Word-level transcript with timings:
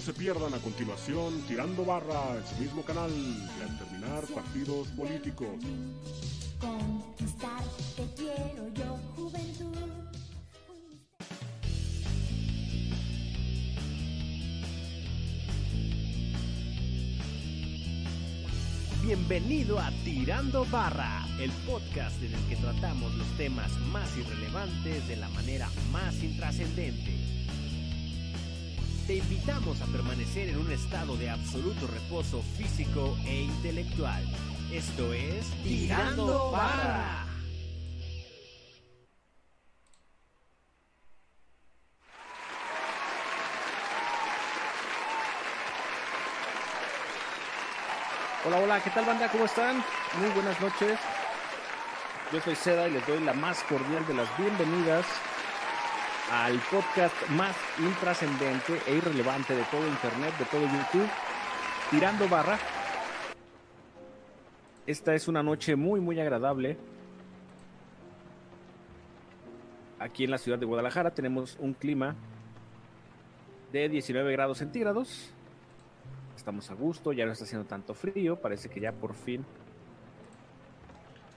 No 0.00 0.06
se 0.06 0.14
pierdan 0.14 0.54
a 0.54 0.58
continuación 0.60 1.42
Tirando 1.46 1.84
Barra 1.84 2.34
en 2.34 2.46
su 2.46 2.62
mismo 2.62 2.82
canal 2.82 3.10
y 3.10 3.62
al 3.62 3.78
terminar 3.78 4.24
partidos 4.34 4.88
políticos. 4.96 5.48
Conquistar 6.58 7.62
te 7.96 8.06
quiero 8.16 8.72
yo, 8.72 8.98
juventud. 9.14 9.76
Bienvenido 19.02 19.78
a 19.78 19.90
Tirando 20.02 20.64
Barra, 20.70 21.26
el 21.38 21.50
podcast 21.68 22.22
en 22.22 22.32
el 22.32 22.48
que 22.48 22.56
tratamos 22.56 23.14
los 23.16 23.28
temas 23.36 23.70
más 23.92 24.08
irrelevantes 24.16 25.06
de 25.08 25.16
la 25.16 25.28
manera 25.28 25.68
más 25.92 26.22
intrascendente. 26.22 27.29
Te 29.10 29.16
invitamos 29.16 29.82
a 29.82 29.86
permanecer 29.86 30.50
en 30.50 30.58
un 30.58 30.70
estado 30.70 31.16
de 31.16 31.28
absoluto 31.28 31.88
reposo 31.88 32.44
físico 32.56 33.18
e 33.26 33.42
intelectual. 33.42 34.22
Esto 34.72 35.12
es 35.12 35.50
Tirando 35.64 36.52
Barra. 36.52 37.26
Hola, 48.46 48.58
hola, 48.60 48.80
¿qué 48.80 48.90
tal 48.90 49.06
banda? 49.06 49.28
¿Cómo 49.28 49.46
están? 49.46 49.82
Muy 50.20 50.30
buenas 50.36 50.60
noches. 50.60 51.00
Yo 52.32 52.40
soy 52.40 52.54
Seda 52.54 52.86
y 52.86 52.92
les 52.92 53.04
doy 53.08 53.18
la 53.24 53.32
más 53.32 53.64
cordial 53.64 54.06
de 54.06 54.14
las 54.14 54.28
bienvenidas 54.38 55.04
al 56.30 56.58
podcast 56.70 57.14
más 57.30 57.56
intrascendente 57.78 58.80
e 58.86 58.96
irrelevante 58.96 59.54
de 59.54 59.62
todo 59.64 59.86
Internet, 59.86 60.36
de 60.38 60.44
todo 60.46 60.62
YouTube, 60.62 61.08
Tirando 61.90 62.28
Barra. 62.28 62.58
Esta 64.86 65.14
es 65.14 65.28
una 65.28 65.42
noche 65.42 65.76
muy, 65.76 66.00
muy 66.00 66.20
agradable. 66.20 66.76
Aquí 69.98 70.24
en 70.24 70.30
la 70.30 70.38
ciudad 70.38 70.58
de 70.58 70.66
Guadalajara 70.66 71.12
tenemos 71.12 71.56
un 71.58 71.74
clima 71.74 72.14
de 73.72 73.88
19 73.88 74.32
grados 74.32 74.58
centígrados 74.58 75.32
estamos 76.40 76.70
a 76.70 76.74
gusto, 76.74 77.12
ya 77.12 77.26
no 77.26 77.32
está 77.32 77.44
haciendo 77.44 77.68
tanto 77.68 77.92
frío, 77.92 78.36
parece 78.36 78.70
que 78.70 78.80
ya 78.80 78.92
por 78.92 79.14
fin 79.14 79.44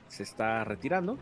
se 0.08 0.24
está 0.24 0.64
retirando. 0.64 1.18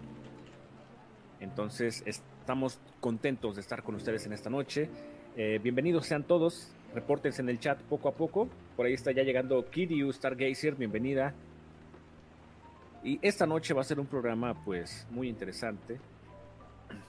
Entonces 1.39 2.03
estamos 2.51 2.81
contentos 2.99 3.55
de 3.55 3.61
estar 3.61 3.81
con 3.81 3.95
ustedes 3.95 4.25
en 4.25 4.33
esta 4.33 4.49
noche. 4.49 4.89
Eh, 5.37 5.57
bienvenidos 5.63 6.05
sean 6.05 6.25
todos, 6.25 6.69
repórtense 6.93 7.41
en 7.41 7.47
el 7.47 7.61
chat 7.61 7.79
poco 7.83 8.09
a 8.09 8.11
poco. 8.11 8.49
Por 8.75 8.85
ahí 8.85 8.91
está 8.91 9.13
ya 9.13 9.23
llegando 9.23 9.69
Kiryu 9.69 10.11
Stargazer, 10.11 10.75
bienvenida. 10.75 11.33
Y 13.05 13.19
esta 13.21 13.45
noche 13.45 13.73
va 13.73 13.79
a 13.79 13.83
ser 13.85 14.01
un 14.01 14.05
programa 14.05 14.53
pues 14.65 15.07
muy 15.11 15.29
interesante. 15.29 15.97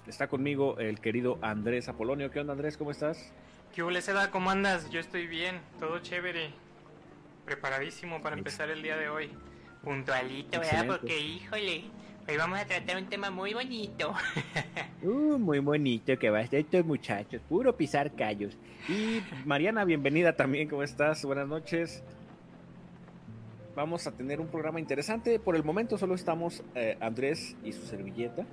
Está 0.07 0.29
conmigo 0.29 0.79
el 0.79 1.01
querido 1.01 1.41
Andrés 1.43 1.89
Apolonio. 1.89 2.31
¿Qué 2.31 2.39
onda 2.39 2.53
Andrés? 2.53 2.77
¿Cómo 2.77 2.93
estás? 2.93 3.33
¿Qué 3.75 3.83
hubo, 3.83 4.01
Seda? 4.01 4.31
¿Cómo 4.31 4.49
andas? 4.49 4.91
Yo 4.91 5.01
estoy 5.01 5.27
bien, 5.27 5.61
todo 5.81 5.99
chévere. 5.99 6.53
Preparadísimo 7.47 8.23
para 8.23 8.37
empezar 8.37 8.71
el 8.71 8.81
día 8.81 8.97
de 8.97 9.09
hoy. 9.09 9.29
Puntualito, 9.83 10.61
¿verdad? 10.61 10.67
Excelente. 10.67 10.99
Porque, 11.01 11.19
híjole, 11.19 11.85
hoy 12.29 12.37
vamos 12.37 12.59
a 12.59 12.65
tratar 12.65 12.97
un 12.97 13.07
tema 13.07 13.31
muy 13.31 13.55
bonito. 13.55 14.15
Uh, 15.05 15.37
muy 15.37 15.59
bonito 15.59 16.17
que 16.17 16.31
va 16.31 16.39
a 16.39 16.43
estar 16.43 16.61
estos 16.61 16.85
muchachos, 16.85 17.43
puro 17.49 17.77
pisar 17.77 18.15
callos. 18.15 18.57
Y 18.89 19.21
Mariana, 19.45 19.85
bienvenida 19.85 20.37
también, 20.37 20.69
¿cómo 20.69 20.85
estás? 20.85 21.25
Buenas 21.25 21.49
noches. 21.49 22.05
Vamos 23.75 24.07
a 24.07 24.13
tener 24.13 24.41
un 24.41 24.47
programa 24.47 24.79
interesante. 24.79 25.41
Por 25.41 25.57
el 25.57 25.65
momento 25.65 25.99
solo 25.99 26.15
estamos 26.15 26.63
eh, 26.77 26.97
Andrés 27.01 27.57
y 27.65 27.73
su 27.73 27.83
servilleta. 27.85 28.47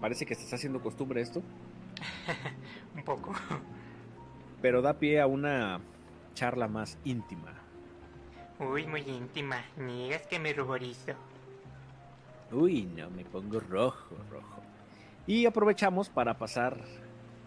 Parece 0.00 0.26
que 0.26 0.34
se 0.34 0.42
está 0.42 0.56
haciendo 0.56 0.80
costumbre 0.80 1.20
esto, 1.20 1.40
un 2.96 3.04
poco. 3.04 3.32
pero 4.60 4.82
da 4.82 4.98
pie 4.98 5.20
a 5.20 5.28
una 5.28 5.80
charla 6.34 6.66
más 6.66 6.98
íntima. 7.04 7.54
Uy, 8.58 8.88
muy 8.88 9.02
íntima. 9.02 9.62
Ni 9.76 10.02
digas 10.02 10.26
que 10.26 10.40
me 10.40 10.52
ruborizo. 10.52 11.12
Uy, 12.52 12.84
no, 12.96 13.10
me 13.10 13.24
pongo 13.24 13.60
rojo, 13.60 14.16
rojo. 14.30 14.62
Y 15.26 15.46
aprovechamos 15.46 16.08
para 16.08 16.38
pasar 16.38 16.78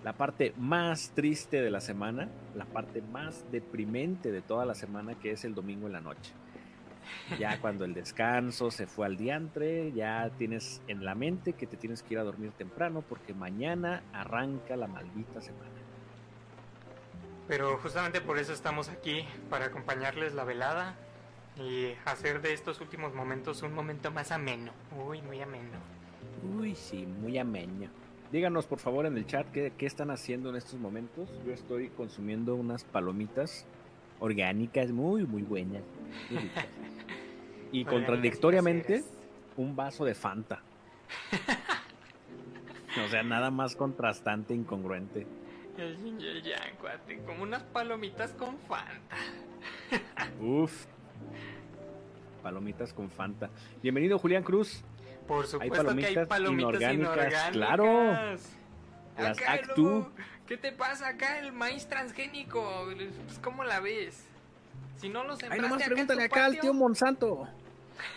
la 0.04 0.14
parte 0.14 0.54
más 0.58 1.12
triste 1.16 1.62
de 1.62 1.72
la 1.72 1.82
semana, 1.82 2.30
la 2.56 2.66
parte 2.66 3.02
más 3.02 3.46
deprimente 3.52 4.32
de 4.32 4.42
toda 4.42 4.66
la 4.66 4.76
semana, 4.76 5.16
que 5.16 5.32
es 5.32 5.46
el 5.46 5.56
domingo 5.56 5.88
en 5.88 5.94
la 5.94 6.02
noche. 6.02 6.34
Ya 7.40 7.58
cuando 7.62 7.86
el 7.86 7.94
descanso 7.94 8.72
se 8.72 8.88
fue 8.88 9.06
al 9.06 9.18
diantre, 9.18 9.92
ya 9.94 10.30
tienes 10.38 10.82
en 10.88 11.06
la 11.06 11.16
mente 11.16 11.54
que 11.54 11.68
te 11.68 11.78
tienes 11.78 12.04
que 12.04 12.16
ir 12.16 12.20
a 12.20 12.24
dormir 12.24 12.52
temprano 12.52 13.02
porque 13.08 13.34
mañana 13.34 14.04
arranca 14.14 14.76
la 14.76 14.88
maldita 14.88 15.42
semana. 15.42 15.70
Pero 17.48 17.78
justamente 17.78 18.22
por 18.22 18.38
eso 18.38 18.54
estamos 18.54 18.90
aquí, 18.90 19.26
para 19.50 19.66
acompañarles 19.66 20.34
la 20.34 20.44
velada 20.44 20.96
y 21.60 21.96
hacer 22.06 22.42
de 22.42 22.54
estos 22.54 22.80
últimos 22.82 23.14
momentos 23.14 23.62
un 23.64 23.74
momento 23.74 24.12
más 24.12 24.32
ameno. 24.32 24.72
Uy, 25.06 25.22
muy 25.22 25.42
ameno. 25.42 25.78
Uy, 26.58 26.76
sí, 26.76 27.06
muy 27.06 27.38
ameno. 27.38 27.88
Díganos 28.32 28.66
por 28.68 28.80
favor 28.80 29.06
en 29.06 29.18
el 29.18 29.26
chat 29.26 29.50
qué, 29.52 29.74
qué 29.78 29.86
están 29.86 30.12
haciendo 30.12 30.50
en 30.50 30.56
estos 30.56 30.80
momentos. 30.80 31.30
Yo 31.46 31.54
estoy 31.54 31.90
consumiendo 31.90 32.56
unas 32.56 32.84
palomitas 32.84 33.66
orgánicas 34.20 34.92
muy, 34.92 35.26
muy 35.26 35.44
buenas. 35.44 35.84
muy. 36.30 36.50
Y 37.72 37.86
contradictoriamente, 37.86 39.04
un 39.56 39.76
vaso 39.76 40.04
de 40.04 40.16
Fanta. 40.16 40.64
O 43.06 43.08
sea, 43.08 43.22
nada 43.22 43.52
más 43.52 43.76
contrastante, 43.76 44.56
incongruente. 44.56 45.28
El 45.78 45.96
ginger 45.98 46.42
yang, 46.42 46.76
cuate, 46.82 47.20
como 47.20 47.44
unas 47.44 47.62
palomitas 47.64 48.32
con 48.34 48.58
Fanta. 48.58 49.18
Uf. 50.42 50.88
Palomitas 52.44 52.94
con 52.94 53.10
Fanta. 53.10 53.50
Bienvenido, 53.82 54.18
Julián 54.18 54.44
Cruz. 54.44 54.82
Por 55.28 55.46
supuesto 55.46 55.96
que 55.96 56.06
hay 56.06 56.16
palomitas 56.16 56.28
palomitas 56.28 56.74
inorgánicas, 56.94 56.94
inorgánicas. 56.94 57.50
claro. 57.52 58.38
Las 59.18 59.38
Acá, 59.38 59.52
Actu. 59.54 59.82
luego, 59.84 60.12
¿Qué 60.48 60.58
te 60.58 60.72
pasa 60.72 61.10
acá? 61.10 61.40
El 61.40 61.52
maíz 61.52 61.88
transgénico. 61.88 62.86
Pues, 62.86 63.40
¿Cómo 63.44 63.64
la 63.64 63.80
ves? 63.82 64.26
Si 64.98 65.10
no 65.10 65.24
lo 65.24 65.34
Ay, 65.34 65.40
sembraste 65.40 65.62
nomás 65.62 65.82
acá 65.82 65.86
pregúntale 65.90 66.24
acá 66.24 66.46
al 66.46 66.60
tío 66.60 66.74
Monsanto. 66.74 67.48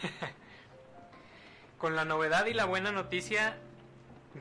Con 1.78 1.96
la 1.96 2.04
novedad 2.04 2.46
y 2.46 2.54
la 2.54 2.64
buena 2.64 2.92
noticia 2.92 3.56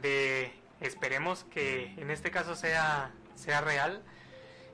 de 0.01 0.53
esperemos 0.79 1.43
que 1.45 1.93
en 1.97 2.11
este 2.11 2.31
caso 2.31 2.55
sea 2.55 3.11
sea 3.35 3.61
real. 3.61 4.03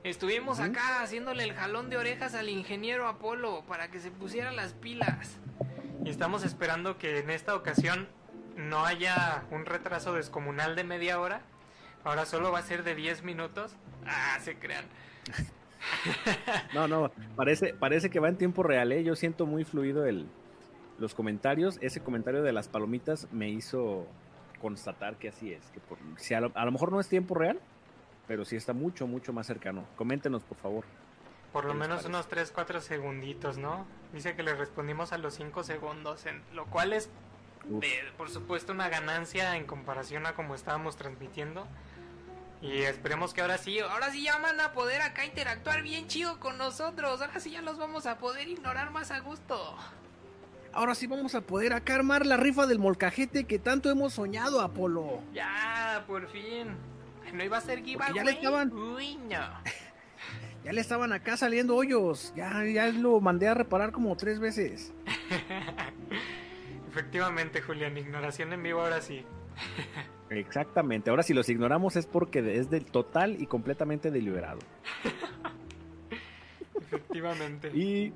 Estuvimos 0.03 0.59
acá 0.59 1.01
haciéndole 1.01 1.43
el 1.43 1.53
jalón 1.53 1.89
de 1.89 1.97
orejas 1.97 2.33
al 2.33 2.49
ingeniero 2.49 3.07
Apolo 3.07 3.63
para 3.67 3.89
que 3.89 3.99
se 3.99 4.09
pusiera 4.11 4.51
las 4.51 4.73
pilas. 4.73 5.37
Y 6.05 6.09
estamos 6.09 6.43
esperando 6.45 6.97
que 6.97 7.19
en 7.19 7.29
esta 7.29 7.55
ocasión 7.55 8.07
no 8.55 8.85
haya 8.85 9.43
un 9.51 9.65
retraso 9.65 10.13
descomunal 10.13 10.75
de 10.75 10.83
media 10.85 11.19
hora. 11.19 11.41
Ahora 12.05 12.25
solo 12.25 12.51
va 12.51 12.59
a 12.59 12.63
ser 12.63 12.83
de 12.83 12.95
10 12.95 13.23
minutos. 13.23 13.75
Ah, 14.05 14.37
se 14.41 14.57
crean. 14.57 14.85
No, 16.73 16.87
no, 16.87 17.11
parece, 17.35 17.73
parece 17.73 18.09
que 18.09 18.19
va 18.19 18.27
en 18.29 18.35
tiempo 18.37 18.61
real, 18.63 18.91
¿eh? 18.91 19.03
Yo 19.03 19.15
siento 19.15 19.45
muy 19.45 19.63
fluido 19.63 20.05
el, 20.05 20.25
los 20.97 21.13
comentarios. 21.13 21.77
Ese 21.81 22.01
comentario 22.01 22.41
de 22.41 22.51
las 22.51 22.67
palomitas 22.67 23.27
me 23.31 23.47
hizo 23.49 24.05
constatar 24.59 25.15
que 25.17 25.29
así 25.29 25.53
es. 25.53 25.61
Que 25.71 25.79
por- 25.79 25.99
si 26.17 26.33
a, 26.33 26.41
lo, 26.41 26.51
a 26.55 26.65
lo 26.65 26.71
mejor 26.71 26.91
no 26.91 26.99
es 26.99 27.07
tiempo 27.07 27.35
real, 27.35 27.59
pero 28.27 28.45
sí 28.45 28.55
está 28.55 28.73
mucho, 28.73 29.07
mucho 29.07 29.33
más 29.33 29.47
cercano. 29.47 29.85
Coméntenos, 29.95 30.43
por 30.43 30.57
favor. 30.57 30.83
Por 31.53 31.63
lo 31.65 31.71
¿Qué 31.71 31.77
les 31.77 31.87
menos 31.87 31.95
parece? 32.03 32.09
unos 32.09 32.27
3, 32.27 32.51
4 32.51 32.81
segunditos, 32.81 33.57
¿no? 33.57 33.85
Dice 34.13 34.35
que 34.35 34.43
le 34.43 34.53
respondimos 34.53 35.13
a 35.13 35.17
los 35.17 35.33
5 35.35 35.63
segundos, 35.63 36.25
en- 36.25 36.43
lo 36.53 36.65
cual 36.65 36.93
es, 36.93 37.09
de- 37.65 38.03
por 38.17 38.29
supuesto, 38.29 38.73
una 38.73 38.89
ganancia 38.89 39.55
en 39.55 39.65
comparación 39.65 40.25
a 40.25 40.33
como 40.33 40.55
estábamos 40.55 40.97
transmitiendo. 40.97 41.65
Y 42.61 42.79
esperemos 42.81 43.33
que 43.35 43.41
ahora 43.41 43.57
sí, 43.59 43.79
ahora 43.79 44.11
sí 44.11 44.23
ya 44.23 44.37
van 44.39 44.59
a 44.59 44.73
poder 44.73 45.01
acá 45.01 45.25
interactuar 45.25 45.83
bien 45.83 46.07
chido 46.07 46.39
con 46.39 46.57
nosotros. 46.57 47.21
Ahora 47.21 47.39
sí 47.39 47.51
ya 47.51 47.61
los 47.61 47.77
vamos 47.77 48.07
a 48.07 48.17
poder 48.17 48.47
ignorar 48.47 48.89
más 48.91 49.11
a 49.11 49.19
gusto. 49.19 49.75
Ahora 50.73 50.95
sí 50.95 51.05
vamos 51.07 51.33
a 51.35 51.41
poder 51.41 51.73
acá 51.73 51.95
armar 51.95 52.25
la 52.25 52.35
rifa 52.35 52.65
del 52.65 52.79
molcajete 52.79 53.45
que 53.45 53.57
tanto 53.59 53.89
hemos 53.91 54.13
soñado, 54.13 54.61
Apolo. 54.61 55.21
Ya, 55.33 56.03
por 56.07 56.27
fin. 56.29 56.69
No 57.33 57.43
iba 57.43 57.57
a 57.57 57.61
ser 57.61 57.83
giveaway. 57.83 58.13
ya 58.15 58.23
le 58.23 58.31
estaban- 58.31 58.71
Uy, 58.73 59.15
no. 59.29 59.39
Ya 60.63 60.73
le 60.73 60.81
estaban 60.81 61.13
acá 61.13 61.37
saliendo 61.37 61.75
hoyos. 61.77 62.33
Ya, 62.35 62.65
ya 62.65 62.87
lo 62.87 63.21
mandé 63.21 63.47
a 63.47 63.53
reparar 63.53 63.91
como 63.93 64.17
tres 64.17 64.39
veces. 64.39 64.91
Efectivamente, 66.91 67.61
Julián, 67.61 67.97
ignoración 67.97 68.51
en 68.51 68.63
vivo 68.63 68.81
ahora 68.81 68.99
sí. 69.01 69.23
Exactamente. 70.29 71.09
Ahora 71.09 71.23
si 71.23 71.33
los 71.33 71.47
ignoramos 71.47 71.95
es 71.95 72.05
porque 72.05 72.57
es 72.57 72.69
del 72.69 72.83
total 72.85 73.41
y 73.41 73.45
completamente 73.45 74.11
deliberado. 74.11 74.59
Efectivamente. 76.81 77.69
Y 77.73 78.11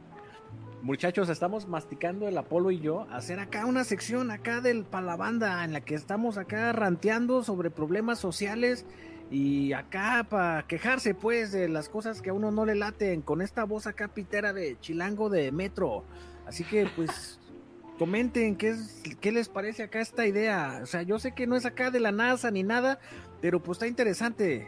muchachos, 0.82 1.30
estamos 1.30 1.68
masticando 1.68 2.28
el 2.28 2.38
Apolo 2.38 2.72
y 2.72 2.80
yo 2.80 3.08
hacer 3.12 3.40
acá 3.40 3.66
una 3.66 3.84
sección 3.84 4.32
acá 4.32 4.62
del 4.62 4.84
para 4.84 5.06
la 5.06 5.16
banda 5.16 5.64
en 5.64 5.74
la 5.74 5.82
que 5.82 5.96
estamos 5.96 6.38
acá 6.38 6.72
ranteando 6.72 7.44
sobre 7.44 7.70
problemas 7.70 8.20
sociales 8.20 8.86
y 9.30 9.74
acá 9.74 10.26
para 10.30 10.68
quejarse 10.68 11.14
pues 11.14 11.52
de 11.52 11.70
las 11.70 11.88
cosas 11.88 12.22
que 12.22 12.32
a 12.32 12.34
uno 12.34 12.52
no 12.52 12.66
le 12.66 12.76
laten 12.76 13.22
con 13.22 13.42
esta 13.42 13.64
voz 13.64 13.88
acá 13.88 14.10
pitera 14.10 14.54
de 14.54 14.80
chilango 14.80 15.30
de 15.30 15.52
metro. 15.52 16.04
Así 16.46 16.64
que 16.64 16.88
pues 16.96 17.40
comenten 18.00 18.56
qué 18.56 18.76
qué 19.22 19.32
les 19.32 19.48
parece 19.48 19.84
acá 19.84 20.02
esta 20.02 20.26
idea. 20.26 20.80
O 20.84 20.86
sea, 20.86 21.04
yo 21.04 21.20
sé 21.20 21.34
que 21.34 21.48
no 21.48 21.56
es 21.56 21.66
acá 21.66 21.92
de 21.92 22.00
la 22.00 22.12
NASA 22.12 22.52
ni 22.52 22.64
nada, 22.64 23.00
pero 23.42 23.62
pues 23.62 23.78
está 23.78 23.88
interesante. 23.88 24.68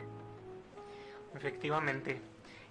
Efectivamente. 1.36 2.22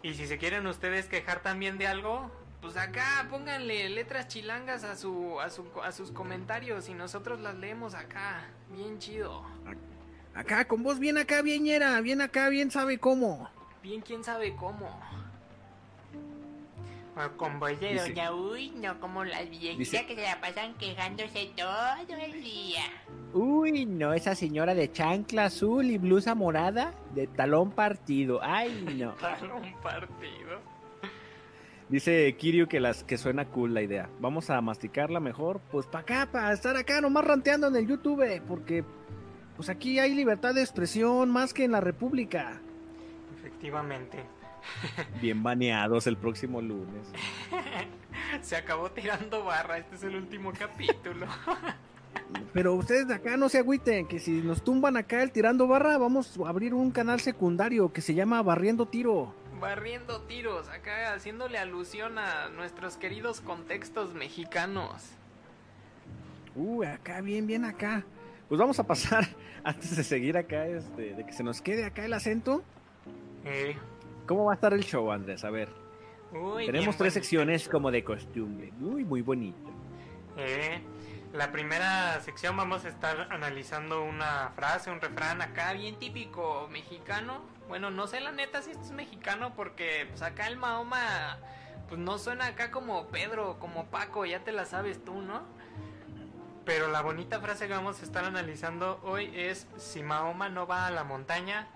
Y 0.02 0.14
si 0.14 0.26
se 0.26 0.38
quieren 0.38 0.66
ustedes 0.66 1.06
quejar 1.06 1.42
también 1.42 1.78
de 1.78 1.86
algo, 1.86 2.30
pues 2.62 2.76
acá 2.76 3.26
pónganle 3.28 3.90
letras 3.90 4.28
chilangas 4.28 4.84
a 4.84 4.96
su, 4.96 5.38
a 5.40 5.50
su 5.50 5.66
a 5.82 5.92
sus 5.92 6.10
comentarios 6.12 6.88
y 6.88 6.94
nosotros 6.94 7.40
las 7.40 7.56
leemos 7.56 7.94
acá. 7.94 8.44
Bien 8.70 8.98
chido. 8.98 9.42
Acá 10.34 10.64
con 10.66 10.82
voz 10.82 10.98
bien 10.98 11.18
acá, 11.18 11.42
bien 11.42 11.64
ñera, 11.64 12.00
bien 12.00 12.22
acá, 12.22 12.48
bien 12.48 12.70
sabe 12.70 12.96
cómo. 12.98 13.50
Bien 13.82 14.00
quién 14.00 14.24
sabe 14.24 14.54
cómo. 14.56 14.88
O 17.14 17.36
con 17.36 17.60
voz 17.60 17.78
de 17.78 17.90
Dice- 17.92 18.08
doña 18.08 18.32
Uy, 18.32 18.70
no 18.70 18.98
como 18.98 19.22
las 19.24 19.50
viejitas 19.50 20.04
que 20.04 20.14
se 20.14 20.22
la 20.22 20.40
pasan 20.40 20.72
quejándose 20.78 21.50
todo 21.54 22.16
el 22.24 22.42
día. 22.42 22.80
Uy, 23.34 23.84
no, 23.84 24.14
esa 24.14 24.34
señora 24.34 24.74
de 24.74 24.90
chancla 24.90 25.46
azul 25.46 25.84
y 25.90 25.98
blusa 25.98 26.34
morada 26.34 26.94
de 27.14 27.26
talón 27.26 27.72
partido. 27.72 28.40
Ay, 28.42 28.70
no. 28.96 29.10
Un 29.56 29.74
partido. 29.82 30.71
Dice 31.92 32.34
Kiryu 32.38 32.68
que 32.68 32.80
las 32.80 33.04
que 33.04 33.18
suena 33.18 33.44
cool 33.44 33.74
la 33.74 33.82
idea. 33.82 34.08
Vamos 34.18 34.48
a 34.48 34.58
masticarla 34.62 35.20
mejor, 35.20 35.60
pues 35.70 35.84
para 35.84 36.00
acá, 36.00 36.32
para 36.32 36.54
estar 36.54 36.74
acá 36.74 37.02
nomás 37.02 37.22
ranteando 37.22 37.66
en 37.66 37.76
el 37.76 37.86
YouTube, 37.86 38.40
porque 38.48 38.82
pues 39.56 39.68
aquí 39.68 39.98
hay 39.98 40.14
libertad 40.14 40.54
de 40.54 40.62
expresión 40.62 41.28
más 41.28 41.52
que 41.52 41.64
en 41.64 41.72
la 41.72 41.82
República. 41.82 42.62
Efectivamente. 43.36 44.24
Bien 45.20 45.42
baneados 45.42 46.06
el 46.06 46.16
próximo 46.16 46.62
lunes. 46.62 47.12
Se 48.40 48.56
acabó 48.56 48.90
tirando 48.90 49.44
barra, 49.44 49.76
este 49.76 49.96
es 49.96 50.02
el 50.04 50.16
último 50.16 50.50
capítulo. 50.58 51.26
Pero 52.54 52.72
ustedes 52.72 53.06
de 53.06 53.16
acá 53.16 53.36
no 53.36 53.50
se 53.50 53.58
agüiten, 53.58 54.08
que 54.08 54.18
si 54.18 54.40
nos 54.40 54.64
tumban 54.64 54.96
acá 54.96 55.22
el 55.22 55.30
tirando 55.30 55.66
barra, 55.66 55.98
vamos 55.98 56.40
a 56.42 56.48
abrir 56.48 56.72
un 56.72 56.90
canal 56.90 57.20
secundario 57.20 57.92
que 57.92 58.00
se 58.00 58.14
llama 58.14 58.42
Barriendo 58.42 58.86
Tiro. 58.86 59.41
Barriendo 59.62 60.22
tiros, 60.22 60.68
acá 60.68 61.14
haciéndole 61.14 61.56
alusión 61.56 62.18
a 62.18 62.48
nuestros 62.48 62.96
queridos 62.96 63.40
contextos 63.40 64.12
mexicanos. 64.12 65.12
Uh, 66.56 66.82
acá, 66.82 67.20
bien, 67.20 67.46
bien 67.46 67.64
acá. 67.64 68.04
Pues 68.48 68.58
vamos 68.58 68.80
a 68.80 68.82
pasar, 68.88 69.24
antes 69.62 69.94
de 69.94 70.02
seguir 70.02 70.36
acá, 70.36 70.66
este, 70.66 71.14
de 71.14 71.24
que 71.24 71.32
se 71.32 71.44
nos 71.44 71.62
quede 71.62 71.84
acá 71.84 72.04
el 72.04 72.12
acento. 72.12 72.64
Eh, 73.44 73.76
¿Cómo 74.26 74.46
va 74.46 74.54
a 74.54 74.54
estar 74.56 74.74
el 74.74 74.82
show, 74.82 75.12
Andrés? 75.12 75.44
A 75.44 75.50
ver, 75.50 75.68
uy, 76.32 76.66
tenemos 76.66 76.96
tres 76.96 77.14
secciones 77.14 77.68
como 77.68 77.92
de 77.92 78.02
costumbre. 78.02 78.72
Muy, 78.72 79.04
muy 79.04 79.22
bonito. 79.22 79.70
Eh, 80.38 80.82
la 81.32 81.52
primera 81.52 82.20
sección 82.20 82.56
vamos 82.56 82.84
a 82.84 82.88
estar 82.88 83.28
analizando 83.30 84.02
una 84.02 84.50
frase, 84.56 84.90
un 84.90 85.00
refrán 85.00 85.40
acá 85.40 85.72
bien 85.72 86.00
típico 86.00 86.68
mexicano. 86.72 87.42
Bueno, 87.72 87.90
no 87.90 88.06
sé 88.06 88.20
la 88.20 88.32
neta 88.32 88.60
si 88.60 88.72
esto 88.72 88.84
es 88.84 88.90
mexicano 88.90 89.54
porque 89.56 90.04
pues 90.10 90.20
acá 90.20 90.46
el 90.46 90.58
Mahoma 90.58 91.38
pues 91.88 91.98
no 91.98 92.18
suena 92.18 92.48
acá 92.48 92.70
como 92.70 93.06
Pedro, 93.06 93.58
como 93.58 93.86
Paco, 93.86 94.26
ya 94.26 94.40
te 94.40 94.52
la 94.52 94.66
sabes 94.66 95.02
tú, 95.02 95.22
¿no? 95.22 95.40
Pero 96.66 96.88
la 96.88 97.00
bonita 97.00 97.40
frase 97.40 97.68
que 97.68 97.72
vamos 97.72 97.98
a 98.02 98.04
estar 98.04 98.26
analizando 98.26 99.00
hoy 99.04 99.32
es 99.34 99.66
si 99.78 100.02
Mahoma 100.02 100.50
no 100.50 100.66
va 100.66 100.86
a 100.86 100.90
la 100.90 101.02
montaña, 101.02 101.66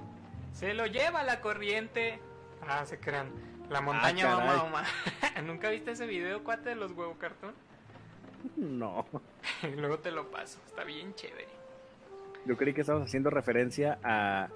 se 0.52 0.74
lo 0.74 0.84
lleva 0.84 1.22
la 1.22 1.40
corriente. 1.40 2.20
Ah, 2.68 2.84
se 2.84 3.00
crean. 3.00 3.30
La 3.70 3.80
montaña 3.80 4.26
va 4.26 4.42
a. 4.42 4.44
Mahoma. 4.44 4.84
¿Nunca 5.46 5.70
viste 5.70 5.92
ese 5.92 6.06
video, 6.06 6.44
cuate, 6.44 6.68
de 6.68 6.74
los 6.76 6.92
huevo 6.92 7.16
cartón? 7.16 7.54
No, 8.54 9.06
Luego 9.76 10.00
te 10.00 10.10
lo 10.10 10.30
paso, 10.30 10.60
está 10.66 10.84
bien 10.84 11.14
chévere. 11.14 11.48
yo 12.44 12.54
creí 12.58 12.74
que 12.74 12.82
estabas 12.82 13.04
haciendo 13.04 13.30
referencia 13.30 13.98
a 14.04 14.50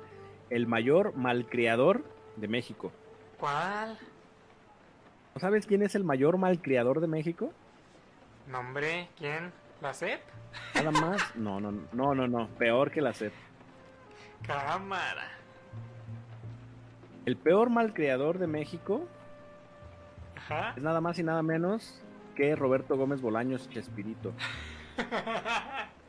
el 0.51 0.67
mayor 0.67 1.17
malcriador 1.17 2.05
de 2.37 2.49
México. 2.49 2.93
¿Cuál? 3.39 3.99
¿No 5.35 5.41
sabes 5.41 5.67
quién 5.67 5.83
es 5.83 5.95
el 5.95 6.05
mayor 6.05 6.37
malcriador 6.39 7.01
de 7.01 7.07
México? 7.07 7.53
¿Nombre? 8.49 9.09
¿Quién? 9.17 9.53
¿La 9.81 9.95
CEP? 9.95 10.21
Nada 10.75 10.91
más. 10.91 11.23
No, 11.37 11.61
no, 11.61 11.71
no, 11.93 12.15
no, 12.15 12.27
no. 12.27 12.49
Peor 12.59 12.91
que 12.91 13.01
la 13.01 13.13
SEP. 13.13 13.33
Cámara. 14.47 15.29
El 17.25 17.37
peor 17.37 17.71
malcriador 17.71 18.39
de 18.39 18.47
México 18.47 19.07
Ajá. 20.37 20.75
es 20.77 20.83
nada 20.83 21.01
más 21.01 21.19
y 21.19 21.23
nada 21.23 21.43
menos 21.43 22.03
que 22.35 22.57
Roberto 22.57 22.97
Gómez 22.97 23.21
Bolaños 23.21 23.69
Chespirito. 23.71 24.33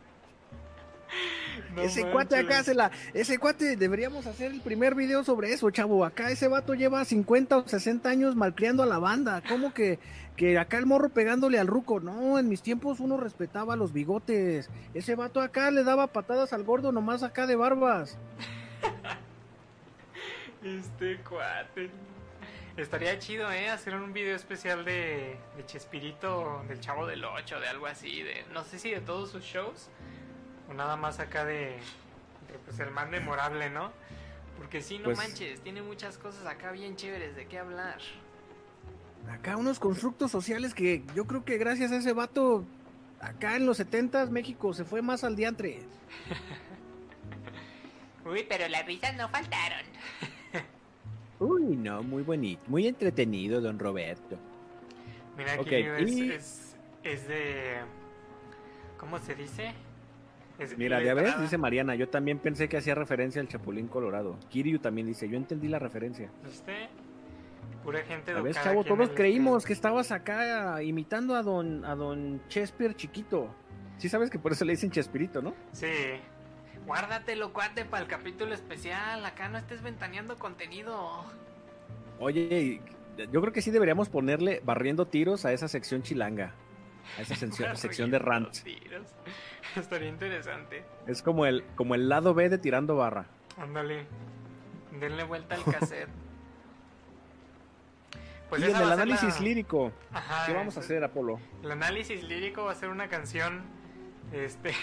No 1.75 1.81
ese 1.81 2.05
cuate 2.09 2.37
acá 2.37 2.63
se 2.63 2.73
la. 2.73 2.91
Ese 3.13 3.37
cuate 3.37 3.75
deberíamos 3.77 4.27
hacer 4.27 4.51
el 4.51 4.61
primer 4.61 4.95
video 4.95 5.23
sobre 5.23 5.53
eso, 5.53 5.69
chavo. 5.69 6.03
Acá 6.05 6.31
ese 6.31 6.47
vato 6.47 6.73
lleva 6.73 7.03
50 7.03 7.57
o 7.57 7.67
60 7.67 8.09
años 8.09 8.35
malcriando 8.35 8.83
a 8.83 8.85
la 8.85 8.99
banda. 8.99 9.41
¿Cómo 9.47 9.73
que, 9.73 9.99
que 10.35 10.57
acá 10.57 10.77
el 10.77 10.85
morro 10.85 11.09
pegándole 11.09 11.59
al 11.59 11.67
ruco? 11.67 11.99
No, 11.99 12.39
en 12.39 12.49
mis 12.49 12.61
tiempos 12.61 12.99
uno 12.99 13.17
respetaba 13.17 13.75
los 13.75 13.93
bigotes. 13.93 14.69
Ese 14.93 15.15
vato 15.15 15.41
acá 15.41 15.71
le 15.71 15.83
daba 15.83 16.07
patadas 16.07 16.53
al 16.53 16.63
gordo 16.63 16.91
nomás 16.91 17.23
acá 17.23 17.47
de 17.47 17.55
barbas. 17.55 18.17
Este 20.63 21.17
cuate. 21.27 21.89
Estaría 22.77 23.19
chido, 23.19 23.51
¿eh? 23.51 23.69
Hacer 23.69 23.95
un 23.95 24.13
video 24.13 24.35
especial 24.35 24.85
de, 24.85 25.37
de 25.57 25.65
Chespirito, 25.65 26.63
del 26.67 26.79
Chavo 26.79 27.05
del 27.05 27.25
8, 27.25 27.59
de 27.59 27.67
algo 27.67 27.85
así. 27.85 28.21
de 28.21 28.45
No 28.53 28.63
sé 28.63 28.79
si 28.79 28.91
de 28.91 29.01
todos 29.01 29.31
sus 29.31 29.43
shows. 29.43 29.89
O 30.71 30.73
nada 30.73 30.95
más 30.95 31.19
acá 31.19 31.44
de, 31.45 31.56
de, 32.47 32.57
pues 32.66 32.80
el 32.80 32.92
más 32.92 33.09
memorable, 33.09 33.69
¿no? 33.69 33.92
Porque 34.57 34.81
sí, 34.81 34.97
no 34.99 35.06
Pues- 35.06 35.18
manches, 35.18 35.59
tiene 35.61 35.81
muchas 35.81 36.18
cosas 36.18 36.45
acá 36.45 36.71
bien 36.71 36.95
chéveres 36.95 37.35
de 37.35 37.45
qué 37.47 37.59
hablar. 37.59 37.97
Acá 39.30 39.57
unos 39.57 39.80
constructos 39.80 40.31
sociales 40.31 40.73
que 40.73 41.04
yo 41.16 41.25
creo 41.25 41.44
que 41.45 41.57
gracias 41.57 41.92
a 41.92 41.97
ese 41.97 42.13
vato, 42.13 42.63
acá 43.19 43.56
en 43.56 43.66
los 43.66 43.78
70 43.78 44.25
México 44.28 44.73
se 44.73 44.83
fue 44.85 45.01
más 45.01 45.23
al 45.23 45.35
diantre. 45.35 45.81
Uy, 48.25 48.45
pero 48.47 48.68
las 48.68 48.85
risas 48.85 49.16
no 49.16 49.28
faltaron. 49.30 49.85
Uy, 51.40 51.75
no, 51.75 52.01
muy 52.04 52.23
bonito, 52.23 52.61
muy 52.68 52.87
entretenido, 52.87 53.61
don 53.61 53.78
Roberto. 53.80 54.37
Mira, 55.37 55.54
aquí 55.54 55.61
Ok, 55.61 55.71
es, 55.71 56.11
y- 56.11 56.31
es, 56.31 56.75
es 57.04 57.28
de... 57.28 57.78
¿Cómo 58.97 59.18
se 59.19 59.33
dice? 59.35 59.73
Es 60.61 60.77
Mira, 60.77 61.01
ya 61.01 61.15
ves, 61.15 61.41
dice 61.41 61.57
Mariana, 61.57 61.95
yo 61.95 62.07
también 62.07 62.37
pensé 62.37 62.69
que 62.69 62.77
hacía 62.77 62.94
referencia 62.94 63.41
al 63.41 63.47
Chapulín 63.47 63.87
Colorado. 63.87 64.37
Kiryu 64.49 64.77
también 64.77 65.07
dice, 65.07 65.27
yo 65.27 65.35
entendí 65.35 65.68
la 65.68 65.80
referencia. 65.80 66.30
¿Viste? 66.45 66.87
Pura 67.83 68.03
gente 68.03 68.31
A 68.31 68.35
ver, 68.35 68.51
educada 68.51 68.65
chavo, 68.68 68.83
todos 68.83 69.09
creímos 69.09 69.57
este. 69.57 69.68
que 69.68 69.73
estabas 69.73 70.11
acá 70.11 70.83
imitando 70.83 71.33
a 71.35 71.41
don, 71.41 71.83
a 71.83 71.95
don 71.95 72.39
Chesper 72.47 72.95
chiquito. 72.95 73.49
Sí 73.97 74.07
sabes 74.07 74.30
que 74.30 74.37
por 74.37 74.51
eso 74.51 74.63
le 74.63 74.73
dicen 74.73 74.91
Chespirito, 74.91 75.41
¿no? 75.41 75.56
Sí. 75.71 75.87
Guárdatelo, 76.85 77.53
cuate, 77.53 77.85
para 77.85 78.03
el 78.03 78.09
capítulo 78.09 78.53
especial. 78.53 79.25
Acá 79.25 79.49
no 79.49 79.57
estés 79.57 79.81
ventaneando 79.81 80.37
contenido. 80.37 81.25
Oye, 82.19 82.81
yo 83.31 83.41
creo 83.41 83.51
que 83.51 83.63
sí 83.63 83.71
deberíamos 83.71 84.09
ponerle 84.09 84.61
barriendo 84.63 85.07
tiros 85.07 85.44
a 85.45 85.53
esa 85.53 85.68
sección 85.68 86.03
chilanga. 86.03 86.53
A 87.18 87.21
esa 87.21 87.35
sección, 87.35 87.75
sección 87.77 88.11
de 88.11 88.19
tiros. 88.63 89.07
Estaría 89.75 90.09
interesante. 90.09 90.83
Es 91.07 91.21
como 91.21 91.45
el, 91.45 91.63
como 91.75 91.95
el 91.95 92.09
lado 92.09 92.33
B 92.33 92.49
de 92.49 92.57
tirando 92.57 92.95
barra. 92.95 93.25
Ándale. 93.57 94.06
Denle 94.99 95.23
vuelta 95.23 95.56
al 95.56 95.63
cassette. 95.80 96.09
Pues 98.49 98.61
y 98.61 98.65
en 98.65 98.75
el 98.75 98.91
análisis 98.91 99.35
la- 99.39 99.45
lírico, 99.45 99.94
Ajá, 100.11 100.45
¿qué 100.45 100.53
vamos 100.53 100.75
a 100.75 100.81
hacer, 100.81 101.01
Apolo? 101.03 101.39
El 101.63 101.71
análisis 101.71 102.21
lírico 102.23 102.65
va 102.65 102.73
a 102.73 102.75
ser 102.75 102.89
una 102.89 103.07
canción. 103.07 103.61
Este. 104.33 104.73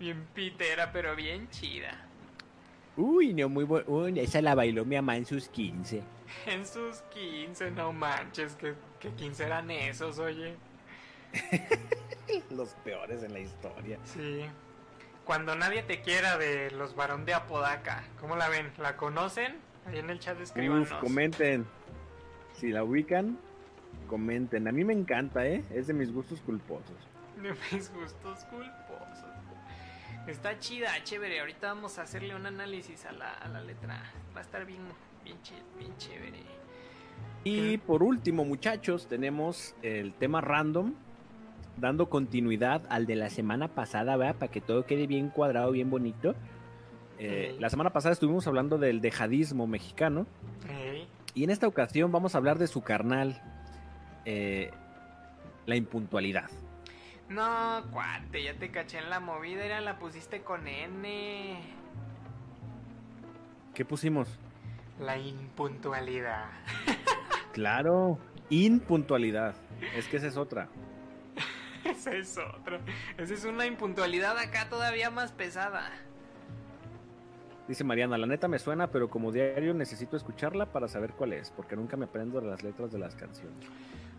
bien 0.00 0.26
pitera, 0.34 0.90
pero 0.92 1.14
bien 1.14 1.48
chida. 1.50 2.04
Uy, 2.96 3.32
no, 3.32 3.48
muy 3.48 3.62
buena. 3.62 4.20
esa 4.20 4.42
la 4.42 4.56
bailó 4.56 4.84
mi 4.84 4.96
mamá 4.96 5.16
en 5.16 5.24
sus 5.24 5.48
15. 5.48 6.02
En 6.46 6.66
sus 6.66 6.96
15, 7.14 7.70
no 7.70 7.92
manches, 7.92 8.56
que, 8.56 8.74
que 8.98 9.10
15 9.10 9.44
eran 9.44 9.70
esos, 9.70 10.18
oye. 10.18 10.56
Los 12.50 12.70
peores 12.84 13.22
en 13.22 13.32
la 13.32 13.40
historia. 13.40 13.98
Sí. 14.04 14.44
Cuando 15.24 15.54
nadie 15.54 15.82
te 15.82 16.00
quiera 16.00 16.38
de 16.38 16.70
los 16.70 16.96
varón 16.96 17.26
de 17.26 17.34
Apodaca. 17.34 18.02
¿Cómo 18.18 18.36
la 18.36 18.48
ven? 18.48 18.72
¿La 18.78 18.96
conocen? 18.96 19.56
Ahí 19.86 19.98
en 19.98 20.08
el 20.08 20.18
chat 20.18 20.40
escríbanos. 20.40 20.90
Uf, 20.90 20.98
comenten. 21.00 21.66
Si 22.54 22.70
la 22.70 22.82
ubican, 22.82 23.38
comenten. 24.08 24.68
A 24.68 24.72
mí 24.72 24.84
me 24.84 24.94
encanta, 24.94 25.46
¿eh? 25.46 25.62
Es 25.70 25.86
de 25.86 25.92
mis 25.92 26.12
gustos 26.12 26.40
culposos. 26.40 26.96
De 27.42 27.52
mis 27.52 27.92
gustos 27.92 28.44
culposos. 28.46 29.28
Está 30.26 30.58
chida, 30.58 30.92
chévere. 31.04 31.40
Ahorita 31.40 31.68
vamos 31.74 31.98
a 31.98 32.02
hacerle 32.02 32.34
un 32.34 32.46
análisis 32.46 33.04
a 33.04 33.12
la, 33.12 33.34
a 33.34 33.48
la 33.48 33.60
letra. 33.60 34.02
Va 34.34 34.40
a 34.40 34.42
estar 34.42 34.64
bien, 34.64 34.82
bien, 35.24 35.38
bien 35.78 35.96
chévere. 35.98 36.57
Y 37.44 37.78
por 37.78 38.02
último, 38.02 38.44
muchachos, 38.44 39.06
tenemos 39.06 39.74
el 39.82 40.14
tema 40.14 40.40
random, 40.40 40.94
dando 41.76 42.08
continuidad 42.08 42.82
al 42.90 43.06
de 43.06 43.16
la 43.16 43.30
semana 43.30 43.68
pasada, 43.68 44.16
¿verdad? 44.16 44.36
Para 44.36 44.52
que 44.52 44.60
todo 44.60 44.84
quede 44.84 45.06
bien 45.06 45.30
cuadrado, 45.30 45.70
bien 45.70 45.88
bonito. 45.88 46.34
Eh. 47.18 47.56
La 47.58 47.70
semana 47.70 47.90
pasada 47.90 48.12
estuvimos 48.12 48.46
hablando 48.46 48.78
del 48.78 49.00
dejadismo 49.00 49.66
mexicano 49.66 50.26
y 51.34 51.44
en 51.44 51.50
esta 51.50 51.66
ocasión 51.66 52.12
vamos 52.12 52.34
a 52.34 52.38
hablar 52.38 52.58
de 52.58 52.66
su 52.66 52.82
carnal, 52.82 53.40
eh, 54.24 54.70
la 55.66 55.76
impuntualidad. 55.76 56.50
No, 57.28 57.82
cuate, 57.92 58.42
ya 58.42 58.54
te 58.54 58.70
caché 58.70 58.98
en 58.98 59.10
la 59.10 59.20
movida. 59.20 59.64
Era 59.64 59.80
la 59.80 59.98
pusiste 59.98 60.42
con 60.42 60.66
N. 60.66 61.60
¿Qué 63.74 63.84
pusimos? 63.84 64.28
La 65.00 65.18
impuntualidad. 65.18 66.46
Claro, 67.52 68.18
impuntualidad. 68.50 69.56
Es 69.96 70.06
que 70.06 70.18
esa 70.18 70.28
es 70.28 70.36
otra. 70.36 70.68
Esa 71.84 72.12
es 72.12 72.38
otra. 72.38 72.78
Esa 73.16 73.34
es 73.34 73.44
una 73.44 73.66
impuntualidad 73.66 74.38
acá 74.38 74.68
todavía 74.68 75.10
más 75.10 75.32
pesada. 75.32 75.90
Dice 77.66 77.82
Mariana, 77.82 78.16
la 78.16 78.26
neta 78.26 78.46
me 78.46 78.60
suena, 78.60 78.92
pero 78.92 79.10
como 79.10 79.32
diario 79.32 79.74
necesito 79.74 80.16
escucharla 80.16 80.66
para 80.66 80.86
saber 80.86 81.14
cuál 81.14 81.32
es, 81.32 81.50
porque 81.50 81.74
nunca 81.74 81.96
me 81.96 82.04
aprendo 82.04 82.40
las 82.40 82.62
letras 82.62 82.92
de 82.92 82.98
las 82.98 83.16
canciones. 83.16 83.66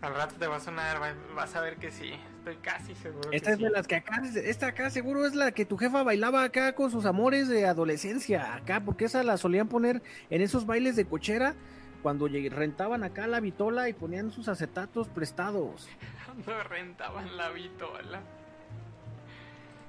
Al 0.02 0.14
rato 0.14 0.34
te 0.38 0.46
va 0.46 0.56
a 0.56 0.60
sonar, 0.60 1.00
va- 1.00 1.14
vas 1.34 1.54
a 1.54 1.60
ver 1.60 1.76
que 1.76 1.90
sí. 1.90 2.12
Estoy 2.38 2.56
casi 2.56 2.94
seguro. 2.94 3.30
Esta 3.32 3.48
que 3.50 3.52
es 3.52 3.58
de 3.58 3.66
sí. 3.66 3.72
las 3.72 3.86
que 3.86 3.96
acá, 3.96 4.22
esta 4.34 4.66
acá 4.68 4.88
seguro 4.90 5.26
es 5.26 5.34
la 5.34 5.52
que 5.52 5.66
tu 5.66 5.76
jefa 5.76 6.02
bailaba 6.02 6.42
acá 6.42 6.74
con 6.74 6.90
sus 6.90 7.04
amores 7.04 7.48
de 7.48 7.66
adolescencia, 7.66 8.54
acá, 8.54 8.80
porque 8.80 9.04
esa 9.04 9.22
la 9.22 9.36
solían 9.36 9.68
poner 9.68 10.02
en 10.30 10.40
esos 10.40 10.64
bailes 10.64 10.96
de 10.96 11.04
cochera 11.04 11.54
cuando 12.02 12.28
rentaban 12.28 13.04
acá 13.04 13.26
la 13.26 13.40
vitola 13.40 13.90
y 13.90 13.92
ponían 13.92 14.30
sus 14.30 14.48
acetatos 14.48 15.08
prestados. 15.08 15.86
Cuando 16.24 16.62
rentaban 16.64 17.36
la 17.36 17.50
vitola. 17.50 18.22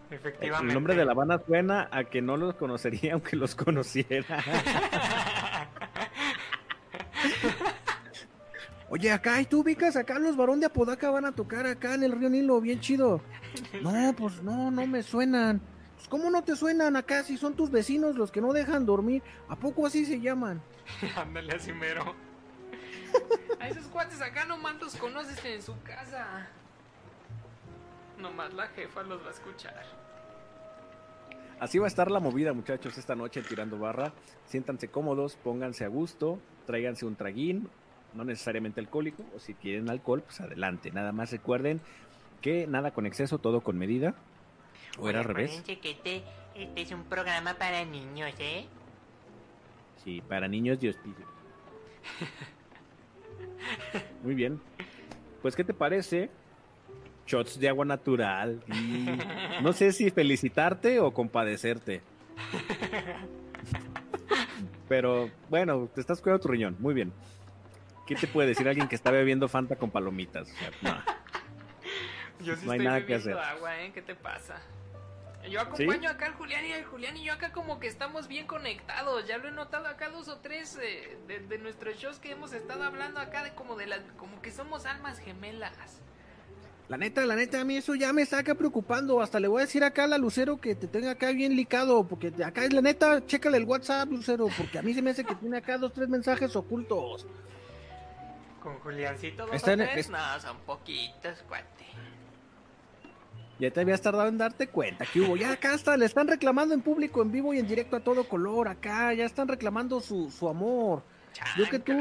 Efectivamente. 0.09 0.67
El 0.67 0.73
nombre 0.73 0.95
de 0.95 1.05
la 1.05 1.13
banda 1.13 1.41
suena 1.47 1.87
a 1.89 2.03
que 2.03 2.21
no 2.21 2.35
los 2.35 2.55
conocería 2.55 3.13
aunque 3.13 3.37
los 3.37 3.55
conociera. 3.55 4.43
Oye, 8.91 9.09
acá, 9.09 9.39
¿y 9.39 9.45
tú 9.45 9.61
ubicas 9.61 9.95
acá 9.95 10.19
los 10.19 10.35
varón 10.35 10.59
de 10.59 10.65
Apodaca 10.65 11.09
van 11.09 11.23
a 11.23 11.31
tocar 11.31 11.65
acá 11.65 11.93
en 11.93 12.03
el 12.03 12.11
río 12.11 12.29
Nilo, 12.29 12.59
bien 12.59 12.81
chido. 12.81 13.21
No, 13.81 14.13
pues 14.17 14.43
no, 14.43 14.69
no 14.69 14.85
me 14.85 15.01
suenan. 15.01 15.61
Pues, 15.95 16.09
¿Cómo 16.09 16.29
no 16.29 16.43
te 16.43 16.57
suenan 16.57 16.97
acá 16.97 17.23
si 17.23 17.37
son 17.37 17.53
tus 17.53 17.71
vecinos 17.71 18.17
los 18.17 18.33
que 18.33 18.41
no 18.41 18.51
dejan 18.51 18.85
dormir? 18.85 19.23
¿A 19.47 19.55
poco 19.55 19.87
así 19.87 20.05
se 20.05 20.19
llaman? 20.19 20.61
Ándale 21.15 21.53
así 21.55 21.71
mero. 21.71 22.15
A 23.61 23.69
esos 23.69 23.85
cuates 23.87 24.21
acá 24.21 24.43
nomás 24.43 24.75
los 24.81 24.97
conoces 24.97 25.43
en 25.45 25.61
su 25.61 25.81
casa. 25.83 26.49
Nomás 28.19 28.53
la 28.53 28.67
jefa 28.67 29.03
los 29.03 29.23
va 29.23 29.29
a 29.29 29.31
escuchar. 29.31 29.85
Así 31.61 31.79
va 31.79 31.85
a 31.85 31.87
estar 31.87 32.11
la 32.11 32.19
movida, 32.19 32.51
muchachos, 32.51 32.97
esta 32.97 33.15
noche 33.15 33.39
en 33.39 33.45
Tirando 33.45 33.79
Barra. 33.79 34.11
Siéntanse 34.47 34.89
cómodos, 34.89 35.37
pónganse 35.37 35.85
a 35.85 35.87
gusto, 35.87 36.39
tráiganse 36.65 37.05
un 37.05 37.15
traguín, 37.15 37.69
no 38.13 38.23
necesariamente 38.23 38.79
alcohólico, 38.79 39.23
o 39.35 39.39
si 39.39 39.53
quieren 39.53 39.89
alcohol, 39.89 40.21
pues 40.21 40.41
adelante. 40.41 40.91
Nada 40.91 41.11
más 41.11 41.31
recuerden 41.31 41.81
que 42.41 42.67
nada 42.67 42.91
con 42.91 43.05
exceso, 43.05 43.37
todo 43.37 43.61
con 43.61 43.77
medida. 43.77 44.15
O 44.99 45.09
era 45.09 45.19
al 45.19 45.25
revés. 45.25 45.61
Que 45.61 45.91
este, 45.91 46.23
este 46.55 46.81
es 46.81 46.91
un 46.91 47.03
programa 47.03 47.53
para 47.53 47.85
niños, 47.85 48.33
¿eh? 48.39 48.65
Sí, 50.03 50.21
para 50.27 50.47
niños 50.47 50.79
Dios 50.79 50.97
pide. 50.97 51.25
Muy 54.23 54.35
bien. 54.35 54.59
Pues, 55.41 55.55
¿qué 55.55 55.63
te 55.63 55.73
parece? 55.73 56.29
Shots 57.27 57.59
de 57.59 57.69
agua 57.69 57.85
natural. 57.85 58.63
No 59.61 59.73
sé 59.73 59.91
si 59.93 60.09
felicitarte 60.09 60.99
o 60.99 61.13
compadecerte. 61.13 62.01
Pero 64.89 65.29
bueno, 65.49 65.87
te 65.93 66.01
estás 66.01 66.19
cuidando 66.19 66.41
tu 66.41 66.49
riñón. 66.49 66.75
Muy 66.79 66.93
bien. 66.93 67.13
¿Qué 68.11 68.19
te 68.19 68.27
puede 68.27 68.49
decir 68.49 68.67
alguien 68.67 68.89
que 68.89 68.95
está 68.95 69.09
bebiendo 69.09 69.47
Fanta 69.47 69.77
con 69.77 69.89
palomitas? 69.89 70.49
O 70.51 70.55
sea, 70.57 70.71
no. 70.81 71.01
Yo 72.45 72.57
sí 72.57 72.65
No 72.65 72.73
hay 72.73 72.79
estoy 72.79 72.85
nada 72.85 73.05
que 73.05 73.13
bebiendo 73.13 73.39
hacer. 73.39 73.55
agua, 73.55 73.81
¿eh? 73.81 73.91
¿Qué 73.93 74.01
te 74.01 74.15
pasa? 74.15 74.61
Yo 75.49 75.61
acompaño 75.61 76.09
acá 76.09 76.25
al 76.25 76.33
Julián 76.33 76.65
y 76.65 76.71
el 76.73 76.83
Julián 76.83 77.15
y 77.15 77.23
yo 77.23 77.33
acá 77.33 77.51
como 77.53 77.79
que 77.79 77.87
estamos 77.87 78.27
bien 78.27 78.45
conectados. 78.47 79.25
Ya 79.27 79.37
lo 79.37 79.47
he 79.47 79.51
notado 79.51 79.87
acá 79.87 80.09
dos 80.09 80.27
o 80.27 80.37
tres 80.39 80.77
eh, 80.81 81.17
de, 81.27 81.39
de 81.39 81.57
nuestros 81.57 81.95
shows 81.95 82.19
que 82.19 82.31
hemos 82.31 82.51
estado 82.53 82.83
hablando 82.83 83.19
acá 83.21 83.43
de 83.43 83.55
como 83.55 83.75
de 83.77 83.87
las 83.87 84.01
como 84.17 84.41
que 84.41 84.51
somos 84.51 84.85
almas 84.85 85.17
gemelas. 85.19 85.73
La 86.89 86.97
neta, 86.97 87.25
la 87.25 87.35
neta, 87.35 87.61
a 87.61 87.63
mí 87.63 87.77
eso 87.77 87.95
ya 87.95 88.11
me 88.11 88.21
está 88.21 88.39
acá 88.39 88.53
preocupando. 88.53 89.21
Hasta 89.21 89.39
le 89.39 89.47
voy 89.47 89.61
a 89.61 89.65
decir 89.65 89.83
acá 89.83 90.03
a 90.03 90.07
la 90.07 90.17
Lucero 90.17 90.59
que 90.59 90.75
te 90.75 90.87
tenga 90.87 91.11
acá 91.11 91.31
bien 91.31 91.55
licado. 91.55 92.05
Porque 92.05 92.33
acá 92.43 92.65
es 92.65 92.73
la 92.73 92.81
neta, 92.81 93.25
chécale 93.25 93.57
el 93.57 93.63
WhatsApp, 93.63 94.11
Lucero. 94.11 94.47
Porque 94.57 94.77
a 94.77 94.81
mí 94.81 94.93
se 94.93 95.01
me 95.01 95.11
hace 95.11 95.23
que 95.23 95.33
tiene 95.35 95.57
acá 95.57 95.77
dos, 95.77 95.93
tres 95.93 96.09
mensajes 96.09 96.53
ocultos. 96.55 97.25
Con 98.61 98.79
Juliancito 98.79 99.45
dos 99.45 99.55
Está 99.55 99.73
o 99.73 99.77
tres, 99.77 99.97
es- 99.97 100.09
no, 100.09 100.17
son 100.39 100.57
poquitos, 100.65 101.43
cuate. 101.47 101.85
Ya 103.59 103.69
te 103.69 103.79
habías 103.81 104.01
tardado 104.01 104.27
en 104.27 104.37
darte 104.39 104.67
cuenta 104.67 105.05
que 105.05 105.21
hubo. 105.21 105.35
Ya 105.37 105.51
acá 105.51 105.75
está, 105.75 105.95
le 105.95 106.05
están 106.05 106.27
reclamando 106.27 106.73
en 106.73 106.81
público, 106.81 107.21
en 107.21 107.31
vivo 107.31 107.53
y 107.53 107.59
en 107.59 107.67
directo 107.67 107.95
a 107.95 107.99
todo 107.99 108.27
color. 108.27 108.67
Acá 108.67 109.13
ya 109.13 109.23
están 109.25 109.47
reclamando 109.47 109.99
su, 109.99 110.31
su 110.31 110.49
amor. 110.49 111.03
Yo 111.57 111.69
que 111.69 111.77
tú. 111.79 111.93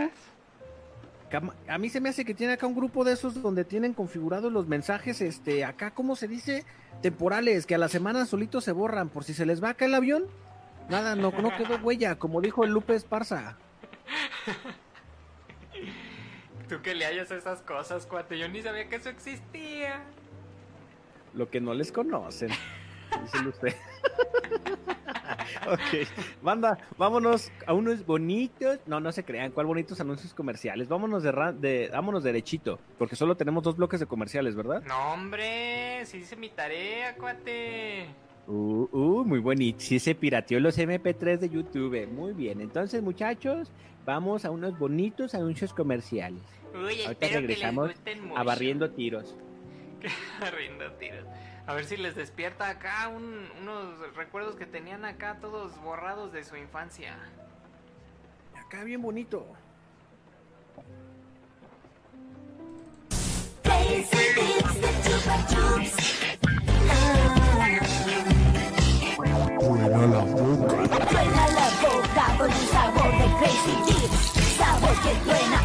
A 1.69 1.79
mí 1.79 1.89
se 1.91 2.01
me 2.01 2.09
hace 2.09 2.25
que 2.25 2.35
tiene 2.35 2.55
acá 2.55 2.67
un 2.67 2.75
grupo 2.75 3.05
de 3.05 3.13
esos 3.13 3.41
donde 3.41 3.65
tienen 3.65 3.93
configurados 3.95 4.51
los 4.51 4.67
mensajes, 4.67 5.21
este, 5.21 5.65
acá, 5.65 5.93
¿cómo 5.93 6.17
se 6.17 6.27
dice? 6.27 6.65
Temporales, 7.03 7.67
que 7.67 7.75
a 7.77 7.79
la 7.79 7.89
semana 7.89 8.25
solitos 8.27 8.65
se 8.65 8.73
borran. 8.73 9.11
Por 9.11 9.23
si 9.25 9.33
se 9.35 9.47
les 9.47 9.63
va 9.63 9.69
acá 9.71 9.85
el 9.85 9.95
avión, 9.95 10.25
nada, 10.89 11.15
no, 11.15 11.31
no 11.31 11.57
quedó 11.57 11.77
huella, 11.77 12.19
como 12.19 12.41
dijo 12.41 12.65
el 12.65 12.71
Lupe 12.73 12.95
Esparza. 12.97 13.57
Tú 16.71 16.81
que 16.83 16.95
le 16.95 17.05
hayas 17.05 17.33
esas 17.33 17.63
cosas, 17.63 18.07
cuate. 18.07 18.39
Yo 18.39 18.47
ni 18.49 18.63
sabía 18.63 18.89
que 18.89 18.95
eso 18.95 19.09
existía. 19.09 20.05
Lo 21.35 21.51
que 21.51 21.61
no 21.61 21.75
les 21.75 21.91
conocen. 21.91 22.51
Usted. 23.45 23.75
ok. 25.67 26.09
Banda, 26.41 26.79
vámonos 26.97 27.51
a 27.67 27.73
unos 27.73 28.07
bonitos. 28.07 28.79
No, 28.87 29.01
no 29.01 29.11
se 29.11 29.25
crean. 29.25 29.51
¿Cuál 29.51 29.67
bonitos 29.67 30.01
anuncios 30.01 30.33
comerciales? 30.33 30.87
Vámonos 30.87 31.25
de, 31.25 31.33
de 31.59 31.91
vámonos 31.93 32.23
derechito. 32.23 32.79
Porque 32.99 33.17
solo 33.17 33.37
tenemos 33.37 33.65
dos 33.65 33.77
bloques 33.77 33.99
de 33.99 34.07
comerciales, 34.07 34.55
¿verdad? 34.55 34.81
No, 34.87 35.15
hombre, 35.15 36.07
sí 36.07 36.19
hice 36.19 36.37
mi 36.37 36.51
tarea, 36.51 37.17
cuate. 37.17 38.07
Uh, 38.47 38.89
uh, 38.93 39.25
muy 39.25 39.41
bonito. 39.41 39.81
Sí 39.81 39.99
se 39.99 40.15
pirateó 40.15 40.61
los 40.61 40.79
MP3 40.79 41.39
de 41.39 41.49
YouTube. 41.49 42.07
Muy 42.07 42.33
bien. 42.33 42.61
Entonces, 42.61 43.03
muchachos, 43.03 43.73
vamos 44.07 44.45
a 44.45 44.53
unos 44.53 44.79
bonitos 44.79 45.35
anuncios 45.35 45.75
comerciales. 45.75 46.60
Uy, 46.75 47.03
Ahorita 47.03 47.11
espero 47.11 47.19
que 47.21 47.27
les 47.27 47.33
regresamos 47.61 47.91
mucho. 48.23 48.39
A 48.39 48.43
barriendo 48.45 48.91
tiros. 48.91 49.35
Rindo 50.57 50.93
tiros. 50.93 51.27
A 51.67 51.75
ver 51.75 51.85
si 51.85 51.97
les 51.97 52.15
despierta 52.15 52.69
acá 52.69 53.09
un- 53.09 53.49
unos 53.61 53.99
recuerdos 54.17 54.57
que 54.57 54.67
tenían 54.67 55.05
acá 55.05 55.39
todos 55.41 55.81
borrados 55.83 56.33
de 56.33 56.43
su 56.45 56.57
infancia. 56.57 57.17
Acá 58.57 58.83
bien 58.85 59.03
bonito. 59.03 59.47
De 63.63 64.07
Chupa 65.05 65.47
Chups. 65.49 66.21
Suena 69.71 71.49
la 71.49 71.69
boca 71.83 72.37
con 72.39 72.51
el 72.51 72.57
sabor 72.69 73.11
de 73.19 73.27
Crazy 73.39 73.77
Dips. 73.87 74.57
Sabor 74.57 74.95
que 75.03 75.13
truena 75.25 75.61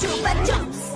Chupa 0.00 0.32
Chups. 0.44 0.94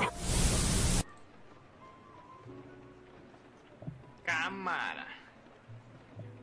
Cámara. 4.24 5.06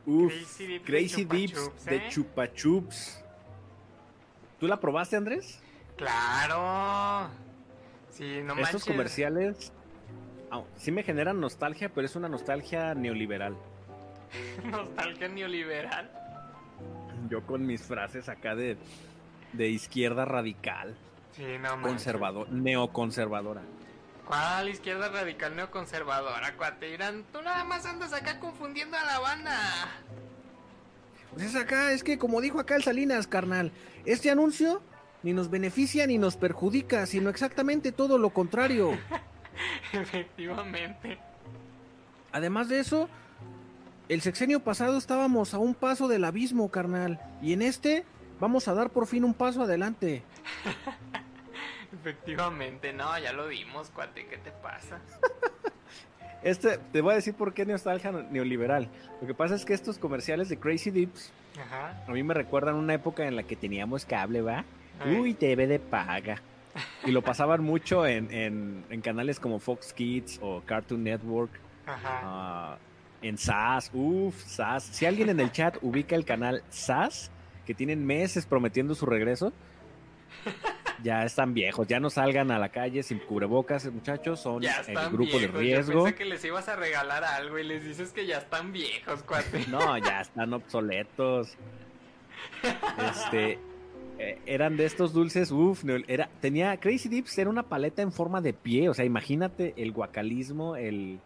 Uf, 0.06 0.32
Crazy 0.32 0.66
Dips 0.66 0.68
de 0.68 0.82
Crazy 0.84 1.22
Chupa 1.22 1.34
Dips 1.36 1.52
Chups, 1.54 1.84
de 1.84 1.96
¿eh? 1.96 2.08
Chupa 2.08 2.52
Chups. 2.52 3.24
¿Tú 4.60 4.66
la 4.68 4.78
probaste, 4.78 5.16
Andrés? 5.16 5.60
Claro. 5.96 7.28
Sí, 8.10 8.40
no 8.44 8.52
Estos 8.54 8.72
manches. 8.72 8.84
comerciales 8.84 9.72
ah, 10.50 10.62
sí 10.76 10.92
me 10.92 11.02
generan 11.02 11.40
nostalgia, 11.40 11.88
pero 11.88 12.06
es 12.06 12.14
una 12.16 12.28
nostalgia 12.28 12.94
neoliberal. 12.94 13.56
Nostalgia 14.64 15.28
neoliberal. 15.28 16.10
Yo 17.28 17.44
con 17.46 17.66
mis 17.66 17.82
frases 17.82 18.28
acá 18.28 18.54
de, 18.54 18.76
de 19.52 19.68
izquierda 19.68 20.24
radical, 20.24 20.94
Sí, 21.36 21.44
no 21.60 21.80
conservador, 21.80 22.50
neoconservadora. 22.50 23.62
¿Cuál 24.26 24.68
izquierda 24.68 25.08
radical 25.08 25.56
neoconservadora, 25.56 26.56
cuate? 26.56 26.90
Irán, 26.90 27.24
tú 27.32 27.42
nada 27.42 27.64
más 27.64 27.86
andas 27.86 28.12
acá 28.12 28.38
confundiendo 28.38 28.96
a 28.96 29.04
la 29.04 29.18
banda. 29.18 29.58
Pues 31.32 31.46
es 31.46 31.56
acá, 31.56 31.92
es 31.92 32.04
que 32.04 32.18
como 32.18 32.40
dijo 32.40 32.60
acá 32.60 32.76
el 32.76 32.82
Salinas, 32.82 33.26
carnal, 33.26 33.72
este 34.04 34.30
anuncio 34.30 34.82
ni 35.22 35.32
nos 35.32 35.50
beneficia 35.50 36.06
ni 36.06 36.18
nos 36.18 36.36
perjudica, 36.36 37.06
sino 37.06 37.30
exactamente 37.30 37.92
todo 37.92 38.18
lo 38.18 38.30
contrario. 38.30 38.98
Efectivamente. 39.92 41.18
Además 42.32 42.68
de 42.68 42.80
eso, 42.80 43.08
el 44.08 44.20
sexenio 44.20 44.60
pasado 44.60 44.98
estábamos 44.98 45.54
a 45.54 45.58
un 45.58 45.74
paso 45.74 46.08
del 46.08 46.24
abismo, 46.24 46.70
carnal, 46.70 47.20
y 47.40 47.52
en 47.52 47.62
este 47.62 48.04
vamos 48.40 48.68
a 48.68 48.74
dar 48.74 48.90
por 48.90 49.06
fin 49.06 49.24
un 49.24 49.34
paso 49.34 49.62
adelante. 49.62 50.22
Efectivamente, 52.02 52.92
no, 52.92 53.16
ya 53.18 53.32
lo 53.32 53.46
dimos, 53.46 53.90
cuate, 53.90 54.26
¿qué 54.26 54.38
te 54.38 54.50
pasa? 54.50 55.00
Este, 56.42 56.76
te 56.76 57.00
voy 57.02 57.12
a 57.12 57.14
decir 57.14 57.34
por 57.34 57.54
qué 57.54 57.64
nostalgia 57.64 58.10
neoliberal. 58.10 58.88
Lo 59.20 59.28
que 59.28 59.32
pasa 59.32 59.54
es 59.54 59.64
que 59.64 59.74
estos 59.74 59.96
comerciales 59.96 60.48
de 60.48 60.58
Crazy 60.58 60.90
Dips 60.90 61.30
Ajá. 61.56 62.02
a 62.04 62.10
mí 62.10 62.24
me 62.24 62.34
recuerdan 62.34 62.74
una 62.74 62.94
época 62.94 63.24
en 63.28 63.36
la 63.36 63.44
que 63.44 63.54
teníamos 63.54 64.04
cable, 64.04 64.40
¿va? 64.42 64.64
Ay. 64.98 65.20
Uy, 65.20 65.34
TV 65.34 65.68
de 65.68 65.78
paga. 65.78 66.42
Y 67.06 67.12
lo 67.12 67.22
pasaban 67.22 67.62
mucho 67.62 68.08
en, 68.08 68.28
en- 68.32 68.84
en 68.90 69.00
canales 69.02 69.38
como 69.38 69.60
Fox 69.60 69.92
Kids 69.92 70.40
o 70.42 70.62
Cartoon 70.66 71.04
Network, 71.04 71.52
Ajá. 71.86 72.20
ah, 72.24 72.76
en 73.22 73.38
SAS, 73.38 73.92
uff, 73.94 74.34
SAS. 74.44 74.82
Si 74.82 75.06
alguien 75.06 75.28
en 75.28 75.38
el 75.38 75.52
chat 75.52 75.76
ubica 75.80 76.16
el 76.16 76.24
canal 76.24 76.64
SAS, 76.70 77.30
que 77.66 77.72
tienen 77.72 78.04
meses 78.04 78.46
prometiendo 78.46 78.96
su 78.96 79.06
regreso, 79.06 79.52
ya 81.02 81.24
están 81.24 81.54
viejos, 81.54 81.86
ya 81.86 82.00
no 82.00 82.10
salgan 82.10 82.50
a 82.50 82.58
la 82.58 82.68
calle 82.70 83.02
sin 83.02 83.18
cubrebocas, 83.18 83.90
muchachos, 83.92 84.40
son 84.40 84.62
ya 84.62 84.80
el 84.86 84.94
grupo 85.10 85.38
viejos. 85.38 85.40
de 85.40 85.48
riesgo. 85.48 85.92
Yo 85.92 86.04
pensé 86.04 86.16
que 86.16 86.24
les 86.24 86.44
ibas 86.44 86.68
a 86.68 86.76
regalar 86.76 87.24
algo 87.24 87.58
y 87.58 87.64
les 87.64 87.84
dices 87.84 88.12
que 88.12 88.26
ya 88.26 88.38
están 88.38 88.72
viejos, 88.72 89.22
cuate. 89.22 89.64
No, 89.68 89.96
ya 89.98 90.20
están 90.20 90.52
obsoletos. 90.52 91.56
Este, 93.10 93.58
eh, 94.18 94.38
eran 94.46 94.76
de 94.76 94.84
estos 94.84 95.12
dulces, 95.12 95.50
uff, 95.50 95.84
era, 96.06 96.28
tenía, 96.40 96.76
Crazy 96.78 97.08
Dips 97.08 97.36
era 97.38 97.50
una 97.50 97.64
paleta 97.64 98.02
en 98.02 98.12
forma 98.12 98.40
de 98.40 98.52
pie, 98.52 98.88
o 98.88 98.94
sea, 98.94 99.04
imagínate 99.04 99.74
el 99.76 99.92
guacalismo, 99.92 100.76
el, 100.76 101.18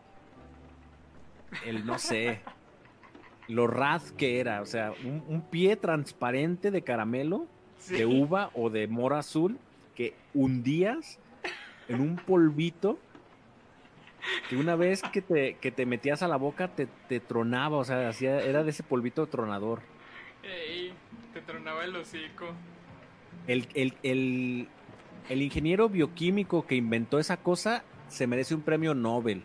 el, 1.64 1.84
no 1.86 1.98
sé, 1.98 2.40
lo 3.48 3.66
raz 3.66 4.12
que 4.12 4.40
era, 4.40 4.62
o 4.62 4.66
sea, 4.66 4.92
un, 5.04 5.22
un 5.28 5.42
pie 5.42 5.76
transparente 5.76 6.70
de 6.70 6.82
caramelo, 6.82 7.46
Sí. 7.78 7.94
de 7.94 8.06
uva 8.06 8.50
o 8.54 8.70
de 8.70 8.88
mora 8.88 9.18
azul, 9.18 9.58
que 9.96 10.14
hundías 10.34 11.18
en 11.88 12.00
un 12.00 12.16
polvito 12.16 12.98
que 14.48 14.56
una 14.56 14.76
vez 14.76 15.02
que 15.02 15.22
te, 15.22 15.54
que 15.54 15.70
te 15.70 15.86
metías 15.86 16.22
a 16.22 16.28
la 16.28 16.36
boca 16.36 16.68
te, 16.68 16.86
te 17.08 17.20
tronaba, 17.20 17.78
o 17.78 17.84
sea, 17.84 18.08
hacía, 18.08 18.40
era 18.40 18.62
de 18.64 18.70
ese 18.70 18.82
polvito 18.82 19.26
tronador. 19.26 19.80
Ey, 20.42 20.92
te 21.32 21.40
tronaba 21.40 21.84
el 21.84 21.96
hocico. 21.96 22.54
El, 23.46 23.68
el, 23.74 23.94
el, 24.02 24.68
el 25.28 25.42
ingeniero 25.42 25.88
bioquímico 25.88 26.66
que 26.66 26.74
inventó 26.74 27.18
esa 27.18 27.36
cosa 27.36 27.84
se 28.08 28.26
merece 28.26 28.54
un 28.54 28.62
premio 28.62 28.94
Nobel. 28.94 29.42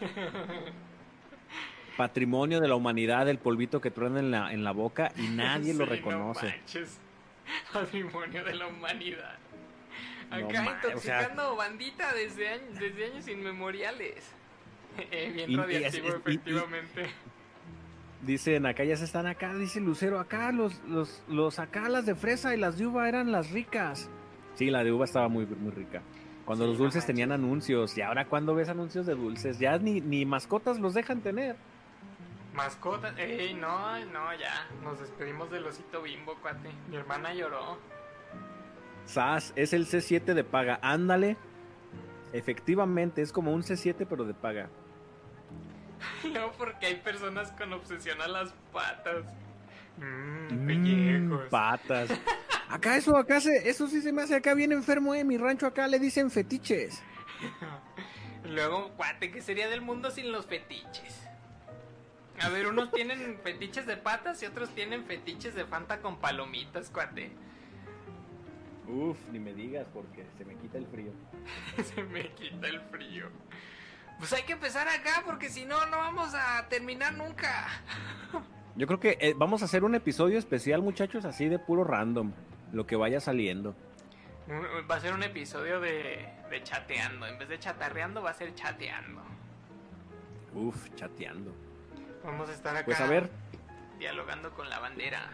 Patrimonio 1.96 2.60
de 2.60 2.68
la 2.68 2.76
humanidad, 2.76 3.28
el 3.28 3.38
polvito 3.38 3.80
que 3.80 3.90
truena 3.90 4.20
en 4.20 4.30
la, 4.30 4.52
en 4.52 4.62
la 4.62 4.70
boca 4.70 5.10
y 5.16 5.28
nadie 5.28 5.74
lo 5.74 5.84
reconoce. 5.84 6.46
No 6.46 6.52
manches. 6.52 7.00
Patrimonio 7.72 8.44
de 8.44 8.54
la 8.54 8.66
humanidad. 8.68 9.38
No 10.30 10.36
Acá 10.48 10.62
ma- 10.62 10.70
o 10.94 10.98
sea- 11.00 11.20
intoxicando 11.22 11.56
bandita 11.56 12.12
desde 12.12 12.48
años, 12.48 12.78
desde 12.78 13.06
años 13.06 13.28
inmemoriales. 13.28 14.24
Eh, 15.12 15.30
bien 15.32 15.56
radiactivo, 15.56 16.08
efectivamente. 16.08 17.06
Dicen 18.22 18.66
acá 18.66 18.82
ya 18.82 18.96
se 18.96 19.04
están 19.04 19.28
acá, 19.28 19.54
dice 19.54 19.80
Lucero, 19.80 20.18
acá 20.18 20.50
los, 20.50 20.82
los, 20.84 21.22
los 21.28 21.60
acá 21.60 21.88
las 21.88 22.04
de 22.04 22.16
fresa 22.16 22.52
y 22.52 22.58
las 22.58 22.78
de 22.78 22.86
uva 22.86 23.08
eran 23.08 23.30
las 23.30 23.52
ricas. 23.52 24.10
Sí, 24.56 24.70
la 24.70 24.82
de 24.82 24.90
uva 24.90 25.04
estaba 25.04 25.28
muy, 25.28 25.46
muy 25.46 25.70
rica. 25.70 26.02
Cuando 26.44 26.64
Sí, 26.64 26.70
los 26.70 26.78
dulces 26.78 27.06
tenían 27.06 27.30
anuncios, 27.30 27.96
y 27.96 28.00
ahora 28.02 28.24
cuando 28.24 28.56
ves 28.56 28.68
anuncios 28.70 29.06
de 29.06 29.14
dulces, 29.14 29.60
ya 29.60 29.78
ni, 29.78 30.00
ni 30.00 30.24
mascotas 30.24 30.80
los 30.80 30.94
dejan 30.94 31.20
tener. 31.20 31.54
Mascota. 32.54 33.14
Ey, 33.16 33.54
no, 33.54 34.04
no, 34.06 34.34
ya. 34.34 34.66
Nos 34.82 34.98
despedimos 34.98 35.48
del 35.52 35.64
osito 35.66 36.02
bimbo, 36.02 36.34
cuate. 36.42 36.70
Mi 36.90 36.96
hermana 36.96 37.32
lloró. 37.34 37.78
SAS 39.08 39.52
es 39.56 39.72
el 39.72 39.86
C7 39.86 40.34
de 40.34 40.44
paga, 40.44 40.78
ándale. 40.82 41.36
Efectivamente, 42.32 43.22
es 43.22 43.32
como 43.32 43.52
un 43.52 43.62
C7 43.62 44.06
pero 44.08 44.24
de 44.24 44.34
paga. 44.34 44.68
No, 46.32 46.52
porque 46.52 46.86
hay 46.86 46.96
personas 46.96 47.50
con 47.52 47.72
obsesión 47.72 48.20
a 48.20 48.28
las 48.28 48.52
patas. 48.72 49.24
Mmm, 49.96 50.48
Mm, 50.62 50.66
pellejos. 50.66 51.46
patas. 51.50 52.10
Acá 52.70 52.96
eso, 52.98 53.16
acá 53.16 53.40
se, 53.40 53.68
eso 53.70 53.86
sí 53.88 54.02
se 54.02 54.12
me 54.12 54.20
hace 54.22 54.34
acá 54.36 54.52
bien 54.52 54.72
enfermo, 54.72 55.14
eh. 55.14 55.24
Mi 55.24 55.38
rancho 55.38 55.66
acá 55.66 55.88
le 55.88 55.98
dicen 55.98 56.30
fetiches. 56.30 57.02
Luego, 58.44 58.90
cuate, 58.96 59.30
¿qué 59.30 59.40
sería 59.40 59.68
del 59.70 59.80
mundo 59.80 60.10
sin 60.10 60.30
los 60.30 60.44
fetiches? 60.46 61.18
A 62.42 62.50
ver, 62.50 62.66
unos 62.66 62.92
tienen 62.92 63.38
fetiches 63.42 63.86
de 63.86 63.96
patas 63.96 64.42
y 64.42 64.46
otros 64.46 64.68
tienen 64.74 65.04
fetiches 65.06 65.54
de 65.54 65.64
Fanta 65.64 66.00
con 66.00 66.18
palomitas, 66.18 66.90
cuate. 66.90 67.32
Uf, 68.88 69.18
ni 69.30 69.38
me 69.38 69.52
digas 69.52 69.86
porque 69.92 70.24
se 70.38 70.44
me 70.44 70.54
quita 70.56 70.78
el 70.78 70.86
frío. 70.86 71.12
Se 71.94 72.02
me 72.02 72.30
quita 72.32 72.68
el 72.68 72.80
frío. 72.80 73.28
Pues 74.18 74.32
hay 74.32 74.42
que 74.42 74.52
empezar 74.52 74.88
acá 74.88 75.22
porque 75.24 75.48
si 75.50 75.64
no, 75.64 75.86
no 75.86 75.98
vamos 75.98 76.34
a 76.34 76.66
terminar 76.68 77.14
nunca. 77.14 77.68
Yo 78.74 78.86
creo 78.86 78.98
que 78.98 79.18
eh, 79.20 79.34
vamos 79.36 79.62
a 79.62 79.66
hacer 79.66 79.84
un 79.84 79.94
episodio 79.94 80.38
especial, 80.38 80.82
muchachos, 80.82 81.24
así 81.24 81.48
de 81.48 81.58
puro 81.58 81.84
random. 81.84 82.32
Lo 82.72 82.86
que 82.86 82.96
vaya 82.96 83.20
saliendo. 83.20 83.76
Va 84.90 84.96
a 84.96 85.00
ser 85.00 85.12
un 85.12 85.22
episodio 85.22 85.80
de, 85.80 86.28
de 86.50 86.62
chateando. 86.62 87.26
En 87.26 87.38
vez 87.38 87.48
de 87.48 87.58
chatarreando, 87.58 88.22
va 88.22 88.30
a 88.30 88.34
ser 88.34 88.54
chateando. 88.54 89.20
Uf, 90.54 90.88
chateando. 90.94 91.54
Vamos 92.24 92.48
a 92.48 92.52
estar 92.52 92.74
acá 92.74 92.86
Pues 92.86 93.00
a 93.00 93.06
ver, 93.06 93.30
dialogando 93.98 94.52
con 94.52 94.68
la 94.70 94.78
bandera. 94.78 95.28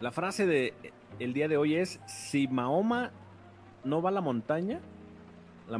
La 0.00 0.10
frase 0.10 0.46
de 0.46 0.74
eh, 0.82 0.92
el 1.18 1.32
día 1.32 1.48
de 1.48 1.56
hoy 1.56 1.76
es: 1.76 2.00
si 2.06 2.48
Mahoma 2.48 3.10
no 3.84 4.02
va 4.02 4.10
a 4.10 4.12
la 4.12 4.20
montaña, 4.20 4.80
la, 5.68 5.78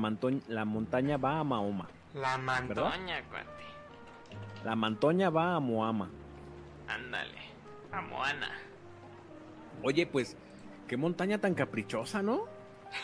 la 0.48 0.64
montaña 0.64 1.16
va 1.16 1.40
a 1.40 1.44
Mahoma. 1.44 1.88
La 2.14 2.38
mantoña, 2.38 3.22
cuate. 3.29 3.57
La 4.64 4.74
montaña 4.74 5.31
va 5.31 5.55
a 5.55 5.61
Moama. 5.61 6.11
Ándale. 6.88 7.38
A 7.92 8.00
Moana. 8.00 8.50
Oye, 9.83 10.07
pues, 10.07 10.37
qué 10.88 10.96
montaña 10.96 11.38
tan 11.38 11.55
caprichosa, 11.55 12.22
¿no? 12.22 12.44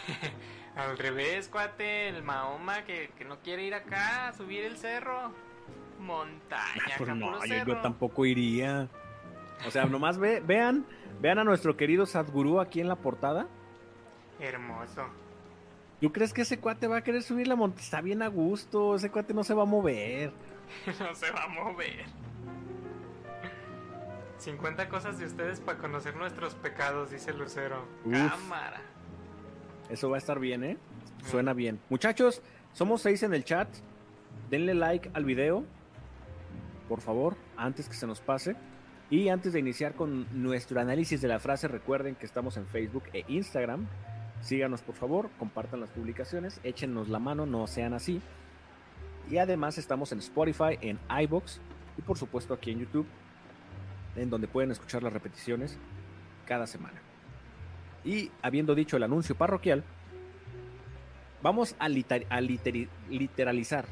Al 0.77 0.97
revés, 0.97 1.49
cuate. 1.49 2.09
El 2.09 2.23
Mahoma 2.23 2.85
que, 2.85 3.11
que 3.19 3.25
no 3.25 3.39
quiere 3.41 3.65
ir 3.65 3.75
acá 3.75 4.29
a 4.29 4.33
subir 4.33 4.65
el 4.65 4.79
cerro. 4.79 5.33
Montaña, 6.01 6.95
Pues 6.99 7.11
acá 7.11 7.15
no, 7.15 7.45
yo, 7.45 7.77
tampoco 7.81 8.27
iría. 8.27 8.89
O 9.67 9.71
sea, 9.71 9.85
nomás 9.87 10.19
ve, 10.19 10.41
vean, 10.41 10.85
vean 11.21 11.39
a 11.39 11.45
nuestro 11.45 11.77
querido 11.77 12.07
Sadhguru 12.07 12.61
aquí 12.61 12.81
en 12.81 12.89
la 12.89 12.97
portada. 12.97 13.47
Hermoso. 14.41 15.07
¿Tú 16.01 16.13
crees 16.13 16.33
que 16.33 16.43
ese 16.43 16.59
cuate 16.59 16.89
va 16.89 16.97
a 16.99 17.05
querer 17.05 17.23
subir 17.23 17.47
la 17.47 17.55
montaña? 17.55 17.85
Está 17.85 18.01
bien 18.01 18.23
a 18.23 18.29
gusto, 18.29 18.97
ese 18.97 19.11
cuate 19.11 19.35
no 19.35 19.45
se 19.45 19.55
va 19.55 19.63
a 19.63 19.67
mover. 19.67 20.33
no 20.99 21.15
se 21.15 21.31
va 21.31 21.45
a 21.45 21.49
mover. 21.49 22.07
50 24.39 24.89
cosas 24.89 25.19
de 25.19 25.27
ustedes 25.27 25.61
para 25.61 25.79
conocer 25.79 26.17
nuestros 26.17 26.55
pecados, 26.57 27.13
dice 27.13 27.33
Lucero. 27.33 27.85
Uf. 28.05 28.13
Cámara. 28.13 28.81
Eso 29.89 30.11
va 30.11 30.17
a 30.17 30.19
estar 30.19 30.41
bien, 30.41 30.65
¿eh? 30.65 30.77
Suena 31.27 31.53
bien. 31.53 31.79
Muchachos, 31.89 32.43
somos 32.73 33.03
seis 33.03 33.23
en 33.23 33.35
el 33.35 33.45
chat. 33.45 33.69
Denle 34.51 34.75
like 34.75 35.11
al 35.15 35.25
video, 35.25 35.65
por 36.89 37.01
favor, 37.01 37.37
antes 37.57 37.89
que 37.89 37.95
se 37.95 38.07
nos 38.07 38.21
pase. 38.21 38.57
Y 39.13 39.29
antes 39.29 39.53
de 39.53 39.59
iniciar 39.59 39.93
con 39.95 40.27
nuestro 40.43 40.81
análisis 40.81 41.21
de 41.21 41.29
la 41.29 41.39
frase, 41.39 41.69
recuerden 41.69 42.15
que 42.15 42.25
estamos 42.25 42.57
en 42.57 42.67
Facebook 42.67 43.05
e 43.13 43.25
Instagram. 43.29 43.87
Síganos, 44.41 44.81
por 44.81 44.95
favor, 44.95 45.29
compartan 45.39 45.81
las 45.81 45.91
publicaciones, 45.91 46.59
échenos 46.65 47.11
la 47.11 47.19
mano, 47.19 47.45
no 47.45 47.67
sean 47.67 47.93
así. 47.93 48.23
Y 49.31 49.37
además 49.37 49.77
estamos 49.77 50.13
en 50.13 50.21
Spotify, 50.21 50.79
en 50.81 50.99
iBox 51.25 51.61
y 51.99 52.01
por 52.01 52.17
supuesto 52.17 52.55
aquí 52.55 52.71
en 52.71 52.81
YouTube, 52.81 53.07
en 54.17 54.31
donde 54.31 54.49
pueden 54.49 54.71
escuchar 54.71 55.03
las 55.03 55.13
repeticiones 55.13 55.77
cada 56.47 56.67
semana. 56.67 56.99
Y 58.07 58.31
habiendo 58.41 58.75
dicho 58.75 58.97
el 58.97 59.03
anuncio 59.03 59.35
parroquial, 59.35 59.85
vamos 61.43 61.77
a, 61.79 61.91
liter- 61.91 62.27
a 62.31 62.41
literi- 62.41 62.89
literalizar 63.11 63.85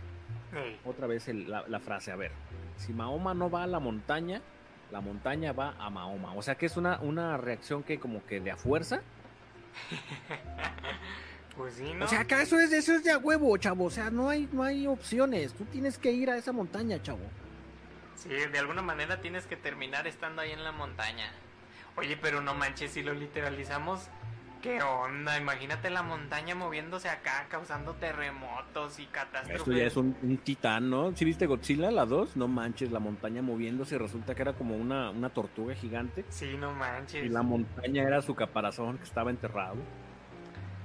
otra 0.87 1.06
vez 1.06 1.28
el- 1.28 1.48
la, 1.50 1.68
la 1.68 1.78
frase. 1.78 2.11
A 2.11 2.16
ver, 2.16 2.33
si 2.78 2.94
Mahoma 2.94 3.35
no 3.35 3.50
va 3.50 3.64
a 3.64 3.66
la 3.66 3.80
montaña, 3.80 4.40
la 4.90 5.00
montaña 5.00 5.53
va 5.53 5.74
a 5.79 5.90
Mahoma. 5.90 6.35
O 6.35 6.42
sea 6.42 6.55
que 6.57 6.66
es 6.66 6.76
una, 6.76 6.98
una 7.00 7.37
reacción 7.37 7.83
que 7.83 7.98
como 7.98 8.24
que 8.26 8.40
de 8.40 8.50
a 8.50 8.57
fuerza. 8.57 9.00
Pues 11.57 11.74
sí, 11.74 11.92
¿no? 11.92 12.05
O 12.07 12.09
sea, 12.09 12.20
acá 12.20 12.40
eso 12.40 12.59
es, 12.59 12.72
eso 12.72 12.94
es 12.94 13.05
de 13.05 13.11
a 13.11 13.18
huevo, 13.18 13.55
chavo. 13.59 13.85
O 13.85 13.90
sea, 13.90 14.09
no 14.09 14.31
hay, 14.31 14.48
no 14.53 14.62
hay 14.62 14.87
opciones. 14.87 15.53
Tú 15.53 15.64
tienes 15.64 15.98
que 15.98 16.11
ir 16.11 16.31
a 16.31 16.38
esa 16.38 16.53
montaña, 16.53 17.03
chavo. 17.03 17.20
Sí, 18.14 18.29
de 18.31 18.59
alguna 18.59 18.81
manera 18.81 19.20
tienes 19.20 19.46
que 19.46 19.57
terminar 19.57 20.07
estando 20.07 20.40
ahí 20.40 20.53
en 20.53 20.64
la 20.64 20.72
montaña. 20.72 21.31
Oye, 21.96 22.16
pero 22.16 22.40
no 22.40 22.55
manches, 22.55 22.92
si 22.92 23.03
lo 23.03 23.12
literalizamos, 23.12 24.09
¿qué 24.61 24.83
onda? 24.83 25.38
Imagínate 25.38 25.90
la 25.90 26.03
montaña 26.03 26.55
moviéndose 26.55 27.09
acá, 27.09 27.46
causando 27.49 27.94
terremotos 27.94 28.99
y 28.99 29.07
catástrofes. 29.07 29.61
Esto 29.61 29.73
ya 29.73 29.85
es 29.85 29.96
un, 29.96 30.16
un 30.23 30.38
titán, 30.38 30.90
¿no? 30.90 31.14
¿Sí 31.16 31.25
viste 31.25 31.46
Godzilla, 31.46 31.90
la 31.90 32.07
2? 32.07 32.37
No 32.37 32.49
manches, 32.49 32.90
la 32.90 33.01
montaña 33.01 33.42
moviéndose. 33.42 33.99
Resulta 33.99 34.35
que 34.35 34.42
era 34.42 34.53
como 34.53 34.77
una, 34.77 35.11
una 35.11 35.31
tortuga 35.31 35.75
gigante. 35.75 36.25
Sí, 36.29 36.57
no 36.59 36.73
manches. 36.73 37.25
Y 37.25 37.29
la 37.29 37.42
montaña 37.42 38.03
era 38.03 38.23
su 38.23 38.35
caparazón 38.35 38.99
que 38.99 39.05
estaba 39.05 39.31
enterrado. 39.31 39.77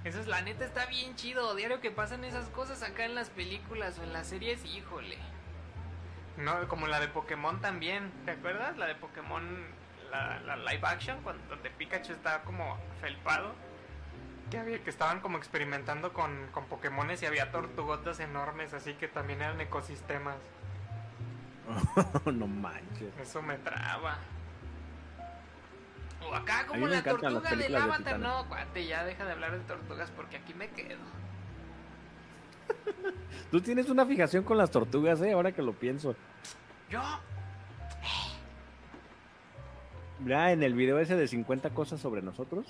Eso 0.04 0.20
es 0.20 0.28
la 0.28 0.42
neta, 0.42 0.66
está 0.66 0.86
bien 0.86 1.16
chido. 1.16 1.56
Diario 1.56 1.82
que 1.82 1.90
pasan 1.92 2.24
esas 2.24 2.48
cosas 2.50 2.84
acá 2.84 3.06
en 3.06 3.16
las 3.16 3.30
películas 3.32 3.98
o 4.00 4.04
en 4.04 4.14
las 4.14 4.28
series, 4.28 4.64
híjole. 4.66 5.18
No, 6.38 6.68
como 6.68 6.88
la 6.88 7.00
de 7.00 7.08
Pokémon 7.08 7.60
también. 7.60 8.12
¿Te 8.26 8.32
acuerdas? 8.32 8.78
La 8.78 8.86
de 8.86 8.96
Pokémon, 8.96 9.44
la, 10.12 10.40
la 10.40 10.56
live 10.58 10.82
action, 10.84 11.22
cuando, 11.22 11.44
donde 11.48 11.70
Pikachu 11.70 12.14
estaba 12.14 12.44
como 12.44 12.78
felpado. 13.02 13.54
Que, 14.50 14.60
había, 14.60 14.84
que 14.84 14.90
estaban 14.92 15.22
como 15.22 15.38
experimentando 15.38 16.14
con, 16.14 16.48
con 16.52 16.66
Pokémones 16.66 17.22
y 17.24 17.26
había 17.26 17.52
tortugotas 17.52 18.20
enormes, 18.20 18.74
así 18.76 18.94
que 18.94 19.08
también 19.08 19.42
eran 19.42 19.60
ecosistemas. 19.60 20.38
no 22.26 22.48
manches. 22.48 23.18
Eso 23.20 23.42
me 23.42 23.58
traba. 23.58 24.18
O 26.24 26.34
acá 26.34 26.66
como 26.68 26.88
la 26.88 27.04
tortuga 27.04 27.50
del 27.50 27.72
de 27.72 27.78
Avatar. 27.78 28.20
No, 28.20 28.48
cuate, 28.48 28.86
ya 28.86 29.04
deja 29.04 29.26
de 29.26 29.32
hablar 29.32 29.52
de 29.52 29.60
tortugas 29.60 30.12
porque 30.12 30.38
aquí 30.38 30.54
me 30.54 30.70
quedo. 30.70 31.02
Tú 33.52 33.62
tienes 33.62 33.90
una 33.90 34.06
fijación 34.06 34.44
con 34.44 34.58
las 34.58 34.72
tortugas, 34.72 35.22
¿eh? 35.22 35.34
Ahora 35.34 35.52
que 35.52 35.62
lo 35.62 35.74
pienso. 35.74 36.16
Yo, 36.90 37.02
Ya 40.24 40.52
en 40.52 40.64
el 40.64 40.74
video 40.74 41.00
ese 41.00 41.16
de 41.16 41.28
50 41.28 41.72
cosas 41.72 42.00
sobre 42.00 42.22
nosotros. 42.22 42.66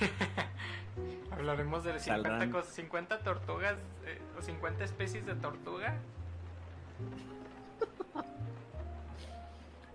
Hablaremos 1.30 1.84
de 1.84 1.98
50, 1.98 2.28
Saldrán. 2.28 2.50
cosas, 2.50 2.72
50 2.74 3.18
tortugas 3.20 3.76
eh, 4.06 4.20
o 4.38 4.42
50 4.42 4.84
especies 4.84 5.26
de 5.26 5.34
tortuga. 5.34 5.96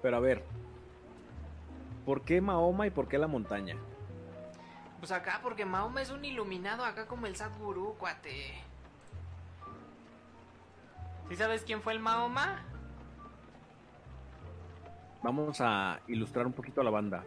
Pero 0.01 0.17
a 0.17 0.19
ver. 0.19 0.43
¿Por 2.05 2.21
qué 2.23 2.41
Mahoma 2.41 2.85
y 2.85 2.89
por 2.91 3.07
qué 3.07 3.17
la 3.17 3.27
montaña? 3.27 3.75
Pues 4.99 5.11
acá, 5.11 5.39
porque 5.41 5.65
Mahoma 5.65 6.01
es 6.01 6.11
un 6.11 6.23
iluminado 6.23 6.85
acá 6.85 7.07
como 7.07 7.25
el 7.25 7.35
Sadhguru, 7.35 7.95
cuate. 7.97 8.53
¿Sí 11.29 11.35
sabes 11.35 11.63
quién 11.63 11.81
fue 11.81 11.93
el 11.93 11.99
Mahoma? 11.99 12.61
Vamos 15.23 15.61
a 15.61 16.01
ilustrar 16.07 16.45
un 16.45 16.51
poquito 16.51 16.81
a 16.81 16.83
la 16.83 16.89
banda. 16.89 17.23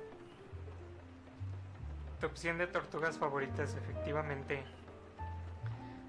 Tu 2.21 2.27
opción 2.27 2.59
de 2.59 2.67
tortugas 2.67 3.17
favoritas, 3.17 3.75
efectivamente. 3.75 4.65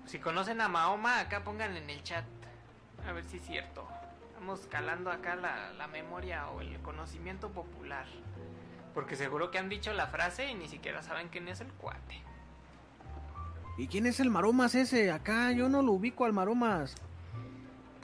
Si 0.06 0.20
conocen 0.20 0.60
a 0.60 0.68
Mahoma, 0.68 1.20
acá 1.20 1.46
pongan 1.46 1.78
en 1.78 1.90
el 1.90 2.04
chat. 2.04 2.26
A 3.08 3.14
ver 3.14 3.24
si 3.24 3.38
es 3.38 3.44
cierto. 3.44 3.88
Vamos 4.38 4.68
calando 4.70 5.10
acá 5.12 5.36
la, 5.36 5.72
la 5.74 5.88
memoria 5.88 6.50
o 6.50 6.60
el 6.60 6.78
conocimiento 6.80 7.50
popular. 7.50 8.06
Porque 8.94 9.16
seguro 9.16 9.50
que 9.50 9.58
han 9.58 9.70
dicho 9.70 9.94
la 9.94 10.08
frase 10.08 10.52
y 10.52 10.56
ni 10.56 10.68
siquiera 10.68 11.02
saben 11.02 11.30
quién 11.30 11.48
es 11.48 11.62
el 11.62 11.72
cuate. 11.74 12.22
¿Y 13.78 13.88
quién 13.88 14.08
es 14.08 14.20
el 14.20 14.30
Maromas 14.30 14.76
ese? 14.76 15.12
Acá 15.12 15.52
yo 15.52 15.70
no 15.70 15.82
lo 15.82 15.94
ubico 15.94 16.26
al 16.26 16.34
Maromas. 16.34 16.96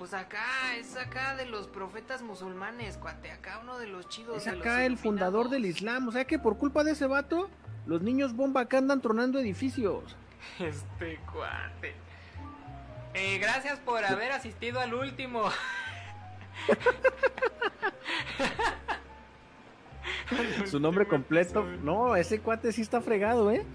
Pues 0.04 0.14
acá, 0.16 0.76
es 0.78 0.98
acá 0.98 1.38
de 1.38 1.46
los 1.46 1.70
profetas 1.70 2.24
musulmanes, 2.24 2.98
cuate. 2.98 3.32
Acá 3.32 3.60
uno 3.64 3.78
de 3.78 3.88
los 3.88 4.10
chidos. 4.10 4.36
Es 4.36 4.44
de 4.44 4.52
los 4.52 4.60
acá 4.60 4.86
el 4.86 4.98
fundador 4.98 5.48
del. 5.48 5.64
Islam. 5.64 6.10
O 6.10 6.12
sea 6.12 6.26
que 6.26 6.38
por 6.38 6.58
culpa 6.58 6.84
de 6.84 6.92
ese 6.92 7.08
vato, 7.08 7.50
los 7.86 8.02
niños 8.02 8.36
bomba 8.36 8.60
acá 8.60 8.80
andan 8.80 9.00
tronando 9.00 9.40
edificios. 9.40 10.18
Este 10.60 11.22
cuate. 11.32 11.96
Eh, 13.14 13.38
gracias 13.38 13.80
por 13.80 14.04
haber 14.04 14.34
asistido 14.34 14.82
al 14.82 14.94
último. 14.94 15.46
Su 20.66 20.82
nombre 20.82 21.08
completo. 21.08 21.64
No, 21.82 22.18
ese 22.18 22.42
cuate 22.42 22.74
sí 22.74 22.82
está 22.82 23.00
fregado, 23.00 23.52
¿eh? 23.52 23.66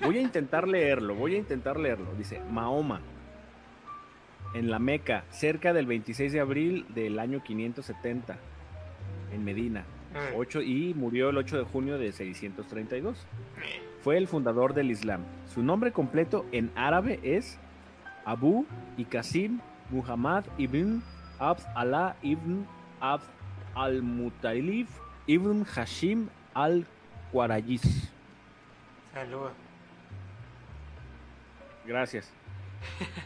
Voy 0.00 0.18
a 0.18 0.20
intentar 0.20 0.66
leerlo, 0.66 1.14
voy 1.14 1.36
a 1.36 1.38
intentar 1.38 1.78
leerlo. 1.78 2.12
Dice, 2.16 2.40
Mahoma. 2.50 3.00
En 4.54 4.70
la 4.70 4.78
Meca, 4.78 5.24
cerca 5.30 5.72
del 5.72 5.86
26 5.86 6.32
de 6.32 6.40
abril 6.40 6.86
del 6.94 7.18
año 7.18 7.42
570. 7.42 8.36
En 9.32 9.44
Medina. 9.44 9.84
Eh, 10.14 10.32
Ocho- 10.36 10.62
y 10.62 10.94
murió 10.94 11.30
el 11.30 11.36
8 11.38 11.58
de 11.58 11.64
junio 11.64 11.98
de 11.98 12.12
632. 12.12 13.18
eh, 13.58 13.82
Fue 14.02 14.16
el 14.16 14.28
fundador 14.28 14.74
del 14.74 14.90
Islam. 14.92 15.22
Su 15.52 15.62
nombre 15.62 15.90
completo 15.90 16.46
en 16.52 16.70
árabe 16.76 17.18
es 17.24 17.58
Abu 18.24 18.64
y 18.96 19.06
Qasim 19.06 19.60
Muhammad 19.90 20.44
ibn 20.56 21.02
Abd 21.40 21.62
Allah 21.74 22.14
ibn 22.22 22.64
Abd 23.00 23.24
al-Mutalif 23.74 24.88
ibn 25.26 25.64
Hashim 25.64 26.28
al-Quraysh. 26.54 28.08
Salud. 29.12 29.50
Gracias. 31.86 32.30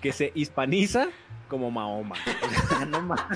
Que 0.00 0.12
se 0.12 0.32
hispaniza 0.34 1.08
como 1.48 1.70
Mahoma. 1.70 2.16
O 2.42 2.68
sea, 2.68 2.84
no, 2.86 3.00
ma- 3.02 3.28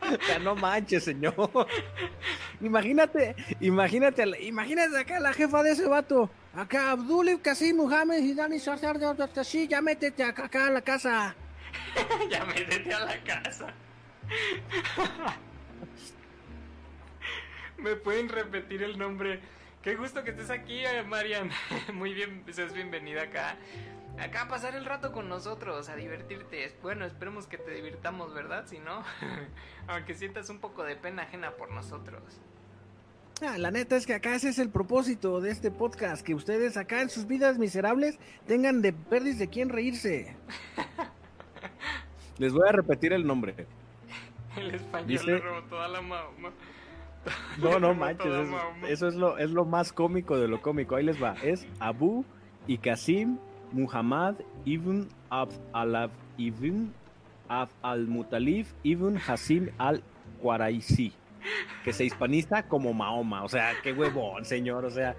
o 0.00 0.24
sea, 0.26 0.38
no 0.38 0.54
manches, 0.54 1.04
señor. 1.04 1.34
Imagínate, 2.60 3.34
imagínate, 3.60 4.24
imagínate 4.42 4.98
acá 4.98 5.18
la 5.20 5.32
jefa 5.32 5.62
de 5.62 5.72
ese 5.72 5.86
vato. 5.86 6.30
Acá 6.54 6.92
Abdul 6.92 7.40
Qasim 7.42 7.76
Muhammad 7.76 8.18
y 8.18 8.34
Dani 8.34 8.58
sí, 9.42 9.66
ya 9.66 9.80
métete 9.80 10.22
acá, 10.22 10.44
acá 10.44 10.68
a 10.68 10.70
la 10.70 10.82
casa. 10.82 11.34
ya 12.30 12.44
métete 12.44 12.94
a 12.94 13.00
la 13.00 13.16
casa. 13.24 13.74
¿Me 17.78 17.96
pueden 17.96 18.28
repetir 18.28 18.82
el 18.82 18.98
nombre? 18.98 19.40
Qué 19.82 19.96
gusto 19.96 20.22
que 20.24 20.30
estés 20.30 20.50
aquí, 20.50 20.78
eh, 20.78 21.02
Marian. 21.02 21.50
Muy 21.92 22.14
bien, 22.14 22.42
seas 22.50 22.72
bienvenida 22.72 23.22
acá. 23.22 23.56
Acá 24.18 24.42
a 24.42 24.48
pasar 24.48 24.74
el 24.76 24.84
rato 24.84 25.12
con 25.12 25.28
nosotros, 25.28 25.88
a 25.88 25.96
divertirte. 25.96 26.72
Bueno, 26.82 27.04
esperemos 27.04 27.46
que 27.46 27.58
te 27.58 27.72
divirtamos, 27.72 28.32
¿verdad? 28.32 28.64
Si 28.66 28.78
no, 28.78 29.02
aunque 29.88 30.14
sientas 30.14 30.48
un 30.50 30.60
poco 30.60 30.84
de 30.84 30.96
pena 30.96 31.22
ajena 31.22 31.52
por 31.52 31.72
nosotros. 31.72 32.22
Ah, 33.42 33.58
la 33.58 33.72
neta 33.72 33.96
es 33.96 34.06
que 34.06 34.14
acá 34.14 34.36
ese 34.36 34.50
es 34.50 34.60
el 34.60 34.70
propósito 34.70 35.40
de 35.40 35.50
este 35.50 35.72
podcast, 35.72 36.24
que 36.24 36.34
ustedes 36.34 36.76
acá 36.76 37.02
en 37.02 37.10
sus 37.10 37.26
vidas 37.26 37.58
miserables 37.58 38.18
tengan 38.46 38.80
de 38.80 38.92
perdis 38.92 39.38
de 39.40 39.48
quién 39.48 39.68
reírse. 39.68 40.36
Les 42.38 42.52
voy 42.52 42.68
a 42.68 42.72
repetir 42.72 43.12
el 43.12 43.26
nombre. 43.26 43.54
El 44.56 44.72
español 44.72 45.08
Dice- 45.08 45.26
le 45.26 45.38
robó 45.38 45.62
toda 45.64 45.88
la 45.88 46.00
Mahoma. 46.00 46.52
No, 47.58 47.80
no 47.80 47.94
manches, 47.94 48.26
eso, 48.26 48.86
eso 48.86 49.08
es 49.08 49.14
lo 49.14 49.38
es 49.38 49.50
lo 49.50 49.64
más 49.64 49.92
cómico 49.92 50.38
de 50.38 50.46
lo 50.46 50.60
cómico. 50.62 50.94
Ahí 50.94 51.04
les 51.04 51.20
va. 51.20 51.34
Es 51.42 51.66
Abu 51.80 52.24
y 52.68 52.78
Qasim 52.78 53.38
Muhammad 53.74 54.36
ibn 54.64 55.08
Abd 55.30 55.58
Alab 55.72 56.10
ibn 56.38 56.94
Abd 57.48 57.72
al-Mutalif 57.82 58.72
ibn 58.84 59.18
Hasim 59.18 59.68
al-Quraishi, 59.78 61.12
que 61.82 61.92
se 61.92 62.04
hispaniza 62.04 62.62
como 62.68 62.94
Mahoma. 62.94 63.42
O 63.42 63.48
sea, 63.48 63.72
qué 63.82 63.92
huevón, 63.92 64.44
señor. 64.44 64.84
O 64.84 64.90
sea, 64.90 65.16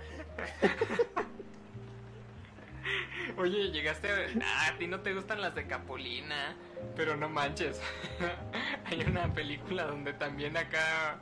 Oye, 3.37 3.71
llegaste 3.71 4.09
a... 4.09 4.27
Ah, 4.41 4.67
a 4.69 4.77
ti 4.77 4.87
no 4.87 5.01
te 5.01 5.13
gustan 5.13 5.41
las 5.41 5.53
de 5.55 5.67
Capulina, 5.67 6.55
pero 6.95 7.17
no 7.17 7.27
manches. 7.27 7.81
Hay 8.85 9.01
una 9.01 9.33
película 9.33 9.83
donde 9.83 10.13
también 10.13 10.55
acá 10.55 11.19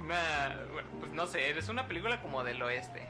una... 0.00 0.66
Bueno, 0.72 0.88
pues 0.98 1.12
no 1.12 1.26
sé, 1.26 1.50
es 1.50 1.68
una 1.68 1.86
película 1.86 2.20
como 2.20 2.42
del 2.42 2.60
oeste. 2.62 3.06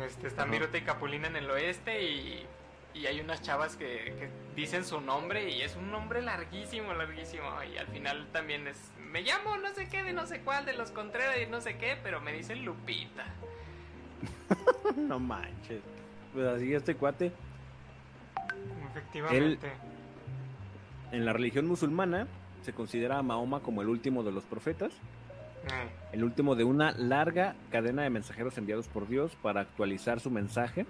Este, 0.00 0.28
están 0.28 0.44
Ajá. 0.44 0.52
Viruta 0.52 0.78
y 0.78 0.82
Capulina 0.82 1.26
en 1.26 1.36
el 1.36 1.50
oeste 1.50 2.04
y, 2.04 2.46
y 2.98 3.06
hay 3.06 3.20
unas 3.20 3.42
chavas 3.42 3.76
que, 3.76 3.86
que 3.86 4.28
dicen 4.56 4.84
su 4.84 5.00
nombre 5.00 5.50
y 5.50 5.62
es 5.62 5.76
un 5.76 5.90
nombre 5.90 6.20
larguísimo, 6.20 6.92
larguísimo. 6.94 7.44
Y 7.72 7.78
al 7.78 7.86
final 7.86 8.26
también 8.32 8.66
es... 8.66 8.92
Me 8.98 9.22
llamo 9.22 9.56
no 9.56 9.72
sé 9.74 9.88
qué 9.88 10.02
de 10.02 10.12
no 10.12 10.26
sé 10.26 10.40
cuál, 10.40 10.64
de 10.64 10.72
los 10.74 10.90
Contreras 10.90 11.36
y 11.40 11.46
no 11.46 11.60
sé 11.60 11.78
qué, 11.78 11.96
pero 12.02 12.20
me 12.20 12.32
dicen 12.32 12.64
Lupita. 12.64 13.24
no 14.96 15.18
manches. 15.18 15.80
Pues 16.32 16.46
así 16.46 16.74
este 16.74 16.94
cuate. 16.94 17.32
Efectivamente. 18.90 19.70
En 21.12 21.24
la 21.24 21.32
religión 21.32 21.66
musulmana 21.66 22.26
se 22.62 22.72
considera 22.72 23.18
a 23.18 23.22
Mahoma 23.22 23.60
como 23.60 23.80
el 23.82 23.88
último 23.88 24.22
de 24.22 24.32
los 24.32 24.44
profetas. 24.44 24.92
Eh, 24.92 25.88
el 26.12 26.24
último 26.24 26.54
de 26.54 26.64
una 26.64 26.92
larga 26.92 27.54
cadena 27.70 28.02
de 28.02 28.10
mensajeros 28.10 28.58
enviados 28.58 28.88
por 28.88 29.08
Dios 29.08 29.36
para 29.42 29.60
actualizar 29.60 30.20
su 30.20 30.30
mensaje, 30.30 30.86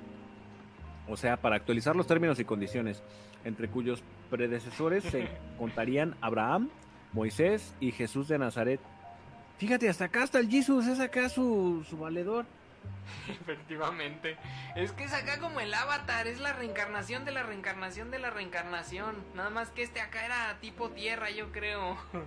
o 1.08 1.16
sea, 1.16 1.36
para 1.36 1.56
actualizar 1.56 1.96
los 1.96 2.06
términos 2.06 2.38
y 2.38 2.44
condiciones, 2.44 3.02
entre 3.44 3.68
cuyos 3.68 4.02
predecesores 4.30 5.04
se 5.04 5.28
contarían 5.58 6.16
Abraham, 6.20 6.70
Moisés 7.12 7.74
y 7.80 7.92
Jesús 7.92 8.28
de 8.28 8.38
Nazaret. 8.38 8.80
Fíjate, 9.58 9.88
hasta 9.88 10.04
acá 10.04 10.24
está 10.24 10.38
el 10.38 10.48
Jesús, 10.48 10.86
es 10.86 11.00
acá 11.00 11.28
su, 11.28 11.84
su 11.88 11.98
valedor. 11.98 12.46
efectivamente. 13.28 14.36
Es 14.76 14.92
que 14.92 15.04
es 15.04 15.12
acá 15.12 15.40
como 15.40 15.60
el 15.60 15.72
avatar, 15.74 16.26
es 16.26 16.40
la 16.40 16.52
reencarnación 16.52 17.24
de 17.24 17.32
la 17.32 17.42
reencarnación 17.42 18.10
de 18.10 18.18
la 18.18 18.30
reencarnación. 18.30 19.16
Nada 19.34 19.50
más 19.50 19.70
que 19.70 19.82
este 19.82 20.00
acá 20.00 20.24
era 20.24 20.58
tipo 20.60 20.90
tierra, 20.90 21.30
yo 21.30 21.50
creo. 21.52 21.96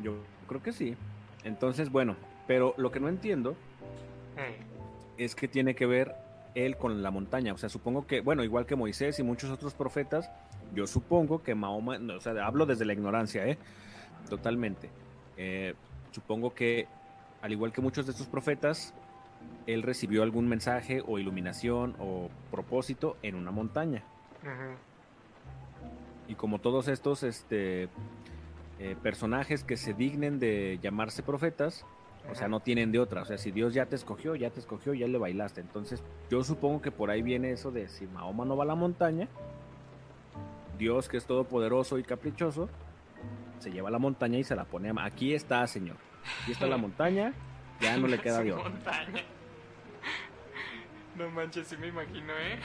Yo 0.00 0.22
creo 0.46 0.62
que 0.62 0.70
sí. 0.70 0.96
Entonces, 1.42 1.90
bueno, 1.90 2.14
pero 2.46 2.72
lo 2.76 2.92
que 2.92 3.00
no 3.00 3.08
entiendo 3.08 3.56
es 5.16 5.34
que 5.34 5.48
tiene 5.48 5.74
que 5.74 5.86
ver 5.86 6.14
él 6.64 6.76
con 6.76 7.02
la 7.02 7.10
montaña. 7.10 7.52
O 7.52 7.58
sea, 7.58 7.68
supongo 7.68 8.06
que, 8.06 8.20
bueno, 8.20 8.42
igual 8.42 8.66
que 8.66 8.76
Moisés 8.76 9.18
y 9.18 9.22
muchos 9.22 9.50
otros 9.50 9.74
profetas, 9.74 10.30
yo 10.74 10.86
supongo 10.86 11.42
que 11.42 11.54
Mahoma, 11.54 11.98
no, 11.98 12.16
o 12.16 12.20
sea, 12.20 12.32
hablo 12.46 12.66
desde 12.66 12.84
la 12.84 12.92
ignorancia, 12.92 13.46
¿eh? 13.46 13.58
Totalmente. 14.28 14.90
Eh, 15.36 15.74
supongo 16.10 16.54
que, 16.54 16.86
al 17.42 17.52
igual 17.52 17.72
que 17.72 17.80
muchos 17.80 18.06
de 18.06 18.12
estos 18.12 18.26
profetas, 18.26 18.92
él 19.66 19.82
recibió 19.82 20.22
algún 20.22 20.48
mensaje 20.48 21.02
o 21.06 21.18
iluminación 21.18 21.94
o 22.00 22.28
propósito 22.50 23.16
en 23.22 23.34
una 23.36 23.50
montaña. 23.50 24.02
Y 26.26 26.34
como 26.34 26.58
todos 26.58 26.88
estos 26.88 27.22
este, 27.22 27.88
eh, 28.78 28.96
personajes 29.02 29.64
que 29.64 29.76
se 29.76 29.94
dignen 29.94 30.38
de 30.38 30.78
llamarse 30.82 31.22
profetas, 31.22 31.86
o 32.30 32.34
sea, 32.34 32.48
no 32.48 32.60
tienen 32.60 32.92
de 32.92 32.98
otra. 32.98 33.22
O 33.22 33.24
sea, 33.24 33.38
si 33.38 33.50
Dios 33.50 33.74
ya 33.74 33.86
te 33.86 33.96
escogió, 33.96 34.34
ya 34.34 34.50
te 34.50 34.60
escogió, 34.60 34.94
ya 34.94 35.06
le 35.06 35.18
bailaste. 35.18 35.60
Entonces, 35.60 36.02
yo 36.30 36.42
supongo 36.44 36.82
que 36.82 36.90
por 36.90 37.10
ahí 37.10 37.22
viene 37.22 37.50
eso 37.52 37.70
de 37.70 37.88
si 37.88 38.06
Mahoma 38.06 38.44
no 38.44 38.56
va 38.56 38.64
a 38.64 38.66
la 38.66 38.74
montaña, 38.74 39.28
Dios 40.78 41.08
que 41.08 41.16
es 41.16 41.26
todopoderoso 41.26 41.98
y 41.98 42.02
caprichoso, 42.04 42.68
se 43.58 43.70
lleva 43.70 43.88
a 43.88 43.92
la 43.92 43.98
montaña 43.98 44.38
y 44.38 44.44
se 44.44 44.54
la 44.54 44.64
pone 44.64 44.90
a... 44.90 45.04
Aquí 45.04 45.34
está, 45.34 45.66
señor. 45.66 45.96
Aquí 46.42 46.52
está 46.52 46.66
la 46.66 46.76
montaña, 46.78 47.32
ya 47.80 47.96
no 47.96 48.06
le 48.06 48.18
queda 48.20 48.40
otra. 48.40 48.56
montaña. 48.56 49.22
No 51.16 51.28
manches, 51.30 51.66
sí 51.66 51.76
me 51.76 51.88
imagino, 51.88 52.32
¿eh? 52.32 52.58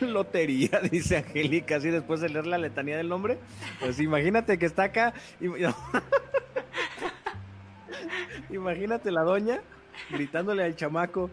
Lotería, 0.00 0.80
dice 0.90 1.16
Angélica, 1.16 1.76
así 1.76 1.88
después 1.88 2.20
de 2.20 2.28
leer 2.28 2.46
la 2.46 2.58
letanía 2.58 2.98
del 2.98 3.08
nombre. 3.08 3.38
Pues 3.80 3.98
imagínate 4.00 4.58
que 4.58 4.66
está 4.66 4.84
acá. 4.84 5.14
y- 5.40 5.46
imagínate 8.50 9.10
la 9.10 9.22
doña 9.22 9.60
gritándole 10.10 10.64
al 10.64 10.76
chamaco 10.76 11.30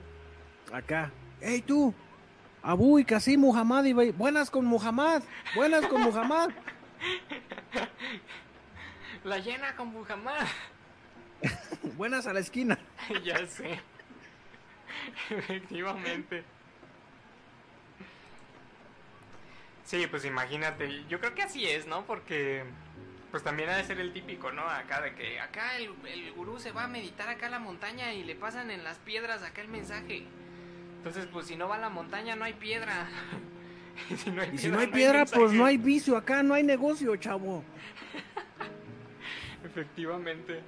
acá. 0.72 1.12
¡Ey 1.42 1.62
tú! 1.62 1.94
Abu 2.62 3.00
y 3.00 3.04
Casi 3.04 3.38
Muhammad 3.38 3.84
y 3.84 3.94
buenas 3.94 4.50
con 4.50 4.66
Muhammad, 4.66 5.22
buenas 5.56 5.86
con 5.88 6.02
Muhammad. 6.02 6.50
La 9.24 9.38
llena 9.38 9.76
con 9.76 9.88
Muhammad. 9.88 10.46
Buenas 11.96 12.28
a 12.28 12.34
la 12.34 12.40
esquina. 12.42 12.78
ya 13.24 13.46
sé. 13.48 13.80
Efectivamente. 15.30 16.44
Sí, 19.86 20.08
pues 20.08 20.26
imagínate. 20.26 21.06
Yo 21.08 21.20
creo 21.20 21.36
que 21.36 21.44
así 21.44 21.66
es, 21.66 21.88
¿no? 21.88 22.06
Porque 22.06 22.66
pues 23.34 23.42
también 23.42 23.68
ha 23.68 23.78
de 23.78 23.84
ser 23.84 24.00
el 24.00 24.14
típico, 24.14 24.52
¿no? 24.52 24.62
Acá 24.62 25.02
de 25.02 25.16
que 25.16 25.40
acá 25.40 25.76
el, 25.78 25.90
el 26.06 26.32
gurú 26.34 26.60
se 26.60 26.72
va 26.72 26.84
a 26.84 26.88
meditar 26.88 27.30
acá 27.30 27.48
a 27.48 27.50
la 27.50 27.58
montaña 27.58 28.14
y 28.14 28.24
le 28.24 28.36
pasan 28.36 28.70
en 28.70 28.84
las 28.84 29.00
piedras 29.00 29.42
acá 29.42 29.64
el 29.64 29.70
mensaje. 29.70 30.28
Entonces, 30.98 31.26
pues 31.34 31.48
si 31.48 31.56
no 31.56 31.68
va 31.68 31.78
a 31.78 31.80
la 31.80 31.90
montaña 31.90 32.36
no 32.36 32.46
hay 32.46 32.54
piedra. 32.54 33.08
y 34.12 34.18
si 34.18 34.30
no 34.30 34.40
hay 34.40 34.52
Y 34.54 34.58
si 34.60 34.68
no 34.70 34.78
hay 34.78 34.86
piedra, 34.86 35.26
pues 35.26 35.52
no 35.52 35.66
hay 35.66 35.78
vicio 35.78 36.16
acá, 36.16 36.44
no 36.44 36.54
hay 36.54 36.62
negocio, 36.62 37.16
chavo. 37.16 37.64
Efectivamente. 39.66 40.62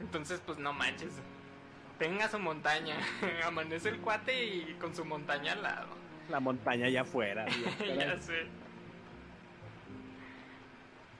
Entonces, 0.00 0.42
pues 0.44 0.58
no 0.58 0.72
manches. 0.72 1.12
Tenga 2.00 2.28
su 2.28 2.40
montaña. 2.40 2.96
Amanece 3.46 3.90
el 3.90 4.00
cuate 4.00 4.44
y 4.44 4.76
con 4.80 4.92
su 4.92 5.04
montaña 5.04 5.52
al 5.52 5.62
lado. 5.62 5.86
La 6.28 6.40
montaña 6.40 6.88
ya 6.88 7.02
afuera. 7.02 7.46
ya 7.78 8.20
sé. 8.20 8.48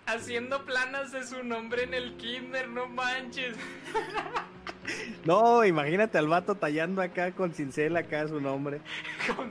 Haciendo 0.08 0.64
planas 0.64 1.12
de 1.12 1.22
su 1.26 1.44
nombre 1.44 1.82
en 1.84 1.92
el 1.92 2.16
kinder, 2.16 2.66
no 2.68 2.88
manches. 2.88 3.54
No, 5.26 5.64
imagínate 5.66 6.16
al 6.16 6.28
vato 6.28 6.54
tallando 6.54 7.02
acá 7.02 7.32
con 7.32 7.52
cincel 7.52 7.94
acá 7.96 8.26
su 8.26 8.40
nombre. 8.40 8.80
Con. 9.36 9.50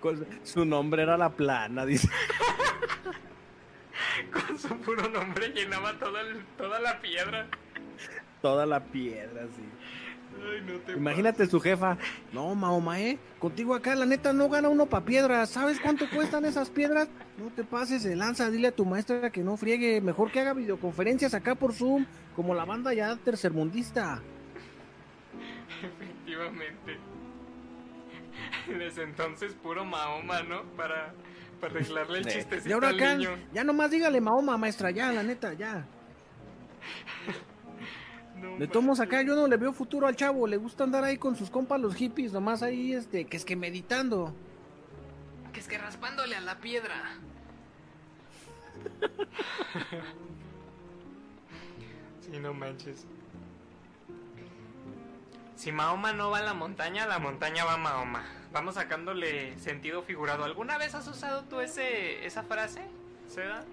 Con- 0.00 0.26
su 0.42 0.64
nombre 0.64 1.02
era 1.04 1.16
la 1.16 1.30
plana, 1.30 1.86
dice. 1.86 2.08
Con 4.32 4.58
su 4.58 4.76
puro 4.80 5.08
nombre 5.08 5.50
llenaba 5.50 5.92
toda, 5.98 6.20
el- 6.22 6.44
toda 6.56 6.80
la 6.80 7.00
piedra. 7.00 7.46
Toda 8.42 8.66
la 8.66 8.80
piedra, 8.84 9.42
sí. 9.54 9.62
Ay, 10.40 10.60
no 10.66 10.78
te 10.80 10.92
Imagínate 10.92 11.46
su 11.46 11.60
jefa. 11.60 11.96
No, 12.32 12.54
Mahoma, 12.54 13.00
¿eh? 13.00 13.18
Contigo 13.38 13.74
acá, 13.74 13.94
la 13.94 14.06
neta, 14.06 14.32
no 14.32 14.48
gana 14.48 14.68
uno 14.68 14.86
pa' 14.86 15.04
piedras. 15.04 15.50
¿Sabes 15.50 15.80
cuánto 15.80 16.08
cuestan 16.10 16.44
esas 16.44 16.70
piedras? 16.70 17.08
No 17.38 17.50
te 17.50 17.64
pases 17.64 18.02
de 18.04 18.14
lanza. 18.16 18.50
Dile 18.50 18.68
a 18.68 18.72
tu 18.72 18.84
maestra 18.84 19.30
que 19.30 19.42
no 19.42 19.56
friegue. 19.56 20.00
Mejor 20.00 20.30
que 20.30 20.40
haga 20.40 20.54
videoconferencias 20.54 21.34
acá 21.34 21.54
por 21.54 21.72
Zoom. 21.72 22.06
Como 22.36 22.54
la 22.54 22.64
banda 22.64 22.92
ya 22.94 23.16
tercermundista. 23.16 24.20
Efectivamente. 25.82 26.98
Desde 28.68 29.02
entonces 29.02 29.54
puro 29.54 29.84
Mahoma, 29.84 30.42
¿no? 30.42 30.62
Para, 30.76 31.12
para 31.60 31.74
arreglarle 31.74 32.18
el 32.18 32.28
Eh, 32.28 32.32
chistecito 32.32 32.68
Y 32.68 32.72
ahora 32.72 32.88
al 32.88 32.96
acá, 32.96 33.14
niño. 33.16 33.30
ya 33.52 33.64
nomás 33.64 33.90
dígale 33.90 34.20
Mahoma, 34.20 34.56
maestra, 34.56 34.90
ya, 34.90 35.10
la 35.12 35.22
neta, 35.22 35.54
ya. 35.54 35.86
De 38.58 38.66
tomos 38.66 39.00
acá, 39.00 39.22
yo 39.22 39.36
no 39.36 39.46
le 39.46 39.56
veo 39.56 39.72
futuro 39.72 40.06
al 40.06 40.16
chavo. 40.16 40.46
Le 40.46 40.56
gusta 40.56 40.84
andar 40.84 41.04
ahí 41.04 41.18
con 41.18 41.36
sus 41.36 41.50
compas 41.50 41.80
los 41.80 41.94
hippies, 41.94 42.32
nomás 42.32 42.62
ahí, 42.62 42.92
este, 42.92 43.26
que 43.26 43.36
es 43.36 43.44
que 43.44 43.56
meditando. 43.56 44.34
Que 45.52 45.60
es 45.60 45.68
que 45.68 45.78
raspándole 45.78 46.36
a 46.36 46.40
la 46.40 46.58
piedra. 46.58 46.94
sí, 52.20 52.38
no 52.40 52.54
manches. 52.54 53.06
Si 55.56 55.72
Mahoma 55.72 56.12
no 56.12 56.30
va 56.30 56.38
a 56.38 56.42
la 56.42 56.54
montaña, 56.54 57.06
la 57.06 57.18
montaña 57.18 57.64
va 57.64 57.74
a 57.74 57.78
Mahoma. 57.78 58.24
Vamos 58.52 58.76
sacándole 58.76 59.58
sentido 59.58 60.02
figurado. 60.02 60.44
¿Alguna 60.44 60.78
vez 60.78 60.94
has 60.94 61.08
usado 61.08 61.42
tú 61.44 61.60
ese, 61.60 62.24
esa 62.24 62.44
frase, 62.44 62.82
Seda? 63.28 63.64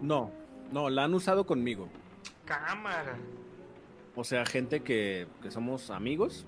No, 0.00 0.30
no, 0.72 0.90
la 0.90 1.04
han 1.04 1.14
usado 1.14 1.46
conmigo. 1.46 1.88
Cámara. 2.44 3.16
O 4.16 4.24
sea, 4.24 4.46
gente 4.46 4.80
que, 4.80 5.28
que 5.42 5.50
somos 5.50 5.90
amigos 5.90 6.46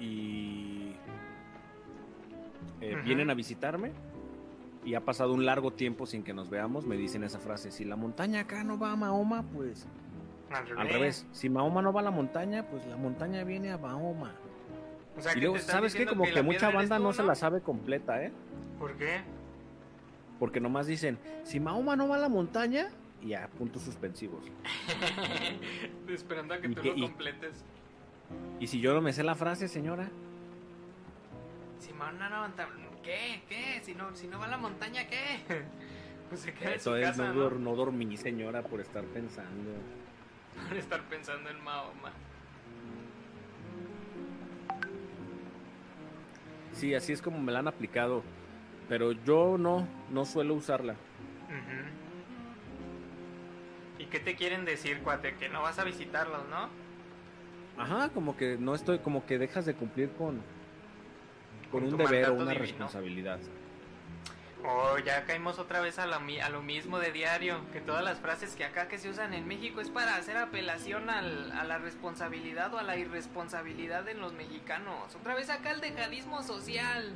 y 0.00 0.94
eh, 2.80 2.96
vienen 3.04 3.28
a 3.30 3.34
visitarme 3.34 3.92
y 4.84 4.94
ha 4.94 5.04
pasado 5.04 5.34
un 5.34 5.44
largo 5.44 5.72
tiempo 5.72 6.06
sin 6.06 6.22
que 6.22 6.32
nos 6.32 6.48
veamos, 6.48 6.86
me 6.86 6.96
dicen 6.96 7.22
esa 7.22 7.38
frase, 7.38 7.70
si 7.70 7.84
la 7.84 7.96
montaña 7.96 8.40
acá 8.40 8.64
no 8.64 8.78
va 8.78 8.92
a 8.92 8.96
Mahoma, 8.96 9.42
pues 9.42 9.86
Al 10.50 10.66
revés. 10.66 10.78
al 10.78 10.88
revés, 10.88 11.26
si 11.32 11.50
Mahoma 11.50 11.82
no 11.82 11.92
va 11.92 12.00
a 12.00 12.04
la 12.04 12.10
montaña, 12.10 12.66
pues 12.70 12.86
la 12.86 12.96
montaña 12.96 13.44
viene 13.44 13.70
a 13.70 13.76
Mahoma. 13.76 14.32
O 15.18 15.20
sea, 15.20 15.32
Y 15.32 15.34
que 15.34 15.40
luego, 15.42 15.58
¿sabes 15.58 15.94
qué? 15.94 16.06
Como 16.06 16.24
que, 16.24 16.42
mucha 16.42 16.70
banda 16.70 16.96
tú, 16.96 17.02
no 17.02 17.12
se 17.12 17.22
la 17.22 17.34
sabe 17.34 17.60
completa, 17.60 18.22
¿eh? 18.22 18.32
¿Por 18.78 18.96
qué? 18.96 19.20
Porque 20.38 20.60
nomás 20.60 20.86
dicen, 20.86 21.18
si 21.44 21.60
Mahoma 21.60 21.94
no 21.96 22.08
va 22.08 22.16
a 22.16 22.20
la 22.20 22.30
montaña, 22.30 22.88
y 23.22 23.34
a 23.34 23.46
puntos 23.48 23.82
suspensivos. 23.82 24.44
Esperando 26.08 26.54
a 26.54 26.58
que 26.60 26.68
¿Y 26.68 26.74
tú 26.74 26.82
lo 26.96 27.06
completes. 27.08 27.64
Y 28.60 28.66
si 28.66 28.80
yo 28.80 28.94
no 28.94 29.00
me 29.00 29.12
sé 29.12 29.22
la 29.22 29.34
frase, 29.34 29.68
señora, 29.68 30.08
Si 31.78 31.92
no 31.92 32.40
monta- 32.40 32.68
¿Qué? 33.02 33.42
¿Qué? 33.48 33.80
Si 33.82 33.94
no, 33.94 34.14
si 34.14 34.28
no 34.28 34.38
va 34.38 34.44
a 34.44 34.48
la 34.48 34.58
montaña, 34.58 35.06
¿qué? 35.08 35.18
Pues 36.28 36.42
se 36.42 36.54
queda 36.54 36.74
en 36.74 36.80
su 36.80 36.90
eso 36.94 36.96
es, 36.96 37.06
casa, 37.08 37.24
no, 37.28 37.34
¿no? 37.34 37.40
dor- 37.40 37.58
no 37.58 37.74
dormí, 37.74 38.16
señora, 38.16 38.62
por 38.62 38.80
estar 38.80 39.02
pensando. 39.06 39.72
Por 40.68 40.76
estar 40.76 41.02
pensando 41.08 41.50
en 41.50 41.60
Mahoma. 41.64 42.12
Sí, 46.72 46.94
así 46.94 47.12
es 47.12 47.20
como 47.20 47.40
me 47.40 47.50
la 47.50 47.58
han 47.58 47.66
aplicado. 47.68 48.22
Pero 48.88 49.10
yo 49.12 49.56
no, 49.58 49.88
no 50.10 50.24
suelo 50.24 50.54
usarla. 50.54 50.92
Ujú. 50.92 51.99
¿Y 54.00 54.06
qué 54.06 54.18
te 54.18 54.34
quieren 54.34 54.64
decir, 54.64 55.00
cuate? 55.02 55.34
Que 55.36 55.48
no 55.48 55.62
vas 55.62 55.78
a 55.78 55.84
visitarlos, 55.84 56.48
¿no? 56.48 56.68
Ajá, 57.82 58.08
como 58.10 58.36
que 58.36 58.56
no 58.58 58.74
estoy, 58.74 58.98
como 59.00 59.26
que 59.26 59.38
dejas 59.38 59.66
de 59.66 59.74
cumplir 59.74 60.10
con, 60.12 60.40
con 61.70 61.82
Con 61.82 61.92
un 61.92 61.96
deber 61.98 62.30
o 62.30 62.34
una 62.34 62.44
divino. 62.44 62.60
responsabilidad. 62.60 63.38
Oh, 64.62 64.98
ya 64.98 65.24
caímos 65.24 65.58
otra 65.58 65.80
vez 65.80 65.98
a, 65.98 66.06
la 66.06 66.16
a 66.44 66.48
lo 66.50 66.60
mismo 66.62 66.98
de 66.98 67.12
diario, 67.12 67.60
que 67.72 67.80
todas 67.80 68.04
las 68.04 68.18
frases 68.20 68.54
que 68.56 68.64
acá 68.64 68.88
que 68.88 68.98
se 68.98 69.08
usan 69.08 69.32
en 69.32 69.48
México 69.48 69.80
es 69.80 69.88
para 69.88 70.16
hacer 70.16 70.36
apelación 70.36 71.08
al- 71.08 71.50
a 71.52 71.64
la 71.64 71.78
responsabilidad 71.78 72.72
o 72.74 72.78
a 72.78 72.82
la 72.82 72.98
irresponsabilidad 72.98 74.06
en 74.08 74.20
los 74.20 74.34
mexicanos. 74.34 75.14
Otra 75.14 75.34
vez 75.34 75.48
acá 75.48 75.70
el 75.70 75.80
dejadismo 75.80 76.42
social. 76.42 77.14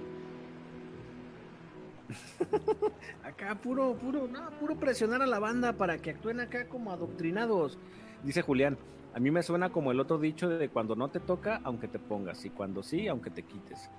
Acá 3.24 3.54
puro, 3.56 3.94
puro, 3.94 4.26
no, 4.28 4.50
puro 4.60 4.76
presionar 4.76 5.22
a 5.22 5.26
la 5.26 5.38
banda 5.38 5.72
para 5.72 5.98
que 5.98 6.10
actúen 6.10 6.40
acá 6.40 6.66
como 6.68 6.92
adoctrinados. 6.92 7.78
Dice 8.22 8.42
Julián, 8.42 8.76
a 9.14 9.20
mí 9.20 9.30
me 9.30 9.42
suena 9.42 9.70
como 9.70 9.90
el 9.92 10.00
otro 10.00 10.18
dicho 10.18 10.48
de 10.48 10.68
cuando 10.68 10.96
no 10.96 11.08
te 11.08 11.20
toca, 11.20 11.60
aunque 11.64 11.88
te 11.88 11.98
pongas, 11.98 12.44
y 12.44 12.50
cuando 12.50 12.82
sí, 12.82 13.08
aunque 13.08 13.30
te 13.30 13.42
quites. 13.42 13.90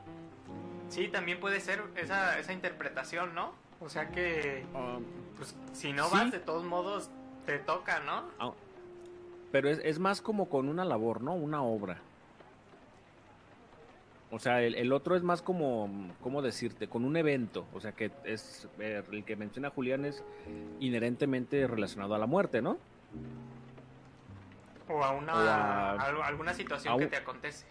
Sí, 0.89 1.07
también 1.07 1.39
puede 1.39 1.59
ser 1.59 1.81
esa, 1.95 2.37
esa 2.39 2.53
interpretación, 2.53 3.33
¿no? 3.33 3.51
O 3.79 3.89
sea 3.89 4.09
que, 4.09 4.63
pues, 5.37 5.55
si 5.73 5.91
no 5.93 6.05
Sí. 6.05 6.13
vas, 6.13 6.31
de 6.31 6.39
todos 6.39 6.63
modos, 6.63 7.09
te 7.45 7.59
toca, 7.59 7.99
¿no? 8.01 8.23
Ah, 8.39 8.51
Pero 9.51 9.69
es, 9.69 9.79
es 9.83 9.99
más 9.99 10.21
como 10.21 10.47
con 10.49 10.69
una 10.69 10.85
labor, 10.85 11.21
¿no? 11.21 11.33
Una 11.33 11.61
obra. 11.63 12.01
O 14.31 14.39
sea, 14.39 14.61
el, 14.61 14.75
el 14.75 14.91
otro 14.91 15.15
es 15.15 15.23
más 15.23 15.41
como, 15.41 15.89
¿cómo 16.21 16.41
decirte? 16.41 16.87
Con 16.87 17.05
un 17.05 17.15
evento. 17.15 17.65
O 17.73 17.79
sea, 17.79 17.91
que 17.93 18.11
es, 18.25 18.67
eh, 18.79 19.03
el 19.11 19.23
que 19.23 19.35
menciona 19.35 19.69
Julián 19.69 20.03
es 20.05 20.23
inherentemente 20.79 21.67
relacionado 21.67 22.15
a 22.15 22.17
la 22.17 22.25
muerte, 22.25 22.61
¿no? 22.61 22.77
O 24.89 25.03
a 25.03 25.11
una, 25.11 25.33
O 25.33 25.37
a- 25.37 25.91
a 25.93 26.27
alguna 26.27 26.53
situación 26.53 26.93
a 26.93 26.97
que 26.97 27.07
te 27.07 27.17
acontece. 27.17 27.65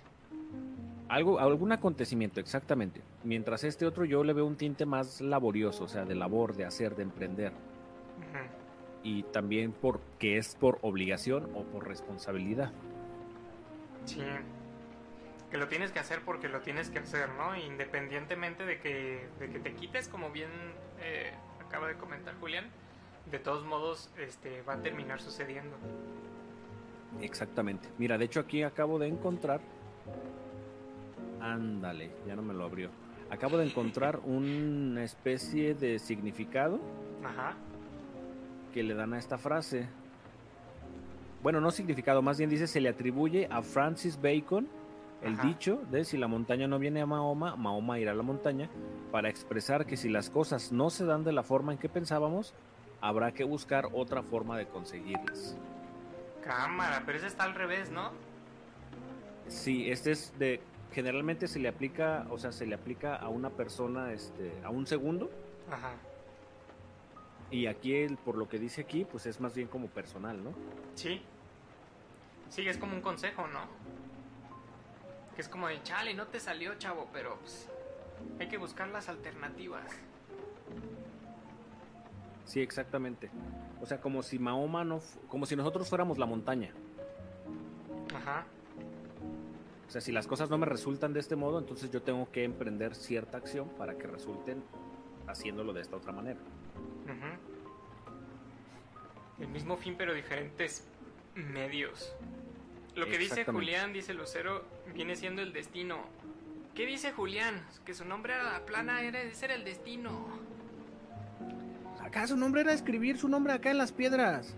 Algo, 1.08 1.38
algún 1.38 1.70
acontecimiento, 1.72 2.40
exactamente. 2.40 3.02
Mientras 3.24 3.62
este 3.62 3.84
otro 3.84 4.04
yo 4.04 4.24
le 4.24 4.32
veo 4.32 4.46
un 4.46 4.56
tinte 4.56 4.86
más 4.86 5.20
laborioso, 5.20 5.84
o 5.84 5.88
sea, 5.88 6.04
de 6.04 6.14
labor, 6.14 6.54
de 6.56 6.64
hacer, 6.64 6.96
de 6.96 7.02
emprender. 7.02 7.52
Y 9.02 9.22
también 9.24 9.72
porque 9.72 10.38
es 10.38 10.56
por 10.56 10.78
obligación 10.80 11.50
o 11.54 11.62
por 11.64 11.86
responsabilidad. 11.86 12.72
Sí. 14.06 14.22
Que 15.54 15.58
lo 15.58 15.68
tienes 15.68 15.92
que 15.92 16.00
hacer 16.00 16.20
porque 16.24 16.48
lo 16.48 16.62
tienes 16.62 16.90
que 16.90 16.98
hacer, 16.98 17.28
¿no? 17.38 17.56
Independientemente 17.56 18.66
de 18.66 18.80
que, 18.80 19.28
de 19.38 19.48
que 19.50 19.60
te 19.60 19.72
quites, 19.74 20.08
como 20.08 20.32
bien 20.32 20.50
eh, 21.00 21.30
acaba 21.64 21.86
de 21.86 21.94
comentar 21.94 22.34
Julián, 22.40 22.64
de 23.30 23.38
todos 23.38 23.64
modos 23.64 24.10
este, 24.18 24.62
va 24.62 24.72
a 24.72 24.82
terminar 24.82 25.20
sucediendo. 25.20 25.76
Exactamente. 27.20 27.88
Mira, 27.98 28.18
de 28.18 28.24
hecho 28.24 28.40
aquí 28.40 28.64
acabo 28.64 28.98
de 28.98 29.06
encontrar. 29.06 29.60
Ándale, 31.40 32.10
ya 32.26 32.34
no 32.34 32.42
me 32.42 32.52
lo 32.52 32.64
abrió. 32.64 32.90
Acabo 33.30 33.56
de 33.56 33.66
encontrar 33.66 34.18
una 34.24 35.04
especie 35.04 35.76
de 35.76 36.00
significado 36.00 36.80
Ajá. 37.22 37.54
que 38.72 38.82
le 38.82 38.94
dan 38.94 39.14
a 39.14 39.20
esta 39.20 39.38
frase. 39.38 39.86
Bueno, 41.44 41.60
no 41.60 41.70
significado, 41.70 42.22
más 42.22 42.38
bien 42.38 42.50
dice 42.50 42.66
se 42.66 42.80
le 42.80 42.88
atribuye 42.88 43.46
a 43.52 43.62
Francis 43.62 44.20
Bacon 44.20 44.66
el 45.24 45.34
Ajá. 45.34 45.46
dicho 45.48 45.82
de 45.90 46.04
si 46.04 46.16
la 46.18 46.28
montaña 46.28 46.66
no 46.68 46.78
viene 46.78 47.00
a 47.00 47.06
Mahoma, 47.06 47.56
Mahoma 47.56 47.98
irá 47.98 48.12
a 48.12 48.14
la 48.14 48.22
montaña, 48.22 48.68
para 49.10 49.28
expresar 49.28 49.86
que 49.86 49.96
si 49.96 50.08
las 50.08 50.28
cosas 50.30 50.70
no 50.72 50.90
se 50.90 51.04
dan 51.04 51.24
de 51.24 51.32
la 51.32 51.42
forma 51.42 51.72
en 51.72 51.78
que 51.78 51.88
pensábamos, 51.88 52.54
habrá 53.00 53.32
que 53.32 53.44
buscar 53.44 53.86
otra 53.92 54.22
forma 54.22 54.56
de 54.58 54.66
conseguirlas. 54.66 55.56
Cámara, 56.42 57.02
pero 57.06 57.18
ese 57.18 57.26
está 57.26 57.44
al 57.44 57.54
revés, 57.54 57.90
¿no? 57.90 58.10
Sí, 59.48 59.90
este 59.90 60.10
es 60.12 60.32
de 60.38 60.60
generalmente 60.92 61.48
se 61.48 61.58
le 61.58 61.68
aplica, 61.68 62.26
o 62.30 62.38
sea, 62.38 62.52
se 62.52 62.66
le 62.66 62.74
aplica 62.74 63.16
a 63.16 63.28
una 63.28 63.50
persona, 63.50 64.12
este, 64.12 64.52
a 64.62 64.70
un 64.70 64.86
segundo, 64.86 65.30
Ajá. 65.70 65.94
y 67.50 67.66
aquí 67.66 67.94
el- 67.94 68.16
por 68.16 68.36
lo 68.36 68.48
que 68.48 68.58
dice 68.58 68.82
aquí, 68.82 69.04
pues 69.04 69.26
es 69.26 69.40
más 69.40 69.54
bien 69.54 69.68
como 69.68 69.88
personal, 69.88 70.42
¿no? 70.42 70.52
Sí. 70.94 71.22
Sí, 72.48 72.68
es 72.68 72.78
como 72.78 72.94
un 72.94 73.00
consejo, 73.00 73.46
¿no? 73.48 73.60
Que 75.34 75.42
es 75.42 75.48
como 75.48 75.68
de, 75.68 75.82
chale, 75.82 76.14
no 76.14 76.26
te 76.26 76.38
salió, 76.38 76.74
chavo, 76.76 77.08
pero 77.12 77.36
pues, 77.40 77.68
hay 78.38 78.48
que 78.48 78.56
buscar 78.56 78.88
las 78.88 79.08
alternativas. 79.08 79.90
Sí, 82.44 82.60
exactamente. 82.60 83.30
O 83.80 83.86
sea, 83.86 84.00
como 84.00 84.22
si 84.22 84.38
Mahoma 84.38 84.84
no, 84.84 85.00
como 85.28 85.46
si 85.46 85.56
nosotros 85.56 85.88
fuéramos 85.88 86.18
la 86.18 86.26
montaña. 86.26 86.72
Ajá. 88.14 88.46
O 89.88 89.90
sea, 89.90 90.00
si 90.00 90.12
las 90.12 90.26
cosas 90.26 90.50
no 90.50 90.58
me 90.58 90.66
resultan 90.66 91.12
de 91.12 91.20
este 91.20 91.36
modo, 91.36 91.58
entonces 91.58 91.90
yo 91.90 92.02
tengo 92.02 92.30
que 92.30 92.44
emprender 92.44 92.94
cierta 92.94 93.38
acción 93.38 93.68
para 93.70 93.96
que 93.96 94.06
resulten 94.06 94.62
haciéndolo 95.26 95.72
de 95.72 95.80
esta 95.80 95.96
otra 95.96 96.12
manera. 96.12 96.38
Ujú. 97.04 97.26
El 99.42 99.48
mismo 99.48 99.76
fin, 99.76 99.96
pero 99.96 100.14
diferentes 100.14 100.86
medios. 101.34 102.14
Lo 102.94 103.06
que 103.06 103.18
dice. 103.18 103.44
Julián, 103.44 103.92
dice 103.92 104.14
Lucero, 104.14 104.64
viene 104.94 105.16
siendo 105.16 105.42
el 105.42 105.52
destino. 105.52 106.04
¿Qué 106.74 106.86
dice 106.86 107.12
Julián? 107.12 107.64
Que 107.84 107.94
su 107.94 108.04
nombre 108.04 108.34
era 108.34 108.44
la 108.44 108.66
plana, 108.66 109.02
era, 109.02 109.22
ese 109.22 109.46
era 109.46 109.54
el 109.54 109.64
destino. 109.64 110.26
Acá 112.00 112.26
su 112.26 112.36
nombre 112.36 112.62
era 112.62 112.72
escribir 112.72 113.18
su 113.18 113.28
nombre 113.28 113.52
acá 113.52 113.70
en 113.70 113.78
las 113.78 113.92
piedras. 113.92 114.56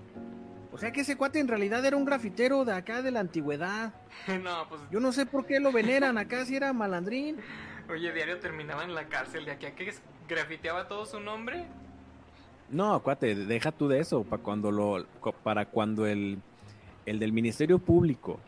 O 0.72 0.78
sea 0.78 0.92
que 0.92 1.02
ese 1.02 1.16
cuate 1.16 1.38
en 1.38 1.48
realidad 1.48 1.84
era 1.84 1.96
un 1.96 2.04
grafitero 2.04 2.64
de 2.64 2.72
acá 2.72 3.02
de 3.02 3.10
la 3.10 3.20
antigüedad. 3.20 3.94
no, 4.42 4.68
pues, 4.68 4.80
Yo 4.90 5.00
no 5.00 5.12
sé 5.12 5.24
por 5.24 5.46
qué 5.46 5.60
lo 5.60 5.72
veneran 5.72 6.18
acá 6.18 6.44
si 6.44 6.56
era 6.56 6.72
malandrín. 6.72 7.36
oye, 7.88 8.12
diario 8.12 8.38
terminaba 8.38 8.84
en 8.84 8.94
la 8.94 9.08
cárcel 9.08 9.44
de 9.44 9.52
aquí 9.52 9.66
a 9.66 9.74
que 9.74 9.94
grafiteaba 10.28 10.88
todo 10.88 11.06
su 11.06 11.20
nombre. 11.20 11.66
No, 12.68 13.00
cuate, 13.02 13.34
deja 13.34 13.70
tú 13.72 13.88
de 13.88 14.00
eso, 14.00 14.24
para 14.24 14.42
cuando 14.42 14.72
lo, 14.72 15.06
para 15.44 15.66
cuando 15.66 16.06
el, 16.06 16.40
el 17.06 17.18
del 17.18 17.32
Ministerio 17.32 17.78
Público 17.78 18.38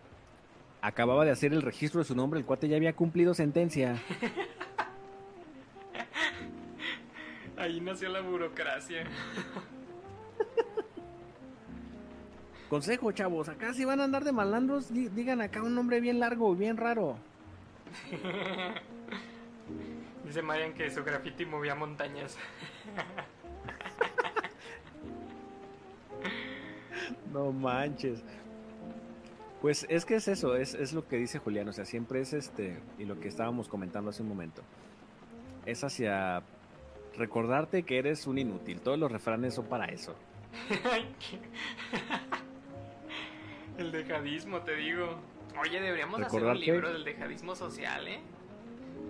acababa 0.81 1.25
de 1.25 1.31
hacer 1.31 1.53
el 1.53 1.63
registro 1.63 2.01
de 2.01 2.05
su 2.05 2.15
nombre, 2.15 2.39
el 2.41 2.47
cuate 2.47 2.69
ya 2.69 2.77
había 2.77 2.93
cumplido 2.95 3.35
sentencia. 3.35 4.01
Ahí 7.57 7.81
nació 7.81 8.09
la 8.11 8.21
burocracia. 8.21 9.05
Consejo, 12.71 13.13
chavos, 13.13 13.49
acá 13.49 13.73
si 13.73 13.85
van 13.85 14.01
a 14.01 14.05
andar 14.05 14.25
de 14.25 14.33
malandros, 14.33 14.93
di- 14.93 15.09
digan 15.09 15.41
acá 15.41 15.63
un 15.63 15.75
nombre 15.75 16.01
bien 16.01 16.21
largo, 16.21 16.55
bien 16.55 16.77
raro. 16.77 17.17
Dice 20.25 20.43
Marian 20.43 20.75
que 20.75 20.91
su 20.91 21.03
graffiti 21.03 21.47
movía 21.47 21.75
montañas. 21.75 22.37
No 27.33 27.51
manches. 27.53 28.23
Pues 29.61 29.87
es 29.89 30.05
que 30.05 30.17
es 30.17 30.29
eso, 30.29 30.57
es, 30.57 30.75
es 30.75 30.93
lo 30.93 31.09
que 31.09 31.17
dice 31.17 31.39
Julián, 31.39 31.69
o 31.69 31.73
sea, 31.73 31.85
siempre 31.85 32.21
es 32.21 32.33
este, 32.33 32.79
y 32.99 33.05
lo 33.05 33.19
que 33.19 33.27
estábamos 33.27 33.69
comentando 33.69 34.11
hace 34.11 34.23
un 34.23 34.29
momento, 34.29 34.63
es 35.67 35.83
hacia 35.83 36.45
recordarte 37.17 37.83
que 37.83 37.99
eres 37.99 38.29
un 38.29 38.39
inútil, 38.39 38.81
todos 38.81 38.99
los 38.99 39.11
refranes 39.11 39.55
son 39.55 39.67
para 39.67 39.87
eso. 39.87 40.15
El 43.79 43.93
dejadismo, 43.93 44.61
te 44.63 44.75
digo. 44.77 45.21
Oye, 45.61 45.81
deberíamos 45.81 46.21
hacer 46.21 46.33
Recordar 46.33 46.57
un 46.57 46.61
libro 46.61 46.93
del 46.93 47.05
dejadismo 47.05 47.55
social, 47.55 48.09
¿eh? 48.09 48.21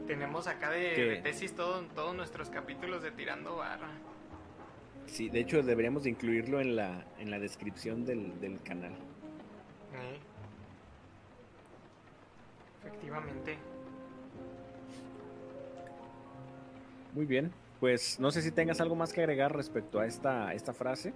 Tenemos 0.07 0.47
acá 0.47 0.71
de, 0.71 0.95
de 0.95 1.17
tesis 1.17 1.55
todo, 1.55 1.83
todos 1.95 2.15
nuestros 2.15 2.51
capítulos 2.51 3.03
de 3.03 3.11
Tirando 3.11 3.57
Barra. 3.57 3.89
Sí, 5.07 5.29
de 5.29 5.41
hecho 5.41 5.63
deberíamos 5.63 6.05
de 6.05 6.11
incluirlo 6.11 6.61
en 6.61 6.77
la, 6.77 7.07
en 7.19 7.31
la 7.31 7.38
descripción 7.38 8.05
del, 8.05 8.38
del 8.40 8.61
canal. 8.63 8.92
¿eh? 8.92 10.19
Efectivamente. 12.89 13.59
Muy 17.13 17.27
bien, 17.27 17.53
pues 17.81 18.19
no 18.19 18.31
sé 18.31 18.41
si 18.41 18.51
tengas 18.51 18.81
algo 18.81 18.95
más 18.95 19.13
que 19.13 19.21
agregar 19.21 19.55
respecto 19.55 20.01
a 20.01 20.07
esta, 20.07 20.55
esta 20.55 20.73
frase. 20.73 21.13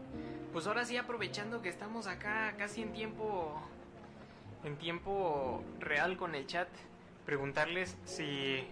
Pues 0.52 0.66
ahora 0.66 0.84
sí, 0.84 0.96
aprovechando 0.98 1.62
que 1.62 1.70
estamos 1.70 2.06
acá 2.06 2.54
casi 2.58 2.82
en 2.82 2.92
tiempo 2.92 3.60
en 4.64 4.76
tiempo 4.76 5.64
real 5.80 6.16
con 6.16 6.34
el 6.34 6.46
chat, 6.46 6.68
preguntarles 7.24 7.96
si 8.04 8.66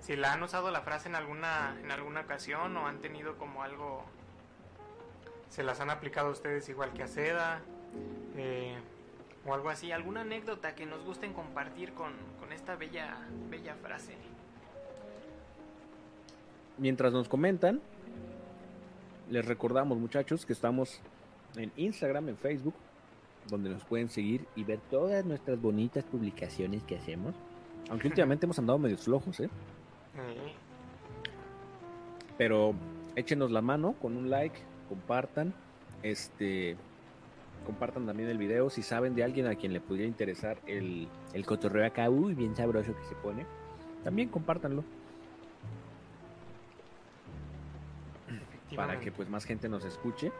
si 0.00 0.16
la 0.16 0.32
han 0.32 0.42
usado 0.42 0.70
la 0.70 0.80
frase 0.80 1.08
en 1.08 1.14
alguna 1.14 1.78
en 1.82 1.90
alguna 1.90 2.22
ocasión 2.22 2.76
o 2.76 2.86
han 2.86 2.98
tenido 3.00 3.36
como 3.36 3.62
algo 3.62 4.04
se 5.50 5.62
las 5.62 5.80
han 5.80 5.90
aplicado 5.90 6.28
a 6.28 6.32
ustedes 6.32 6.68
igual 6.68 6.92
que 6.92 7.02
a 7.02 7.06
Seda 7.06 7.60
eh, 8.36 8.76
o 9.46 9.54
algo 9.54 9.70
así, 9.70 9.92
alguna 9.92 10.20
anécdota 10.22 10.74
que 10.74 10.86
nos 10.86 11.04
gusten 11.04 11.32
compartir 11.32 11.92
con, 11.94 12.12
con 12.50 12.56
esta 12.56 12.74
bella 12.74 13.16
bella 13.48 13.76
frase. 13.76 14.12
Mientras 16.78 17.12
nos 17.12 17.28
comentan, 17.28 17.80
les 19.30 19.44
recordamos 19.44 19.98
muchachos 19.98 20.44
que 20.44 20.52
estamos 20.52 21.00
en 21.54 21.70
Instagram, 21.76 22.30
en 22.30 22.36
Facebook, 22.36 22.74
donde 23.48 23.70
nos 23.70 23.84
pueden 23.84 24.08
seguir 24.08 24.46
y 24.56 24.64
ver 24.64 24.80
todas 24.90 25.24
nuestras 25.24 25.60
bonitas 25.62 26.02
publicaciones 26.02 26.82
que 26.82 26.96
hacemos. 26.96 27.36
Aunque 27.88 28.08
últimamente 28.08 28.46
hemos 28.46 28.58
andado 28.58 28.80
medio 28.80 28.98
flojos, 28.98 29.38
¿eh? 29.38 29.50
Pero 32.36 32.74
échenos 33.14 33.52
la 33.52 33.62
mano 33.62 33.92
con 33.92 34.16
un 34.16 34.28
like, 34.28 34.58
compartan, 34.88 35.54
este, 36.02 36.76
compartan 37.64 38.06
también 38.06 38.28
el 38.28 38.38
video 38.38 38.70
si 38.70 38.82
saben 38.82 39.14
de 39.14 39.24
alguien 39.24 39.46
a 39.46 39.54
quien 39.54 39.72
le 39.72 39.80
pudiera 39.80 40.08
interesar 40.08 40.58
el, 40.66 41.08
el 41.32 41.46
cotorreo 41.46 41.86
acá, 41.86 42.08
uy, 42.10 42.34
bien 42.34 42.54
sabroso 42.56 42.94
que 42.94 43.04
se 43.04 43.14
pone, 43.16 43.46
también 44.02 44.28
compártanlo 44.28 44.84
para 48.76 49.00
que 49.00 49.10
pues 49.12 49.28
más 49.28 49.44
gente 49.44 49.68
nos 49.68 49.84
escuche. 49.84 50.32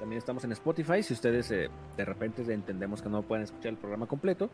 También 0.00 0.18
estamos 0.18 0.44
en 0.44 0.52
Spotify, 0.52 1.02
si 1.02 1.14
ustedes 1.14 1.50
eh, 1.50 1.70
de 1.96 2.04
repente 2.04 2.42
entendemos 2.52 3.00
que 3.00 3.08
no 3.08 3.22
pueden 3.22 3.44
escuchar 3.44 3.70
el 3.70 3.78
programa 3.78 4.06
completo, 4.06 4.50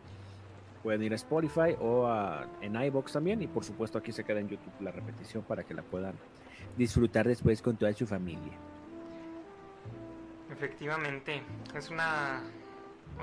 pueden 0.82 1.02
ir 1.02 1.12
a 1.12 1.16
Spotify 1.16 1.76
o 1.80 2.06
a, 2.06 2.46
en 2.60 2.76
iBox 2.76 3.12
también 3.12 3.42
y 3.42 3.48
por 3.48 3.64
supuesto 3.64 3.98
aquí 3.98 4.12
se 4.12 4.24
queda 4.24 4.40
en 4.40 4.48
YouTube 4.48 4.72
la 4.80 4.92
repetición 4.92 5.42
para 5.42 5.64
que 5.64 5.74
la 5.74 5.82
puedan 5.82 6.14
disfrutar 6.76 7.26
después 7.26 7.60
con 7.60 7.76
toda 7.76 7.92
su 7.92 8.06
familia. 8.06 8.52
Efectivamente, 10.52 11.42
es 11.74 11.90
una... 11.90 12.42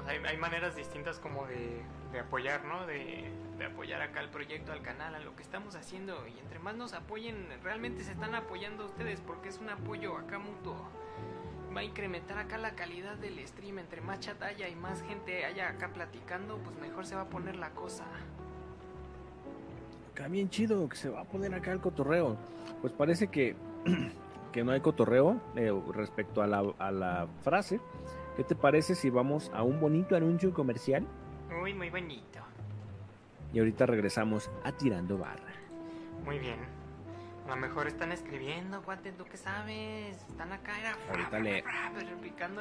hay, 0.06 0.38
maneras 0.38 0.76
distintas 0.76 1.20
como 1.20 1.46
de, 1.46 1.82
de 2.12 2.20
apoyar, 2.20 2.66
¿no? 2.66 2.86
De, 2.86 3.32
de 3.58 3.66
apoyar 3.66 4.02
acá 4.02 4.20
al 4.20 4.30
proyecto, 4.30 4.72
al 4.72 4.82
canal, 4.82 5.16
a 5.16 5.20
lo 5.20 5.36
que 5.36 5.44
estamos 5.44 5.76
haciendo. 5.76 6.28
Y 6.28 6.40
entre 6.40 6.60
más 6.60 6.76
nos 6.76 6.94
apoyen, 6.94 7.48
realmente 7.64 8.04
se 8.04 8.12
están 8.12 8.36
apoyando 8.36 8.86
ustedes 8.86 9.22
porque 9.22 9.50
es 9.50 9.60
un 9.60 9.70
apoyo 9.70 10.18
acá 10.18 10.40
mutuo. 10.40 10.76
Va 11.76 11.82
a 11.82 11.84
incrementar 11.84 12.40
acá 12.40 12.58
la 12.58 12.76
calidad 12.76 13.16
del 13.18 13.46
stream. 13.48 13.80
Entre 13.80 14.02
más 14.02 14.20
chat 14.20 14.42
haya 14.42 14.68
y 14.68 14.76
más 14.76 15.04
gente 15.04 15.46
haya 15.46 15.70
acá 15.70 15.94
platicando, 15.94 16.58
pues 16.58 16.76
mejor 16.78 17.06
se 17.06 17.16
va 17.16 17.22
a 17.22 17.30
poner 17.30 17.56
la 17.56 17.70
cosa. 17.72 18.06
Bien 20.28 20.50
chido 20.50 20.88
que 20.90 20.98
se 20.98 21.10
va 21.10 21.22
a 21.22 21.24
poner 21.24 21.54
acá 21.56 21.72
el 21.72 21.80
cotorreo. 21.80 22.38
Pues 22.82 22.92
parece 22.94 23.28
que, 23.30 23.56
que 24.52 24.64
no 24.64 24.72
hay 24.72 24.82
cotorreo 24.82 25.40
eh, 25.56 25.72
respecto 25.94 26.42
a 26.42 26.48
la, 26.48 26.64
a 26.80 26.92
la 26.92 27.28
frase. 27.44 27.80
¿Qué 28.36 28.44
te 28.44 28.56
parece 28.56 28.96
si 28.96 29.10
vamos 29.10 29.52
a 29.54 29.64
un 29.64 29.80
bonito 29.80 30.16
anuncio 30.16 30.54
comercial? 30.54 31.06
Uy, 31.62 31.74
muy 31.74 31.90
bonito. 31.90 32.40
Y 33.54 33.60
ahorita 33.60 33.86
regresamos 33.86 34.50
a 34.64 34.72
Tirando 34.72 35.18
Barra. 35.18 35.52
Muy 36.26 36.40
bien. 36.40 36.58
A 37.48 37.56
lo 37.56 37.62
mejor 37.62 37.88
están 37.88 38.12
escribiendo, 38.12 38.84
cuate, 38.84 39.12
¿tú 39.12 39.24
qué 39.30 39.36
sabes? 39.36 40.16
Están 40.30 40.52
acá, 40.52 40.80
era... 40.80 40.96
Ahorita 41.10 41.40
le- 41.40 41.64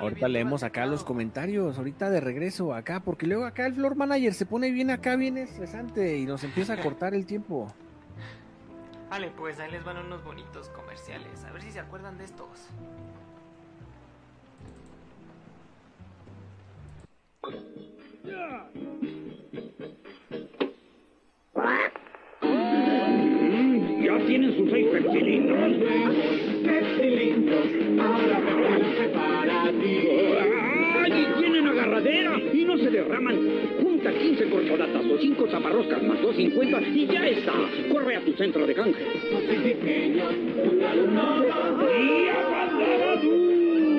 Ahorita 0.01 0.28
leemos 0.28 0.62
acá 0.62 0.86
los 0.86 1.05
comentarios, 1.05 1.76
ahorita 1.76 2.09
de 2.09 2.20
regreso 2.20 2.72
acá, 2.74 3.01
porque 3.01 3.26
luego 3.26 3.45
acá 3.45 3.66
el 3.66 3.74
floor 3.74 3.97
manager 3.97 4.32
se 4.32 4.47
pone 4.47 4.70
bien 4.70 4.91
acá, 4.91 5.14
bien 5.16 5.36
estresante 5.36 6.16
y 6.16 6.24
nos 6.24 6.43
empieza 6.43 6.72
a 6.72 6.80
cortar 6.80 7.14
el 7.14 7.26
tiempo. 7.26 7.70
Vale, 9.11 9.30
pues 9.30 9.59
ahí 9.59 9.70
les 9.70 9.82
van 9.84 9.96
unos 9.96 10.22
bonitos 10.22 10.68
comerciales. 10.68 11.44
A 11.44 11.52
ver 11.52 11.62
si 11.62 11.72
se 11.72 11.80
acuerdan 11.80 12.18
de 12.18 12.24
estos. 12.24 12.68
¿Ya 24.02 24.26
tienen 24.26 24.56
sus 24.56 24.70
seis 24.70 24.88
pepsilindros? 24.88 25.72
¡Pepsilindros! 26.64 27.66
Ahora 28.04 28.40
me 28.40 29.09
para 29.09 29.70
ti. 29.72 30.09
¡Ay! 31.02 31.12
y 31.12 31.40
Tienen 31.40 31.66
agarradera 31.66 32.38
y 32.38 32.64
no 32.64 32.76
se 32.76 32.90
derraman. 32.90 33.88
Junta 33.99 34.16
15 34.16 34.51
corcholatas 34.51 35.05
o 35.07 35.18
5 35.18 35.51
zaparroscas 35.51 36.03
más 36.05 36.18
2.50 36.20 36.94
y 36.94 37.07
ya 37.09 37.26
está. 37.26 37.53
Corre 37.90 38.16
a 38.16 38.24
tu 38.24 38.32
centro 38.34 38.64
de 38.64 38.72
canje. 38.72 39.05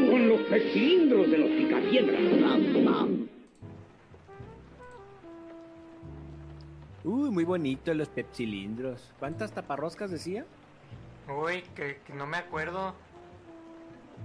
Con 0.10 0.30
los 0.30 0.40
pepsilindros 0.44 1.30
de 1.30 1.38
los 1.38 1.50
picapiedras. 1.50 2.22
Uy, 7.04 7.30
muy 7.30 7.44
bonito 7.44 7.94
los 7.94 8.08
pepsilindros. 8.08 9.14
¿Cuántas 9.20 9.52
taparroscas 9.52 10.12
decía? 10.12 10.46
Uy, 11.28 11.62
que, 11.76 12.00
que 12.08 12.14
no 12.14 12.26
me 12.26 12.38
acuerdo. 12.38 12.96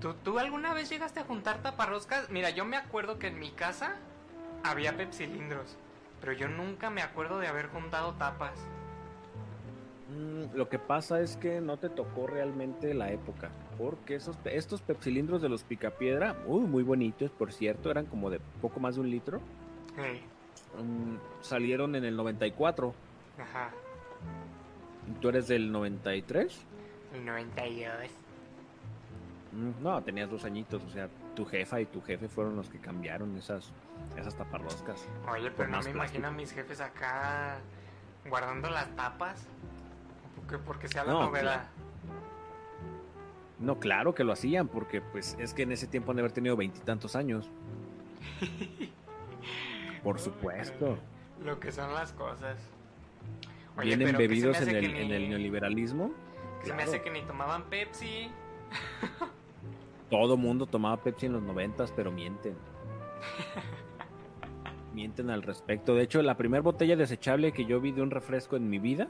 ¿Tú, 0.01 0.15
¿Tú 0.23 0.39
alguna 0.39 0.73
vez 0.73 0.89
llegaste 0.89 1.19
a 1.19 1.25
juntar 1.25 1.63
taparroscas? 1.63 2.31
Mira, 2.31 2.51
yo 2.51 2.65
me 2.65 2.77
acuerdo 2.77 3.19
que 3.19 3.27
en 3.27 3.41
mi 3.41 3.51
casa 3.51 3.97
había 4.65 4.97
pepsilindros. 4.97 5.77
Pero 6.21 6.33
yo 6.33 6.49
nunca 6.49 6.91
me 6.91 7.03
acuerdo 7.03 7.39
de 7.39 7.47
haber 7.47 7.69
juntado 7.69 8.15
tapas. 8.15 8.59
Mm, 10.11 10.57
lo 10.57 10.69
que 10.69 10.79
pasa 10.79 11.21
es 11.21 11.37
que 11.37 11.61
no 11.61 11.77
te 11.77 11.89
tocó 11.89 12.27
realmente 12.27 12.95
la 12.95 13.11
época. 13.11 13.51
Porque 13.79 14.15
esos, 14.17 14.37
estos 14.45 14.81
pepsilindros 14.83 15.43
de 15.43 15.49
los 15.49 15.65
picapiedra, 15.65 16.37
uy, 16.47 16.63
muy 16.67 16.83
bonitos, 16.83 17.31
por 17.31 17.53
cierto, 17.53 17.91
eran 17.91 18.07
como 18.07 18.31
de 18.31 18.41
poco 18.61 18.81
más 18.81 18.95
de 18.95 19.01
un 19.03 19.11
litro. 19.11 19.41
Mm, 20.79 21.17
salieron 21.43 21.95
en 21.95 22.05
el 22.05 22.17
94. 22.17 22.95
ajá. 23.39 23.71
¿Y 25.11 25.21
¿Tú 25.21 25.29
eres 25.29 25.49
del 25.49 25.71
93? 25.71 26.59
El 27.15 27.25
92. 27.27 27.95
Mm, 29.53 29.83
No, 29.83 30.03
tenías 30.03 30.31
dos 30.31 30.45
añitos, 30.45 30.83
o 30.83 30.89
sea, 30.89 31.09
tu 31.37 31.45
jefa 31.45 31.81
y 31.81 31.87
tu 31.87 32.01
jefe 32.01 32.29
fueron 32.29 32.57
los 32.57 32.71
que 32.71 32.79
cambiaron 32.79 33.37
esas, 33.37 33.71
esas 34.17 34.37
taparroscas. 34.37 35.07
Oye, 35.31 35.51
pero 35.51 35.69
no 35.69 35.81
me 35.83 35.91
imagino 35.91 36.29
a 36.29 36.31
mis 36.31 36.53
jefes 36.53 36.81
acá 36.81 37.59
guardando 38.29 38.71
las 38.71 38.95
tapas. 38.97 39.47
Porque, 40.37 40.59
porque 40.59 40.89
sea 40.89 41.05
la 41.05 41.13
No, 41.13 41.23
novedad. 41.23 41.67
No, 43.59 43.79
claro 43.79 44.15
que 44.15 44.25
lo 44.25 44.33
hacían, 44.33 44.69
porque 44.69 45.01
pues 45.01 45.37
es 45.39 45.55
que 45.55 45.63
en 45.63 45.73
ese 45.73 45.87
tiempo 45.87 46.11
han 46.11 46.17
de 46.17 46.23
haber 46.23 46.33
tenido 46.33 46.57
veintitantos 46.57 47.17
años. 47.17 47.51
Por 50.03 50.19
supuesto. 50.21 50.99
Lo 51.43 51.59
que 51.61 51.73
son 51.73 51.93
las 51.95 52.13
cosas. 52.13 52.59
Pero 53.77 53.97
me 53.97 54.11
embebidos 54.11 54.61
en 54.61 54.69
el, 54.69 54.85
en 54.97 55.11
el 55.11 55.29
neoliberalismo. 55.31 56.13
que 56.61 56.69
Se 56.69 56.75
me 56.75 56.83
hace 56.83 57.03
que 57.03 57.11
ni 57.11 57.23
tomaban 57.23 57.65
Pepsi. 57.65 58.31
Todo 60.11 60.37
mundo 60.37 60.67
tomaba 60.67 61.03
Pepsi 61.03 61.27
en 61.27 61.33
los 61.33 61.43
noventas, 61.43 61.91
pero 61.93 62.13
mienten. 62.13 62.55
mienten 64.95 65.31
al 65.31 65.43
respecto. 65.43 65.95
De 65.95 66.03
hecho, 66.03 66.23
la 66.23 66.37
primera 66.37 66.63
botella 66.63 66.97
desechable 66.97 67.53
que 67.53 67.65
yo 67.65 67.81
vi 67.81 67.93
de 67.93 68.03
un 68.03 68.11
refresco 68.11 68.57
en 68.57 68.71
mi 68.71 68.79
vida 68.79 69.09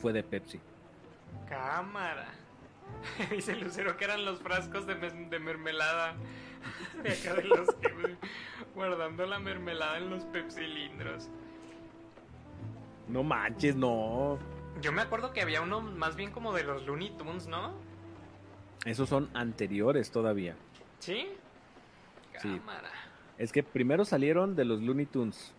fue 0.00 0.12
de 0.12 0.22
Pepsi. 0.22 0.60
cámara. 1.48 2.28
Dice 3.30 3.56
Lucero 3.56 3.96
que 3.96 4.04
eran 4.04 4.24
los 4.24 4.40
frascos 4.40 4.86
de, 4.86 4.94
mermelada. 5.38 6.14
De 7.02 7.12
acá 7.12 7.34
de 7.34 7.44
los 7.44 7.72
que 7.76 8.16
guardando 8.74 9.24
la 9.26 9.38
mermelada 9.38 9.98
en 9.98 10.10
los 10.10 10.24
pepsilindros. 10.24 11.28
No 13.08 13.22
manches, 13.22 13.76
no. 13.76 14.38
Yo 14.82 14.90
me 14.92 15.02
acuerdo 15.02 15.32
que 15.32 15.40
había 15.40 15.62
uno 15.62 15.80
más 15.80 16.16
bien 16.16 16.32
como 16.32 16.52
de 16.52 16.64
los 16.64 16.84
Looney 16.84 17.10
Tunes, 17.10 17.46
¿no? 17.46 17.72
Esos 18.84 19.08
son 19.08 19.30
anteriores 19.34 20.10
todavía. 20.10 20.56
¿Sí? 20.98 21.28
Sí. 22.40 22.60
Es 23.38 23.52
que 23.52 23.62
primero 23.62 24.04
salieron 24.04 24.56
de 24.56 24.64
los 24.64 24.80
Looney 24.80 25.06
Tunes. 25.06 25.52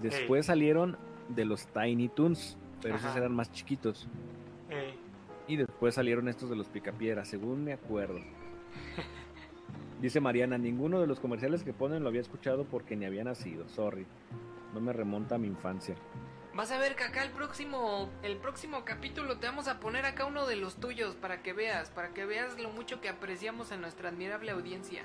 Después 0.00 0.46
salieron 0.46 0.96
de 1.28 1.44
los 1.44 1.66
Tiny 1.66 2.08
Toons. 2.08 2.56
Pero 2.80 2.96
esos 2.96 3.14
eran 3.14 3.32
más 3.32 3.52
chiquitos. 3.52 4.08
Ey, 4.68 4.98
Y 5.46 5.56
después 5.56 5.94
salieron 5.94 6.28
estos 6.28 6.50
de 6.50 6.56
los 6.56 6.66
Picapiedra, 6.66 7.24
según 7.24 7.62
me 7.64 7.72
acuerdo. 7.72 8.18
Dice 10.00 10.20
Mariana, 10.20 10.58
ninguno 10.58 11.00
de 11.00 11.06
los 11.06 11.20
comerciales 11.20 11.62
que 11.62 11.72
ponen 11.72 12.02
lo 12.02 12.08
había 12.08 12.20
escuchado 12.20 12.64
porque 12.64 12.96
ni 12.96 13.04
había 13.04 13.22
nacido. 13.22 13.68
Sorry. 13.68 14.04
No 14.74 14.80
me 14.80 14.92
remonta 14.92 15.36
a 15.36 15.38
mi 15.38 15.46
infancia. 15.46 15.94
Vas 16.54 16.72
a 16.72 16.78
ver 16.78 16.96
que 16.96 17.04
acá 17.04 17.22
el 17.22 17.30
próximo, 17.30 18.10
el 18.22 18.36
próximo 18.36 18.84
capítulo 18.84 19.38
te 19.38 19.46
vamos 19.46 19.68
a 19.68 19.78
poner 19.78 20.04
acá 20.04 20.26
uno 20.26 20.46
de 20.46 20.56
los 20.56 20.76
tuyos 20.76 21.14
para 21.14 21.40
que 21.42 21.52
veas, 21.52 21.90
para 21.90 22.12
que 22.12 22.26
veas 22.26 22.58
lo 22.58 22.70
mucho 22.70 23.00
que 23.00 23.08
apreciamos 23.08 23.70
en 23.70 23.80
nuestra 23.80 24.08
admirable 24.08 24.50
audiencia. 24.50 25.04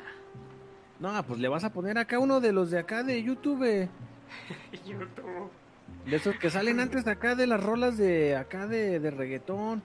No, 1.00 1.24
pues 1.24 1.40
le 1.40 1.48
vas 1.48 1.64
a 1.64 1.72
poner 1.72 1.98
acá 1.98 2.20
uno 2.20 2.40
de 2.40 2.52
los 2.52 2.72
de 2.72 2.80
acá 2.80 3.04
de 3.04 3.22
YouTube. 3.22 3.88
YouTube. 4.86 5.50
De 6.06 6.16
esos 6.16 6.36
que 6.38 6.50
salen 6.50 6.80
antes 6.80 7.06
de 7.06 7.12
acá 7.12 7.36
de 7.36 7.46
las 7.48 7.62
rolas 7.62 7.98
de 7.98 8.36
acá 8.36 8.66
de, 8.68 9.00
de 9.00 9.12
reggaetón. 9.12 9.84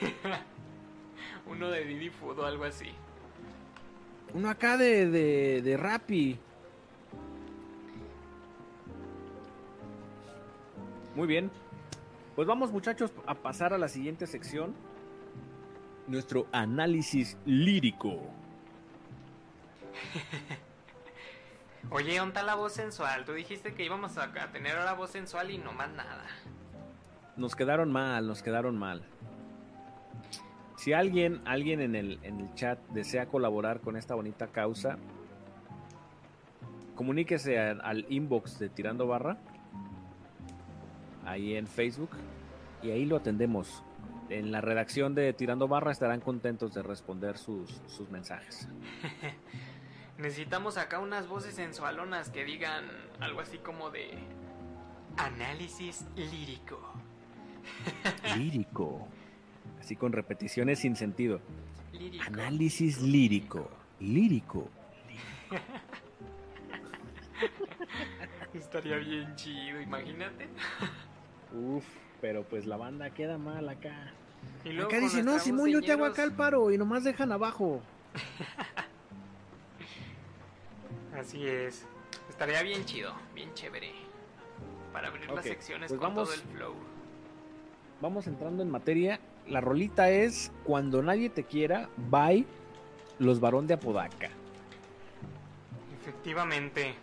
Uno 1.46 1.70
de 1.70 1.84
Didi 1.84 2.10
Food 2.10 2.40
o 2.40 2.46
algo 2.46 2.64
así. 2.64 2.86
Uno 4.34 4.48
acá 4.50 4.76
de, 4.76 5.08
de, 5.08 5.62
de 5.62 5.76
Rappi. 5.76 6.38
Muy 11.14 11.26
bien. 11.26 11.50
Pues 12.34 12.46
vamos 12.46 12.72
muchachos 12.72 13.12
a 13.26 13.34
pasar 13.34 13.72
a 13.72 13.78
la 13.78 13.88
siguiente 13.88 14.26
sección. 14.26 14.74
Nuestro 16.06 16.46
análisis 16.52 17.36
lírico. 17.46 18.20
Oye, 21.90 22.16
¿dónde 22.18 22.30
está 22.30 22.42
la 22.42 22.56
voz 22.56 22.72
sensual? 22.72 23.24
Tú 23.24 23.32
dijiste 23.32 23.74
que 23.74 23.84
íbamos 23.84 24.18
a, 24.18 24.32
tener 24.52 24.76
ahora 24.76 24.94
voz 24.94 25.10
sensual 25.10 25.50
y 25.50 25.58
no 25.58 25.72
más 25.72 25.90
nada. 25.90 26.24
Nos 27.36 27.54
quedaron 27.54 27.92
mal, 27.92 28.26
nos 28.26 28.42
quedaron 28.42 28.76
mal. 28.76 29.04
Si 30.76 30.92
alguien, 30.92 31.40
alguien 31.44 31.80
en 31.80 31.94
el, 31.94 32.18
en 32.22 32.40
el 32.40 32.54
chat 32.54 32.78
desea 32.88 33.26
colaborar 33.26 33.80
con 33.80 33.96
esta 33.96 34.14
bonita 34.14 34.48
causa, 34.48 34.98
comuníquese 36.94 37.58
a- 37.58 37.72
al 37.82 38.04
inbox 38.08 38.58
de 38.58 38.68
Tirando 38.68 39.06
Barra, 39.06 39.36
ahí 41.24 41.56
en 41.56 41.66
Facebook, 41.66 42.10
y 42.82 42.90
ahí 42.90 43.04
lo 43.04 43.16
atendemos. 43.16 43.82
En 44.28 44.50
la 44.50 44.60
redacción 44.60 45.14
de 45.14 45.32
Tirando 45.32 45.68
Barra 45.68 45.92
estarán 45.92 46.20
contentos 46.20 46.74
de 46.74 46.82
responder 46.82 47.38
sus, 47.38 47.70
sus 47.86 48.10
mensajes. 48.10 48.68
Necesitamos 50.18 50.78
acá 50.78 50.98
unas 50.98 51.28
voces 51.28 51.54
sensualonas 51.54 52.30
que 52.30 52.44
digan 52.44 52.84
algo 53.20 53.40
así 53.40 53.58
como 53.58 53.90
de 53.90 54.18
análisis 55.18 56.06
lírico. 56.16 56.80
Lírico. 58.36 59.08
Así 59.80 59.96
con 59.96 60.12
repeticiones 60.12 60.78
sin 60.78 60.96
sentido. 60.96 61.40
Lírico. 61.92 62.24
Análisis 62.26 63.00
lírico. 63.02 63.70
Lírico. 64.00 64.68
Estaría 68.54 68.96
bien 68.96 69.34
chido, 69.36 69.80
imagínate. 69.80 70.48
Uf, 71.52 71.84
pero 72.20 72.42
pues 72.44 72.66
la 72.66 72.76
banda 72.76 73.10
queda 73.10 73.36
mal 73.38 73.68
acá. 73.68 74.12
Y 74.64 74.70
luego 74.70 74.88
Acá 74.88 75.00
dice, 75.00 75.22
no, 75.22 75.38
Simón, 75.38 75.70
yo 75.70 75.82
te 75.82 75.92
hago 75.92 76.04
acá 76.04 76.22
el 76.22 76.30
ñeros". 76.30 76.38
paro 76.38 76.72
y 76.72 76.78
nomás 76.78 77.04
dejan 77.04 77.32
abajo. 77.32 77.82
Así 81.18 81.46
es. 81.46 81.86
Estaría 82.28 82.62
bien 82.62 82.84
chido, 82.84 83.12
bien 83.34 83.52
chévere. 83.54 83.90
Para 84.92 85.08
abrir 85.08 85.26
las 85.30 85.38
Ok, 85.38 85.42
secciones 85.52 85.88
pues 85.90 86.00
con 86.00 86.08
vamos- 86.14 86.28
todo 86.28 86.34
el 86.34 86.40
flow. 86.56 86.74
Vamos 88.00 88.26
entrando 88.26 88.62
en 88.62 88.70
materia. 88.70 89.20
La 89.48 89.60
rolita 89.60 90.10
es 90.10 90.50
Cuando 90.64 91.02
nadie 91.02 91.30
te 91.30 91.44
quiera, 91.44 91.88
bye, 91.96 92.44
los 93.18 93.40
varón 93.40 93.66
de 93.66 93.74
Apodaca. 93.74 94.28
Efectivamente. 96.00 96.94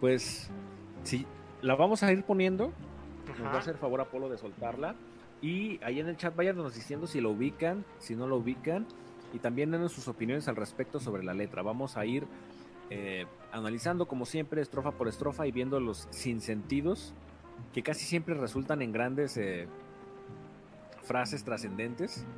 Pues, 0.00 0.48
sí, 1.04 1.26
la 1.60 1.74
vamos 1.74 2.02
a 2.02 2.12
ir 2.12 2.24
poniendo. 2.24 2.72
Nos 3.28 3.40
va 3.40 3.46
a 3.46 3.48
Ajá. 3.50 3.58
hacer 3.58 3.76
favor 3.76 4.00
Apolo 4.00 4.28
de 4.28 4.38
soltarla. 4.38 4.94
Y 5.40 5.80
ahí 5.82 6.00
en 6.00 6.08
el 6.08 6.16
chat 6.16 6.34
váyanos 6.34 6.74
diciendo 6.74 7.06
si 7.06 7.20
lo 7.20 7.30
ubican, 7.30 7.84
si 7.98 8.14
no 8.14 8.26
lo 8.26 8.36
ubican. 8.36 8.86
Y 9.32 9.38
también 9.38 9.70
denos 9.70 9.92
sus 9.92 10.08
opiniones 10.08 10.46
al 10.48 10.56
respecto 10.56 11.00
sobre 11.00 11.22
la 11.24 11.34
letra. 11.34 11.62
Vamos 11.62 11.96
a 11.96 12.04
ir 12.04 12.26
eh, 12.94 13.26
analizando, 13.52 14.06
como 14.06 14.26
siempre, 14.26 14.60
estrofa 14.60 14.92
por 14.92 15.08
estrofa 15.08 15.46
y 15.46 15.52
viendo 15.52 15.80
los 15.80 16.06
sinsentidos 16.10 17.14
que 17.72 17.82
casi 17.82 18.04
siempre 18.04 18.34
resultan 18.34 18.82
en 18.82 18.92
grandes 18.92 19.38
eh, 19.38 19.66
frases 21.02 21.42
trascendentes. 21.42 22.24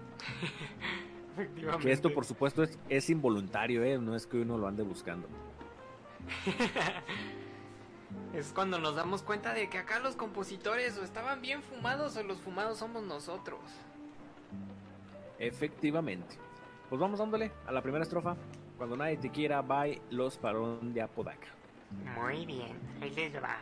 Que 1.83 1.91
esto, 1.91 2.15
por 2.15 2.25
supuesto, 2.25 2.63
es, 2.63 2.79
es 2.89 3.11
involuntario, 3.11 3.83
¿eh? 3.83 3.99
no 3.99 4.15
es 4.15 4.25
que 4.25 4.37
uno 4.37 4.57
lo 4.57 4.69
ande 4.69 4.85
buscando. 4.85 5.27
Es 8.33 8.53
cuando 8.53 8.79
nos 8.79 8.95
damos 8.95 9.23
cuenta 9.23 9.53
de 9.53 9.69
que 9.69 9.79
acá 9.79 9.99
los 9.99 10.15
compositores 10.15 10.97
o 10.97 11.03
estaban 11.03 11.43
bien 11.43 11.61
fumados 11.63 12.17
o 12.17 12.23
los 12.23 12.39
fumados 12.39 12.79
somos 12.79 13.03
nosotros. 13.03 13.59
Efectivamente. 15.41 16.37
Pues 16.89 17.01
vamos 17.01 17.19
dándole 17.19 17.51
a 17.67 17.73
la 17.73 17.83
primera 17.83 18.05
estrofa. 18.05 18.37
Cuando 18.77 18.97
nadie 18.97 19.17
te 19.17 19.31
quiera, 19.31 19.63
bye, 19.63 20.01
los 20.11 20.37
parón 20.37 20.93
de 20.93 21.03
Apodaca. 21.03 21.49
Muy 22.17 22.45
bien, 22.45 22.77
ahí 23.01 23.11
les 23.11 23.35
va. 23.37 23.57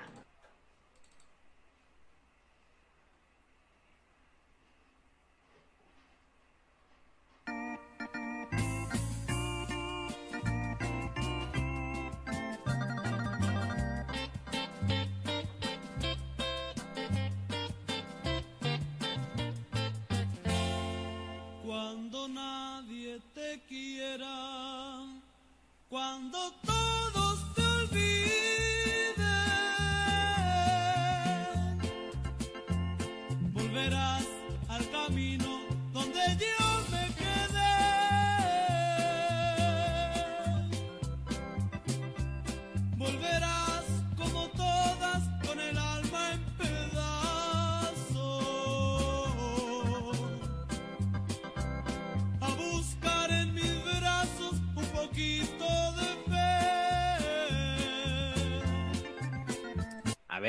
Cuando 22.12 22.28
nadie 22.28 23.18
te 23.32 23.58
quiera, 23.66 25.06
cuando 25.88 26.52
todos 26.60 27.11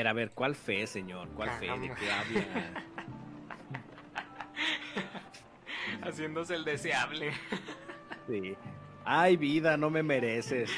ver, 0.04 0.08
a 0.08 0.12
ver, 0.12 0.30
¿cuál 0.32 0.54
fe, 0.54 0.86
señor? 0.86 1.28
¿Cuál 1.30 1.50
fe? 1.58 1.66
¿De 1.66 1.94
qué 1.94 2.10
habla? 2.12 2.84
Haciéndose 6.02 6.54
el 6.54 6.64
deseable. 6.64 7.32
Sí. 8.28 8.56
Ay, 9.04 9.36
vida, 9.36 9.76
no 9.76 9.90
me 9.90 10.02
mereces. 10.02 10.70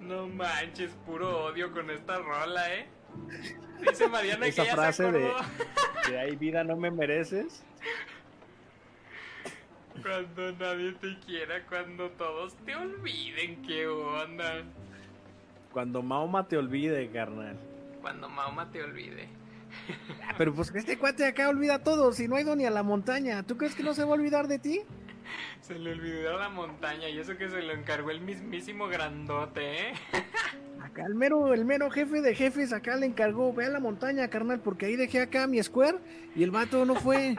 No 0.00 0.28
manches, 0.28 0.92
puro 1.04 1.46
odio 1.46 1.72
con 1.72 1.90
esta 1.90 2.18
rola, 2.18 2.74
¿eh? 2.74 2.88
Dice 3.80 4.08
Mariana 4.08 4.46
Esa 4.46 4.62
que 4.62 4.68
ya 4.68 4.74
frase 4.74 5.04
se 5.04 5.12
de, 5.12 5.32
de 6.08 6.18
ay, 6.18 6.36
vida, 6.36 6.64
no 6.64 6.76
me 6.76 6.90
mereces. 6.90 7.64
Cuando 10.02 10.52
nadie 10.52 10.92
te 10.92 11.18
quiera, 11.20 11.64
cuando 11.66 12.10
todos 12.10 12.56
te 12.64 12.74
olviden, 12.76 13.62
¿qué 13.62 13.86
onda? 13.88 14.64
Cuando 15.78 16.02
Mahoma 16.02 16.48
te 16.48 16.56
olvide, 16.56 17.08
carnal. 17.12 17.56
Cuando 18.00 18.28
Mahoma 18.28 18.68
te 18.68 18.82
olvide. 18.82 19.28
Pero 20.36 20.52
pues 20.52 20.74
este 20.74 20.98
cuate 20.98 21.24
acá 21.24 21.48
olvida 21.48 21.84
todo, 21.84 22.12
si 22.12 22.26
no 22.26 22.34
ha 22.34 22.40
ido 22.40 22.56
ni 22.56 22.64
a 22.64 22.70
la 22.70 22.82
montaña. 22.82 23.44
¿Tú 23.44 23.56
crees 23.56 23.76
que 23.76 23.84
no 23.84 23.94
se 23.94 24.02
va 24.02 24.10
a 24.10 24.14
olvidar 24.14 24.48
de 24.48 24.58
ti? 24.58 24.80
Se 25.60 25.78
le 25.78 25.92
olvidó 25.92 26.36
la 26.36 26.48
montaña 26.48 27.08
y 27.08 27.20
eso 27.20 27.36
que 27.36 27.48
se 27.48 27.62
lo 27.62 27.72
encargó 27.72 28.10
el 28.10 28.20
mismísimo 28.20 28.88
grandote, 28.88 29.90
¿eh? 29.90 29.92
Acá 30.82 31.06
el 31.06 31.14
mero, 31.14 31.54
el 31.54 31.64
mero 31.64 31.88
jefe 31.92 32.22
de 32.22 32.34
jefes 32.34 32.72
acá 32.72 32.96
le 32.96 33.06
encargó, 33.06 33.54
ve 33.54 33.66
a 33.66 33.68
la 33.68 33.78
montaña, 33.78 34.26
carnal, 34.26 34.58
porque 34.58 34.86
ahí 34.86 34.96
dejé 34.96 35.20
acá 35.20 35.46
mi 35.46 35.62
square 35.62 35.98
y 36.34 36.42
el 36.42 36.50
vato 36.50 36.84
no 36.86 36.96
fue. 36.96 37.36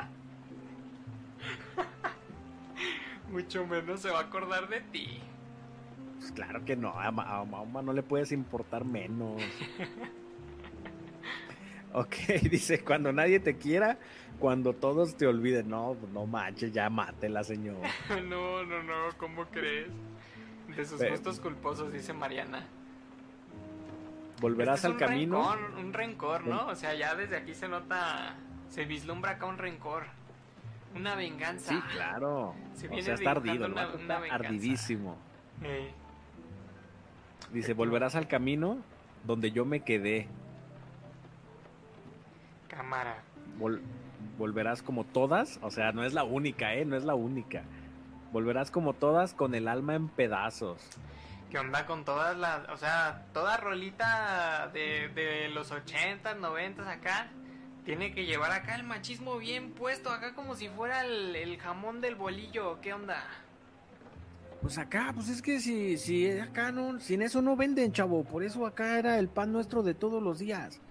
Mucho 3.29 3.67
menos 3.67 3.99
se 3.99 4.09
va 4.09 4.19
a 4.19 4.23
acordar 4.23 4.69
de 4.69 4.79
ti. 4.79 5.21
Pues 6.29 6.45
claro 6.45 6.63
que 6.63 6.75
no, 6.75 6.89
a, 6.99 7.09
Ma- 7.11 7.39
a 7.39 7.43
Mahoma 7.43 7.81
no 7.81 7.91
le 7.93 8.03
puedes 8.03 8.31
importar 8.31 8.85
menos. 8.85 9.41
ok, 11.93 12.15
dice, 12.51 12.83
cuando 12.83 13.11
nadie 13.11 13.39
te 13.39 13.57
quiera, 13.57 13.97
cuando 14.39 14.73
todos 14.73 15.15
te 15.15 15.25
olviden. 15.25 15.69
No, 15.69 15.95
pues 15.99 16.11
no 16.11 16.25
manches, 16.27 16.71
ya 16.71 16.89
mátela, 16.89 17.43
señor. 17.43 17.77
No, 18.27 18.63
no, 18.63 18.83
no, 18.83 18.93
¿cómo 19.17 19.45
crees? 19.45 19.87
De 20.75 20.85
sus 20.85 20.99
Pero- 20.99 21.11
gustos 21.11 21.39
culposos, 21.39 21.91
dice 21.91 22.13
Mariana. 22.13 22.67
Volverás 24.39 24.77
Este 24.85 24.87
es 24.89 24.93
al 24.93 24.99
camino. 24.99 25.51
Rencor, 25.55 25.79
un 25.79 25.93
rencor, 25.93 26.47
¿no? 26.47 26.67
O 26.67 26.75
sea, 26.75 26.93
ya 26.93 27.15
desde 27.15 27.37
aquí 27.37 27.55
se 27.55 27.67
nota, 27.67 28.35
se 28.69 28.85
vislumbra 28.85 29.31
acá 29.31 29.47
un 29.47 29.57
rencor. 29.57 30.03
Una 30.95 31.15
venganza. 31.15 31.73
Sí, 31.73 31.81
claro. 31.91 32.53
Se 32.75 32.87
O 32.87 33.01
sea, 33.01 33.15
está 33.15 33.31
ardido, 33.31 33.65
una- 33.65 33.89
ardidísimo. 34.31 35.17
Eh, 35.63 35.91
Dice, 37.53 37.73
volverás 37.73 38.15
al 38.15 38.27
camino 38.27 38.77
donde 39.23 39.51
yo 39.51 39.65
me 39.65 39.81
quedé. 39.81 40.27
cámara. 42.67 43.23
Vol- 43.59 43.81
volverás 44.37 44.81
como 44.83 45.03
todas, 45.03 45.59
o 45.61 45.71
sea, 45.71 45.91
no 45.91 46.03
es 46.03 46.13
la 46.13 46.23
única, 46.23 46.73
¿eh? 46.75 46.85
No 46.85 46.95
es 46.95 47.03
la 47.03 47.15
única. 47.15 47.63
Volverás 48.31 48.71
como 48.71 48.93
todas 48.93 49.33
con 49.33 49.55
el 49.55 49.67
alma 49.67 49.95
en 49.95 50.07
pedazos. 50.07 50.79
¿Qué 51.49 51.57
onda 51.57 51.85
con 51.87 52.05
todas 52.05 52.37
las, 52.37 52.69
o 52.69 52.77
sea, 52.77 53.25
toda 53.33 53.57
rolita 53.57 54.69
de, 54.71 55.09
de 55.09 55.49
los 55.49 55.71
80, 55.71 56.35
90 56.35 56.89
acá? 56.89 57.27
Tiene 57.85 58.13
que 58.13 58.25
llevar 58.25 58.51
acá 58.51 58.75
el 58.75 58.83
machismo 58.83 59.37
bien 59.39 59.71
puesto, 59.71 60.11
acá 60.11 60.35
como 60.35 60.53
si 60.55 60.69
fuera 60.69 61.03
el, 61.03 61.35
el 61.35 61.57
jamón 61.57 62.01
del 62.01 62.13
bolillo. 62.15 62.79
¿Qué 62.81 62.93
onda? 62.93 63.23
Pues 64.61 64.77
acá, 64.77 65.11
pues 65.15 65.29
es 65.29 65.41
que 65.41 65.59
si, 65.59 65.97
si 65.97 66.29
acá 66.31 66.71
no, 66.71 66.99
sin 66.99 67.21
eso 67.21 67.41
no 67.41 67.55
venden, 67.55 67.93
chavo. 67.93 68.23
Por 68.23 68.43
eso 68.43 68.65
acá 68.65 68.99
era 68.99 69.17
el 69.17 69.29
pan 69.29 69.53
nuestro 69.53 69.83
de 69.83 69.93
todos 69.93 70.21
los 70.21 70.39
días. 70.39 70.81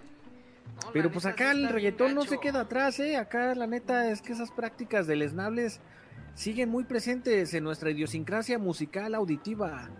No, 0.85 0.93
Pero 0.93 1.11
pues 1.11 1.27
acá 1.27 1.51
el 1.53 1.69
reggaetón 1.69 2.15
no 2.15 2.23
se 2.25 2.39
queda 2.39 2.63
atrás, 2.63 2.99
¿eh? 3.01 3.17
Acá 3.17 3.55
la 3.55 3.67
neta 3.67 4.11
es 4.11 4.23
que 4.23 4.33
esas 4.33 4.51
prácticas 4.51 5.07
deleznables 5.07 5.81
siguen 6.35 6.71
muy 6.71 6.85
presentes 6.85 7.53
en 7.53 7.65
nuestra 7.65 7.91
idiosincrasia 7.91 8.59
musical 8.59 9.15
auditiva. 9.15 9.91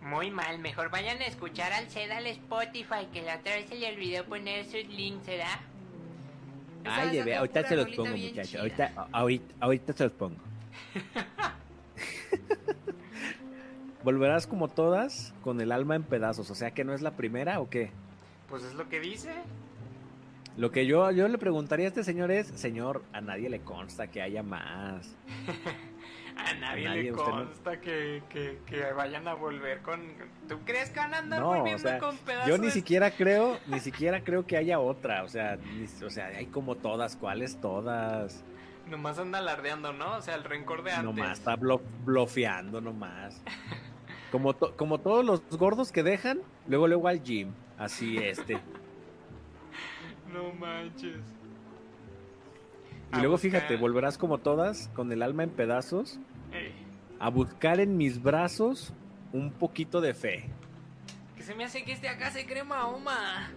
Mm, 0.00 0.08
Muy 0.08 0.30
mal, 0.30 0.58
mejor 0.58 0.90
vayan 0.90 1.20
a 1.20 1.26
escuchar 1.26 1.72
al 1.72 1.88
Ced 1.88 2.10
al 2.10 2.26
Spotify, 2.26 3.06
que 3.12 3.22
la 3.22 3.36
otra 3.36 3.54
vez 3.54 3.68
se 3.68 3.76
le 3.76 3.92
olvidó 3.92 4.24
poner 4.24 4.64
sus 4.64 4.88
links, 4.88 5.26
¿verdad? 5.26 5.60
Ay, 6.84 7.16
de 7.18 7.22
ver, 7.22 7.34
ahorita 7.36 7.68
se 7.68 7.76
los 7.76 7.88
pongo, 7.90 8.16
muchachos. 8.16 8.54
Ahorita, 8.56 8.92
ahorita, 9.12 9.54
ahorita 9.60 9.92
se 9.92 10.04
los 10.04 10.12
pongo. 10.14 10.47
Volverás 14.04 14.46
como 14.46 14.68
todas 14.68 15.34
con 15.42 15.60
el 15.60 15.72
alma 15.72 15.96
en 15.96 16.02
pedazos, 16.04 16.50
o 16.50 16.54
sea 16.54 16.70
que 16.70 16.84
no 16.84 16.94
es 16.94 17.02
la 17.02 17.12
primera 17.12 17.60
o 17.60 17.68
qué? 17.68 17.90
Pues 18.48 18.62
es 18.64 18.74
lo 18.74 18.88
que 18.88 19.00
dice. 19.00 19.32
Lo 20.56 20.70
que 20.70 20.86
yo, 20.86 21.10
yo 21.10 21.28
le 21.28 21.38
preguntaría 21.38 21.86
a 21.86 21.88
este 21.88 22.04
señor 22.04 22.30
es, 22.30 22.46
señor, 22.48 23.02
a 23.12 23.20
nadie 23.20 23.48
le 23.50 23.60
consta 23.60 24.06
que 24.08 24.22
haya 24.22 24.42
más. 24.42 25.14
A 26.40 26.54
nadie, 26.54 26.84
nadie, 26.84 27.02
le 27.02 27.10
no- 27.10 27.16
consta 27.24 27.80
que, 27.80 28.22
que, 28.30 28.60
que 28.64 28.92
vayan 28.92 29.26
a 29.26 29.34
volver 29.34 29.82
con... 29.82 30.00
¿Tú 30.48 30.60
crees 30.64 30.88
que 30.90 31.00
van 31.00 31.12
a 31.12 31.18
andar 31.18 31.40
No, 31.40 31.50
o 31.50 31.56
volviendo 31.56 31.82
sea, 31.82 31.98
con 31.98 32.16
pedazos? 32.18 32.48
yo 32.48 32.58
ni 32.58 32.70
siquiera 32.70 33.10
creo, 33.10 33.58
ni 33.66 33.80
siquiera 33.80 34.22
creo 34.22 34.46
que 34.46 34.56
haya 34.56 34.78
otra, 34.78 35.24
o 35.24 35.28
sea, 35.28 35.56
ni- 35.56 36.04
o 36.06 36.10
sea, 36.10 36.26
hay 36.28 36.46
como 36.46 36.76
todas, 36.76 37.16
¿cuáles 37.16 37.60
todas? 37.60 38.44
Nomás 38.90 39.18
anda 39.18 39.38
alardeando, 39.38 39.92
¿no? 39.92 40.16
O 40.16 40.20
sea, 40.22 40.34
el 40.34 40.44
rencor 40.44 40.82
de 40.82 40.92
antes. 40.92 41.04
Nomás 41.04 41.38
está 41.38 41.56
blo- 41.56 41.82
blofeando 42.04 42.80
nomás. 42.80 43.40
Como, 44.32 44.54
to- 44.54 44.76
como 44.76 44.98
todos 44.98 45.24
los 45.24 45.42
gordos 45.58 45.92
que 45.92 46.02
dejan, 46.02 46.40
luego 46.66 46.86
luego 46.88 47.08
al 47.08 47.22
gym, 47.22 47.52
así 47.78 48.18
este. 48.18 48.60
No 50.32 50.52
manches. 50.52 51.22
Y 53.12 53.16
A 53.16 53.18
luego 53.20 53.32
buscar- 53.34 53.50
fíjate, 53.50 53.76
volverás 53.76 54.18
como 54.18 54.38
todas, 54.38 54.88
con 54.94 55.10
el 55.12 55.22
alma 55.22 55.42
en 55.44 55.50
pedazos, 55.50 56.18
a 57.18 57.30
buscar 57.30 57.80
en 57.80 57.96
mis 57.96 58.22
brazos 58.22 58.92
un 59.32 59.50
poquito 59.50 60.00
de 60.02 60.12
fe. 60.14 60.50
que 61.36 61.42
se 61.42 61.54
me 61.54 61.64
hace 61.64 61.82
que 61.84 61.92
este 61.92 62.08
acá 62.08 62.30
se 62.30 62.44
cree 62.46 62.64
Mahoma. 62.64 63.50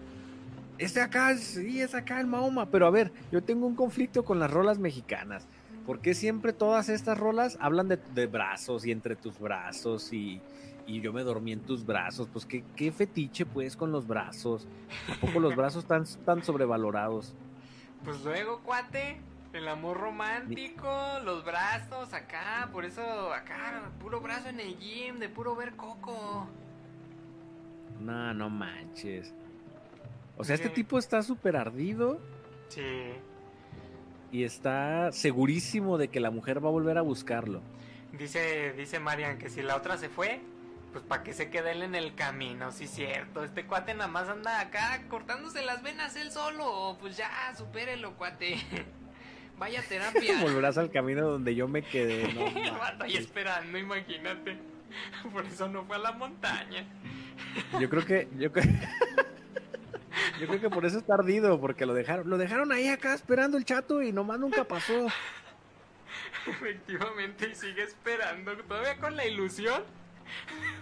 Este 0.78 1.00
acá, 1.00 1.36
sí, 1.36 1.80
es 1.80 1.94
acá 1.94 2.20
el 2.20 2.26
Mahoma. 2.26 2.70
Pero 2.70 2.86
a 2.86 2.90
ver, 2.90 3.12
yo 3.30 3.42
tengo 3.42 3.66
un 3.66 3.74
conflicto 3.74 4.24
con 4.24 4.38
las 4.38 4.50
rolas 4.50 4.78
mexicanas. 4.78 5.46
¿Por 5.86 6.00
qué 6.00 6.14
siempre 6.14 6.52
todas 6.52 6.88
estas 6.88 7.18
rolas 7.18 7.56
hablan 7.60 7.88
de, 7.88 7.98
de 8.14 8.26
brazos 8.26 8.86
y 8.86 8.92
entre 8.92 9.16
tus 9.16 9.38
brazos 9.38 10.12
y, 10.12 10.40
y 10.86 11.00
yo 11.00 11.12
me 11.12 11.22
dormí 11.22 11.52
en 11.52 11.60
tus 11.60 11.84
brazos? 11.84 12.28
Pues 12.32 12.46
qué, 12.46 12.64
qué 12.76 12.92
fetiche 12.92 13.44
pues 13.46 13.76
con 13.76 13.90
los 13.90 14.06
brazos. 14.06 14.66
¿A 15.08 15.20
poco 15.20 15.40
los 15.40 15.56
brazos 15.56 15.82
están 15.82 16.04
tan 16.24 16.44
sobrevalorados? 16.44 17.34
Pues 18.04 18.22
luego, 18.24 18.60
cuate, 18.60 19.20
el 19.52 19.68
amor 19.68 19.98
romántico, 19.98 21.18
los 21.24 21.44
brazos 21.44 22.12
acá, 22.14 22.68
por 22.72 22.84
eso 22.84 23.32
acá, 23.32 23.90
puro 24.00 24.20
brazo 24.20 24.48
en 24.48 24.60
el 24.60 24.76
gym, 24.78 25.18
de 25.18 25.28
puro 25.28 25.54
ver 25.54 25.76
coco. 25.76 26.46
No, 28.00 28.34
no 28.34 28.48
manches. 28.50 29.32
O 30.36 30.44
sea, 30.44 30.54
este 30.54 30.68
Sí. 30.68 30.74
tipo 30.74 30.98
está 30.98 31.22
súper 31.22 31.56
ardido 31.56 32.20
Sí. 32.68 32.82
y 34.32 34.44
está 34.44 35.12
segurísimo 35.12 35.98
de 35.98 36.08
que 36.08 36.20
la 36.20 36.30
mujer 36.30 36.64
va 36.64 36.68
a 36.68 36.72
volver 36.72 36.98
a 36.98 37.02
buscarlo. 37.02 37.60
Dice, 38.12 38.72
dice 38.72 38.98
Marian 38.98 39.38
que 39.38 39.48
si 39.50 39.62
la 39.62 39.76
otra 39.76 39.96
se 39.96 40.08
fue, 40.08 40.40
pues 40.92 41.04
para 41.04 41.22
que 41.22 41.32
se 41.32 41.48
quede 41.50 41.72
él 41.72 41.82
en 41.82 41.94
el 41.94 42.14
camino, 42.14 42.70
sí 42.72 42.86
cierto. 42.86 43.44
Este 43.44 43.64
cuate 43.66 43.94
nada 43.94 44.08
más 44.08 44.28
anda 44.28 44.60
acá 44.60 45.02
cortándose 45.08 45.64
las 45.64 45.82
venas 45.82 46.16
él 46.16 46.30
solo. 46.30 46.96
Pues 47.00 47.16
ya, 47.16 47.30
supérelo, 47.56 48.14
cuate. 48.16 48.56
Vaya 49.58 49.82
terapia. 49.88 50.40
Volverás 50.42 50.76
al 50.78 50.90
camino 50.90 51.28
donde 51.28 51.54
yo 51.54 51.68
me 51.68 51.82
quedé. 51.82 52.32
No, 52.34 52.50
manches. 52.98 53.20
esperando, 53.20 53.78
imagínate. 53.78 54.58
Por 55.32 55.46
eso 55.46 55.68
no 55.68 55.84
fue 55.84 55.96
a 55.96 56.00
la 56.00 56.12
montaña. 56.12 56.84
Yo 57.80 57.88
creo 57.88 58.04
que, 58.04 58.28
yo 58.38 58.52
creo, 58.52 58.70
yo 60.42 60.48
creo 60.48 60.60
que 60.60 60.70
por 60.70 60.84
eso 60.84 60.98
está 60.98 61.14
ardido, 61.14 61.60
porque 61.60 61.86
lo 61.86 61.94
dejaron, 61.94 62.28
lo 62.28 62.36
dejaron 62.36 62.72
ahí 62.72 62.88
acá 62.88 63.14
esperando 63.14 63.56
el 63.56 63.64
chato 63.64 64.02
y 64.02 64.10
nomás 64.10 64.40
nunca 64.40 64.64
pasó. 64.64 65.06
Efectivamente, 66.48 67.50
y 67.52 67.54
sigue 67.54 67.84
esperando, 67.84 68.56
todavía 68.64 68.96
con 68.98 69.14
la 69.14 69.24
ilusión 69.24 69.84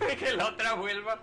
de 0.01 0.17
que 0.17 0.33
la 0.33 0.47
otra 0.47 0.73
vuelva. 0.73 1.21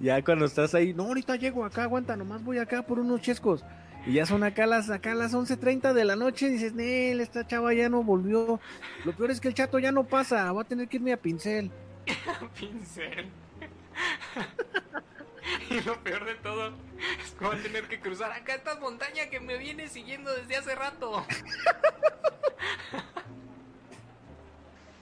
Ya 0.00 0.20
cuando 0.24 0.46
estás 0.46 0.74
ahí, 0.74 0.92
no, 0.92 1.04
ahorita 1.04 1.36
llego 1.36 1.64
acá, 1.64 1.84
aguanta, 1.84 2.16
nomás 2.16 2.42
voy 2.42 2.58
acá 2.58 2.82
por 2.82 2.98
unos 2.98 3.20
chescos. 3.20 3.64
Y 4.06 4.14
ya 4.14 4.26
son 4.26 4.42
acá 4.42 4.66
las, 4.66 4.90
acá 4.90 5.14
las 5.14 5.34
11.30 5.34 5.92
de 5.92 6.04
la 6.04 6.16
noche, 6.16 6.50
dices, 6.50 6.72
Nel, 6.72 7.20
esta 7.20 7.46
chava 7.46 7.72
ya 7.74 7.88
no 7.88 8.02
volvió. 8.02 8.58
Lo 9.04 9.12
peor 9.12 9.30
es 9.30 9.40
que 9.40 9.46
el 9.46 9.54
chato 9.54 9.78
ya 9.78 9.92
no 9.92 10.02
pasa, 10.02 10.50
va 10.52 10.62
a 10.62 10.64
tener 10.64 10.88
que 10.88 10.96
irme 10.96 11.12
a 11.12 11.16
pincel. 11.16 11.70
Pincel. 12.58 13.30
y 15.70 15.80
lo 15.82 16.02
peor 16.02 16.24
de 16.24 16.34
todo 16.36 16.72
es 17.24 17.32
que 17.38 17.44
voy 17.44 17.56
a 17.56 17.62
tener 17.62 17.84
que 17.88 18.00
cruzar 18.00 18.32
acá 18.32 18.54
esta 18.54 18.76
montaña 18.80 19.28
que 19.30 19.40
me 19.40 19.58
viene 19.58 19.88
siguiendo 19.88 20.32
desde 20.34 20.56
hace 20.56 20.74
rato. 20.74 21.24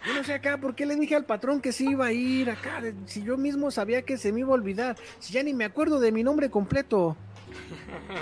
Yo 0.07 0.13
no 0.13 0.23
sé 0.23 0.35
acá, 0.35 0.59
¿por 0.59 0.75
qué 0.75 0.85
le 0.85 0.97
dije 0.97 1.17
al 1.17 1.25
patrón 1.25 1.63
que 1.63 1.73
sí 1.73 1.89
iba 1.91 2.07
a 2.07 2.13
ir 2.13 2.51
acá? 2.51 2.83
Si 3.07 3.23
yo 3.23 3.39
mismo 3.39 3.71
sabía 3.71 4.03
que 4.03 4.19
se 4.19 4.33
me 4.33 4.41
iba 4.41 4.51
a 4.51 4.55
olvidar, 4.55 4.97
si 5.19 5.33
ya 5.33 5.43
ni 5.43 5.55
me 5.55 5.65
acuerdo 5.65 5.99
de 5.99 6.13
mi 6.13 6.23
nombre 6.23 6.51
completo. 6.51 7.17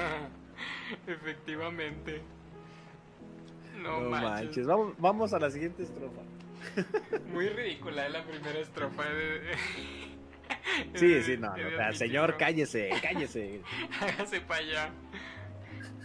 Efectivamente. 1.08 2.22
No, 3.82 4.00
No 4.00 4.10
manches. 4.10 4.30
manches, 4.30 4.66
vamos, 4.66 4.94
vamos 4.98 5.32
a 5.32 5.40
la 5.40 5.50
siguiente 5.50 5.82
estrofa. 5.82 6.20
Muy 7.32 7.48
ridícula 7.48 8.06
es 8.06 8.12
la 8.12 8.24
primera 8.24 8.60
estrofa 8.60 9.04
de... 9.04 9.40
Sí, 10.94 11.22
sí, 11.22 11.36
no, 11.36 11.56
no, 11.56 11.68
o 11.68 11.70
sea, 11.70 11.92
señor, 11.92 12.36
cállese, 12.36 12.90
cállese. 13.02 13.60
Hágase 14.00 14.40
para 14.40 14.60
allá. 14.60 14.90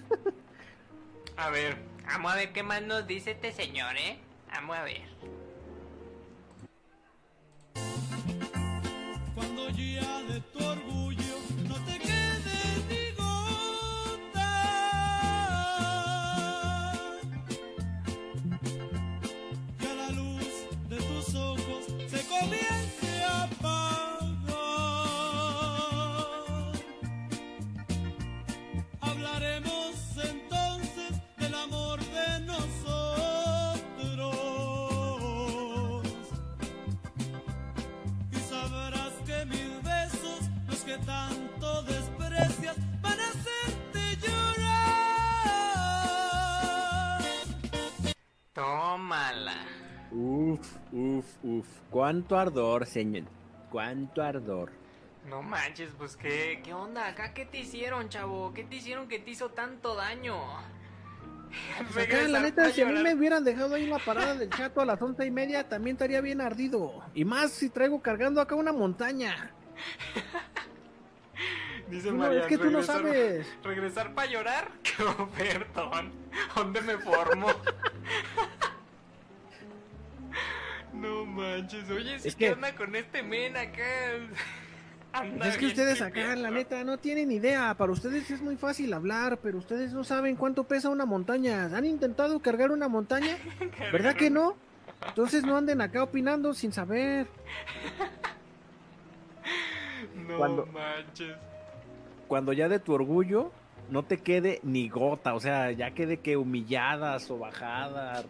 A 1.37 1.49
ver, 1.51 1.77
Vamos 2.07 2.31
a 2.31 2.35
ver 2.35 2.53
qué 2.53 2.63
más 2.63 2.81
nos 2.81 3.05
dice 3.05 3.31
este 3.31 3.51
señor, 3.51 3.95
¿eh? 3.97 4.17
Vamos 4.51 4.77
a 4.77 4.83
ver. 4.83 5.01
Cuando 9.35 9.69
ya 9.69 10.23
de 10.23 10.39
tu 10.39 10.63
tómala. 49.37 49.53
Uf, 50.11 50.75
uf, 50.91 51.25
uf. 51.43 51.67
Cuánto 51.89 52.37
ardor, 52.37 52.85
señor. 52.85 53.23
Cuánto 53.71 54.21
ardor. 54.21 54.71
No 55.29 55.41
manches, 55.41 55.91
pues 55.97 56.15
qué, 56.15 56.61
qué 56.63 56.73
onda 56.73 57.07
acá, 57.07 57.33
¿qué 57.33 57.45
te 57.45 57.59
hicieron, 57.59 58.07
chavo? 58.07 58.53
¿Qué 58.53 58.63
te 58.63 58.77
hicieron 58.77 59.09
que 59.09 59.19
te 59.19 59.31
hizo 59.31 59.49
tanto 59.49 59.93
daño? 59.95 60.37
Pues 61.93 62.07
acá, 62.07 62.27
la 62.29 62.39
neta, 62.39 62.69
si 62.71 62.81
a 62.81 62.85
mí 62.85 62.93
me 63.03 63.13
hubieran 63.13 63.43
dejado 63.43 63.75
ahí 63.75 63.83
en 63.83 63.89
la 63.89 63.99
parada 63.99 64.35
del 64.35 64.49
chato 64.49 64.79
a 64.79 64.85
las 64.85 65.01
once 65.01 65.25
y 65.25 65.31
media, 65.31 65.67
también 65.67 65.95
estaría 65.97 66.21
bien 66.21 66.39
ardido. 66.39 67.03
Y 67.13 67.25
más 67.25 67.51
si 67.51 67.69
traigo 67.69 68.01
cargando 68.01 68.39
acá 68.39 68.55
una 68.55 68.71
montaña. 68.71 69.51
Dice 71.89 72.11
No, 72.11 72.17
María, 72.17 72.41
es 72.41 72.47
que 72.47 72.57
tú 72.57 72.65
no 72.69 72.79
regresar- 72.81 73.01
sabes. 73.01 73.47
¿Regresar 73.63 74.13
para 74.13 74.29
llorar? 74.31 74.71
¡Qué 74.83 75.03
perdón! 75.37 76.11
¿Dónde 76.55 76.81
me 76.81 76.97
formo? 76.97 77.47
No 80.93 81.25
manches, 81.25 81.89
oye, 81.89 82.19
si 82.19 82.29
Es 82.29 82.35
qué 82.35 82.47
que- 82.47 82.53
onda 82.53 82.73
con 82.75 82.95
este 82.95 83.23
men 83.23 83.55
acá? 83.57 83.83
Anda 85.13 85.47
es 85.47 85.57
que 85.57 85.65
ustedes 85.67 86.01
acá, 86.01 86.35
la 86.35 86.51
neta, 86.51 86.83
no 86.83 86.97
tienen 86.99 87.31
idea. 87.31 87.73
Para 87.75 87.91
ustedes 87.91 88.29
es 88.29 88.41
muy 88.41 88.55
fácil 88.57 88.93
hablar, 88.93 89.39
pero 89.41 89.57
ustedes 89.57 89.91
no 89.93 90.03
saben 90.03 90.35
cuánto 90.35 90.65
pesa 90.65 90.89
una 90.89 91.05
montaña. 91.05 91.65
¿Han 91.75 91.85
intentado 91.85 92.39
cargar 92.39 92.71
una 92.71 92.87
montaña? 92.87 93.37
¿Verdad 93.91 94.15
que 94.15 94.29
no? 94.29 94.55
Entonces 95.07 95.43
no 95.43 95.57
anden 95.57 95.81
acá 95.81 96.03
opinando 96.03 96.53
sin 96.53 96.71
saber. 96.71 97.27
No 100.27 100.37
Cuando- 100.37 100.65
manches. 100.67 101.35
cuando 102.27 102.51
ya 102.53 102.67
de 102.67 102.79
tu 102.79 102.93
orgullo 102.93 103.51
no 103.89 104.03
te 104.03 104.17
quede 104.17 104.59
ni 104.63 104.89
gota, 104.89 105.33
o 105.33 105.39
sea, 105.39 105.71
ya 105.71 105.91
quede 105.91 106.17
que 106.17 106.35
humilladas 106.35 107.31
o 107.31 107.37
bajadas. 107.39 108.25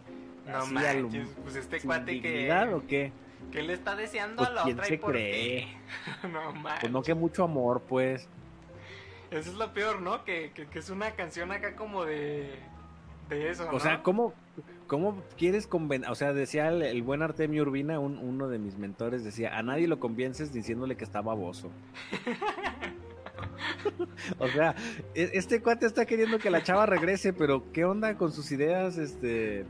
No 0.48 0.58
así 0.58 0.74
lo-. 1.00 1.08
Pues 1.42 1.56
este 1.56 1.80
cuate 1.80 2.20
que, 2.20 2.52
o 2.74 2.86
qué? 2.86 3.12
le 3.52 3.72
está 3.72 3.96
deseando 3.96 4.36
Pues, 4.38 4.48
a 4.48 4.52
la 4.52 4.62
¿quién 4.64 4.74
otra 4.76 4.86
y 4.86 4.90
se 4.90 4.98
por 4.98 5.12
cree? 5.12 5.32
qué. 5.32 5.68
no 6.28 6.52
manches. 6.52 6.80
Pues 6.80 6.92
no 6.92 7.02
que 7.02 7.14
mucho 7.14 7.44
amor, 7.44 7.82
pues. 7.88 8.28
Eso 9.30 9.50
es 9.50 9.56
lo 9.56 9.72
peor, 9.74 10.00
¿no? 10.00 10.24
Que, 10.24 10.52
que, 10.54 10.66
que 10.66 10.78
es 10.78 10.90
una 10.90 11.10
canción 11.12 11.52
acá 11.52 11.76
como 11.76 12.04
de. 12.04 12.54
De 13.28 13.50
eso, 13.50 13.68
O 13.68 13.72
¿no? 13.72 13.80
sea, 13.80 14.02
¿cómo, 14.02 14.32
cómo 14.86 15.22
quieres 15.36 15.66
convencer? 15.66 16.10
O 16.10 16.14
sea, 16.14 16.32
decía 16.32 16.68
el, 16.68 16.80
el 16.80 17.02
buen 17.02 17.20
Artemio 17.20 17.60
Urbina, 17.62 17.98
un- 17.98 18.16
uno 18.16 18.48
de 18.48 18.58
mis 18.58 18.78
mentores, 18.78 19.22
decía, 19.22 19.58
a 19.58 19.62
nadie 19.62 19.86
lo 19.86 20.00
convences 20.00 20.50
diciéndole 20.50 20.96
que 20.96 21.04
está 21.04 21.20
baboso. 21.20 21.70
o 24.38 24.48
sea, 24.48 24.74
e- 25.14 25.30
este 25.34 25.60
cuate 25.60 25.84
está 25.86 26.06
queriendo 26.06 26.38
que 26.38 26.48
la 26.50 26.62
chava 26.62 26.86
regrese, 26.86 27.32
pero 27.34 27.70
¿qué 27.72 27.84
onda 27.84 28.16
con 28.16 28.32
sus 28.32 28.50
ideas 28.50 28.96
este, 28.96 29.66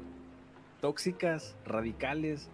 tóxicas, 0.81 1.57
radicales? 1.65 2.49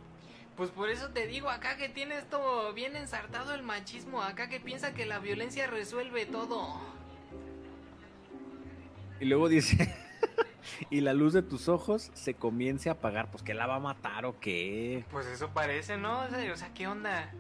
Pues 0.57 0.71
por 0.71 0.89
eso 0.89 1.11
te 1.11 1.27
digo 1.27 1.51
acá 1.51 1.77
que 1.77 1.89
tiene 1.89 2.17
esto 2.17 2.73
bien 2.75 2.95
ensartado 2.97 3.55
el 3.55 3.63
machismo, 3.63 4.23
acá 4.23 4.49
que 4.49 4.61
piensa 4.61 4.95
que 4.95 5.05
la 5.05 5.19
violencia 5.19 5.67
resuelve 5.67 6.27
todo. 6.27 6.81
Y 9.21 9.25
luego 9.25 9.49
dice, 9.49 9.93
y 10.91 11.01
la 11.01 11.13
luz 11.13 11.33
de 11.33 11.43
tus 11.43 11.69
ojos 11.69 12.11
se 12.15 12.35
comience 12.35 12.89
a 12.89 12.93
apagar, 12.93 13.31
pues 13.31 13.43
¿qué 13.43 13.55
la 13.55 13.67
va 13.67 13.77
a 13.77 13.81
matar 13.81 14.27
o 14.27 14.39
qué? 14.39 15.05
Pues 15.11 15.27
eso 15.27 15.51
parece, 15.51 15.97
¿no? 15.97 16.21
O 16.53 16.57
sea, 16.57 16.73
¿qué 16.73 16.87
onda? 16.87 17.33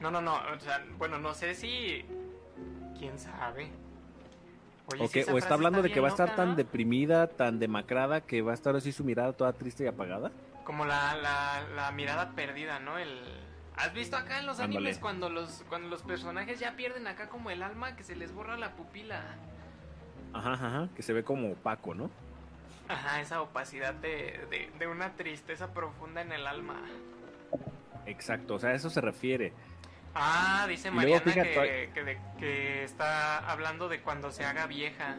No, 0.00 0.10
no, 0.10 0.20
no, 0.20 0.34
o 0.34 0.60
sea, 0.60 0.84
bueno, 0.98 1.18
no 1.18 1.34
sé 1.34 1.54
si... 1.54 2.04
¿Quién 2.98 3.18
sabe? 3.18 3.70
Oye, 4.88 5.24
O, 5.30 5.38
está 5.38 5.54
hablando 5.54 5.82
de 5.82 5.90
que 5.90 6.00
va 6.00 6.08
a 6.08 6.10
estar 6.10 6.28
loca, 6.30 6.36
tan 6.36 6.48
¿no? 6.50 6.56
deprimida, 6.56 7.28
tan 7.28 7.58
demacrada, 7.58 8.20
que 8.20 8.42
va 8.42 8.50
a 8.50 8.54
estar 8.54 8.74
así 8.76 8.92
su 8.92 9.04
mirada 9.04 9.32
toda 9.32 9.52
triste 9.52 9.84
y 9.84 9.86
apagada. 9.86 10.32
Como 10.64 10.84
la, 10.84 11.16
la, 11.16 11.62
la 11.74 11.92
mirada 11.92 12.32
perdida, 12.32 12.78
¿no? 12.78 12.98
El... 12.98 13.20
¿Has 13.76 13.94
visto 13.94 14.16
acá 14.16 14.38
en 14.38 14.46
los 14.46 14.60
Ándale. 14.60 14.78
animes 14.78 14.98
cuando 14.98 15.30
los, 15.30 15.64
cuando 15.68 15.88
los 15.88 16.02
personajes 16.02 16.60
ya 16.60 16.76
pierden 16.76 17.06
acá 17.06 17.28
como 17.28 17.50
el 17.50 17.62
alma 17.62 17.96
que 17.96 18.04
se 18.04 18.14
les 18.16 18.32
borra 18.32 18.56
la 18.56 18.72
pupila? 18.72 19.22
Ajá, 20.34 20.52
ajá, 20.54 20.66
ajá, 20.66 20.88
que 20.94 21.02
se 21.02 21.12
ve 21.12 21.24
como 21.24 21.52
opaco, 21.52 21.94
¿no? 21.94 22.10
Ajá, 22.88 23.20
esa 23.20 23.40
opacidad 23.40 23.94
de, 23.94 24.46
de, 24.50 24.70
de 24.78 24.86
una 24.86 25.12
tristeza 25.14 25.72
profunda 25.72 26.20
en 26.20 26.32
el 26.32 26.46
alma. 26.46 26.74
Exacto, 28.06 28.54
o 28.54 28.58
sea, 28.58 28.70
a 28.70 28.74
eso 28.74 28.90
se 28.90 29.00
refiere. 29.00 29.52
Ah, 30.14 30.66
dice 30.68 30.90
luego, 30.90 30.96
Mariana 30.96 31.22
fíjate, 31.22 31.52
que, 31.52 31.90
que, 31.94 32.04
de- 32.04 32.18
que 32.38 32.84
está 32.84 33.38
hablando 33.50 33.88
de 33.88 34.00
cuando 34.00 34.30
se 34.30 34.44
haga 34.44 34.66
vieja. 34.66 35.16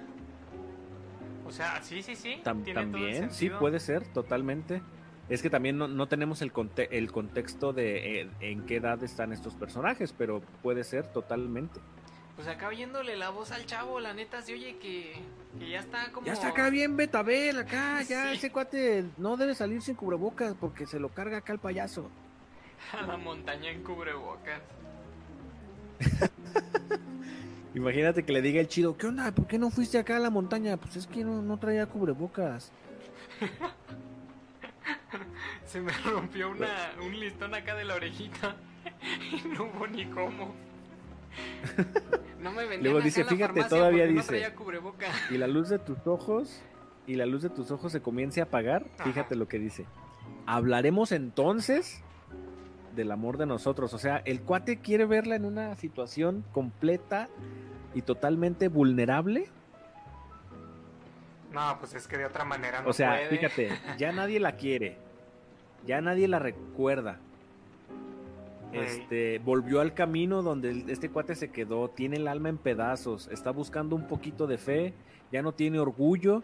O 1.46 1.52
sea, 1.52 1.82
sí, 1.84 2.02
sí, 2.04 2.16
sí. 2.16 2.42
Tam- 2.44 2.64
tiene 2.64 2.80
todo 2.82 2.86
el 2.86 2.92
también, 2.92 3.32
sí, 3.32 3.50
puede 3.50 3.80
ser, 3.80 4.08
totalmente. 4.14 4.82
Es 5.30 5.42
que 5.42 5.50
también 5.50 5.78
no, 5.78 5.88
no 5.88 6.08
tenemos 6.08 6.42
el, 6.42 6.52
conte- 6.52 6.90
el 6.92 7.12
contexto 7.12 7.74
de 7.74 8.22
eh, 8.22 8.30
en 8.42 8.66
qué 8.66 8.76
edad 8.78 9.02
están 9.04 9.32
estos 9.34 9.56
personajes, 9.56 10.14
pero 10.18 10.42
puede 10.62 10.84
ser 10.84 11.08
totalmente. 11.12 11.80
Pues 12.36 12.48
acá 12.48 12.68
oyéndole 12.68 13.16
la 13.16 13.30
voz 13.30 13.52
al 13.52 13.66
chavo, 13.66 14.00
la 14.00 14.14
neta 14.14 14.42
se 14.42 14.54
oye 14.54 14.78
que, 14.78 15.22
que 15.60 15.70
ya 15.70 15.80
está 15.80 16.12
como. 16.12 16.26
Ya 16.26 16.34
está 16.34 16.50
acá 16.50 16.70
bien 16.70 16.98
Betabel, 16.98 17.60
acá, 17.60 18.02
ya 18.08 18.30
Sí. 18.32 18.38
ese 18.38 18.52
cuate 18.52 19.06
no 19.18 19.38
debe 19.38 19.56
salir 19.56 19.82
sin 19.82 19.96
cubrebocas 19.96 20.56
porque 20.60 20.86
se 20.86 21.00
lo 21.00 21.10
carga 21.10 21.38
acá 21.38 21.54
el 21.54 21.60
payaso. 21.60 22.10
A 23.00 23.02
la 23.06 23.18
montaña 23.18 23.70
en 23.70 23.82
cubrebocas. 23.84 24.62
Imagínate 27.76 28.24
que 28.24 28.34
le 28.34 28.42
diga 28.42 28.62
el 28.62 28.68
chido, 28.68 28.98
¿qué 28.98 29.08
onda? 29.08 29.34
¿Por 29.34 29.48
qué 29.48 29.58
no 29.58 29.72
fuiste 29.72 29.98
acá 29.98 30.18
a 30.18 30.20
la 30.20 30.30
montaña? 30.30 30.78
Pues 30.78 30.96
es 30.96 31.08
que 31.08 31.24
no, 31.24 31.42
no 31.42 31.58
traía 31.58 31.88
cubrebocas. 31.88 32.72
Se 35.66 35.82
me 35.82 35.92
rompió 36.06 36.52
una, 36.52 36.92
un 37.04 37.20
listón 37.20 37.56
acá 37.56 37.76
de 37.76 37.86
la 37.86 37.96
orejita. 37.96 38.56
Y 39.32 39.48
no 39.48 39.66
hubo 39.66 39.88
ni 39.88 40.06
cómo. 40.06 40.54
No 42.40 42.52
me 42.52 42.64
vendían 42.64 42.84
Luego 42.84 43.02
dice, 43.02 43.24
fíjate, 43.24 43.64
todavía 43.64 44.06
dice. 44.06 44.54
No 44.56 44.94
y 45.32 45.38
la 45.38 45.48
luz 45.48 45.70
de 45.70 45.80
tus 45.80 46.06
ojos 46.06 46.62
y 47.08 47.16
la 47.16 47.26
luz 47.26 47.42
de 47.42 47.50
tus 47.50 47.72
ojos 47.72 47.92
se 47.92 48.02
comience 48.02 48.42
a 48.42 48.46
apagar, 48.46 48.86
Ajá. 48.96 49.06
fíjate 49.06 49.36
lo 49.36 49.48
que 49.48 49.60
dice. 49.60 49.86
Hablaremos 50.46 51.12
entonces 51.12 52.02
del 52.96 53.12
amor 53.12 53.38
de 53.38 53.46
nosotros. 53.46 53.94
O 53.94 53.98
sea, 53.98 54.18
el 54.26 54.42
cuate 54.42 54.78
quiere 54.78 55.06
verla 55.06 55.36
en 55.36 55.46
una 55.46 55.76
situación 55.76 56.44
completa 56.52 57.30
y 57.94 58.02
totalmente 58.02 58.68
vulnerable. 58.68 59.48
No, 61.54 61.78
pues 61.80 61.94
es 61.94 62.08
que 62.08 62.18
de 62.18 62.26
otra 62.26 62.44
manera 62.46 62.82
no 62.82 62.90
o 62.90 62.94
sea, 62.94 63.12
puede. 63.12 63.30
fíjate, 63.30 63.70
ya 63.98 64.12
nadie 64.14 64.40
la 64.40 64.54
quiere. 64.54 64.98
Ya 65.86 66.02
nadie 66.02 66.28
la 66.28 66.40
recuerda. 66.40 67.20
Este, 68.72 69.38
volvió 69.40 69.82
al 69.82 69.94
camino 69.94 70.42
donde 70.42 70.86
este 70.88 71.10
cuate 71.10 71.36
se 71.36 71.52
quedó, 71.52 71.90
tiene 71.90 72.16
el 72.18 72.28
alma 72.28 72.50
en 72.50 72.58
pedazos, 72.58 73.28
está 73.32 73.52
buscando 73.52 73.96
un 73.96 74.08
poquito 74.08 74.48
de 74.48 74.58
fe, 74.58 74.94
ya 75.32 75.44
no 75.44 75.52
tiene 75.52 75.78
orgullo, 75.78 76.44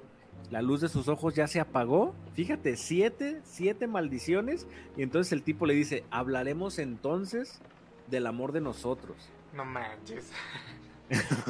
la 0.52 0.62
luz 0.62 0.82
de 0.82 0.90
sus 0.90 1.08
ojos 1.08 1.36
ya 1.36 1.48
se 1.48 1.60
apagó. 1.60 2.16
Fíjate, 2.34 2.76
siete, 2.78 3.42
siete 3.44 3.88
maldiciones. 3.88 4.68
Y 4.98 5.04
entonces 5.04 5.32
el 5.34 5.44
tipo 5.44 5.66
le 5.66 5.74
dice, 5.74 6.04
hablaremos 6.12 6.80
entonces 6.80 7.60
del 8.08 8.26
amor 8.28 8.52
de 8.52 8.62
nosotros. 8.62 9.16
No 9.54 9.66
manches. 9.66 10.32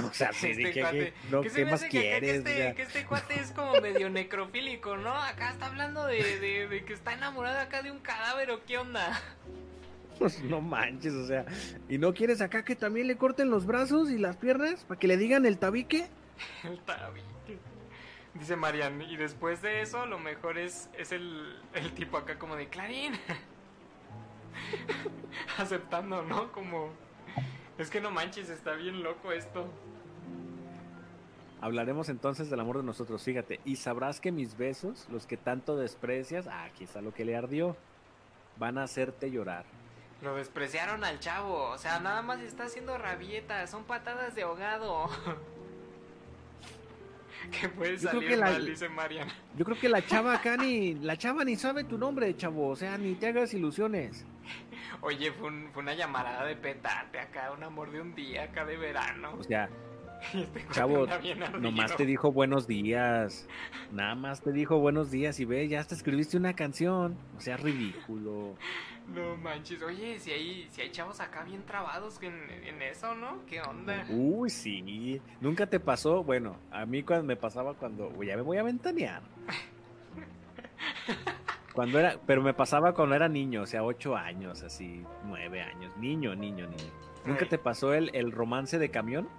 O 0.09 0.13
sea, 0.13 0.31
sí, 0.31 0.51
Este 0.51 0.71
¿qué, 0.71 0.81
cuate- 0.81 0.91
qué- 0.91 1.13
no, 1.29 1.41
¿Qué 1.41 1.49
se 1.49 1.55
¿qué 1.57 1.65
me 1.65 1.71
más 1.71 1.81
que 1.81 1.87
acá 1.87 1.93
que 1.93 1.99
quieres? 2.21 2.35
este, 2.37 2.75
que 2.75 2.81
este 2.83 3.05
cuate 3.05 3.39
es 3.41 3.51
como 3.51 3.73
medio 3.81 4.09
necrofílico, 4.09 4.95
¿no? 4.95 5.13
Acá 5.13 5.51
está 5.51 5.65
hablando 5.65 6.05
de, 6.05 6.39
de- 6.39 6.67
de 6.69 6.85
que 6.85 6.93
está 6.93 7.11
enamorado 7.13 7.59
acá 7.59 7.81
de 7.81 7.91
un 7.91 7.99
cadáver 7.99 8.51
o 8.51 8.63
qué 8.63 8.77
onda. 8.77 9.21
Pues 10.17 10.41
no 10.43 10.61
manches, 10.61 11.13
o 11.13 11.27
sea, 11.27 11.45
¿y 11.89 11.97
no 11.97 12.13
quieres 12.13 12.39
acá 12.39 12.63
que 12.63 12.77
también 12.77 13.07
le 13.07 13.17
corten 13.17 13.49
los 13.49 13.65
brazos 13.65 14.09
y 14.11 14.17
las 14.17 14.37
piernas 14.37 14.85
para 14.85 14.97
que 14.97 15.07
le 15.07 15.17
digan 15.17 15.45
el 15.45 15.57
tabique? 15.57 16.07
El 16.63 16.79
tabique. 16.79 17.25
Dice 18.39 18.55
Marian, 18.55 19.01
y 19.01 19.17
después 19.17 19.61
de 19.61 19.81
eso 19.81 20.05
lo 20.05 20.17
mejor 20.17 20.57
es, 20.57 20.89
es 20.97 21.11
el, 21.11 21.61
el 21.73 21.93
tipo 21.93 22.17
acá 22.17 22.39
como 22.39 22.55
de 22.55 22.69
Clarín. 22.69 23.13
Aceptando, 25.57 26.23
¿no? 26.23 26.51
Como... 26.51 26.89
Es 27.77 27.89
que 27.89 27.99
no 27.99 28.11
manches, 28.11 28.49
está 28.49 28.73
bien 28.73 29.03
loco 29.03 29.31
esto. 29.31 29.69
Hablaremos 31.61 32.07
entonces 32.07 32.49
del 32.49 32.61
amor 32.61 32.77
de 32.77 32.83
nosotros, 32.83 33.21
fíjate, 33.21 33.59
y 33.65 33.75
sabrás 33.75 34.21
que 34.21 34.31
mis 34.31 34.57
besos, 34.57 35.07
los 35.09 35.25
que 35.25 35.35
tanto 35.35 35.75
desprecias, 35.75 36.47
ah, 36.47 36.63
aquí 36.63 36.85
está 36.85 37.01
lo 37.01 37.13
que 37.13 37.25
le 37.25 37.35
ardió, 37.35 37.75
van 38.57 38.77
a 38.77 38.83
hacerte 38.83 39.29
llorar. 39.29 39.65
Lo 40.21 40.35
despreciaron 40.35 41.03
al 41.03 41.19
chavo, 41.19 41.71
o 41.71 41.77
sea, 41.77 41.99
nada 41.99 42.21
más 42.21 42.39
está 42.39 42.65
haciendo 42.65 42.97
rabietas, 42.97 43.69
son 43.69 43.83
patadas 43.83 44.35
de 44.35 44.43
ahogado. 44.43 45.09
que 47.61 47.69
puede 47.69 47.97
Yo 47.97 48.09
creo 48.09 48.11
salir 48.13 48.29
que 48.29 48.37
la- 48.37 48.51
mal, 48.51 48.65
dice 48.65 48.89
Marian. 48.89 49.27
Yo 49.57 49.65
creo 49.65 49.79
que 49.79 49.89
la 49.89 50.01
chava 50.05 50.33
acá 50.35 50.57
ni, 50.57 50.95
la 50.95 51.17
chava 51.17 51.43
ni 51.43 51.55
sabe 51.55 51.83
tu 51.83 51.97
nombre, 51.97 52.35
chavo, 52.35 52.69
o 52.69 52.75
sea, 52.75 52.97
ni 52.97 53.15
te 53.15 53.27
hagas 53.27 53.53
ilusiones. 53.53 54.25
Oye, 55.01 55.31
fue, 55.31 55.47
un- 55.47 55.69
fue 55.73 55.83
una 55.83 55.93
llamarada 55.93 56.45
de 56.45 56.55
petate 56.55 57.19
acá, 57.19 57.51
un 57.55 57.63
amor 57.63 57.91
de 57.91 58.01
un 58.01 58.13
día 58.15 58.43
acá 58.43 58.65
de 58.65 58.75
verano. 58.77 59.35
O 59.39 59.43
sea, 59.43 59.69
este 60.33 60.65
chavo, 60.71 61.07
nomás 61.59 61.95
te 61.95 62.05
dijo 62.05 62.31
buenos 62.31 62.67
días, 62.67 63.47
nada 63.91 64.15
más 64.15 64.41
te 64.41 64.51
dijo 64.51 64.77
buenos 64.79 65.11
días 65.11 65.39
y 65.39 65.45
ve, 65.45 65.67
ya 65.69 65.79
hasta 65.79 65.95
escribiste 65.95 66.35
una 66.35 66.53
canción, 66.53 67.17
o 67.37 67.39
sea, 67.39 67.55
ridículo. 67.55 68.55
No 69.13 69.35
manches, 69.37 69.81
oye, 69.81 70.19
si 70.19 70.31
hay, 70.31 70.67
si 70.71 70.81
hay 70.81 70.91
chavos 70.91 71.19
acá 71.19 71.43
bien 71.43 71.63
trabados 71.65 72.21
en, 72.21 72.49
en 72.49 72.81
eso, 72.81 73.15
¿no? 73.15 73.43
¿Qué 73.47 73.61
onda? 73.61 74.05
Uy, 74.09 74.49
sí. 74.49 75.21
Nunca 75.41 75.65
te 75.65 75.79
pasó. 75.79 76.23
Bueno, 76.23 76.57
a 76.71 76.85
mí 76.85 77.03
cuando 77.03 77.25
me 77.25 77.35
pasaba 77.35 77.73
cuando. 77.73 78.11
Ya 78.23 78.35
me 78.35 78.43
voy 78.43 78.57
a 78.57 78.63
ventanear. 78.63 79.21
Cuando 81.73 81.99
era. 81.99 82.17
Pero 82.25 82.41
me 82.41 82.53
pasaba 82.53 82.93
cuando 82.93 83.15
era 83.15 83.29
niño, 83.29 83.61
o 83.61 83.65
sea, 83.65 83.83
ocho 83.83 84.15
años, 84.15 84.63
así, 84.63 85.03
nueve 85.25 85.61
años. 85.61 85.95
Niño, 85.97 86.35
niño, 86.35 86.67
niño. 86.67 86.91
¿Nunca 87.25 87.45
te 87.47 87.57
pasó 87.57 87.93
el, 87.93 88.09
el 88.13 88.31
romance 88.31 88.79
de 88.79 88.89
camión? 88.89 89.29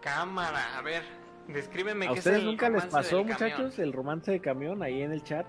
Cámara, 0.00 0.78
a 0.78 0.82
ver, 0.82 1.02
descríbeme 1.48 2.06
¿A 2.06 2.08
qué 2.08 2.14
es 2.14 2.18
ustedes 2.20 2.38
el 2.40 2.46
nunca 2.46 2.68
les 2.68 2.84
pasó, 2.86 3.18
camión. 3.18 3.26
muchachos, 3.28 3.78
el 3.78 3.92
romance 3.92 4.30
de 4.32 4.40
camión 4.40 4.82
ahí 4.82 5.02
en 5.02 5.12
el 5.12 5.22
chat? 5.22 5.46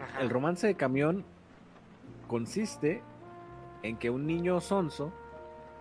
Ajá. 0.00 0.20
El 0.20 0.30
romance 0.30 0.66
de 0.66 0.74
camión 0.74 1.24
consiste 2.26 3.02
en 3.82 3.96
que 3.96 4.10
un 4.10 4.26
niño 4.26 4.60
sonso, 4.60 5.12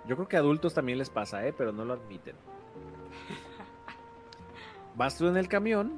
yo 0.07 0.15
creo 0.15 0.27
que 0.27 0.37
a 0.37 0.39
adultos 0.39 0.73
también 0.73 0.97
les 0.97 1.09
pasa, 1.09 1.45
¿eh? 1.45 1.53
pero 1.53 1.71
no 1.71 1.85
lo 1.85 1.93
admiten. 1.93 2.35
Vas 4.95 5.17
tú 5.17 5.27
en 5.27 5.37
el 5.37 5.47
camión, 5.47 5.97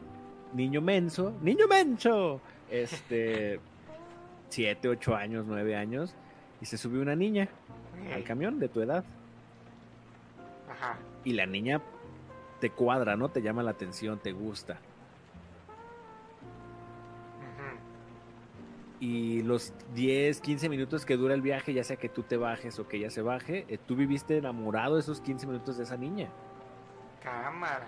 niño 0.53 0.81
menso, 0.81 1.33
niño 1.41 1.67
menso, 1.67 2.41
este, 2.69 3.59
siete, 4.49 4.89
ocho 4.89 5.15
años, 5.15 5.45
nueve 5.47 5.75
años, 5.75 6.15
y 6.61 6.65
se 6.65 6.77
subió 6.77 7.01
una 7.01 7.15
niña 7.15 7.49
al 8.13 8.23
camión 8.23 8.59
de 8.59 8.69
tu 8.69 8.81
edad. 8.81 9.03
Ajá. 10.69 10.97
Y 11.23 11.33
la 11.33 11.45
niña 11.45 11.81
te 12.59 12.69
cuadra, 12.69 13.15
¿no? 13.15 13.29
Te 13.29 13.41
llama 13.41 13.63
la 13.63 13.71
atención, 13.71 14.19
te 14.19 14.31
gusta. 14.31 14.79
Y 18.99 19.43
los 19.43 19.73
10, 19.93 20.41
15 20.41 20.69
minutos 20.69 21.05
que 21.05 21.17
dura 21.17 21.35
el 21.35 21.41
viaje, 21.41 21.73
ya 21.73 21.83
sea 21.83 21.97
que 21.97 22.09
tú 22.09 22.23
te 22.23 22.35
bajes 22.37 22.79
o 22.79 22.87
que 22.87 22.97
ella 22.97 23.11
se 23.11 23.21
baje, 23.21 23.65
eh, 23.67 23.77
tú 23.77 23.95
viviste 23.95 24.37
enamorado 24.37 24.97
esos 24.97 25.21
15 25.21 25.45
minutos 25.45 25.77
de 25.77 25.83
esa 25.83 25.97
niña. 25.97 26.29
Cámara. 27.21 27.87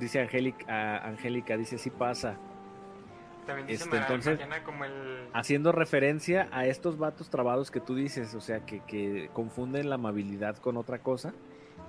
Dice 0.00 0.20
Angélica, 0.20 1.04
Angélica 1.04 1.56
dice, 1.56 1.76
sí 1.76 1.90
pasa. 1.90 2.36
También 3.46 3.66
dice 3.66 3.84
Este, 3.84 3.96
entonces- 3.96 4.38
como 4.64 4.84
el... 4.84 5.28
Haciendo 5.32 5.72
referencia 5.72 6.48
a 6.52 6.66
estos 6.66 6.98
vatos 6.98 7.30
trabados 7.30 7.70
que 7.70 7.80
tú 7.80 7.94
dices, 7.94 8.34
o 8.34 8.40
sea, 8.40 8.60
que, 8.64 8.80
que 8.80 9.28
confunden 9.32 9.88
la 9.88 9.96
amabilidad 9.96 10.56
con 10.58 10.76
otra 10.76 10.98
cosa. 11.00 11.32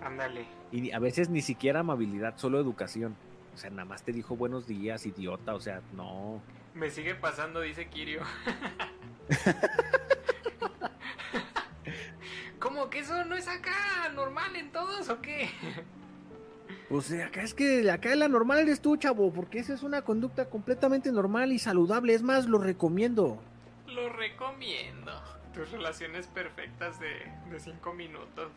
Ándale. 0.03 0.45
Y 0.71 0.91
a 0.91 0.99
veces 0.99 1.29
ni 1.29 1.41
siquiera 1.41 1.81
amabilidad, 1.81 2.35
solo 2.37 2.59
educación. 2.59 3.15
O 3.53 3.57
sea, 3.57 3.69
nada 3.69 3.85
más 3.85 4.03
te 4.03 4.11
dijo 4.11 4.35
buenos 4.35 4.67
días, 4.67 5.05
idiota. 5.05 5.53
O 5.53 5.59
sea, 5.59 5.81
no. 5.93 6.41
Me 6.73 6.89
sigue 6.89 7.15
pasando, 7.15 7.61
dice 7.61 7.87
Kirio. 7.87 8.21
¿Cómo 12.59 12.89
que 12.89 12.99
eso 12.99 13.23
no 13.25 13.35
es 13.35 13.47
acá 13.47 14.09
normal 14.13 14.55
en 14.55 14.71
todos 14.71 15.09
o 15.09 15.21
qué? 15.21 15.49
Pues 16.89 17.11
acá 17.13 17.43
es 17.43 17.53
que 17.53 17.89
acá 17.89 18.15
la 18.15 18.27
normal 18.27 18.59
eres 18.59 18.81
tú, 18.81 18.97
chavo, 18.97 19.31
porque 19.31 19.59
esa 19.59 19.73
es 19.73 19.83
una 19.83 20.01
conducta 20.01 20.49
completamente 20.49 21.11
normal 21.11 21.51
y 21.51 21.59
saludable. 21.59 22.13
Es 22.13 22.23
más, 22.23 22.47
lo 22.47 22.57
recomiendo. 22.57 23.41
Lo 23.87 24.09
recomiendo. 24.09 25.11
Tus 25.53 25.71
relaciones 25.71 26.27
perfectas 26.27 26.99
de, 26.99 27.31
de 27.49 27.59
cinco 27.59 27.93
minutos. 27.93 28.51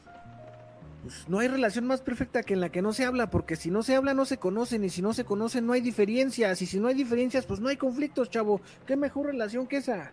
Pues 1.03 1.29
no 1.29 1.41
hay 1.41 1.49
relación 1.49 1.87
más 1.87 2.01
perfecta 2.01 2.43
que 2.43 2.55
en 2.55 2.61
la 2.61 2.71
que 2.71 2.81
no 2.81 2.93
se 2.93 3.05
habla, 3.05 3.29
porque 3.29 3.57
si 3.57 3.71
no 3.71 3.83
se 3.83 3.97
habla 3.97 4.15
no 4.15 4.25
se 4.25 4.39
conocen 4.39 4.85
y 4.85 4.89
si 4.89 5.03
no 5.03 5.13
se 5.13 5.25
conocen 5.25 5.67
no 5.67 5.73
hay 5.73 5.81
diferencias 5.81 6.63
y 6.63 6.67
si 6.67 6.79
no 6.79 6.89
hay 6.89 6.95
diferencias 6.95 7.45
pues 7.45 7.61
no 7.61 7.69
hay 7.69 7.77
conflictos, 7.77 8.31
chavo. 8.31 8.61
¿Qué 8.87 8.97
mejor 8.97 9.27
relación 9.27 9.67
que 9.67 9.79
esa? 9.79 10.13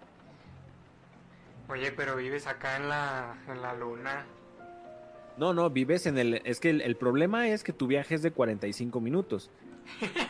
Oye, 1.67 1.91
pero 1.91 2.15
vives 2.15 2.47
acá 2.47 2.77
en 2.77 2.89
la, 2.89 3.35
en 3.47 3.61
la 3.61 3.75
luna. 3.75 4.25
No, 5.37 5.53
no, 5.53 5.69
vives 5.69 6.07
en 6.07 6.17
el... 6.17 6.41
Es 6.43 6.59
que 6.59 6.71
el, 6.71 6.81
el 6.81 6.95
problema 6.95 7.47
es 7.47 7.63
que 7.63 7.71
tu 7.71 7.85
viaje 7.85 8.15
es 8.15 8.23
de 8.23 8.31
45 8.31 8.99
minutos 8.99 9.51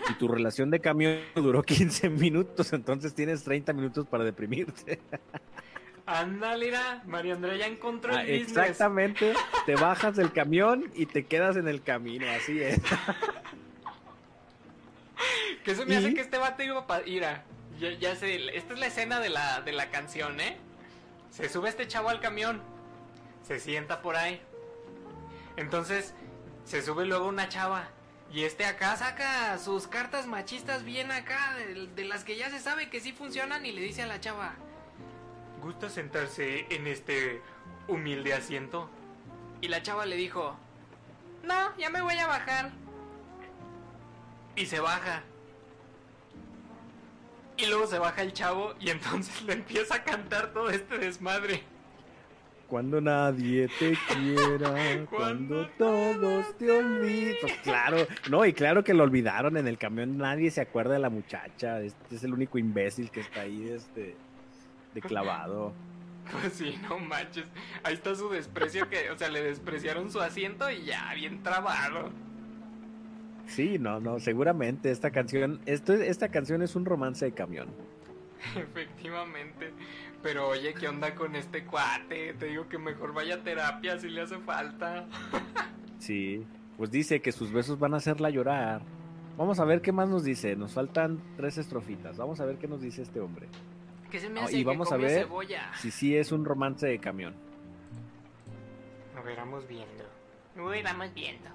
y 0.10 0.14
tu 0.16 0.28
relación 0.28 0.70
de 0.70 0.80
camión 0.80 1.20
duró 1.36 1.64
15 1.64 2.10
minutos, 2.10 2.74
entonces 2.74 3.14
tienes 3.14 3.44
30 3.44 3.74
minutos 3.74 4.06
para 4.08 4.24
deprimirte. 4.24 5.00
Ándale, 6.12 6.66
mira, 6.66 7.04
María 7.06 7.36
Andrea 7.36 7.56
ya 7.56 7.68
encontró 7.68 8.16
Ah, 8.16 8.24
el 8.24 8.40
business. 8.42 8.58
exactamente, 8.70 9.34
te 9.68 9.76
bajas 9.76 10.16
del 10.16 10.32
camión 10.34 10.92
y 10.96 11.06
te 11.06 11.26
quedas 11.28 11.56
en 11.56 11.68
el 11.68 11.84
camino, 11.84 12.26
así 12.30 12.60
es. 12.62 12.80
Que 15.64 15.72
eso 15.72 15.86
me 15.86 15.94
¿Y? 15.96 15.98
hace 15.98 16.14
que 16.14 16.22
este 16.22 16.38
vato 16.38 16.64
iba 16.64 16.88
para 16.88 17.06
ir 17.06 17.26
a... 17.26 17.44
Ya, 17.78 17.92
ya 17.92 18.16
sé, 18.16 18.56
esta 18.58 18.74
es 18.74 18.80
la 18.80 18.88
escena 18.88 19.20
de 19.20 19.30
la, 19.30 19.62
de 19.62 19.72
la 19.74 19.90
canción, 19.90 20.40
¿eh? 20.40 20.58
Se 21.32 21.50
sube 21.50 21.70
este 21.70 21.88
chavo 21.88 22.10
al 22.10 22.20
camión, 22.22 22.62
se 23.46 23.60
sienta 23.60 24.02
por 24.02 24.16
ahí. 24.16 24.42
Entonces, 25.58 26.14
se 26.66 26.82
sube 26.82 27.06
luego 27.06 27.28
una 27.28 27.50
chava. 27.50 27.90
Y 28.32 28.44
este 28.46 28.66
acá 28.66 28.96
saca 28.96 29.58
sus 29.58 29.88
cartas 29.88 30.28
machistas 30.28 30.84
bien 30.86 31.12
acá, 31.12 31.56
de, 31.58 31.88
de 31.88 32.06
las 32.06 32.24
que 32.24 32.36
ya 32.38 32.50
se 32.50 32.60
sabe 32.60 32.90
que 32.90 33.00
sí 33.02 33.12
funcionan, 33.12 33.66
y 33.66 33.72
le 33.74 33.82
dice 33.82 34.02
a 34.04 34.08
la 34.08 34.20
chava, 34.22 34.56
¿gusta 35.62 35.90
sentarse 35.90 36.66
en 36.70 36.88
este 36.88 37.42
humilde 37.88 38.34
asiento? 38.34 38.90
Y 39.62 39.68
la 39.68 39.82
chava 39.82 40.06
le 40.06 40.16
dijo, 40.16 40.56
no, 41.44 41.76
ya 41.78 41.90
me 41.90 42.02
voy 42.02 42.16
a 42.16 42.28
bajar. 42.28 42.72
Y 44.56 44.66
se 44.66 44.80
baja. 44.80 45.24
Y 47.58 47.66
luego 47.66 47.88
se 47.88 48.00
baja 48.00 48.22
el 48.22 48.34
chavo 48.34 48.74
y 48.80 48.90
entonces 48.90 49.42
le 49.46 49.54
empieza 49.54 49.96
a 49.96 50.04
cantar 50.04 50.54
todo 50.54 50.70
este 50.70 50.98
desmadre. 50.98 51.64
Cuando 52.68 53.02
nadie 53.02 53.68
te 53.80 53.98
quiera, 54.14 55.06
cuando 55.10 55.68
todos 55.70 56.58
te 56.58 56.72
olviden. 56.72 57.36
Pues 57.42 57.54
claro, 57.64 58.08
no, 58.30 58.46
y 58.46 58.54
claro 58.54 58.84
que 58.84 58.94
lo 58.94 59.04
olvidaron 59.04 59.58
en 59.58 59.68
el 59.68 59.80
camión, 59.80 60.20
nadie 60.20 60.52
se 60.52 60.62
acuerda 60.62 60.94
de 60.94 61.00
la 61.00 61.10
muchacha, 61.10 61.82
este 61.82 62.16
es 62.16 62.24
el 62.24 62.32
único 62.32 62.60
imbécil 62.60 63.10
que 63.10 63.22
está 63.22 63.42
ahí, 63.42 63.70
este, 63.70 64.16
de 64.94 65.02
clavado. 65.02 65.74
Pues 66.32 66.54
sí, 66.54 66.80
no 66.88 67.00
manches. 67.00 67.48
Ahí 67.82 67.96
está 67.96 68.14
su 68.14 68.30
desprecio 68.30 68.88
que, 68.88 69.10
o 69.10 69.18
sea, 69.18 69.30
le 69.30 69.42
despreciaron 69.42 70.12
su 70.12 70.22
asiento 70.22 70.70
y 70.70 70.86
ya, 70.86 71.12
bien 71.16 71.42
trabado. 71.42 72.12
Sí, 73.48 73.80
no, 73.80 74.00
no, 74.00 74.20
seguramente 74.20 74.92
esta 74.92 75.10
canción, 75.10 75.60
esto, 75.66 75.94
esta 75.94 76.30
canción 76.30 76.62
es 76.62 76.76
un 76.76 76.86
romance 76.86 77.26
de 77.26 77.32
camión. 77.32 77.70
Efectivamente. 78.56 79.74
Pero 80.22 80.50
oye, 80.50 80.74
¿qué 80.74 80.88
onda 80.88 81.16
con 81.16 81.36
este 81.36 81.66
cuate? 81.66 82.34
Te 82.34 82.48
digo 82.48 82.68
que 82.68 82.78
mejor 82.78 83.14
vaya 83.14 83.36
a 83.36 83.44
terapia 83.44 83.98
si 84.00 84.10
le 84.10 84.22
hace 84.22 84.38
falta. 84.40 85.06
Sí, 86.00 86.46
pues 86.78 86.92
dice 86.92 87.22
que 87.22 87.34
sus 87.34 87.52
besos 87.52 87.78
van 87.78 87.94
a 87.94 87.98
hacerla 87.98 88.30
llorar. 88.30 88.82
Vamos 89.38 89.60
a 89.60 89.66
ver 89.66 89.82
qué 89.82 89.92
más 89.92 90.08
nos 90.08 90.24
dice. 90.24 90.56
Nos 90.56 90.72
faltan 90.72 91.22
tres 91.36 91.58
estrofitas. 91.58 92.16
Vamos 92.16 92.40
a 92.40 92.46
ver 92.46 92.58
qué 92.58 92.70
nos 92.70 92.82
dice 92.82 93.02
este 93.02 93.20
hombre. 93.20 93.50
¿Qué 94.10 94.20
se 94.20 94.30
me 94.30 94.42
hace 94.42 94.56
y 94.58 94.60
que 94.60 94.66
vamos 94.66 94.92
a 94.92 94.98
ver 94.98 95.24
cebolla? 95.24 95.72
si 95.76 95.92
sí 95.92 96.16
es 96.16 96.32
un 96.32 96.46
romance 96.46 96.88
de 96.88 97.00
camión. 97.00 97.36
A 99.16 99.22
ver, 99.22 99.38
vamos 99.38 99.68
viendo. 99.68 100.04
Uy, 100.58 100.82
vamos 100.82 101.14
viendo. 101.14 101.50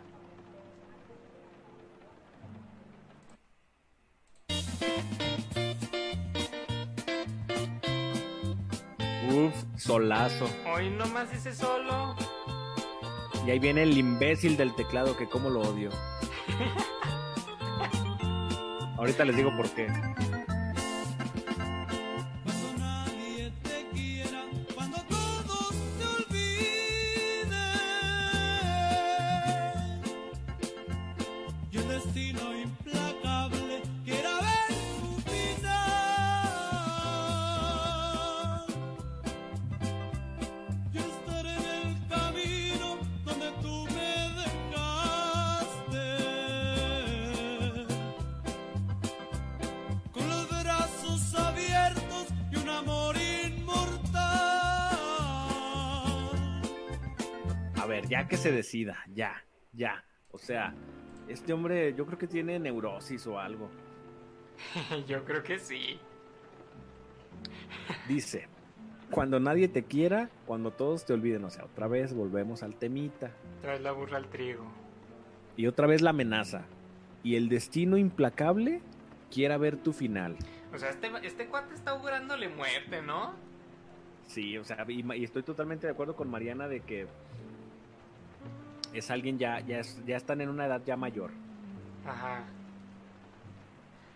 Uf, 9.29 9.55
solazo. 9.77 10.47
Hoy 10.73 10.91
nomás 10.91 11.33
ese 11.33 11.55
solo. 11.55 12.15
Y 13.47 13.51
ahí 13.51 13.59
viene 13.59 13.83
el 13.83 13.97
imbécil 13.99 14.57
del 14.57 14.75
teclado 14.75 15.17
que 15.17 15.27
como 15.27 15.51
lo 15.51 15.61
odio. 15.61 15.91
Ahorita 18.97 19.25
les 19.25 19.37
digo 19.37 19.55
por 19.57 19.69
qué. 19.71 19.89
Ver, 58.05 58.09
ya 58.09 58.29
que 58.29 58.37
se 58.37 58.53
decida, 58.53 58.99
ya, 59.13 59.45
ya. 59.73 60.05
O 60.31 60.39
sea, 60.39 60.75
este 61.29 61.53
hombre 61.53 61.95
yo 61.95 62.07
creo 62.07 62.19
que 62.19 62.27
tiene 62.27 62.59
neurosis 62.59 63.27
o 63.27 63.39
algo. 63.39 63.71
Yo 65.09 65.25
creo 65.25 65.43
que 65.43 65.59
sí. 65.59 65.99
Dice, 68.09 68.47
cuando 69.11 69.41
nadie 69.41 69.69
te 69.69 69.83
quiera, 69.83 70.31
cuando 70.47 70.71
todos 70.71 71.05
te 71.05 71.13
olviden. 71.13 71.45
O 71.45 71.51
sea, 71.51 71.65
otra 71.65 71.89
vez 71.89 72.15
volvemos 72.15 72.63
al 72.63 72.77
temita. 72.77 73.33
Traes 73.61 73.81
la 73.81 73.93
burra 73.93 74.19
al 74.19 74.29
trigo. 74.29 74.65
Y 75.57 75.67
otra 75.67 75.87
vez 75.87 76.03
la 76.03 76.11
amenaza. 76.11 76.67
Y 77.23 77.37
el 77.37 77.49
destino 77.49 77.97
implacable 77.97 78.81
quiera 79.31 79.57
ver 79.57 79.77
tu 79.77 79.93
final. 79.93 80.37
O 80.73 80.79
sea, 80.79 80.91
este, 80.91 81.11
este 81.23 81.47
cuate 81.47 81.75
está 81.75 81.93
augurándole 81.93 82.49
muerte, 82.49 83.03
¿no? 83.03 83.35
Sí, 84.27 84.57
o 84.59 84.65
sea, 84.65 84.85
y 84.89 85.25
estoy 85.25 85.43
totalmente 85.43 85.87
de 85.87 85.93
acuerdo 85.93 86.17
con 86.17 86.31
Mariana 86.31 86.67
de 86.67 86.81
que 86.81 87.07
es 88.95 89.11
alguien 89.11 89.39
ya, 89.39 89.61
ya, 89.61 89.81
es- 89.81 90.01
ya 90.07 90.17
están 90.17 90.41
en 90.41 90.49
una 90.49 90.67
edad 90.67 90.83
ya 90.85 90.97
mayor. 90.97 91.31
Ajá. 92.07 92.45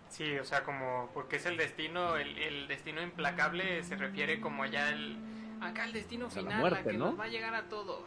Sí, 0.09 0.39
o 0.39 0.45
sea, 0.45 0.63
como 0.65 1.11
porque 1.13 1.37
es 1.37 1.47
el 1.47 1.57
destino, 1.57 2.17
el, 2.17 2.39
el 2.39 2.69
destino 2.69 3.03
implacable 3.03 3.83
se 3.83 3.97
refiere 3.97 4.41
como 4.41 4.65
ya 4.67 4.89
el 4.91 5.17
acá 5.61 5.85
el 5.85 5.93
destino 5.93 6.31
sea, 6.31 6.43
la 6.43 6.49
final, 6.51 6.61
muerte, 6.61 6.81
a 6.89 6.93
que 6.93 6.99
¿no? 6.99 7.07
nos 7.11 7.21
va 7.21 7.25
a 7.25 7.29
llegar 7.29 7.55
a 7.55 7.65
todos. 7.65 8.05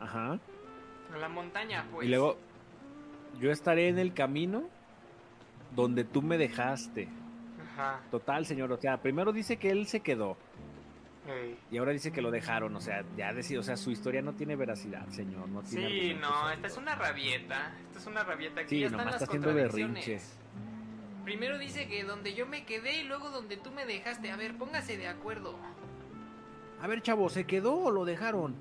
Ajá. 0.00 0.38
A 1.14 1.18
la 1.18 1.28
montaña, 1.28 1.84
pues. 1.92 2.06
Y 2.06 2.10
luego, 2.10 2.36
yo 3.38 3.50
estaré 3.52 3.88
en 3.88 3.98
el 3.98 4.12
camino 4.12 4.64
donde 5.76 6.04
tú 6.04 6.20
me 6.22 6.36
dejaste. 6.36 7.08
Ajá. 7.74 8.00
Total, 8.10 8.44
señor. 8.44 8.72
O 8.72 8.76
sea, 8.76 8.96
primero 8.96 9.32
dice 9.32 9.56
que 9.58 9.70
él 9.70 9.86
se 9.86 10.00
quedó. 10.00 10.36
Y 11.70 11.78
ahora 11.78 11.92
dice 11.92 12.10
que 12.10 12.20
lo 12.20 12.30
dejaron, 12.30 12.74
o 12.74 12.80
sea, 12.80 13.04
ya 13.16 13.32
decía, 13.32 13.60
o 13.60 13.62
sea, 13.62 13.76
su 13.76 13.92
historia 13.92 14.22
no 14.22 14.32
tiene 14.34 14.56
veracidad, 14.56 15.06
señor, 15.08 15.48
no 15.48 15.62
tiene 15.62 15.88
Sí, 15.88 16.14
no, 16.14 16.50
esta 16.50 16.66
es 16.66 16.76
una 16.76 16.96
rabieta. 16.96 17.72
Esta 17.86 17.98
es 18.00 18.06
una 18.06 18.24
rabieta. 18.24 18.62
Aquí 18.62 18.70
Sí, 18.70 18.80
ya 18.80 18.86
están 18.86 18.98
nomás 18.98 19.14
las 19.14 19.22
está 19.22 19.30
haciendo 19.30 19.48
contradicciones. 19.48 20.38
Primero 21.24 21.58
dice 21.58 21.86
que 21.86 22.02
donde 22.02 22.34
yo 22.34 22.46
me 22.46 22.64
quedé 22.64 23.00
y 23.00 23.04
luego 23.04 23.30
donde 23.30 23.56
tú 23.56 23.70
me 23.70 23.86
dejaste. 23.86 24.32
A 24.32 24.36
ver, 24.36 24.58
póngase 24.58 24.96
de 24.96 25.06
acuerdo. 25.06 25.56
A 26.80 26.86
ver, 26.88 27.00
chavo, 27.02 27.30
¿se 27.30 27.44
quedó 27.44 27.76
o 27.76 27.90
lo 27.90 28.04
dejaron? 28.04 28.56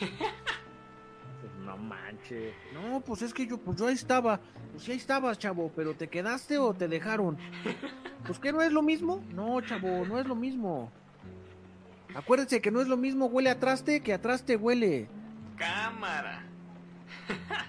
No 1.64 1.76
manches. 1.76 2.54
No, 2.72 3.02
pues 3.02 3.20
es 3.20 3.34
que 3.34 3.46
yo, 3.46 3.58
pues 3.58 3.76
yo 3.78 3.88
ahí 3.88 3.94
estaba. 3.94 4.40
Pues 4.72 4.84
sí 4.84 4.92
ahí 4.92 4.96
estabas, 4.96 5.38
chavo, 5.38 5.70
pero 5.76 5.92
¿te 5.92 6.08
quedaste 6.08 6.56
o 6.56 6.72
te 6.72 6.88
dejaron? 6.88 7.36
Pues 8.26 8.38
que 8.38 8.52
no 8.52 8.60
es 8.62 8.72
lo 8.72 8.82
mismo. 8.82 9.22
No, 9.34 9.60
chavo, 9.60 10.04
no 10.06 10.18
es 10.18 10.26
lo 10.26 10.34
mismo. 10.34 10.90
Acuérdense 12.14 12.60
que 12.60 12.70
no 12.70 12.80
es 12.80 12.88
lo 12.88 12.96
mismo 12.96 13.26
huele 13.26 13.50
a 13.50 13.58
traste 13.58 14.00
que 14.00 14.12
a 14.14 14.20
traste 14.20 14.56
huele. 14.56 15.08
Cámara. 15.56 16.42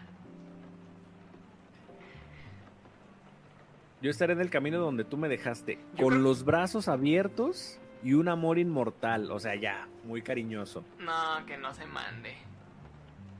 Yo 4.02 4.10
estaré 4.10 4.34
en 4.34 4.39
el 4.41 4.50
camino 4.50 4.80
donde 4.80 5.04
tú 5.04 5.18
me 5.18 5.28
dejaste, 5.28 5.76
Yo 5.95 6.04
con 6.06 6.10
creo- 6.14 6.22
los 6.22 6.45
brazos 6.45 6.88
abiertos 6.88 7.80
y 8.02 8.14
un 8.14 8.30
amor 8.30 8.58
inmortal. 8.58 9.30
O 9.32 9.39
sea, 9.39 9.56
ya, 9.56 9.88
muy 10.06 10.22
cariñoso. 10.22 10.86
No, 11.00 11.45
que 11.45 11.58
no 11.58 11.74
se 11.74 11.86
mande. 11.86 12.34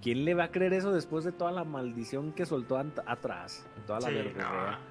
¿Quién 0.02 0.26
le 0.26 0.34
va 0.34 0.46
a 0.46 0.52
creer 0.52 0.74
eso 0.74 0.92
después 0.92 1.24
de 1.24 1.32
toda 1.32 1.52
la 1.52 1.64
maldición 1.64 2.34
que 2.34 2.46
soltó 2.46 2.78
atrás? 2.78 3.66
Toda 3.88 4.00
la 4.02 4.08
Sí, 4.10 4.16
no. 4.38 4.89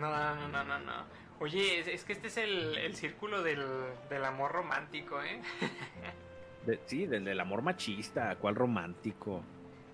No, 0.00 0.34
no, 0.36 0.48
no, 0.48 0.64
no, 0.64 0.78
no. 0.78 1.04
Oye, 1.40 1.80
es, 1.80 1.86
es 1.88 2.04
que 2.04 2.12
este 2.12 2.28
es 2.28 2.36
el, 2.36 2.76
el 2.78 2.94
círculo 2.96 3.42
del, 3.42 3.64
del 4.10 4.24
amor 4.24 4.52
romántico, 4.52 5.22
¿eh? 5.22 5.40
De- 6.66 6.80
sí, 6.86 7.06
del, 7.06 7.24
del 7.24 7.38
amor 7.40 7.62
machista, 7.62 8.34
¿cuál 8.36 8.54
romántico? 8.56 9.42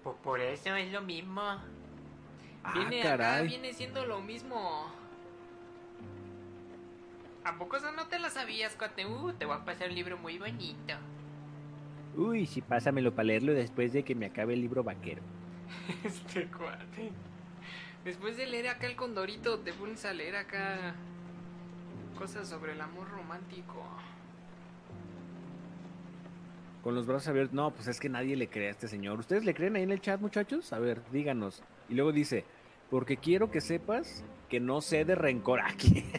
Por, 0.02 0.16
por 0.16 0.40
eso 0.40 0.74
es 0.74 0.90
lo 0.90 1.02
mismo. 1.02 1.42
Ah, 1.42 2.72
Viene 2.74 3.00
acá, 3.02 3.10
caray. 3.18 3.46
viene 3.46 3.72
siendo 3.74 4.06
lo 4.06 4.20
mismo. 4.20 4.90
¿A 7.44 7.58
poco 7.58 7.76
eso 7.76 7.92
no 7.92 8.06
te 8.06 8.18
la 8.18 8.30
sabías, 8.30 8.74
cuate? 8.74 9.04
Uh, 9.04 9.32
Te 9.34 9.44
voy 9.44 9.56
a 9.56 9.64
pasar 9.64 9.90
un 9.90 9.94
libro 9.94 10.16
muy 10.16 10.38
bonito. 10.38 10.94
Uy, 12.16 12.46
sí, 12.46 12.62
pásamelo 12.62 13.12
para 13.14 13.24
leerlo 13.26 13.52
después 13.52 13.92
de 13.92 14.02
que 14.02 14.14
me 14.14 14.26
acabe 14.26 14.54
el 14.54 14.62
libro 14.62 14.82
vaquero. 14.82 15.20
este 16.04 16.46
cuate. 16.46 17.12
Después 18.04 18.36
de 18.36 18.46
leer 18.46 18.68
acá 18.68 18.86
el 18.86 18.96
condorito, 18.96 19.60
te 19.60 19.72
pones 19.72 20.04
a 20.04 20.12
leer 20.12 20.36
acá 20.36 20.94
cosas 22.18 22.48
sobre 22.48 22.72
el 22.72 22.80
amor 22.80 23.08
romántico. 23.10 23.82
Con 26.82 26.94
los 26.94 27.06
brazos 27.06 27.28
abiertos. 27.28 27.54
No, 27.54 27.70
pues 27.70 27.88
es 27.88 27.98
que 27.98 28.10
nadie 28.10 28.36
le 28.36 28.48
cree 28.48 28.68
a 28.68 28.72
este 28.72 28.88
señor. 28.88 29.18
¿Ustedes 29.18 29.44
le 29.44 29.54
creen 29.54 29.76
ahí 29.76 29.84
en 29.84 29.90
el 29.90 30.02
chat, 30.02 30.20
muchachos? 30.20 30.72
A 30.74 30.78
ver, 30.78 31.00
díganos. 31.12 31.62
Y 31.88 31.94
luego 31.94 32.12
dice, 32.12 32.44
porque 32.90 33.16
quiero 33.16 33.50
que 33.50 33.62
sepas 33.62 34.22
que 34.50 34.60
no 34.60 34.82
sé 34.82 35.06
de 35.06 35.14
rencor 35.14 35.60
aquí. 35.60 36.04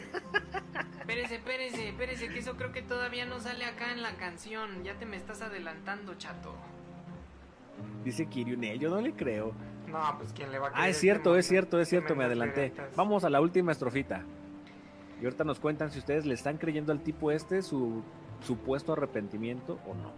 Espérese, 0.98 1.36
espérese, 1.36 1.88
espérese, 1.90 2.28
que 2.28 2.40
eso 2.40 2.56
creo 2.56 2.72
que 2.72 2.82
todavía 2.82 3.26
no 3.26 3.38
sale 3.38 3.64
acá 3.64 3.92
en 3.92 4.02
la 4.02 4.16
canción. 4.16 4.82
Ya 4.82 4.98
te 4.98 5.06
me 5.06 5.16
estás 5.16 5.40
adelantando, 5.40 6.16
chato. 6.16 6.52
dice 8.04 8.26
Kiriunel, 8.26 8.80
yo 8.80 8.90
no 8.90 9.00
le 9.00 9.12
creo. 9.12 9.54
No, 9.86 10.18
pues 10.18 10.32
quién 10.32 10.50
le 10.52 10.58
va 10.58 10.68
a 10.68 10.70
creer. 10.70 10.84
Ah, 10.84 10.88
es 10.88 10.98
cierto, 10.98 11.36
es 11.36 11.46
cierto, 11.46 11.80
es 11.80 11.88
cierto, 11.88 12.14
me 12.14 12.24
adelanté. 12.24 12.72
Vamos 12.96 13.24
a 13.24 13.30
la 13.30 13.40
última 13.40 13.72
estrofita. 13.72 14.24
Y 15.20 15.24
ahorita 15.24 15.44
nos 15.44 15.58
cuentan 15.58 15.90
si 15.90 15.98
ustedes 15.98 16.26
le 16.26 16.34
están 16.34 16.58
creyendo 16.58 16.92
al 16.92 17.00
tipo 17.00 17.30
este 17.30 17.62
su 17.62 18.02
supuesto 18.40 18.92
arrepentimiento 18.92 19.78
o 19.86 19.94
no. 19.94 20.12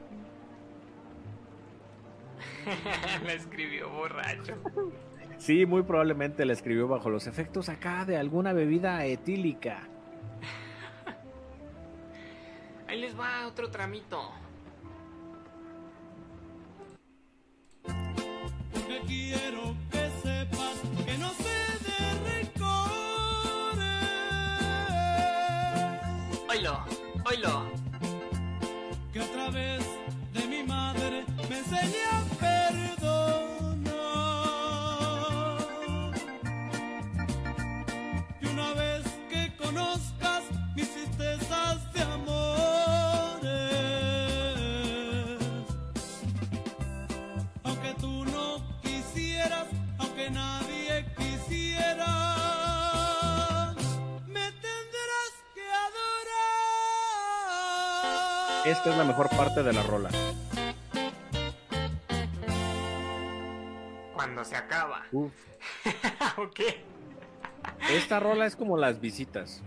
la 3.24 3.32
escribió 3.32 3.88
borracho. 3.90 4.54
Sí, 5.38 5.66
muy 5.66 5.82
probablemente 5.82 6.44
la 6.44 6.52
escribió 6.52 6.88
bajo 6.88 7.10
los 7.10 7.26
efectos 7.26 7.68
acá 7.68 8.04
de 8.04 8.16
alguna 8.16 8.52
bebida 8.52 9.04
etílica. 9.04 9.88
Ahí 12.88 13.00
les 13.00 13.18
va 13.18 13.46
otro 13.46 13.70
tramito. 13.70 14.32
Porque 18.72 19.00
quiero 19.06 19.74
que 19.90 20.10
sepas 20.22 20.76
que 21.04 21.18
no 21.18 21.30
sé 21.34 21.58
de 21.86 21.98
rencores. 22.30 22.68
Oilo, 26.48 26.84
oilo. 27.26 27.67
Esta 58.68 58.90
es 58.90 58.98
la 58.98 59.04
mejor 59.04 59.30
parte 59.30 59.62
de 59.62 59.72
la 59.72 59.82
rola. 59.82 60.10
Cuando 64.12 64.44
se 64.44 64.56
acaba. 64.56 65.04
Uf. 65.10 65.32
ok. 66.36 66.60
Esta 67.90 68.20
rola 68.20 68.44
es 68.44 68.56
como 68.56 68.76
las 68.76 69.00
visitas. 69.00 69.62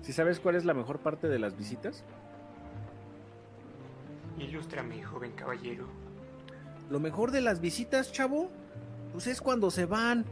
¿Sí 0.00 0.14
sabes 0.14 0.40
cuál 0.40 0.56
es 0.56 0.64
la 0.64 0.72
mejor 0.72 1.00
parte 1.00 1.28
de 1.28 1.38
las 1.38 1.54
visitas? 1.54 2.02
Ilústrame, 4.38 5.02
joven 5.02 5.32
caballero. 5.32 5.86
Lo 6.88 6.98
mejor 6.98 7.30
de 7.30 7.42
las 7.42 7.60
visitas, 7.60 8.10
chavo, 8.10 8.50
pues 9.12 9.26
es 9.26 9.42
cuando 9.42 9.70
se 9.70 9.84
van. 9.84 10.24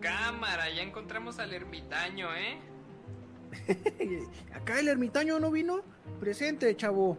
Cámara, 0.00 0.70
ya 0.70 0.80
encontramos 0.80 1.38
al 1.38 1.52
ermitaño, 1.52 2.34
¿eh? 2.34 2.58
Acá 4.54 4.80
el 4.80 4.88
ermitaño 4.88 5.38
no 5.38 5.50
vino. 5.50 5.80
Presente, 6.20 6.74
chavo. 6.76 7.18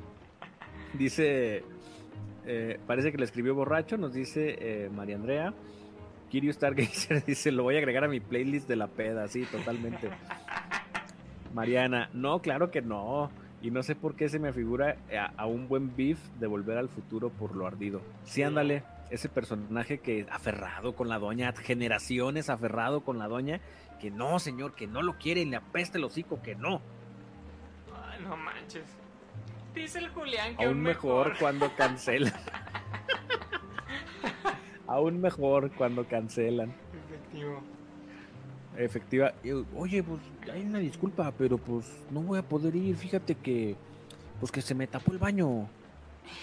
Dice, 0.94 1.64
eh, 2.44 2.78
parece 2.86 3.12
que 3.12 3.18
le 3.18 3.24
escribió 3.24 3.54
borracho, 3.54 3.96
nos 3.96 4.12
dice 4.12 4.56
eh, 4.58 4.90
María 4.90 5.16
Andrea. 5.16 5.54
Kirio 6.28 6.52
Stargazer 6.52 7.24
dice, 7.26 7.50
lo 7.52 7.62
voy 7.62 7.76
a 7.76 7.78
agregar 7.78 8.04
a 8.04 8.08
mi 8.08 8.20
playlist 8.20 8.68
de 8.68 8.76
la 8.76 8.88
peda, 8.88 9.26
sí, 9.28 9.44
totalmente. 9.44 10.10
Mariana, 11.54 12.10
no, 12.12 12.40
claro 12.40 12.70
que 12.70 12.82
no. 12.82 13.30
Y 13.62 13.70
no 13.70 13.82
sé 13.82 13.94
por 13.94 14.16
qué 14.16 14.28
se 14.28 14.38
me 14.38 14.52
figura 14.52 14.96
a, 15.16 15.32
a 15.40 15.46
un 15.46 15.68
buen 15.68 15.94
beef 15.94 16.18
de 16.40 16.46
volver 16.46 16.78
al 16.78 16.88
futuro 16.88 17.30
por 17.30 17.54
lo 17.54 17.66
ardido. 17.66 18.02
Sí, 18.24 18.42
ándale, 18.42 18.82
ese 19.10 19.28
personaje 19.28 19.98
que 19.98 20.26
aferrado 20.30 20.94
con 20.94 21.08
la 21.08 21.18
doña, 21.18 21.52
generaciones 21.52 22.50
aferrado 22.50 23.02
con 23.02 23.18
la 23.18 23.28
doña, 23.28 23.60
que 24.02 24.10
no, 24.10 24.40
señor, 24.40 24.74
que 24.74 24.88
no 24.88 25.00
lo 25.00 25.16
quiere, 25.16 25.44
le 25.46 25.54
apesta 25.54 25.96
el 25.96 26.02
hocico, 26.02 26.42
que 26.42 26.56
no. 26.56 26.82
Ay, 28.04 28.20
no 28.24 28.36
manches. 28.36 28.82
Dice 29.76 30.00
el 30.00 30.08
Julián 30.08 30.56
que 30.56 30.64
Aún 30.64 30.80
mejor 30.82 31.38
cuando 31.38 31.72
cancelan. 31.76 32.34
Aún 34.88 35.20
mejor 35.20 35.70
cuando 35.70 36.04
cancelan. 36.08 36.74
Efectivo. 37.06 37.62
Efectiva. 38.76 39.32
Oye, 39.76 40.02
pues 40.02 40.20
hay 40.52 40.62
una 40.62 40.80
disculpa, 40.80 41.30
pero 41.38 41.56
pues 41.56 41.86
no 42.10 42.22
voy 42.22 42.40
a 42.40 42.42
poder 42.42 42.74
ir. 42.74 42.96
Fíjate 42.96 43.36
que, 43.36 43.76
pues 44.40 44.50
que 44.50 44.62
se 44.62 44.74
me 44.74 44.88
tapó 44.88 45.12
el 45.12 45.18
baño. 45.18 45.68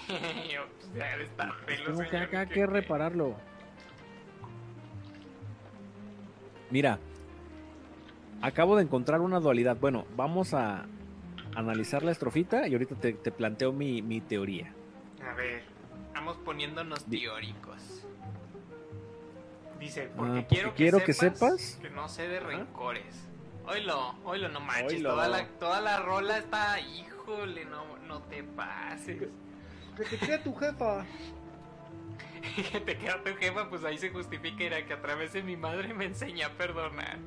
Yo, 0.49 0.61
pues, 0.93 1.29
pelo, 1.65 1.85
Tengo 1.97 2.09
que 2.09 2.17
acá 2.17 2.45
¿qué- 2.45 2.53
que 2.53 2.65
repararlo. 2.65 3.35
Mira, 6.71 6.99
acabo 8.41 8.75
de 8.75 8.83
encontrar 8.83 9.21
una 9.21 9.39
dualidad. 9.39 9.77
Bueno, 9.79 10.05
vamos 10.15 10.53
a 10.53 10.85
analizar 11.55 12.03
la 12.03 12.11
estrofita 12.11 12.67
y 12.67 12.73
ahorita 12.73 12.95
te, 12.95 13.13
te 13.13 13.31
planteo 13.31 13.71
mi, 13.73 14.01
mi 14.01 14.21
teoría. 14.21 14.73
A 15.29 15.33
ver, 15.33 15.63
vamos 16.13 16.37
poniéndonos 16.37 17.05
teóricos. 17.05 18.05
Dice, 19.79 20.09
Ah, 20.11 20.15
porque 20.17 20.45
quiero, 20.47 20.69
que, 20.71 20.75
quiero 20.75 21.03
que 21.03 21.13
sepas 21.13 21.61
sepas. 21.61 21.79
que 21.81 21.89
no 21.89 22.09
sé 22.09 22.27
de 22.27 22.39
rencores. 22.39 23.27
Oilo, 23.65 24.15
oilo, 24.25 24.49
no 24.49 24.59
manches, 24.59 24.93
Oilo. 24.93 25.11
Toda, 25.11 25.27
la, 25.29 25.47
toda 25.59 25.79
la 25.81 25.97
rola 25.99 26.37
está, 26.37 26.79
híjole, 26.81 27.65
no, 27.65 27.97
no 28.07 28.21
te 28.23 28.43
pases. 28.43 29.19
Que 29.95 30.03
te 30.03 30.17
quede 30.17 30.39
tu 30.39 30.53
jefa. 30.55 31.05
que 32.71 32.79
te 32.79 32.97
queda 32.97 33.23
tu 33.23 33.33
jefa, 33.35 33.69
pues 33.69 33.83
ahí 33.85 33.97
se 33.97 34.09
justifica 34.09 34.63
era 34.63 34.85
que 34.85 34.93
a 34.93 35.01
través 35.01 35.33
de 35.33 35.43
mi 35.43 35.55
madre 35.55 35.93
me 35.93 36.05
enseña 36.05 36.47
a 36.47 36.49
perdonar. 36.51 37.17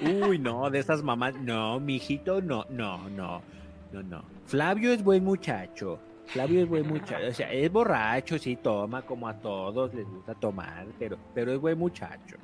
Uy, 0.00 0.38
no, 0.38 0.70
de 0.70 0.78
esas 0.78 1.02
mamás. 1.02 1.34
No, 1.34 1.80
mijito, 1.80 2.40
no, 2.40 2.64
no, 2.70 3.08
no. 3.10 3.42
No, 3.92 4.02
no. 4.02 4.24
Flavio 4.46 4.92
es 4.92 5.02
buen 5.02 5.24
muchacho. 5.24 5.98
Flavio 6.26 6.62
es 6.62 6.68
buen 6.68 6.86
muchacho. 6.86 7.26
O 7.28 7.32
sea, 7.32 7.52
es 7.52 7.72
borracho, 7.72 8.38
sí, 8.38 8.56
toma 8.56 9.02
como 9.02 9.28
a 9.28 9.34
todos 9.34 9.94
les 9.94 10.06
gusta 10.06 10.34
tomar, 10.34 10.86
pero, 10.98 11.18
pero 11.34 11.52
es 11.52 11.58
buen 11.58 11.78
muchacho. 11.78 12.36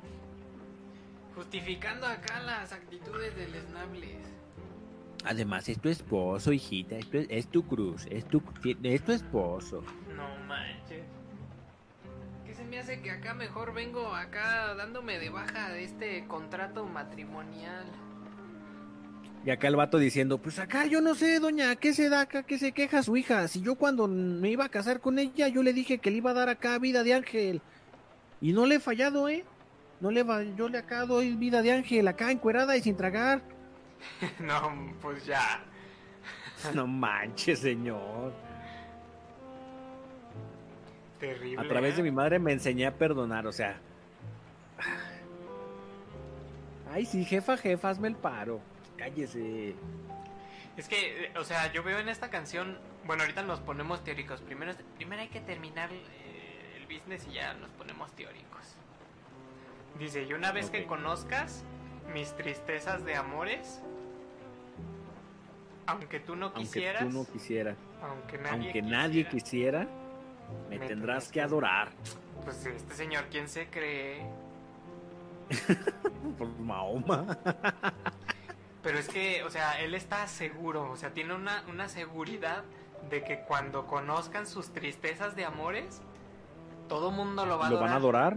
Justificando 1.34 2.07
acá 2.07 2.40
las 2.40 2.72
actitudes 2.72 3.36
del 3.36 3.55
Snables. 3.61 4.34
Además, 5.24 5.68
es 5.68 5.80
tu 5.80 5.88
esposo, 5.88 6.53
hijita. 6.53 6.97
Es, 6.97 7.07
es 7.12 7.47
tu 7.49 7.66
cruz. 7.66 8.07
Es 8.11 8.26
tu, 8.26 8.42
es 8.82 9.03
tu 9.03 9.12
esposo. 9.12 9.82
No 10.14 10.47
manches. 10.47 10.84
¿Qué 12.74 12.82
se 12.82 12.86
me 12.86 12.92
hace 12.92 13.02
que 13.02 13.10
acá 13.12 13.34
mejor 13.34 13.72
vengo 13.72 14.16
acá 14.16 14.74
dándome 14.74 15.20
de 15.20 15.30
baja 15.30 15.70
de 15.70 15.84
este 15.84 16.26
contrato 16.26 16.84
matrimonial? 16.86 17.84
Y 19.46 19.50
acá 19.50 19.68
el 19.68 19.76
vato 19.76 19.96
diciendo, 19.96 20.38
pues 20.38 20.58
acá 20.58 20.84
yo 20.84 21.00
no 21.00 21.14
sé, 21.14 21.38
doña, 21.38 21.76
¿qué 21.76 21.94
se 21.94 22.08
da 22.08 22.22
acá? 22.22 22.42
¿Qué 22.42 22.58
se 22.58 22.72
queja 22.72 23.04
su 23.04 23.16
hija? 23.16 23.46
Si 23.46 23.60
yo 23.60 23.76
cuando 23.76 24.08
me 24.08 24.50
iba 24.50 24.64
a 24.64 24.68
casar 24.68 25.00
con 25.00 25.20
ella, 25.20 25.46
yo 25.46 25.62
le 25.62 25.72
dije 25.72 25.98
que 25.98 26.10
le 26.10 26.16
iba 26.16 26.32
a 26.32 26.34
dar 26.34 26.48
acá 26.48 26.76
vida 26.80 27.04
de 27.04 27.14
ángel. 27.14 27.62
Y 28.40 28.52
no 28.52 28.66
le 28.66 28.76
he 28.76 28.80
fallado, 28.80 29.28
¿eh? 29.28 29.44
No 30.00 30.10
le 30.10 30.24
va, 30.24 30.42
yo 30.42 30.68
le 30.68 30.78
acá 30.78 31.06
doy 31.06 31.36
vida 31.36 31.62
de 31.62 31.70
ángel, 31.70 32.08
acá 32.08 32.32
encuerada 32.32 32.76
y 32.76 32.82
sin 32.82 32.96
tragar. 32.96 33.40
no, 34.40 34.92
pues 35.00 35.24
ya. 35.24 35.64
No 36.74 36.88
manches, 36.88 37.60
señor. 37.60 38.32
Terrible. 41.24 41.64
A 41.64 41.68
través 41.68 41.96
de 41.96 42.00
¿eh? 42.00 42.04
mi 42.04 42.10
madre 42.10 42.38
me 42.38 42.52
enseñé 42.52 42.86
a 42.86 42.94
perdonar, 42.94 43.46
o 43.46 43.52
sea. 43.52 43.78
Ay, 46.92 47.06
sí, 47.06 47.24
jefa, 47.24 47.56
jefa, 47.56 47.90
hazme 47.90 48.08
el 48.08 48.16
paro. 48.16 48.60
Cállese. 48.96 49.74
Es 50.76 50.88
que, 50.88 51.32
o 51.36 51.44
sea, 51.44 51.72
yo 51.72 51.82
veo 51.82 51.98
en 51.98 52.08
esta 52.08 52.30
canción. 52.30 52.78
Bueno, 53.06 53.22
ahorita 53.22 53.42
nos 53.42 53.60
ponemos 53.60 54.04
teóricos. 54.04 54.40
Primero, 54.42 54.72
primero 54.96 55.22
hay 55.22 55.28
que 55.28 55.40
terminar 55.40 55.90
eh, 55.92 56.76
el 56.76 56.86
business 56.86 57.26
y 57.30 57.34
ya 57.34 57.54
nos 57.54 57.70
ponemos 57.70 58.12
teóricos. 58.12 58.76
Dice: 59.98 60.24
Y 60.24 60.32
una 60.34 60.52
vez 60.52 60.70
que 60.70 60.84
conozcas 60.84 61.64
mis 62.12 62.34
tristezas 62.36 63.04
de 63.04 63.14
amores, 63.14 63.80
aunque 65.86 66.20
tú 66.20 66.36
no 66.36 66.46
Aunque 66.46 66.60
quisieras, 66.60 67.02
tú 67.02 67.10
no 67.10 67.24
quisieras, 67.24 67.76
aunque 68.02 68.38
nadie, 68.38 68.64
aunque 68.64 68.82
nadie 68.82 69.28
quisiera, 69.28 69.88
me 70.68 70.78
Me 70.78 70.86
tendrás 70.86 71.26
que 71.28 71.34
que- 71.34 71.40
adorar. 71.42 71.88
Pues 72.45 72.64
este 72.66 72.95
señor, 72.95 73.24
¿quién 73.30 73.49
se 73.49 73.68
cree? 73.68 74.26
Por 76.38 76.49
Mahoma. 76.59 77.38
Pero 78.82 78.99
es 78.99 79.09
que, 79.09 79.42
o 79.45 79.51
sea, 79.51 79.80
él 79.80 79.95
está 79.95 80.26
seguro, 80.26 80.90
o 80.90 80.97
sea, 80.97 81.11
tiene 81.14 81.34
una, 81.34 81.64
una 81.68 81.88
seguridad 81.88 82.64
de 83.09 83.22
que 83.24 83.40
cuando 83.40 83.86
conozcan 83.86 84.47
sus 84.47 84.72
tristezas 84.72 85.36
de 85.36 85.45
amores, 85.45 86.03
todo 86.88 87.11
mundo 87.11 87.47
lo 87.47 87.59
va 87.59 87.66
a 87.66 87.70
¿Lo 87.70 87.76
adorar. 87.76 87.82
van 87.88 87.92
a 87.92 87.97
adorar? 87.97 88.36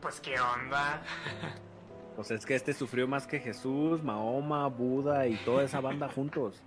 Pues 0.00 0.20
qué 0.20 0.38
onda. 0.40 1.02
Pues 2.16 2.30
es 2.30 2.46
que 2.46 2.54
este 2.54 2.72
sufrió 2.72 3.06
más 3.06 3.26
que 3.26 3.40
Jesús, 3.40 4.02
Mahoma, 4.02 4.66
Buda 4.68 5.26
y 5.26 5.36
toda 5.44 5.64
esa 5.64 5.80
banda 5.80 6.08
juntos. 6.08 6.62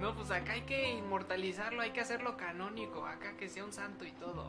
No, 0.00 0.14
pues 0.14 0.30
acá 0.30 0.52
hay 0.52 0.62
que 0.62 0.92
inmortalizarlo, 0.92 1.82
hay 1.82 1.90
que 1.90 2.00
hacerlo 2.00 2.36
canónico, 2.36 3.04
acá 3.04 3.36
que 3.36 3.48
sea 3.48 3.64
un 3.64 3.72
santo 3.72 4.04
y 4.04 4.12
todo. 4.12 4.48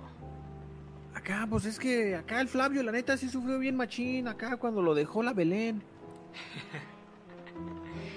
Acá, 1.16 1.48
pues 1.50 1.66
es 1.66 1.80
que 1.80 2.16
acá 2.16 2.40
el 2.40 2.48
Flavio, 2.48 2.84
la 2.84 2.92
neta, 2.92 3.18
sí 3.18 3.30
sufrió 3.30 3.58
bien 3.58 3.76
machín. 3.76 4.28
Acá 4.28 4.58
cuando 4.58 4.82
lo 4.82 4.94
dejó 4.94 5.24
la 5.24 5.34
Belén. 5.34 5.82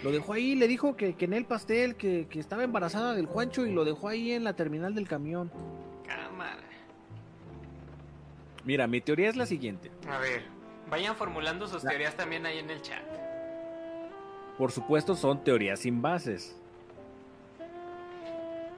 Lo 0.03 0.11
dejó 0.11 0.33
ahí, 0.33 0.57
le 0.57 0.66
dijo 0.66 0.97
que, 0.97 1.14
que 1.14 1.26
en 1.26 1.33
el 1.33 1.45
pastel, 1.45 1.95
que, 1.95 2.26
que 2.28 2.41
estaba 2.41 2.64
embarazada 2.64 3.14
del 3.14 3.26
Juancho 3.26 3.64
y 3.66 3.72
lo 3.72 3.85
dejó 3.85 4.09
ahí 4.09 4.33
en 4.33 4.43
la 4.43 4.55
terminal 4.55 4.97
del 4.97 5.07
camión. 5.07 5.49
Cámara. 6.05 6.59
Mira, 8.64 8.89
mi 8.89 9.01
teoría 9.01 9.28
es 9.28 9.37
la 9.37 9.47
siguiente. 9.47 9.93
A 10.09 10.18
ver, 10.18 10.43
vayan 10.91 11.14
formulando 11.14 11.68
sus 11.68 11.83
teorías 11.83 12.16
también 12.16 12.45
ahí 12.47 12.59
en 12.59 12.70
el 12.70 12.83
chat. 12.83 13.05
Por 14.59 14.72
supuesto, 14.72 15.14
son 15.14 15.45
teorías 15.45 15.78
sin 15.78 16.03
bases. 16.03 16.61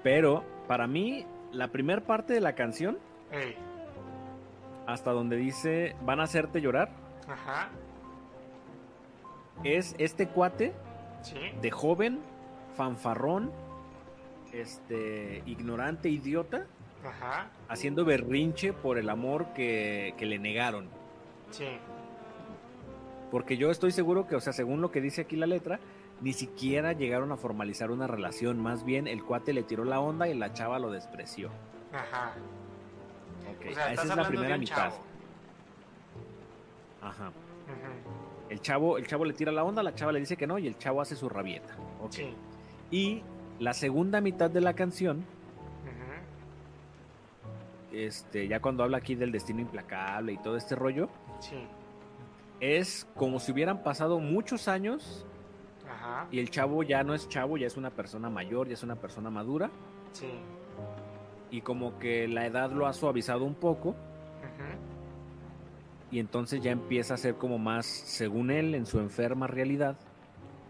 Pero, 0.05 0.45
para 0.69 0.87
mí, 0.87 1.27
la 1.51 1.69
primera 1.69 2.03
parte 2.03 2.35
de 2.35 2.41
la 2.41 2.55
canción, 2.55 2.99
Ey, 3.33 3.57
hasta 4.87 5.11
donde 5.11 5.37
dice 5.37 5.97
van 6.03 6.21
a 6.21 6.25
hacerte 6.25 6.61
llorar, 6.61 6.91
ajá, 7.27 7.71
es 9.65 9.95
este 9.99 10.29
cuate 10.29 10.73
sí, 11.23 11.39
de 11.61 11.71
joven, 11.71 12.21
fanfarrón, 12.77 13.51
este, 14.53 15.43
ignorante, 15.47 16.11
idiota, 16.11 16.67
ajá, 17.05 17.49
haciendo 17.69 18.05
berrinche 18.05 18.73
por 18.73 18.99
el 18.99 19.09
amor 19.09 19.47
que, 19.55 20.15
que 20.17 20.27
le 20.27 20.39
negaron. 20.39 20.87
sí. 21.51 21.67
Porque 23.31 23.57
yo 23.57 23.73
estoy 23.73 23.91
seguro 23.91 24.29
que, 24.29 24.37
o 24.37 24.41
sea, 24.41 24.53
según 24.53 24.81
lo 24.81 24.93
que 24.93 25.01
dice 25.01 25.23
aquí 25.23 25.35
la 25.35 25.47
letra, 25.47 25.81
ni 26.21 26.33
siquiera 26.33 26.93
llegaron 26.93 27.33
a 27.33 27.37
formalizar 27.37 27.91
una 27.91 28.07
relación. 28.07 28.59
Más 28.61 28.85
bien, 28.85 29.07
el 29.09 29.23
cuate 29.25 29.53
le 29.53 29.63
tiró 29.63 29.85
la 29.85 30.01
onda 30.01 30.29
y 30.29 30.35
la 30.35 30.53
chava 30.53 30.79
lo 30.79 30.91
despreció. 30.91 31.51
Ajá. 31.93 32.33
Ok, 33.51 33.67
O 33.71 33.75
sea, 33.75 33.93
esa 33.93 34.03
es 34.03 34.17
la 34.17 34.27
primera 34.29 34.57
mitad. 34.59 34.77
chavo. 34.91 34.97
Ajá. 37.03 37.31
El 38.49 38.61
chavo, 38.61 38.99
el 38.99 39.07
chavo 39.07 39.25
le 39.25 39.33
tira 39.35 39.53
la 39.53 39.65
onda, 39.65 39.83
la 39.83 39.95
chava 39.95 40.13
le 40.13 40.21
dice 40.21 40.37
que 40.37 40.47
no 40.47 40.59
y 40.59 40.67
el 40.67 40.79
chavo 40.79 41.01
hace 41.01 41.17
su 41.17 41.29
rabieta. 41.29 41.75
Ok. 42.01 42.13
Sí. 42.13 42.35
Y 42.91 43.23
la 43.59 43.73
segunda 43.75 44.21
mitad 44.21 44.51
de 44.51 44.61
la 44.61 44.75
canción, 44.75 45.25
este, 47.93 48.49
ya 48.49 48.61
cuando 48.61 48.83
habla 48.83 48.99
aquí 48.99 49.15
del 49.15 49.31
destino 49.33 49.61
implacable 49.61 50.33
y 50.33 50.39
todo 50.39 50.57
este 50.57 50.75
rollo, 50.75 51.09
Sí. 51.41 51.57
es 52.61 53.07
como 53.17 53.39
si 53.39 53.53
hubieran 53.53 53.83
pasado 53.83 54.19
muchos 54.19 54.69
años 54.69 55.25
Ajá. 55.95 56.27
y 56.31 56.39
el 56.39 56.51
chavo 56.51 56.83
ya 56.83 57.03
no 57.03 57.15
es 57.15 57.29
chavo, 57.29 57.57
ya 57.57 57.67
es 57.67 57.77
una 57.77 57.91
persona 57.91 58.29
mayor, 58.31 58.69
ya 58.69 58.75
es 58.75 58.83
una 58.83 58.97
persona 58.97 59.31
madura 59.31 59.71
Sí. 60.13 60.29
y 61.51 61.61
como 61.61 61.99
que 61.99 62.29
la 62.29 62.47
edad 62.47 62.71
lo 62.73 62.87
ha 62.87 62.93
suavizado 62.93 63.45
un 63.45 63.55
poco 63.55 63.91
ujú, 63.91 63.97
y 66.11 66.19
entonces 66.21 66.63
ya 66.63 66.71
empieza 66.71 67.15
a 67.15 67.17
ser 67.17 67.35
como 67.37 67.59
más, 67.59 67.87
según 67.87 68.51
él, 68.51 68.75
en 68.75 68.87
su 68.87 69.01
enferma 69.01 69.47
realidad, 69.49 69.97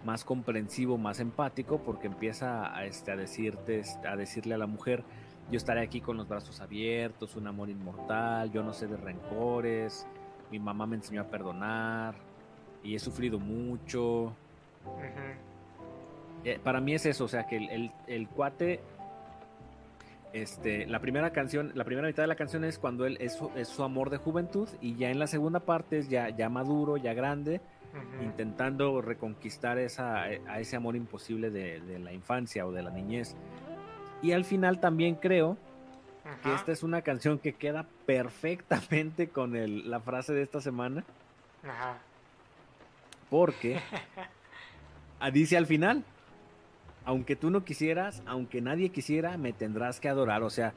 más 0.04 0.24
comprensivo, 0.24 0.96
más 0.98 1.20
empático, 1.20 1.78
porque 1.78 2.06
empieza 2.06 2.74
a, 2.74 2.84
este, 2.86 3.12
a, 3.12 3.16
decirte, 3.16 3.82
a 4.08 4.16
decirle 4.16 4.54
a 4.54 4.58
la 4.58 4.66
mujer, 4.66 5.02
yo 5.50 5.56
estaré 5.58 5.82
aquí 5.82 6.00
con 6.00 6.16
los 6.16 6.26
brazos 6.28 6.60
abiertos, 6.62 7.36
un 7.36 7.46
amor 7.46 7.68
inmortal, 7.68 8.50
yo 8.52 8.62
no 8.62 8.72
sé 8.72 8.86
de 8.86 8.96
rencores, 8.96 10.06
mi 10.50 10.58
mamá 10.58 10.86
me 10.86 10.96
enseñó 10.96 11.20
a 11.22 11.24
perdonar 11.24 12.14
y 12.82 12.94
he 12.94 12.98
sufrido 12.98 13.38
mucho. 13.38 14.34
Eh, 16.44 16.58
para 16.62 16.80
mí 16.80 16.94
es 16.94 17.06
eso, 17.06 17.24
o 17.24 17.28
sea, 17.28 17.46
que 17.46 17.56
el, 17.56 17.70
el- 17.70 17.92
el 18.06 18.28
cuate, 18.28 18.80
este, 20.32 20.86
la 20.86 20.98
primera 21.00 21.30
canción, 21.30 21.72
la 21.74 21.84
primera 21.84 22.06
mitad 22.08 22.22
de 22.22 22.26
la 22.26 22.34
canción 22.34 22.64
es 22.64 22.78
cuando 22.78 23.06
él 23.06 23.16
es 23.20 23.34
su, 23.34 23.50
es 23.56 23.68
su 23.68 23.82
amor 23.84 24.10
de 24.10 24.18
juventud 24.18 24.68
y 24.80 24.94
ya 24.96 25.10
en 25.10 25.18
la 25.18 25.26
segunda 25.26 25.60
parte 25.60 25.98
es 25.98 26.08
ya, 26.08 26.28
ya 26.30 26.48
maduro, 26.48 26.96
ya 26.96 27.14
grande, 27.14 27.60
intentando 28.20 29.00
reconquistar 29.00 29.78
esa, 29.78 30.22
a 30.24 30.58
ese 30.58 30.74
amor 30.76 30.96
imposible 30.96 31.50
de, 31.50 31.80
de 31.80 32.00
la 32.00 32.12
infancia 32.12 32.66
o 32.66 32.72
de 32.72 32.82
la 32.82 32.90
niñez. 32.90 33.36
Y 34.20 34.32
al 34.32 34.44
final 34.44 34.80
también 34.80 35.14
creo 35.14 35.56
que 36.42 36.52
esta 36.54 36.72
es 36.72 36.82
una 36.82 37.02
canción 37.02 37.38
que 37.38 37.52
queda 37.52 37.86
perfectamente 38.04 39.28
con 39.28 39.54
el- 39.54 39.88
la 39.88 40.00
frase 40.00 40.32
de 40.34 40.42
esta 40.42 40.60
semana, 40.60 41.04
Ajá. 41.62 41.98
porque 43.30 43.78
dice 45.30 45.56
al 45.56 45.66
final, 45.66 46.04
aunque 47.04 47.36
tú 47.36 47.50
no 47.50 47.64
quisieras, 47.64 48.22
aunque 48.26 48.60
nadie 48.60 48.90
quisiera, 48.90 49.36
me 49.36 49.52
tendrás 49.52 50.00
que 50.00 50.08
adorar. 50.08 50.42
O 50.42 50.50
sea, 50.50 50.74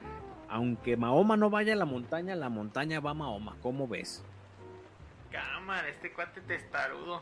aunque 0.49 0.97
Mahoma 0.97 1.37
no 1.37 1.49
vaya 1.49 1.73
a 1.73 1.75
la 1.75 1.85
montaña, 1.85 2.35
la 2.35 2.49
montaña 2.49 2.99
va 2.99 3.11
a 3.11 3.13
Mahoma. 3.15 3.55
¿Cómo 3.61 3.87
ves? 3.87 4.23
Cámara, 5.31 5.87
este 5.89 6.11
cuate 6.11 6.41
testarudo. 6.41 7.21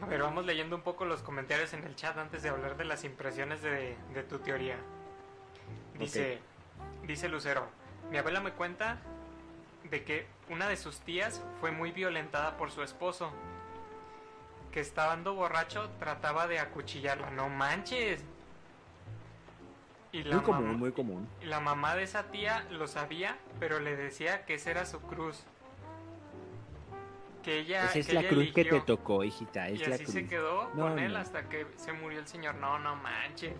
A 0.00 0.06
ver, 0.06 0.22
vamos 0.22 0.46
leyendo 0.46 0.76
un 0.76 0.82
poco 0.82 1.04
los 1.04 1.22
comentarios 1.22 1.72
en 1.72 1.84
el 1.84 1.96
chat 1.96 2.16
antes 2.16 2.42
de 2.42 2.50
hablar 2.50 2.76
de 2.76 2.84
las 2.84 3.04
impresiones 3.04 3.62
de, 3.62 3.96
de 4.14 4.22
tu 4.22 4.38
teoría. 4.38 4.76
Dice, 5.98 6.38
dice 7.06 7.28
Lucero, 7.28 7.66
mi 8.10 8.18
abuela 8.18 8.40
me 8.40 8.52
cuenta 8.52 8.98
de 9.90 10.04
que 10.04 10.26
una 10.48 10.68
de 10.68 10.76
sus 10.76 11.00
tías 11.00 11.42
fue 11.60 11.72
muy 11.72 11.90
violentada 11.90 12.56
por 12.56 12.70
su 12.70 12.82
esposo, 12.82 13.32
que 14.72 14.80
estando 14.80 15.34
borracho 15.34 15.90
trataba 15.98 16.46
de 16.46 16.58
acuchillarla. 16.58 17.30
No 17.30 17.48
manches. 17.48 18.24
Y 20.12 20.22
la 20.22 20.36
Muy 20.36 20.44
común, 20.44 20.64
mamá- 20.66 20.78
muy 20.78 20.92
común. 20.92 21.28
y 21.42 21.44
La 21.46 21.60
mamá 21.60 21.94
de 21.94 22.02
esa 22.04 22.24
tía 22.30 22.64
lo 22.70 22.86
sabía, 22.88 23.36
pero 23.60 23.78
le 23.78 23.94
decía 23.96 24.46
que 24.46 24.54
esa 24.54 24.70
era 24.70 24.86
su 24.86 25.00
cruz. 25.02 25.44
que 27.42 27.60
ella. 27.60 27.84
Esa 27.86 27.98
es 28.00 28.06
que 28.08 28.12
la 28.14 28.20
ella 28.20 28.28
cruz 28.30 28.52
que 28.52 28.64
te 28.64 28.80
tocó, 28.80 29.24
hijita. 29.24 29.68
Es 29.68 29.80
Y 29.80 29.84
la 29.86 29.94
así 29.94 30.04
cruz. 30.04 30.14
se 30.14 30.26
quedó 30.26 30.68
No, 30.74 30.88
con 30.88 30.98
él 30.98 31.12
no. 31.14 31.18
hasta 31.18 31.48
que 31.48 31.66
se 31.76 31.92
murió 31.92 32.18
el 32.18 32.26
señor. 32.26 32.56
No, 32.56 32.78
no 32.78 32.96
manches. 32.96 33.54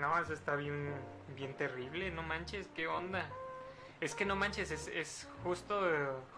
No, 0.00 0.18
eso 0.18 0.32
está 0.32 0.56
bien, 0.56 0.92
bien 1.36 1.54
terrible. 1.56 2.10
No 2.10 2.22
manches, 2.22 2.68
¿qué 2.74 2.88
onda? 2.88 3.28
Es 4.00 4.14
que 4.14 4.24
no 4.24 4.34
manches, 4.34 4.70
es, 4.70 4.88
es 4.88 5.28
justo, 5.44 5.78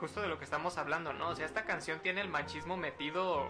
justo 0.01 0.21
de 0.21 0.29
lo 0.29 0.39
que 0.39 0.45
estamos 0.45 0.79
hablando, 0.79 1.13
¿no? 1.13 1.29
O 1.29 1.37
sea, 1.37 1.47
esta 1.47 1.65
canción 1.65 2.01
tiene 2.01 2.21
el 2.21 2.29
machismo 2.29 2.77
metido 2.77 3.47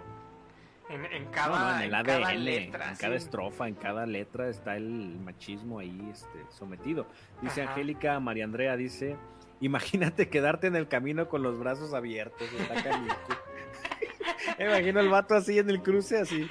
en, 0.91 1.07
en 1.07 1.25
No, 1.25 1.31
cada, 1.31 1.59
no, 1.73 1.77
en 1.79 1.83
el 1.85 1.95
en 1.95 2.05
cada 2.05 2.35
letra. 2.35 2.91
en 2.91 2.97
cada 2.97 3.15
estrofa, 3.17 3.69
en 3.69 3.75
cada 3.75 4.05
letra 4.05 4.49
está 4.51 4.77
el 4.77 5.19
machismo 5.19 5.79
ahí 5.79 6.11
este, 6.13 6.45
sometido. 6.51 7.07
Dice 7.41 7.63
Ajá. 7.63 7.71
Angélica 7.73 8.21
María 8.21 8.45
Andrea, 8.45 8.77
dice, 8.77 9.17
imagínate 9.61 10.29
quedarte 10.29 10.67
en 10.67 10.77
el 10.77 10.89
camino 10.89 11.29
con 11.29 11.43
los 11.43 11.59
brazos 11.59 11.95
abiertos. 11.95 12.53
está 12.53 12.83
canijo". 12.83 13.17
Me 14.59 14.67
imagino 14.67 15.01
el 15.01 15.09
vato 15.09 15.35
así 15.35 15.59
en 15.59 15.71
el 15.71 15.83
cruce, 15.83 16.19
así, 16.21 16.47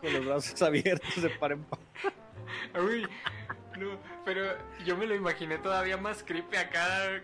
con 0.00 0.12
los 0.12 0.26
brazos 0.26 0.60
abiertos, 0.62 1.22
de 1.22 1.30
par 1.30 1.52
en 1.52 1.62
par. 1.62 1.78
Uy, 2.82 3.06
no, 3.78 3.98
pero 4.24 4.42
yo 4.84 4.96
me 4.96 5.06
lo 5.06 5.14
imaginé 5.14 5.58
todavía 5.58 5.96
más 5.96 6.22
creepy 6.22 6.56
acá, 6.56 7.22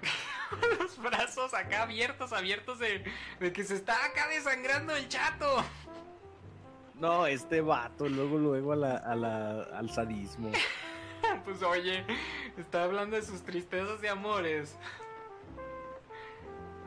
con 0.51 0.61
los 0.79 0.99
brazos 0.99 1.55
acá 1.55 1.83
abiertos, 1.83 2.33
abiertos 2.33 2.79
de, 2.79 3.05
de 3.39 3.53
que 3.53 3.65
se 3.65 3.75
está 3.75 4.05
acá 4.05 4.27
desangrando 4.29 4.95
el 4.97 5.09
chato. 5.09 5.63
No, 6.95 7.27
este 7.27 7.61
vato, 7.63 8.09
luego, 8.09 8.37
luego 8.39 8.73
a 8.73 8.77
la, 8.77 8.97
a 8.97 9.15
la- 9.15 9.63
al 9.77 9.91
sadismo. 9.91 10.51
Pues 11.45 11.63
oye, 11.63 12.05
está 12.57 12.83
hablando 12.85 13.15
de 13.15 13.23
sus 13.23 13.43
tristezas 13.43 14.01
de 14.01 14.09
amores. 14.09 14.77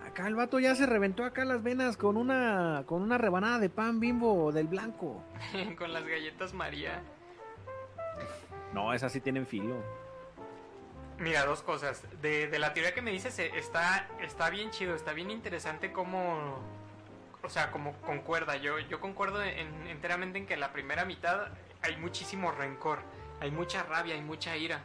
Acá 0.06 0.28
el 0.28 0.36
vato 0.36 0.60
ya 0.60 0.76
se 0.76 0.86
reventó 0.86 1.24
acá 1.24 1.46
las 1.46 1.64
venas 1.64 1.98
con 1.98 2.18
una, 2.18 2.84
con 2.86 3.02
una 3.02 3.18
rebanada 3.18 3.60
de 3.60 3.70
pan 3.70 4.00
bimbo 4.00 4.52
del 4.52 4.68
blanco. 4.68 5.24
Con 5.78 5.94
las 5.94 6.06
galletas 6.06 6.54
María. 6.54 7.02
No, 8.74 8.94
esas 8.94 9.12
sí 9.12 9.22
tienen 9.22 9.46
filo. 9.46 9.76
Mira, 11.20 11.46
dos 11.46 11.62
cosas. 11.62 12.04
De, 12.22 12.48
la 12.60 12.74
teoría 12.74 12.94
que 12.94 13.02
me 13.02 13.12
dices, 13.12 13.38
eh, 13.40 13.52
está, 13.56 14.08
está 14.22 14.50
bien 14.50 14.72
chido, 14.72 14.96
está 14.96 15.14
bien 15.14 15.30
interesante 15.32 15.92
cómo... 15.92 16.60
O 17.44 17.50
sea, 17.50 17.72
como 17.72 17.94
concuerda. 18.02 18.56
Yo, 18.56 18.80
yo 18.80 19.00
concuerdo 19.00 19.44
en- 19.44 19.88
enteramente 19.88 20.40
en 20.40 20.46
que 20.48 20.58
la 20.58 20.72
primera 20.74 21.06
mitad 21.06 21.48
hay 21.82 21.98
muchísimo 21.98 22.52
rencor, 22.52 23.00
hay 23.42 23.52
mucha 23.52 23.84
rabia, 23.84 24.16
hay 24.16 24.22
mucha 24.22 24.56
ira. 24.56 24.82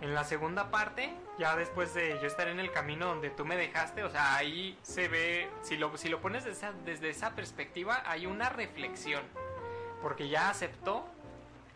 En 0.00 0.14
la 0.14 0.22
segunda 0.24 0.70
parte, 0.70 1.10
ya 1.38 1.56
después 1.56 1.94
de 1.94 2.18
yo 2.20 2.26
estar 2.28 2.46
en 2.48 2.60
el 2.60 2.70
camino 2.70 3.06
donde 3.06 3.30
tú 3.30 3.44
me 3.44 3.56
dejaste, 3.56 4.04
o 4.04 4.10
sea, 4.10 4.36
ahí 4.36 4.78
se 4.82 5.08
ve, 5.08 5.48
si 5.62 5.76
lo, 5.76 5.96
si 5.96 6.08
lo 6.08 6.20
pones 6.20 6.44
desde 6.44 6.58
esa, 6.58 6.72
desde 6.84 7.08
esa 7.08 7.34
perspectiva, 7.34 8.02
hay 8.06 8.26
una 8.26 8.50
reflexión. 8.50 9.22
Porque 10.02 10.28
ya 10.28 10.50
aceptó 10.50 11.08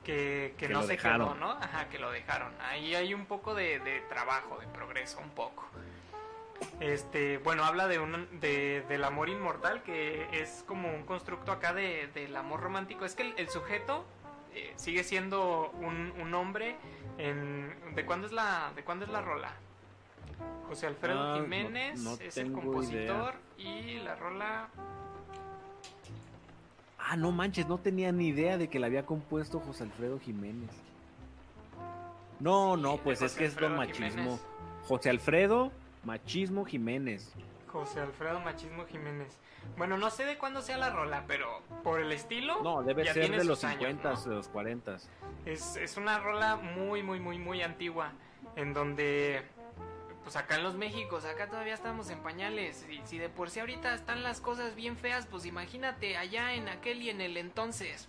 que, 0.04 0.54
que 0.58 0.66
Que 0.68 0.72
no 0.72 0.82
se 0.82 0.88
dejaron. 0.92 1.28
quedó, 1.34 1.34
¿no? 1.40 1.50
Ajá, 1.52 1.88
que 1.88 1.98
lo 1.98 2.10
dejaron. 2.10 2.52
Ahí 2.60 2.94
hay 2.94 3.14
un 3.14 3.26
poco 3.26 3.54
de, 3.54 3.78
de 3.80 4.00
trabajo, 4.08 4.58
de 4.60 4.66
progreso, 4.68 5.18
un 5.20 5.30
poco. 5.30 5.66
Este, 6.80 7.38
bueno, 7.38 7.64
habla 7.64 7.88
de 7.88 7.98
un, 7.98 8.28
de, 8.40 8.84
del 8.88 9.04
amor 9.04 9.28
inmortal, 9.28 9.82
que 9.82 10.28
es 10.32 10.64
como 10.66 10.92
un 10.94 11.04
constructo 11.04 11.50
acá 11.52 11.72
de, 11.72 12.08
del 12.14 12.36
amor 12.36 12.60
romántico. 12.60 13.04
Es 13.04 13.14
que 13.14 13.22
el, 13.22 13.34
el 13.36 13.48
sujeto 13.48 14.04
eh, 14.54 14.72
sigue 14.76 15.02
siendo 15.04 15.70
un, 15.80 16.12
un 16.20 16.34
hombre 16.34 16.76
en... 17.18 17.94
¿De 17.94 18.04
cuándo 18.06 18.26
es 18.26 18.32
la, 18.32 18.72
de 18.76 18.84
cuándo 18.84 19.04
es 19.04 19.10
la 19.10 19.20
rola? 19.22 19.52
José 20.68 20.86
Alfredo 20.86 21.34
Ah, 21.34 21.38
Jiménez 21.40 22.00
no 22.00 22.14
es 22.14 22.36
el 22.36 22.52
compositor 22.52 23.34
y 23.58 23.98
la 23.98 24.14
rola... 24.16 24.68
Ah, 27.04 27.16
no 27.16 27.32
manches, 27.32 27.68
no 27.68 27.78
tenía 27.78 28.12
ni 28.12 28.28
idea 28.28 28.58
de 28.58 28.68
que 28.68 28.78
la 28.78 28.86
había 28.86 29.04
compuesto 29.04 29.60
José 29.60 29.84
Alfredo 29.84 30.18
Jiménez. 30.20 30.70
No, 32.40 32.76
Sí, 32.76 32.82
no, 32.82 32.96
pues 32.98 33.22
es 33.22 33.34
que 33.34 33.44
es 33.44 33.56
don 33.56 33.76
machismo. 33.76 34.08
Jiménez. 34.10 34.40
José 34.88 35.10
Alfredo 35.10 35.72
Machismo 36.04 36.64
Jiménez. 36.64 37.32
José 37.68 38.00
Alfredo 38.00 38.40
Machismo 38.40 38.84
Jiménez. 38.86 39.38
Bueno, 39.76 39.96
no 39.96 40.10
sé 40.10 40.24
de 40.26 40.36
cuándo 40.36 40.60
sea 40.60 40.76
la 40.76 40.90
rola, 40.90 41.24
pero 41.26 41.62
por 41.84 42.00
el 42.00 42.10
estilo... 42.12 42.60
No, 42.62 42.82
debe 42.82 43.04
ya 43.04 43.14
ser 43.14 43.22
tiene 43.22 43.38
de 43.38 43.44
los 43.44 43.60
sus 43.60 43.64
años, 43.70 43.84
50, 43.90 44.12
¿no? 44.12 44.20
de 44.20 44.36
los 44.36 44.48
40. 44.48 44.96
Es, 45.46 45.76
es 45.76 45.96
una 45.96 46.18
rola 46.18 46.56
muy, 46.56 47.02
muy, 47.02 47.20
muy, 47.20 47.38
muy 47.38 47.62
antigua. 47.62 48.12
En 48.56 48.74
donde, 48.74 49.42
pues 50.22 50.36
acá 50.36 50.56
en 50.56 50.62
los 50.62 50.74
Méxicos, 50.76 51.24
acá 51.24 51.48
todavía 51.48 51.74
estamos 51.74 52.08
en 52.10 52.20
pañales. 52.20 52.86
Y 52.88 53.00
si 53.04 53.18
de 53.18 53.28
por 53.28 53.50
sí 53.50 53.60
ahorita 53.60 53.94
están 53.94 54.22
las 54.22 54.40
cosas 54.40 54.74
bien 54.74 54.96
feas, 54.96 55.26
pues 55.26 55.44
imagínate 55.46 56.16
allá 56.16 56.54
en 56.54 56.68
aquel 56.68 57.02
y 57.02 57.10
en 57.10 57.20
el 57.20 57.36
entonces. 57.36 58.08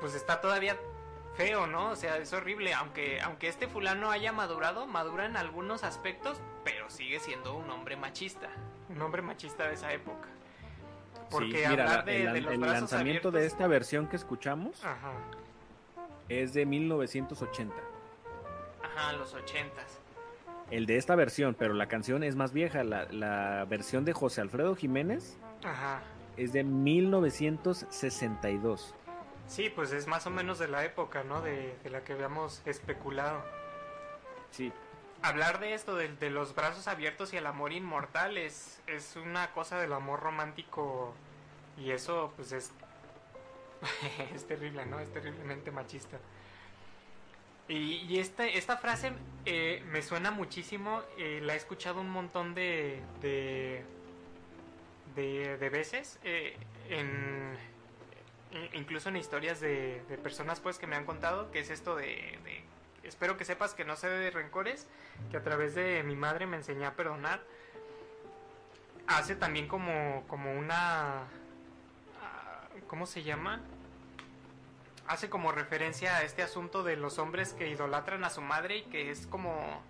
Pues 0.00 0.14
está 0.14 0.40
todavía 0.40 0.76
feo, 1.36 1.66
¿no? 1.66 1.90
O 1.90 1.96
sea, 1.96 2.16
es 2.18 2.32
horrible. 2.32 2.74
Aunque, 2.74 3.20
aunque 3.20 3.48
este 3.48 3.68
fulano 3.68 4.10
haya 4.10 4.32
madurado, 4.32 4.86
madura 4.86 5.24
en 5.26 5.36
algunos 5.36 5.82
aspectos, 5.84 6.38
pero 6.64 6.90
sigue 6.90 7.20
siendo 7.20 7.54
un 7.56 7.70
hombre 7.70 7.96
machista. 7.96 8.48
Un 8.90 9.00
hombre 9.02 9.22
machista 9.22 9.66
de 9.66 9.74
esa 9.74 9.92
época. 9.92 10.28
Porque 11.30 11.62
sí, 11.62 11.68
mira, 11.68 11.84
hablar 11.84 11.96
la- 11.98 12.02
de, 12.04 12.24
el, 12.24 12.32
de 12.32 12.40
los 12.40 12.52
el 12.52 12.58
brazos 12.60 12.80
lanzamiento 12.80 13.30
de 13.30 13.46
esta 13.46 13.66
versión 13.66 14.08
que 14.08 14.16
escuchamos 14.16 14.82
Ajá, 14.84 15.12
es 16.28 16.54
de 16.54 16.64
1980. 16.64 17.74
ajá, 18.82 19.12
los 19.12 19.34
ochentas. 19.34 19.97
El 20.70 20.86
de 20.86 20.96
esta 20.96 21.14
versión, 21.14 21.54
pero 21.58 21.74
la 21.74 21.88
canción 21.88 22.22
es 22.22 22.36
más 22.36 22.52
vieja. 22.52 22.84
La, 22.84 23.06
la 23.10 23.64
versión 23.68 24.04
de 24.04 24.12
José 24.12 24.40
Alfredo 24.42 24.76
Jiménez 24.76 25.38
Ajá. 25.64 26.02
es 26.36 26.52
de 26.52 26.62
1962. 26.64 28.94
Sí, 29.46 29.70
pues 29.70 29.92
es 29.92 30.06
más 30.06 30.26
o 30.26 30.30
menos 30.30 30.58
de 30.58 30.68
la 30.68 30.84
época, 30.84 31.24
¿no? 31.24 31.40
De, 31.40 31.74
de 31.82 31.88
la 31.90 32.04
que 32.04 32.12
habíamos 32.12 32.60
especulado. 32.66 33.42
Sí, 34.50 34.70
Hablar 35.20 35.58
de 35.58 35.74
esto, 35.74 35.96
de, 35.96 36.14
de 36.14 36.30
los 36.30 36.54
brazos 36.54 36.86
abiertos 36.86 37.32
y 37.32 37.38
el 37.38 37.46
amor 37.46 37.72
inmortal, 37.72 38.38
es, 38.38 38.80
es 38.86 39.16
una 39.16 39.50
cosa 39.52 39.80
del 39.80 39.92
amor 39.92 40.20
romántico 40.20 41.12
y 41.76 41.90
eso 41.90 42.32
pues 42.36 42.52
es, 42.52 42.70
es 44.34 44.46
terrible, 44.46 44.86
¿no? 44.86 45.00
Es 45.00 45.12
terriblemente 45.12 45.72
machista. 45.72 46.18
Y, 47.68 48.06
y 48.08 48.18
este, 48.18 48.56
esta 48.56 48.78
frase 48.78 49.12
eh, 49.44 49.82
me 49.90 50.02
suena 50.02 50.30
muchísimo, 50.30 51.02
eh, 51.18 51.40
la 51.42 51.54
he 51.54 51.56
escuchado 51.56 52.00
un 52.00 52.08
montón 52.10 52.54
de, 52.54 53.02
de, 53.20 53.84
de, 55.14 55.58
de 55.58 55.68
veces, 55.70 56.18
eh, 56.24 56.56
en, 56.88 57.54
i- 58.52 58.76
incluso 58.78 59.10
en 59.10 59.16
historias 59.16 59.60
de, 59.60 60.02
de 60.08 60.16
personas 60.18 60.60
pues 60.60 60.78
que 60.78 60.86
me 60.86 60.96
han 60.96 61.04
contado, 61.04 61.50
que 61.50 61.58
es 61.60 61.68
esto 61.70 61.94
de, 61.94 62.38
de- 62.44 62.64
espero 63.02 63.36
que 63.36 63.44
sepas 63.44 63.74
que 63.74 63.84
no 63.84 63.96
sé 63.96 64.08
de 64.08 64.30
rencores, 64.30 64.86
que 65.30 65.36
a 65.36 65.42
través 65.42 65.74
de 65.74 66.02
mi 66.04 66.16
madre 66.16 66.46
me 66.46 66.56
enseñé 66.56 66.86
a 66.86 66.94
perdonar, 66.94 67.42
hace 69.06 69.36
también 69.36 69.68
como, 69.68 70.24
como 70.26 70.52
una, 70.58 71.24
ah, 72.22 72.68
¿cómo 72.86 73.04
se 73.06 73.22
llama? 73.22 73.60
Hace 75.08 75.28
como 75.30 75.52
referencia 75.52 76.18
a 76.18 76.22
este 76.22 76.42
asunto 76.42 76.82
de 76.82 76.96
los 76.96 77.18
hombres 77.18 77.54
que 77.54 77.68
idolatran 77.68 78.24
a 78.24 78.30
su 78.30 78.42
madre 78.42 78.78
y 78.78 78.82
que 78.82 79.10
es 79.10 79.26
como, 79.26 79.82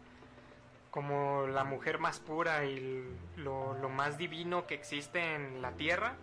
como 0.91 1.47
la 1.47 1.65
mujer 1.65 1.99
más 1.99 2.21
pura 2.21 2.65
y 2.65 3.05
lo, 3.37 3.75
lo 3.75 3.89
más 3.89 4.17
divino 4.17 4.67
que 4.67 4.75
existe 4.75 5.35
en 5.35 5.61
la 5.61 5.73
tierra. 5.73 6.15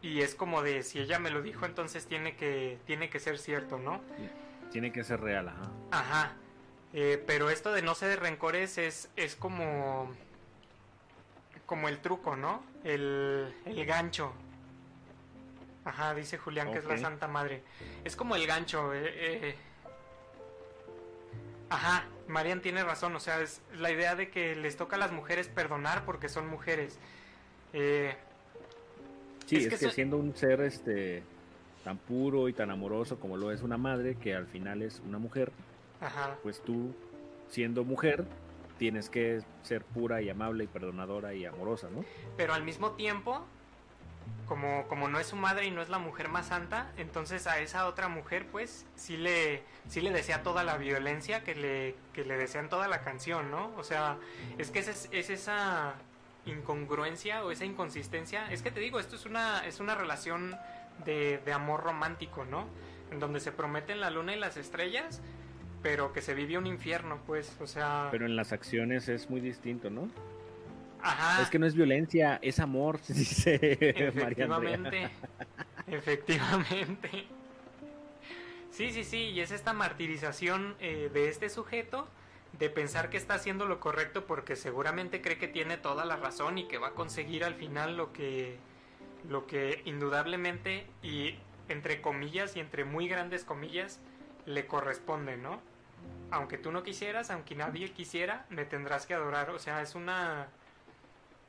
Y 0.00 0.20
es 0.20 0.34
como 0.34 0.62
de 0.62 0.82
si 0.82 0.98
ella 1.00 1.18
me 1.18 1.30
lo 1.30 1.42
dijo, 1.42 1.66
entonces 1.66 2.06
tiene 2.06 2.36
que, 2.36 2.78
tiene 2.86 3.10
que 3.10 3.20
ser 3.20 3.38
cierto, 3.38 3.78
¿no? 3.78 4.00
tiene 4.72 4.90
que 4.90 5.04
ser 5.04 5.20
real, 5.20 5.48
ajá. 5.48 5.70
Ajá. 5.90 6.32
Eh, 6.94 7.22
pero 7.26 7.50
esto 7.50 7.72
de 7.72 7.82
no 7.82 7.94
ser 7.94 8.08
de 8.08 8.16
rencores 8.16 8.78
es, 8.78 9.10
es 9.16 9.36
como. 9.36 10.10
como 11.66 11.88
el 11.88 11.98
truco, 12.00 12.36
¿no? 12.36 12.62
El, 12.82 13.54
el 13.64 13.86
gancho. 13.86 14.32
Ajá, 15.84 16.14
dice 16.14 16.38
Julián 16.38 16.70
que 16.72 16.78
es 16.78 16.84
la. 16.84 16.96
Santa 16.98 17.28
Madre. 17.28 17.62
Es 18.04 18.14
como 18.16 18.36
el 18.36 18.46
gancho. 18.46 18.94
eh, 18.94 19.02
eh. 19.14 19.56
Ajá, 21.70 22.04
Marian 22.28 22.60
tiene 22.60 22.84
razón. 22.84 23.16
O 23.16 23.20
sea, 23.20 23.40
es 23.40 23.60
la 23.74 23.90
idea 23.90 24.14
de 24.14 24.30
que 24.30 24.54
les 24.54 24.76
toca 24.76 24.96
a 24.96 24.98
las 24.98 25.10
mujeres 25.12 25.48
perdonar 25.48 26.04
porque 26.04 26.28
son 26.28 26.48
mujeres. 26.48 26.98
Eh, 27.72 28.14
Sí, 29.46 29.56
Es 29.56 29.66
es, 29.72 29.80
que 29.80 29.90
siendo 29.90 30.16
un 30.18 30.34
ser 30.36 30.60
este 30.60 31.22
tan 31.84 31.98
puro 31.98 32.48
y 32.48 32.52
tan 32.52 32.70
amoroso 32.70 33.18
como 33.18 33.36
lo 33.36 33.50
es 33.50 33.62
una 33.62 33.76
madre, 33.76 34.14
que 34.14 34.34
al 34.34 34.46
final 34.46 34.82
es 34.82 35.02
una 35.04 35.18
mujer, 35.18 35.50
ajá. 36.00 36.38
pues 36.44 36.62
tú, 36.62 36.94
siendo 37.48 37.84
mujer, 37.84 38.24
tienes 38.78 39.10
que 39.10 39.42
ser 39.62 39.82
pura 39.82 40.22
y 40.22 40.30
amable 40.30 40.64
y 40.64 40.66
perdonadora 40.68 41.34
y 41.34 41.44
amorosa, 41.44 41.88
¿no? 41.90 42.04
pero 42.36 42.54
al 42.54 42.62
mismo 42.62 42.92
tiempo, 42.92 43.44
como, 44.52 44.86
como 44.86 45.08
no 45.08 45.18
es 45.18 45.28
su 45.28 45.36
madre 45.36 45.64
y 45.64 45.70
no 45.70 45.80
es 45.80 45.88
la 45.88 45.98
mujer 45.98 46.28
más 46.28 46.48
santa, 46.48 46.92
entonces 46.98 47.46
a 47.46 47.58
esa 47.60 47.86
otra 47.86 48.08
mujer, 48.08 48.44
pues, 48.52 48.84
sí 48.96 49.16
le, 49.16 49.62
sí 49.88 50.02
le 50.02 50.10
desea 50.10 50.42
toda 50.42 50.62
la 50.62 50.76
violencia 50.76 51.42
que 51.42 51.54
le, 51.54 51.94
que 52.12 52.22
le 52.22 52.36
desean 52.36 52.68
toda 52.68 52.86
la 52.86 53.00
canción, 53.00 53.50
¿no? 53.50 53.72
O 53.78 53.82
sea, 53.82 54.18
es 54.58 54.70
que 54.70 54.80
es, 54.80 55.08
es 55.10 55.30
esa, 55.30 55.94
incongruencia 56.44 57.42
o 57.46 57.50
esa 57.50 57.64
inconsistencia. 57.64 58.46
Es 58.52 58.60
que 58.60 58.70
te 58.70 58.80
digo, 58.80 59.00
esto 59.00 59.16
es 59.16 59.24
una, 59.24 59.66
es 59.66 59.80
una 59.80 59.94
relación 59.94 60.54
de, 61.06 61.40
de 61.46 61.52
amor 61.54 61.82
romántico, 61.82 62.44
¿no? 62.44 62.66
En 63.10 63.20
donde 63.20 63.40
se 63.40 63.52
prometen 63.52 64.00
la 64.00 64.10
luna 64.10 64.36
y 64.36 64.38
las 64.38 64.58
estrellas, 64.58 65.22
pero 65.82 66.12
que 66.12 66.20
se 66.20 66.34
vive 66.34 66.58
un 66.58 66.66
infierno, 66.66 67.20
pues, 67.26 67.56
o 67.58 67.66
sea... 67.66 68.08
Pero 68.10 68.26
en 68.26 68.36
las 68.36 68.52
acciones 68.52 69.08
es 69.08 69.30
muy 69.30 69.40
distinto, 69.40 69.88
¿no? 69.88 70.10
Ajá. 71.02 71.42
Es 71.42 71.50
que 71.50 71.58
no 71.58 71.66
es 71.66 71.74
violencia, 71.74 72.38
es 72.42 72.60
amor, 72.60 73.00
dice. 73.08 73.54
Efectivamente. 73.80 75.10
Efectivamente. 75.86 77.26
Sí, 78.70 78.90
sí, 78.90 79.04
sí, 79.04 79.18
y 79.30 79.40
es 79.40 79.50
esta 79.50 79.72
martirización 79.72 80.76
eh, 80.80 81.10
de 81.12 81.28
este 81.28 81.50
sujeto 81.50 82.08
de 82.58 82.70
pensar 82.70 83.10
que 83.10 83.16
está 83.16 83.34
haciendo 83.34 83.66
lo 83.66 83.80
correcto 83.80 84.26
porque 84.26 84.56
seguramente 84.56 85.20
cree 85.20 85.38
que 85.38 85.48
tiene 85.48 85.76
toda 85.76 86.04
la 86.04 86.16
razón 86.16 86.58
y 86.58 86.68
que 86.68 86.78
va 86.78 86.88
a 86.88 86.92
conseguir 86.92 87.44
al 87.44 87.54
final 87.54 87.96
lo 87.96 88.12
que 88.12 88.58
lo 89.28 89.46
que 89.46 89.82
indudablemente 89.84 90.86
y 91.02 91.36
entre 91.68 92.00
comillas 92.00 92.56
y 92.56 92.60
entre 92.60 92.84
muy 92.84 93.08
grandes 93.08 93.44
comillas 93.44 94.00
le 94.46 94.66
corresponde, 94.66 95.36
¿no? 95.36 95.60
Aunque 96.30 96.58
tú 96.58 96.72
no 96.72 96.82
quisieras, 96.82 97.30
aunque 97.30 97.54
nadie 97.54 97.92
quisiera, 97.92 98.46
me 98.48 98.64
tendrás 98.64 99.06
que 99.06 99.14
adorar. 99.14 99.50
O 99.50 99.58
sea, 99.58 99.82
es 99.82 99.94
una 99.94 100.48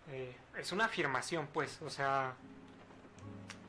eh, 0.10 0.36
es 0.58 0.72
una 0.72 0.86
afirmación, 0.86 1.48
pues, 1.54 1.82
o 1.82 1.90
sea, 1.90 2.34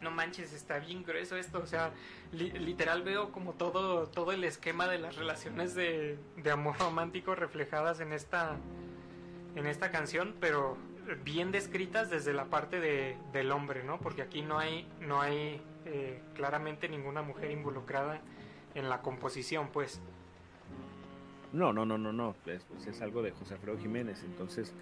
no 0.01 0.11
manches, 0.11 0.53
está 0.53 0.79
bien 0.79 1.03
grueso 1.03 1.37
esto, 1.37 1.59
o 1.61 1.67
sea, 1.67 1.91
li- 2.33 2.51
literal 2.53 3.03
veo 3.03 3.33
como 3.33 3.53
todo, 3.55 4.07
todo 4.09 4.33
el 4.33 4.45
esquema 4.45 4.87
de 4.87 4.99
las 4.99 5.17
relaciones 5.17 5.75
de, 5.75 6.19
de 6.37 6.51
amor 6.51 6.79
romántico 6.79 7.35
reflejadas 7.35 8.01
en 8.01 8.13
esta, 8.13 8.57
en 9.57 9.67
esta 9.67 9.91
canción, 9.91 10.35
pero 10.41 10.77
bien 11.23 11.53
descritas 11.53 12.11
desde 12.11 12.33
la 12.35 12.47
parte 12.47 12.81
de, 12.81 13.17
del 13.33 13.51
hombre, 13.53 13.83
¿no? 13.85 13.99
Porque 13.99 14.23
aquí 14.23 14.43
no 14.43 14.59
hay, 14.59 14.87
no 15.01 15.21
hay 15.21 15.61
eh, 15.87 16.21
claramente 16.35 16.89
ninguna 16.89 17.23
mujer 17.23 17.51
involucrada 17.51 18.21
en 18.75 18.89
la 18.89 19.01
composición, 19.03 19.69
pues. 19.69 20.01
No, 21.53 21.73
no, 21.73 21.87
no, 21.87 21.97
no, 21.97 22.13
no. 22.13 22.35
Es, 22.47 22.65
pues 22.65 22.87
es 22.89 23.01
algo 23.01 23.23
de 23.23 23.31
José 23.31 23.55
Alfredo 23.55 23.79
Jiménez, 23.79 24.23
entonces 24.25 24.73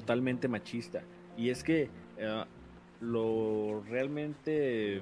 totalmente 0.00 0.46
machista. 0.46 1.00
Y 1.38 1.48
es 1.48 1.64
que 1.64 1.88
eh, 2.18 2.44
lo 3.00 3.82
realmente, 3.88 5.00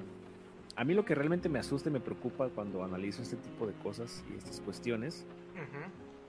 a 0.77 0.85
mí 0.85 0.95
lo 0.95 1.05
que 1.05 1.17
realmente 1.17 1.49
me 1.49 1.59
asusta 1.59 1.89
y 1.89 1.93
me 1.93 1.99
preocupa 1.99 2.49
cuando 2.51 2.85
analizo 2.85 3.21
este 3.21 3.35
tipo 3.35 3.67
de 3.67 3.73
cosas 3.83 4.25
y 4.33 4.37
estas 4.39 4.61
cuestiones, 4.61 5.27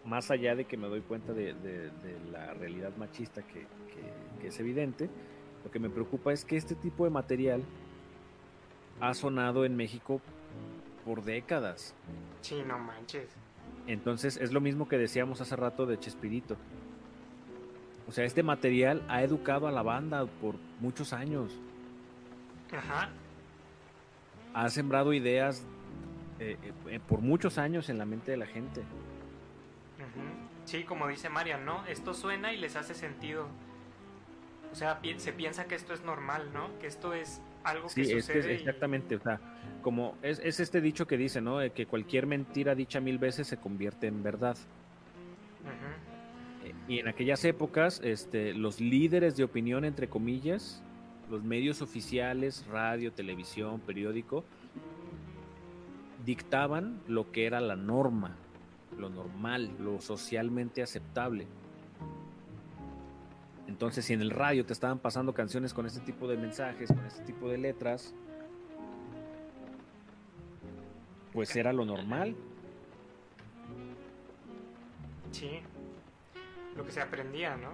más 0.04 0.32
allá 0.32 0.56
de 0.56 0.66
que 0.66 0.78
me 0.78 0.88
doy 0.88 1.02
cuenta 1.02 1.32
de, 1.34 1.54
de- 1.54 1.92
de 1.92 2.20
la 2.32 2.56
realidad 2.56 2.92
machista 2.98 3.44
que, 3.44 3.62
que- 3.62 4.40
que 4.42 4.48
es 4.48 4.60
evidente, 4.60 5.10
lo 5.64 5.70
que 5.70 5.78
me 5.78 5.90
preocupa 5.92 6.34
es 6.34 6.44
que 6.44 6.58
este 6.58 6.74
tipo 6.74 7.04
de 7.04 7.12
material 7.12 7.62
ha 9.00 9.14
sonado 9.14 9.64
en 9.66 9.76
México 9.76 10.22
por 11.06 11.24
décadas. 11.24 11.94
Sí, 12.42 12.64
no 12.66 12.80
manches. 12.80 13.28
Entonces 13.86 14.38
es 14.38 14.52
lo 14.52 14.60
mismo 14.62 14.88
que 14.88 14.98
decíamos 14.98 15.40
hace 15.42 15.56
rato 15.56 15.86
de 15.86 16.00
Chespirito. 16.00 16.58
O 18.08 18.12
sea, 18.12 18.24
este 18.26 18.44
material 18.44 19.04
ha 19.08 19.24
educado 19.24 19.68
a 19.68 19.72
la 19.72 19.82
banda 19.82 20.26
por 20.42 20.56
muchos 20.80 21.12
años. 21.14 21.52
Ajá. 22.72 23.10
Ha 24.54 24.70
sembrado 24.70 25.12
ideas 25.14 25.66
eh, 26.40 26.58
eh, 26.88 27.00
por 27.08 27.22
muchos 27.22 27.58
años 27.58 27.90
en 27.90 27.98
la 27.98 28.06
mente 28.06 28.32
de 28.32 28.38
la 28.38 28.46
gente. 28.46 28.84
Sí, 30.66 30.84
como 30.84 31.08
dice 31.08 31.30
Marian, 31.30 31.64
¿no? 31.66 31.86
Esto 31.86 32.14
suena 32.14 32.52
y 32.52 32.58
les 32.58 32.76
hace 32.76 32.94
sentido. 32.96 33.48
O 34.72 34.76
sea, 34.76 35.00
pi- 35.00 35.20
se 35.20 35.32
piensa 35.32 35.66
que 35.66 35.76
esto 35.76 35.94
es 35.94 36.04
normal, 36.04 36.50
¿no? 36.54 36.70
Que 36.80 36.88
esto 36.88 37.14
es 37.14 37.40
algo 37.64 37.88
Sí, 37.88 38.02
que 38.02 38.02
es 38.02 38.12
que 38.14 38.18
es 38.18 38.26
sucede. 38.26 38.52
y- 38.54 38.56
exactamente, 38.58 39.16
o 39.16 39.20
sea, 39.22 39.40
como 39.84 40.18
es, 40.24 40.40
es 40.40 40.60
este 40.60 40.82
dicho 40.82 41.06
que 41.08 41.18
dice, 41.18 41.40
¿no? 41.40 41.60
Que 41.74 41.86
cualquier 41.86 42.26
mentira 42.26 42.74
dicha 42.76 43.00
mil 43.00 43.20
veces 43.20 43.48
se 43.48 43.58
convierte 43.58 44.08
en 44.08 44.24
verdad. 44.24 44.58
Ujú. 45.64 46.15
Y 46.88 47.00
en 47.00 47.08
aquellas 47.08 47.44
épocas, 47.46 48.00
este, 48.04 48.54
los 48.54 48.80
líderes 48.80 49.36
de 49.36 49.44
opinión, 49.44 49.86
entre 49.86 50.08
comillas, 50.08 50.84
los 51.30 51.44
medios 51.44 51.82
oficiales, 51.82 52.66
radio, 52.68 53.12
televisión, 53.12 53.80
periódico, 53.80 54.44
dictaban 56.26 57.02
lo 57.08 57.32
que 57.32 57.46
era 57.48 57.60
la 57.60 57.76
norma, 57.76 58.36
lo 58.98 59.10
normal, 59.10 59.72
lo 59.80 60.00
socialmente 60.00 60.84
aceptable. 60.84 61.48
Entonces, 63.68 64.06
si 64.06 64.14
en 64.14 64.22
el 64.22 64.30
radio 64.30 64.66
te 64.66 64.74
estaban 64.74 65.00
pasando 65.00 65.34
canciones 65.34 65.74
con 65.74 65.88
este 65.88 66.00
tipo 66.02 66.28
de 66.28 66.38
mensajes, 66.38 66.90
con 66.90 67.04
este 67.06 67.24
tipo 67.24 67.50
de 67.50 67.58
letras, 67.58 68.14
pues 71.34 71.56
era 71.56 71.74
lo 71.74 71.84
normal. 71.84 72.36
Sí. 75.32 75.62
Lo 76.76 76.86
que 76.86 76.92
se 76.92 77.02
aprendía, 77.02 77.56
¿no? 77.58 77.70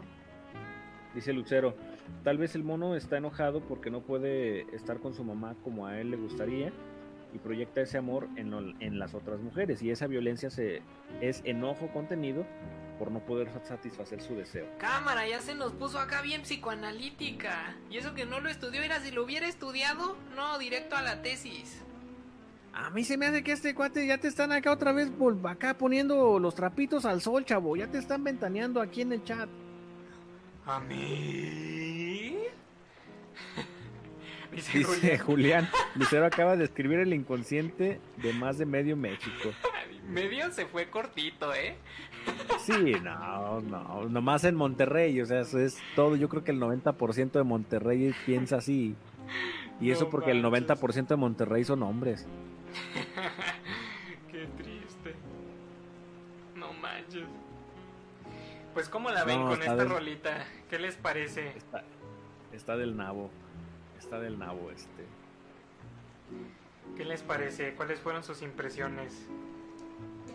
Dice 1.14 1.34
Lucero, 1.34 1.76
tal 2.24 2.38
vez 2.38 2.56
el 2.56 2.64
mono 2.64 2.96
está 2.96 3.18
enojado 3.18 3.62
porque 3.62 3.90
no 3.90 4.02
puede 4.02 4.62
estar 4.76 5.00
con 5.00 5.14
su 5.14 5.24
mamá 5.24 5.56
como 5.64 5.86
a 5.88 6.00
él 6.00 6.12
le 6.12 6.18
gustaría 6.18 6.72
y 7.34 7.38
proyecta 7.40 7.82
ese 7.82 7.98
amor 7.98 8.28
en, 8.38 8.52
lo- 8.52 8.60
en 8.80 8.98
las 9.00 9.14
otras 9.14 9.40
mujeres 9.42 9.82
y 9.82 9.90
esa 9.92 10.08
violencia 10.08 10.50
se, 10.50 10.82
es 11.20 11.42
enojo 11.44 11.88
contenido 11.92 12.46
por 12.98 13.12
no 13.12 13.20
poder 13.26 13.50
satisfacer 13.64 14.22
su 14.22 14.36
deseo. 14.36 14.68
Cámara, 14.78 15.28
ya 15.28 15.40
se 15.42 15.56
nos 15.56 15.74
puso 15.74 15.98
acá 16.00 16.22
bien 16.22 16.44
psicoanalítica. 16.44 17.76
Y 17.90 17.98
eso 17.98 18.14
que 18.14 18.26
no 18.26 18.40
lo 18.40 18.50
estudió 18.50 18.82
era 18.84 19.00
si 19.00 19.12
lo 19.12 19.24
hubiera 19.24 19.48
estudiado, 19.48 20.16
no, 20.36 20.58
directo 20.60 20.96
a 20.96 21.02
la 21.02 21.22
tesis. 21.22 21.82
A 22.74 22.90
mí 22.90 23.04
se 23.04 23.18
me 23.18 23.26
hace 23.26 23.44
que 23.44 23.52
este 23.52 23.76
cuate 23.76 24.08
ya 24.08 24.18
te 24.18 24.28
están 24.28 24.52
acá 24.52 24.72
otra 24.72 24.94
vez 24.94 25.12
acá 25.44 25.78
poniendo 25.78 26.40
los 26.40 26.56
trapitos 26.56 27.06
al 27.06 27.22
sol, 27.22 27.46
chavo, 27.46 27.76
ya 27.76 27.88
te 27.88 27.98
están 27.98 28.24
ventaneando 28.24 28.82
aquí 28.82 29.02
en 29.02 29.14
el 29.14 29.24
chat. 29.24 29.50
¿A 30.66 30.80
mí? 30.80 32.38
Dice, 34.52 34.80
Dice 34.80 35.18
Julián, 35.18 35.70
Lucero 35.96 36.26
acaba 36.32 36.58
de 36.58 36.66
escribir 36.66 37.00
el 37.00 37.14
inconsciente 37.14 38.02
de 38.18 38.34
más 38.34 38.58
de 38.58 38.66
medio 38.66 38.98
México. 38.98 39.50
medio 40.10 40.52
se 40.52 40.66
fue 40.66 40.90
cortito, 40.90 41.54
¿eh? 41.54 41.76
Sí, 42.60 42.94
no, 43.02 43.62
no, 43.62 44.08
nomás 44.08 44.44
en 44.44 44.56
Monterrey, 44.56 45.20
o 45.22 45.26
sea, 45.26 45.42
eso 45.42 45.60
es 45.60 45.78
todo, 45.96 46.16
yo 46.16 46.30
creo 46.30 46.44
que 46.44 46.52
el 46.52 46.60
90% 46.60 47.32
de 47.32 47.44
Monterrey 47.44 48.14
piensa 48.26 48.58
así. 48.58 48.96
Y 49.80 49.90
eso 49.90 50.06
No 50.06 50.10
porque 50.12 50.32
el 50.32 50.44
manches. 50.44 50.68
90% 50.68 51.08
de 51.08 51.16
Monterrey 51.16 51.64
son 51.64 51.82
hombres. 51.82 52.28
Qué 54.32 54.48
triste. 54.58 55.16
No 56.56 56.74
manches. 56.74 57.24
Pues 58.74 58.88
cómo 58.90 59.10
la 59.10 59.24
ven 59.26 59.40
No, 59.40 59.50
con 59.50 59.60
esta 59.60 59.76
del- 59.76 59.90
rolita, 59.90 60.46
¿qué 60.70 60.80
les 60.80 60.96
parece? 60.96 61.50
Está, 61.58 61.84
está 62.54 62.78
del 62.78 62.96
nabo, 62.96 63.30
está 64.00 64.20
del 64.20 64.40
nabo 64.40 64.72
este. 64.72 65.06
¿Qué 66.96 67.04
les 67.06 67.22
parece? 67.22 67.74
¿Cuáles 67.74 68.00
fueron 68.00 68.24
sus 68.24 68.42
impresiones? 68.42 69.28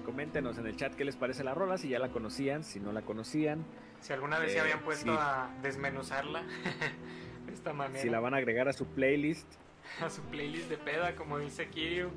Coméntenos 0.04 0.58
en 0.58 0.66
el 0.66 0.76
chat 0.76 0.94
qué 0.94 1.04
les 1.04 1.16
parece 1.16 1.42
la 1.44 1.54
rola, 1.54 1.78
si 1.78 1.88
ya 1.88 1.98
la 1.98 2.08
conocían, 2.10 2.62
si 2.62 2.78
no 2.80 2.92
la 2.92 3.02
conocían, 3.02 3.64
Si 4.00 4.12
alguna 4.12 4.38
vez 4.38 4.52
se 4.52 4.58
Eh, 4.58 4.60
habían 4.60 4.80
puesto 4.80 5.10
sí. 5.12 5.18
a 5.18 5.48
desmenuzarla 5.62 6.42
de 7.46 7.52
esta 7.54 7.72
manera. 7.72 8.00
si 8.00 8.10
la 8.10 8.20
van 8.20 8.34
a 8.34 8.36
agregar 8.36 8.68
a 8.68 8.72
su 8.74 8.86
playlist. 8.86 9.46
a 10.02 10.10
su 10.10 10.22
playlist 10.22 10.68
de 10.68 10.76
peda, 10.76 11.14
como 11.14 11.38
dice 11.38 11.68
Kiryu. 11.68 12.10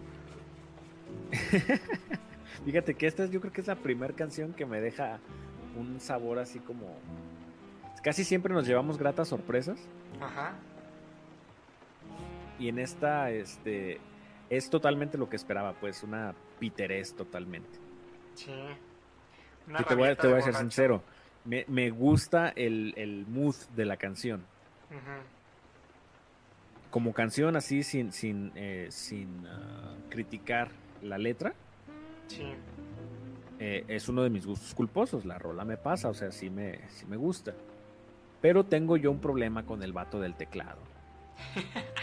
Fíjate 2.65 2.93
que 2.93 3.07
esta 3.07 3.23
es, 3.23 3.31
yo 3.31 3.39
creo 3.41 3.53
que 3.53 3.61
es 3.61 3.67
la 3.67 3.75
primera 3.75 4.13
canción 4.13 4.53
que 4.53 4.65
me 4.65 4.81
deja 4.81 5.19
un 5.75 5.99
sabor 5.99 6.39
así 6.39 6.59
como... 6.59 6.97
Casi 8.03 8.23
siempre 8.23 8.53
nos 8.53 8.65
llevamos 8.65 8.97
gratas 8.97 9.27
sorpresas. 9.27 9.79
Ajá. 10.21 10.53
Y 12.57 12.69
en 12.69 12.79
esta, 12.79 13.31
este, 13.31 13.99
es 14.49 14.69
totalmente 14.69 15.17
lo 15.17 15.29
que 15.29 15.35
esperaba, 15.35 15.73
pues, 15.73 16.03
una 16.03 16.33
piterés 16.59 17.13
totalmente. 17.15 17.79
Sí. 18.35 18.53
Una 19.67 19.83
te 19.83 19.95
voy 19.95 20.15
te 20.15 20.27
voy 20.27 20.39
a 20.39 20.41
ser 20.41 20.55
sincero, 20.55 21.03
me, 21.45 21.65
me 21.67 21.89
gusta 21.89 22.49
el, 22.49 22.93
el 22.97 23.25
mood 23.27 23.55
de 23.75 23.85
la 23.85 23.97
canción. 23.97 24.43
Ujú. 24.89 25.38
Como 26.89 27.13
canción 27.13 27.55
así, 27.55 27.83
sin, 27.83 28.11
sin, 28.11 28.51
eh, 28.55 28.87
sin 28.89 29.45
ah, 29.47 29.95
criticar 30.09 30.69
la 31.01 31.17
letra, 31.17 31.53
Sí. 32.27 32.43
eh, 33.59 33.85
es 33.87 34.09
uno 34.09 34.23
de 34.23 34.29
mis 34.29 34.45
gustos 34.45 34.73
culposos. 34.73 35.25
La 35.25 35.37
rola 35.37 35.65
me 35.65 35.77
pasa, 35.77 36.09
o 36.09 36.13
sea, 36.13 36.31
sí 36.31 36.49
me, 36.49 36.79
sí 36.89 37.05
me 37.05 37.17
gusta. 37.17 37.53
Pero 38.41 38.63
tengo 38.65 38.97
yo 38.97 39.11
un 39.11 39.19
problema 39.19 39.65
con 39.65 39.83
el 39.83 39.93
vato 39.93 40.19
del 40.19 40.35
teclado. 40.35 40.79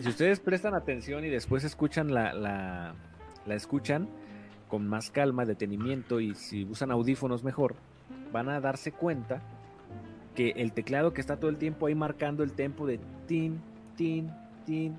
Si 0.00 0.08
ustedes 0.08 0.40
prestan 0.40 0.74
atención 0.74 1.26
y 1.26 1.28
después 1.28 1.62
escuchan 1.62 2.14
la, 2.14 2.32
la, 2.32 2.94
la 3.44 3.54
escuchan 3.54 4.08
con 4.66 4.88
más 4.88 5.10
calma, 5.10 5.44
detenimiento 5.44 6.20
y 6.20 6.34
si 6.34 6.64
usan 6.64 6.90
audífonos 6.90 7.44
mejor, 7.44 7.74
van 8.32 8.48
a 8.48 8.60
darse 8.60 8.92
cuenta 8.92 9.42
que 10.34 10.50
el 10.56 10.72
teclado 10.72 11.12
que 11.12 11.20
está 11.20 11.36
todo 11.36 11.50
el 11.50 11.56
tiempo 11.56 11.86
ahí 11.86 11.94
marcando 11.94 12.42
el 12.42 12.52
tempo 12.52 12.86
de 12.86 12.98
tin, 13.26 13.60
tin, 13.96 14.30
tin. 14.66 14.98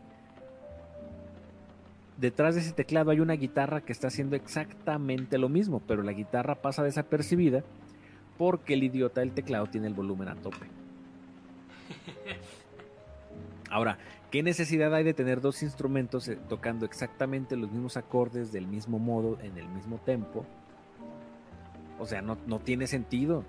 Detrás 2.18 2.56
de 2.56 2.62
ese 2.62 2.72
teclado 2.72 3.12
hay 3.12 3.20
una 3.20 3.34
guitarra 3.34 3.82
que 3.82 3.92
está 3.92 4.08
haciendo 4.08 4.36
exactamente 4.36 5.38
lo 5.38 5.50
mismo, 5.50 5.82
pero 5.86 6.02
la 6.02 6.14
guitarra 6.14 6.56
pasa 6.56 6.84
desapercibida 6.84 7.64
porque 8.38 8.74
el 8.74 8.84
idiota 8.84 9.22
del 9.22 9.32
teclado 9.32 9.68
tiene 9.68 9.88
el 9.88 9.94
volumen 9.94 10.30
a 10.30 10.36
tope. 10.36 10.68
Ahora, 13.70 13.98
¿qué 14.32 14.44
necesidad 14.44 14.94
hay 14.94 15.04
de 15.04 15.14
tener 15.14 15.42
dos 15.42 15.62
instrumentos 15.64 16.28
eh, 16.28 16.38
tocando 16.48 16.86
exactamente 16.86 17.58
los 17.58 17.72
mismos 17.72 17.98
acordes 17.98 18.52
del 18.52 18.68
mismo 18.68 19.00
modo, 19.00 19.38
en 19.42 19.58
el 19.58 19.68
mismo 19.68 19.98
tempo? 19.98 20.46
O 22.00 22.06
sea, 22.06 22.22
no, 22.22 22.38
no 22.48 22.60
tiene 22.60 22.88
sentido. 22.88 23.44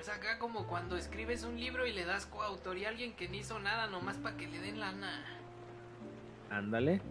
Es 0.00 0.08
acá 0.08 0.38
como 0.38 0.66
cuando 0.66 0.96
escribes 0.96 1.44
un 1.44 1.60
libro 1.60 1.86
y 1.86 1.92
le 1.92 2.06
das 2.06 2.24
coautoría 2.24 2.88
a 2.88 2.90
alguien 2.90 3.12
que 3.12 3.28
no 3.28 3.34
hizo 3.36 3.58
nada 3.60 3.86
nomás 3.86 4.16
para 4.16 4.34
que 4.34 4.46
le 4.46 4.58
den 4.58 4.80
lana. 4.80 5.22
Ándale. 6.48 7.02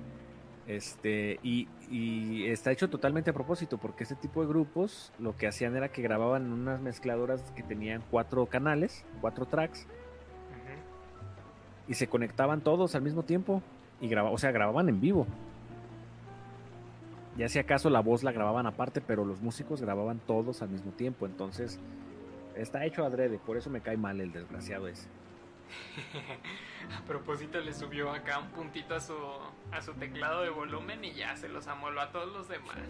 Este, 0.65 1.39
y, 1.43 1.67
y 1.91 2.47
está 2.47 2.71
hecho 2.71 2.89
totalmente 2.89 3.29
a 3.29 3.33
propósito, 3.33 3.77
porque 3.77 4.03
este 4.03 4.15
tipo 4.15 4.41
de 4.41 4.47
grupos 4.47 5.11
lo 5.19 5.35
que 5.37 5.47
hacían 5.47 5.75
era 5.75 5.89
que 5.89 6.01
grababan 6.01 6.51
unas 6.51 6.81
mezcladoras 6.81 7.41
que 7.51 7.61
tenían 7.61 8.03
cuatro 8.09 8.47
canales, 8.47 9.05
cuatro 9.21 9.45
tracks, 9.45 9.85
y 11.87 11.93
se 11.93 12.07
conectaban 12.07 12.61
todos 12.61 12.95
al 12.95 13.03
mismo 13.03 13.21
tiempo. 13.21 13.61
Y 14.01 14.07
graba, 14.07 14.31
o 14.31 14.37
sea, 14.39 14.51
grababan 14.51 14.89
en 14.89 14.99
vivo. 14.99 15.27
Ya 17.37 17.49
si 17.49 17.59
acaso 17.59 17.89
la 17.89 17.99
voz 17.99 18.23
la 18.23 18.31
grababan 18.31 18.65
aparte, 18.65 18.99
pero 18.99 19.25
los 19.25 19.41
músicos 19.41 19.81
grababan 19.81 20.19
todos 20.19 20.61
al 20.61 20.69
mismo 20.69 20.91
tiempo. 20.91 21.25
Entonces, 21.25 21.79
está 22.61 22.85
hecho 22.85 23.05
adrede, 23.05 23.39
por 23.39 23.57
eso 23.57 23.69
me 23.69 23.81
cae 23.81 23.97
mal 23.97 24.19
el 24.21 24.31
desgraciado 24.31 24.87
ese. 24.87 25.07
A 26.97 27.05
propósito 27.05 27.59
le 27.59 27.73
subió 27.73 28.11
acá 28.11 28.39
un 28.39 28.49
puntito 28.49 28.95
a 28.95 28.99
su, 28.99 29.15
a 29.71 29.81
su 29.81 29.93
teclado 29.93 30.41
de 30.41 30.49
volumen 30.49 31.03
y 31.05 31.13
ya 31.13 31.35
se 31.35 31.47
los 31.47 31.67
amoló 31.67 32.01
a 32.01 32.11
todos 32.11 32.33
los 32.33 32.47
demás. 32.47 32.77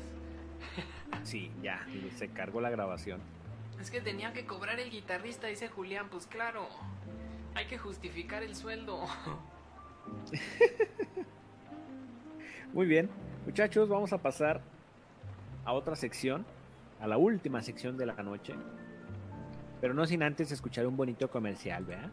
Sí, 1.24 1.52
ya, 1.62 1.86
se 2.16 2.30
cargó 2.30 2.62
la 2.62 2.70
grabación. 2.70 3.20
Es 3.82 3.90
que 3.90 4.00
tenía 4.00 4.32
que 4.32 4.46
cobrar 4.46 4.80
el 4.80 4.92
guitarrista, 4.92 5.48
dice 5.48 5.68
Julián, 5.68 6.08
pues 6.10 6.28
claro. 6.28 6.68
Hay 7.56 7.66
que 7.66 7.78
justificar 7.78 8.44
el 8.44 8.56
sueldo. 8.56 9.04
Muy 12.74 12.86
bien, 12.86 13.10
muchachos, 13.46 13.90
vamos 13.90 14.14
a 14.14 14.20
pasar 14.20 14.62
a 15.66 15.74
otra 15.74 15.96
sección, 15.96 16.46
a 17.00 17.08
la 17.08 17.18
última 17.18 17.62
sección 17.64 17.98
de 17.98 18.06
la 18.06 18.14
noche. 18.14 18.54
Pero 19.82 19.94
no 19.94 20.06
sin 20.06 20.24
antes 20.24 20.52
escuchar 20.52 20.86
un 20.86 20.98
bonito 20.98 21.30
comercial, 21.30 21.86
¿verdad? 21.86 22.10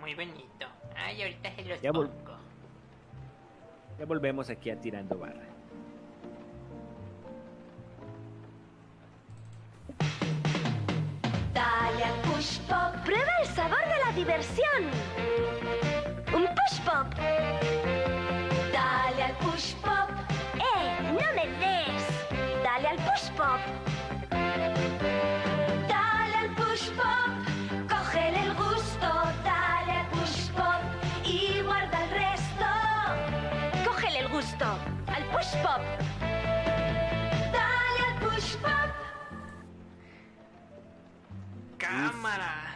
Muy 0.00 0.14
bonito. 0.14 0.66
Ay, 0.96 1.22
ahorita 1.22 1.54
se 1.54 1.64
los 1.64 1.80
Ya 1.80 1.92
pongo. 1.92 2.10
Ya 3.98 4.06
volvemos 4.06 4.48
aquí 4.50 4.70
a 4.70 4.80
Tirando 4.80 5.18
Barra. 5.18 5.46
Dale 11.52 12.04
al 12.04 12.20
push 12.22 12.58
pop. 12.60 12.94
Prueba 13.04 13.30
el 13.40 13.46
sabor 13.48 13.78
de 13.78 13.98
la 14.04 14.12
diversión. 14.14 14.84
Un 16.34 16.46
push 16.46 16.80
pop. 16.84 17.12
Dale 18.72 19.22
al 19.22 19.36
push 19.38 19.74
pop. 19.76 20.10
¡Eh! 20.56 21.02
¡No 21.02 21.34
me 21.34 21.48
des! 21.58 22.62
Dale 22.62 22.88
al 22.88 22.96
push 22.96 23.30
pop. 23.36 23.97
Al 27.00 27.28
push 27.28 27.78
pop. 27.78 27.88
Cógele 27.88 28.40
el 28.42 28.54
gusto. 28.54 29.08
Dale 29.44 29.92
al 29.92 30.08
push 30.10 30.50
pop. 30.50 30.82
Y 31.24 31.60
guarda 31.62 32.04
el 32.04 32.10
resto. 32.10 32.64
Cógele 33.90 34.18
el 34.20 34.28
gusto. 34.28 34.64
Al 35.06 35.24
push 35.26 35.56
pop. 35.62 35.82
Dale 37.52 38.00
al 38.06 38.18
push 38.20 38.56
pop. 38.56 38.90
¡Cámara! 41.78 42.74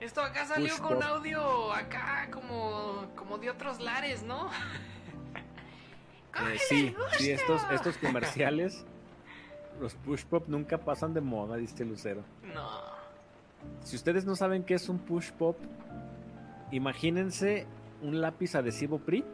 Esto 0.00 0.20
acá 0.20 0.44
salió 0.46 0.68
Push 0.68 0.80
con 0.82 0.94
pop. 0.94 1.02
audio 1.02 1.72
acá 1.72 2.28
como, 2.30 3.06
como 3.16 3.38
de 3.38 3.50
otros 3.50 3.80
lares, 3.80 4.22
¿no? 4.22 4.50
Eh, 6.36 6.58
sí, 6.68 6.92
sí, 7.16 7.30
estos, 7.30 7.62
estos 7.70 7.96
comerciales, 7.96 8.84
los 9.80 9.94
push 9.94 10.24
pop 10.24 10.42
nunca 10.48 10.76
pasan 10.78 11.14
de 11.14 11.20
moda, 11.20 11.54
dice 11.56 11.84
Lucero. 11.84 12.24
No. 12.52 13.03
Si 13.82 13.96
ustedes 13.96 14.24
no 14.24 14.34
saben 14.34 14.64
qué 14.64 14.74
es 14.74 14.88
un 14.88 14.98
push 14.98 15.30
pop, 15.32 15.56
imagínense 16.70 17.66
un 18.02 18.20
lápiz 18.20 18.54
adhesivo 18.54 18.98
Prit, 18.98 19.26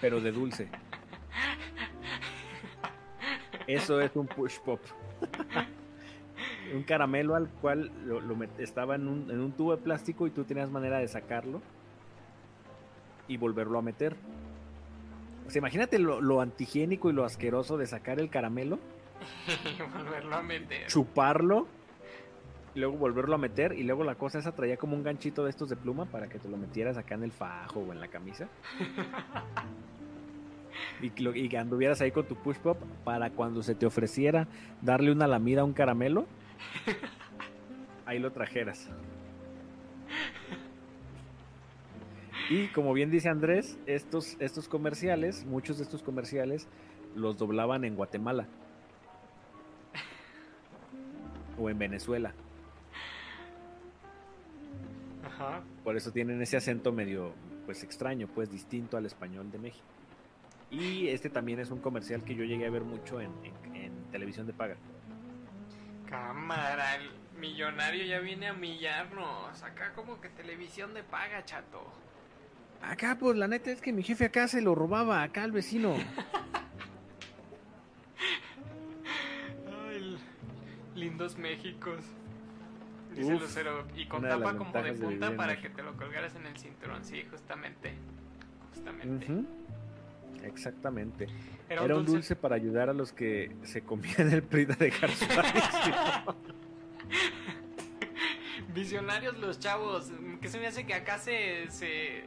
pero 0.00 0.20
de 0.20 0.32
dulce. 0.32 0.68
Eso 3.66 4.00
es 4.00 4.14
un 4.14 4.26
push 4.26 4.58
pop. 4.60 4.80
un 6.74 6.82
caramelo 6.82 7.34
al 7.34 7.48
cual 7.48 7.90
lo, 8.04 8.20
estaba 8.58 8.94
en 8.94 9.08
un, 9.08 9.30
en 9.30 9.40
un 9.40 9.52
tubo 9.52 9.76
de 9.76 9.82
plástico 9.82 10.26
y 10.26 10.30
tú 10.30 10.44
tenías 10.44 10.70
manera 10.70 10.98
de 10.98 11.08
sacarlo 11.08 11.60
y 13.28 13.36
volverlo 13.36 13.78
a 13.78 13.82
meter. 13.82 14.16
O 15.46 15.50
sea, 15.50 15.60
imagínate 15.60 15.98
lo, 15.98 16.20
lo 16.20 16.40
antihigiénico 16.40 17.10
y 17.10 17.12
lo 17.12 17.24
asqueroso 17.24 17.76
de 17.76 17.86
sacar 17.86 18.18
el 18.18 18.30
caramelo 18.30 18.78
Y 19.78 19.82
volverlo 19.82 20.36
a 20.36 20.42
meter. 20.42 20.86
chuparlo 20.86 21.66
y 22.76 22.78
luego 22.78 22.96
volverlo 22.98 23.34
a 23.34 23.38
meter 23.38 23.72
y 23.72 23.84
luego 23.84 24.04
la 24.04 24.16
cosa 24.16 24.38
esa 24.38 24.52
traía 24.52 24.76
como 24.76 24.94
un 24.94 25.02
ganchito 25.02 25.42
de 25.44 25.50
estos 25.50 25.70
de 25.70 25.76
pluma 25.76 26.04
para 26.04 26.28
que 26.28 26.38
te 26.38 26.46
lo 26.46 26.58
metieras 26.58 26.98
acá 26.98 27.14
en 27.14 27.22
el 27.24 27.32
fajo 27.32 27.80
o 27.80 27.92
en 27.92 28.00
la 28.00 28.08
camisa. 28.08 28.48
Y, 31.00 31.08
que 31.08 31.22
lo- 31.22 31.34
y 31.34 31.54
anduvieras 31.56 32.02
ahí 32.02 32.10
con 32.10 32.26
tu 32.26 32.36
push 32.36 32.56
pop 32.58 32.78
para 33.02 33.30
cuando 33.30 33.62
se 33.62 33.74
te 33.74 33.86
ofreciera 33.86 34.46
darle 34.82 35.10
una 35.10 35.26
lamida 35.26 35.62
a 35.62 35.64
un 35.64 35.72
caramelo 35.72 36.26
ahí 38.04 38.18
lo 38.18 38.30
trajeras. 38.32 38.88
Y 42.50 42.68
como 42.68 42.92
bien 42.92 43.10
dice 43.10 43.30
Andrés 43.30 43.78
estos, 43.86 44.36
estos 44.38 44.68
comerciales 44.68 45.46
muchos 45.46 45.78
de 45.78 45.84
estos 45.84 46.02
comerciales 46.02 46.68
los 47.14 47.38
doblaban 47.38 47.84
en 47.84 47.96
Guatemala. 47.96 48.46
O 51.58 51.70
en 51.70 51.78
Venezuela. 51.78 52.34
Ajá. 55.26 55.62
Por 55.84 55.96
eso 55.96 56.12
tienen 56.12 56.40
ese 56.42 56.56
acento 56.56 56.92
medio, 56.92 57.34
pues 57.64 57.82
extraño, 57.82 58.28
pues 58.28 58.50
distinto 58.50 58.96
al 58.96 59.06
español 59.06 59.50
de 59.50 59.58
México. 59.58 59.84
Y 60.70 61.08
este 61.08 61.30
también 61.30 61.60
es 61.60 61.70
un 61.70 61.80
comercial 61.80 62.22
que 62.24 62.34
yo 62.34 62.44
llegué 62.44 62.66
a 62.66 62.70
ver 62.70 62.82
mucho 62.84 63.20
en, 63.20 63.30
en- 63.44 63.76
en 63.76 63.92
televisión 64.10 64.46
de 64.46 64.52
paga. 64.52 64.76
Cámara, 66.08 66.96
el 66.96 67.10
millonario 67.38 68.04
ya 68.04 68.20
viene 68.20 68.48
a 68.48 68.52
millarnos. 68.52 69.62
Acá 69.62 69.92
como 69.94 70.20
que 70.20 70.28
televisión 70.28 70.94
de 70.94 71.02
paga, 71.02 71.44
chato. 71.44 71.82
Acá, 72.82 73.16
pues 73.18 73.36
la 73.36 73.48
neta 73.48 73.70
es 73.70 73.80
que 73.80 73.92
mi 73.92 74.02
jefe 74.02 74.26
acá 74.26 74.46
se 74.48 74.60
lo 74.60 74.74
robaba 74.74 75.22
acá 75.22 75.42
al 75.44 75.52
vecino. 75.52 75.94
Ay, 79.88 80.18
lindos 80.94 81.36
Méxicos. 81.38 82.04
Dice 83.16 83.34
Uf, 83.34 83.40
Lucero. 83.42 83.84
Y 83.96 84.06
con 84.06 84.22
de 84.22 84.28
tapa 84.28 84.56
como 84.56 84.72
de 84.82 84.92
punta 84.92 85.34
para 85.36 85.60
que 85.60 85.70
te 85.70 85.82
lo 85.82 85.96
colgaras 85.96 86.34
en 86.36 86.46
el 86.46 86.56
cinturón. 86.56 87.04
Sí, 87.04 87.24
justamente. 87.30 87.92
Justamente. 88.70 89.44
Exactamente. 90.44 91.26
Era 91.68 91.84
Era, 91.84 91.94
un 91.96 92.00
dulce. 92.04 92.12
dulce. 92.12 92.36
para 92.36 92.56
ayudar 92.56 92.90
a 92.90 92.92
los 92.92 93.12
que 93.12 93.56
se 93.62 93.82
comían 93.82 94.30
el 94.32 94.42
PRI 94.42 94.66
de 94.66 94.74
dejar 94.74 95.10
su. 95.10 95.24
Visionarios 98.74 99.38
los 99.38 99.58
chavos. 99.58 100.10
Que 100.40 100.48
se 100.48 100.58
me 100.60 100.66
hace 100.66 100.84
que 100.84 100.94
acá 100.94 101.18
se, 101.18 101.70
se 101.70 102.24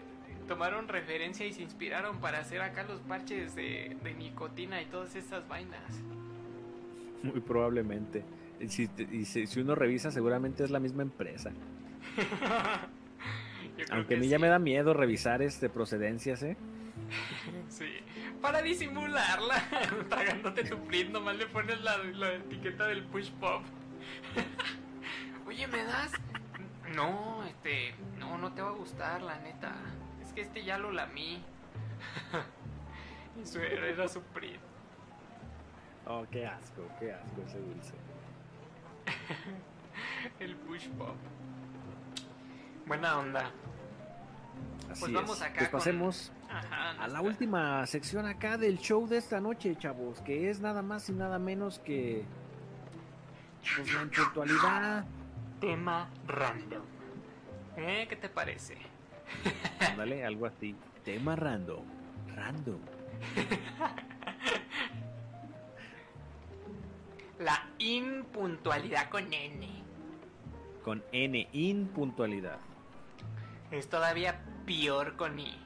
tomaron 0.48 0.88
referencia 0.88 1.46
y 1.46 1.54
se 1.54 1.62
inspiraron 1.62 2.20
para 2.20 2.40
hacer 2.40 2.62
acá 2.62 2.84
los 2.84 3.00
parches 3.02 3.56
de, 3.56 3.96
de 4.04 4.14
nicotina 4.16 4.82
y 4.82 4.86
todas 4.86 5.16
estas 5.16 5.48
vainas. 5.48 5.82
Muy 7.24 7.40
probablemente. 7.42 8.24
Si, 8.68 8.88
te- 8.88 9.04
y 9.04 9.26
si, 9.26 9.48
si 9.48 9.60
uno 9.62 9.76
revisa, 9.76 10.12
seguramente 10.12 10.64
es 10.64 10.72
la 10.72 10.80
misma 10.80 11.04
empresa. 11.04 11.52
Yo 13.78 13.86
creo 13.86 13.98
Aunque 13.98 14.16
a 14.16 14.20
mí 14.20 14.28
ya 14.28 14.40
me 14.40 14.48
da 14.48 14.60
miedo 14.60 14.94
revisar 14.94 15.42
este 15.42 15.70
procedencias, 15.70 16.44
¿eh? 16.44 16.58
Sí. 17.70 17.86
Para 18.42 18.62
disimularla, 18.62 19.64
tragándote 20.10 20.64
tu 20.64 20.78
print, 20.86 21.12
nomás 21.12 21.38
le 21.38 21.46
pones 21.48 21.82
la, 21.82 21.98
la 21.98 22.34
etiqueta 22.34 22.88
del 22.88 23.04
push 23.04 23.32
pop. 23.32 23.64
Oye, 25.46 25.68
¿me 25.68 25.84
das? 25.84 26.12
No, 26.96 27.44
este, 27.46 27.94
no, 28.18 28.38
no 28.38 28.54
te 28.54 28.62
va 28.62 28.70
a 28.70 28.74
gustar, 28.74 29.22
la 29.22 29.38
neta. 29.40 29.74
Es 30.22 30.34
que 30.34 30.42
este 30.42 30.64
ya 30.64 30.78
lo 30.78 30.92
lamí. 30.92 31.42
y 33.42 33.46
su 33.46 33.60
era 33.60 34.08
su 34.08 34.22
print. 34.22 34.60
Oh, 36.06 36.26
qué 36.32 36.46
asco, 36.48 36.82
qué 37.00 37.12
asco 37.14 37.42
ese 37.46 37.60
dulce. 37.60 37.94
El 40.40 40.56
push 40.56 40.88
pop. 40.90 41.16
Buena 42.86 43.20
onda. 43.20 43.52
Así 44.90 45.02
Pues 45.02 45.14
vamos 45.14 45.38
es. 45.38 45.44
acá 45.44 45.56
Pues 45.60 45.70
con- 45.70 45.80
pasemos 45.80 46.32
Ajá. 46.50 46.92
a 47.04 47.08
la 47.08 47.22
última 47.22 47.86
sección 47.86 48.26
acá 48.26 48.58
del 48.58 48.80
show 48.80 49.08
de 49.08 49.18
esta 49.18 49.40
noche, 49.40 49.76
chavos, 49.78 50.20
que 50.22 50.50
es 50.50 50.60
nada 50.60 50.82
más 50.82 51.08
y 51.10 51.14
nada 51.14 51.38
menos 51.40 51.80
que 51.80 52.24
pues, 53.76 53.94
la 53.94 54.02
impuntualidad. 54.04 55.06
Tema 55.60 56.10
random. 56.28 56.82
¿Eh? 57.78 58.08
¿Qué 58.10 58.16
te 58.16 58.30
parece? 58.30 58.78
Ándale, 59.92 60.26
algo 60.26 60.46
así. 60.48 60.76
Tema 61.04 61.36
random. 61.36 61.84
Random. 62.36 62.80
La 67.40 67.70
impuntualidad 67.78 69.10
con 69.10 69.32
N. 69.32 69.68
Con 70.84 71.04
N, 71.14 71.48
impuntualidad. 71.54 72.60
Es 73.72 73.88
todavía 73.88 74.42
peor 74.66 75.16
con 75.16 75.40
I. 75.40 75.58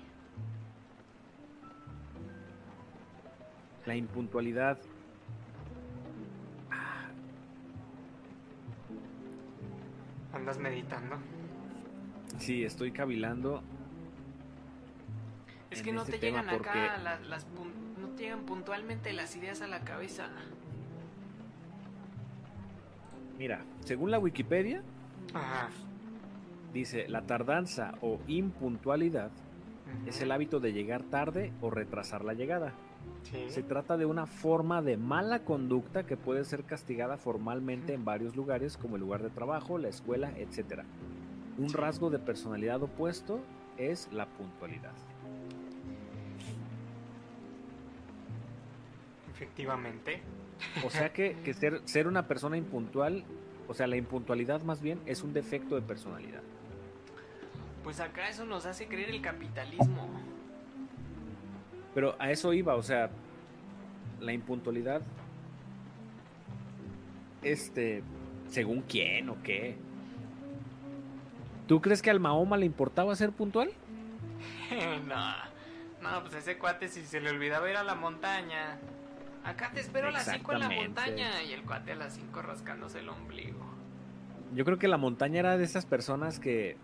La 3.86 3.96
impuntualidad. 3.96 4.78
¿Andas 10.32 10.58
meditando? 10.58 11.18
Sí, 12.38 12.64
estoy 12.64 12.92
cavilando. 12.92 13.64
Es 15.70 15.82
que 15.82 15.92
no 15.92 16.02
este 16.02 16.14
te 16.14 16.20
llegan 16.28 16.50
acá 16.50 16.58
porque- 16.58 17.04
las, 17.30 17.48
no 18.00 18.10
te 18.10 18.24
llegan 18.24 18.46
puntualmente 18.46 19.12
las 19.14 19.36
ideas 19.36 19.62
a 19.62 19.68
la 19.68 19.80
cabeza. 19.82 20.30
Mira, 23.38 23.62
según 23.84 24.12
la 24.12 24.20
Wikipedia, 24.20 24.82
Ajá. 25.34 25.70
dice 26.74 27.08
la 27.08 27.24
tardanza 27.24 27.96
o 28.02 28.20
impuntualidad 28.28 29.32
es 30.06 30.22
el 30.22 30.32
hábito 30.32 30.60
de 30.60 30.74
llegar 30.74 31.04
tarde 31.04 31.52
o 31.62 31.70
retrasar 31.70 32.24
la 32.24 32.34
llegada. 32.34 32.74
Sí. 33.24 33.50
Se 33.50 33.64
trata 33.64 33.98
de 33.98 34.06
una 34.06 34.26
forma 34.26 34.82
de 34.82 34.98
mala 34.98 35.40
conducta 35.44 36.06
que 36.06 36.18
puede 36.18 36.46
ser 36.46 36.64
castigada 36.64 37.18
formalmente 37.18 37.94
en 37.94 38.06
varios 38.06 38.36
lugares 38.36 38.78
como 38.78 38.96
el 38.96 39.02
lugar 39.02 39.22
de 39.24 39.30
trabajo, 39.30 39.78
la 39.78 39.90
escuela, 39.90 40.32
etc. 40.38 40.84
Un 41.58 41.70
Sí. 41.70 41.76
rasgo 41.78 42.10
de 42.10 42.20
personalidad 42.20 42.82
opuesto 42.82 43.40
es 43.78 44.10
la 44.12 44.26
puntualidad. 44.26 44.94
Efectivamente. 49.32 50.22
O 50.86 50.90
sea 50.90 51.12
que, 51.12 51.36
que 51.44 51.54
ser, 51.54 51.82
ser 51.86 52.08
una 52.08 52.28
persona 52.28 52.58
impuntual, 52.58 53.24
o 53.68 53.74
sea, 53.74 53.88
la 53.88 53.96
impuntualidad 53.96 54.62
más 54.64 54.82
bien 54.82 55.00
es 55.06 55.24
un 55.24 55.34
defecto 55.34 55.76
de 55.76 55.82
personalidad. 55.82 56.42
Pues 57.84 58.00
acá 58.00 58.30
eso 58.30 58.46
nos 58.46 58.66
hace 58.66 58.88
creer 58.88 59.10
el 59.10 59.22
capitalismo. 59.22 60.08
Pero 61.94 62.16
a 62.18 62.32
eso 62.32 62.54
iba, 62.54 62.76
o 62.76 62.84
sea, 62.84 63.10
la 64.20 64.34
impuntualidad, 64.34 65.02
este, 67.42 68.04
según 68.50 68.82
quién 68.82 69.30
o 69.30 69.42
qué. 69.44 69.76
¿Tú 71.68 71.82
crees 71.82 72.02
que 72.02 72.10
al 72.10 72.20
Mahoma 72.20 72.58
le 72.58 72.66
importaba 72.66 73.16
ser 73.16 73.32
puntual? 73.32 73.72
no, 75.08 75.34
no, 76.02 76.22
pues 76.22 76.36
ese 76.36 76.58
cuate 76.58 76.88
si 76.88 77.04
se 77.04 77.20
le 77.20 77.30
olvidaba 77.30 77.70
ir 77.70 77.78
a 77.78 77.84
la 77.84 77.96
montaña. 77.96 78.78
Acá 79.44 79.72
te 79.74 79.82
espero 79.82 80.08
a 80.08 80.12
las 80.12 80.26
5 80.26 80.54
en 80.54 80.60
la 80.60 80.70
montaña 80.70 81.44
y 81.44 81.52
el 81.54 81.64
cuate 81.64 81.92
a 81.92 81.96
las 81.96 82.14
5 82.14 82.42
rascándose 82.42 83.00
el 83.00 83.10
ombligo. 83.10 83.60
Yo 84.54 84.64
creo 84.66 84.78
que 84.80 84.88
la 84.88 84.98
montaña 84.98 85.40
era 85.40 85.58
de 85.58 85.64
esas 85.64 85.86
personas 85.86 86.40
que, 86.40 86.78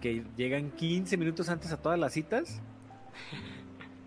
que 0.00 0.24
llegan 0.36 0.70
15 0.70 1.16
minutos 1.16 1.48
antes 1.48 1.70
a 1.72 1.76
todas 1.76 1.98
las 1.98 2.12
citas. 2.12 2.60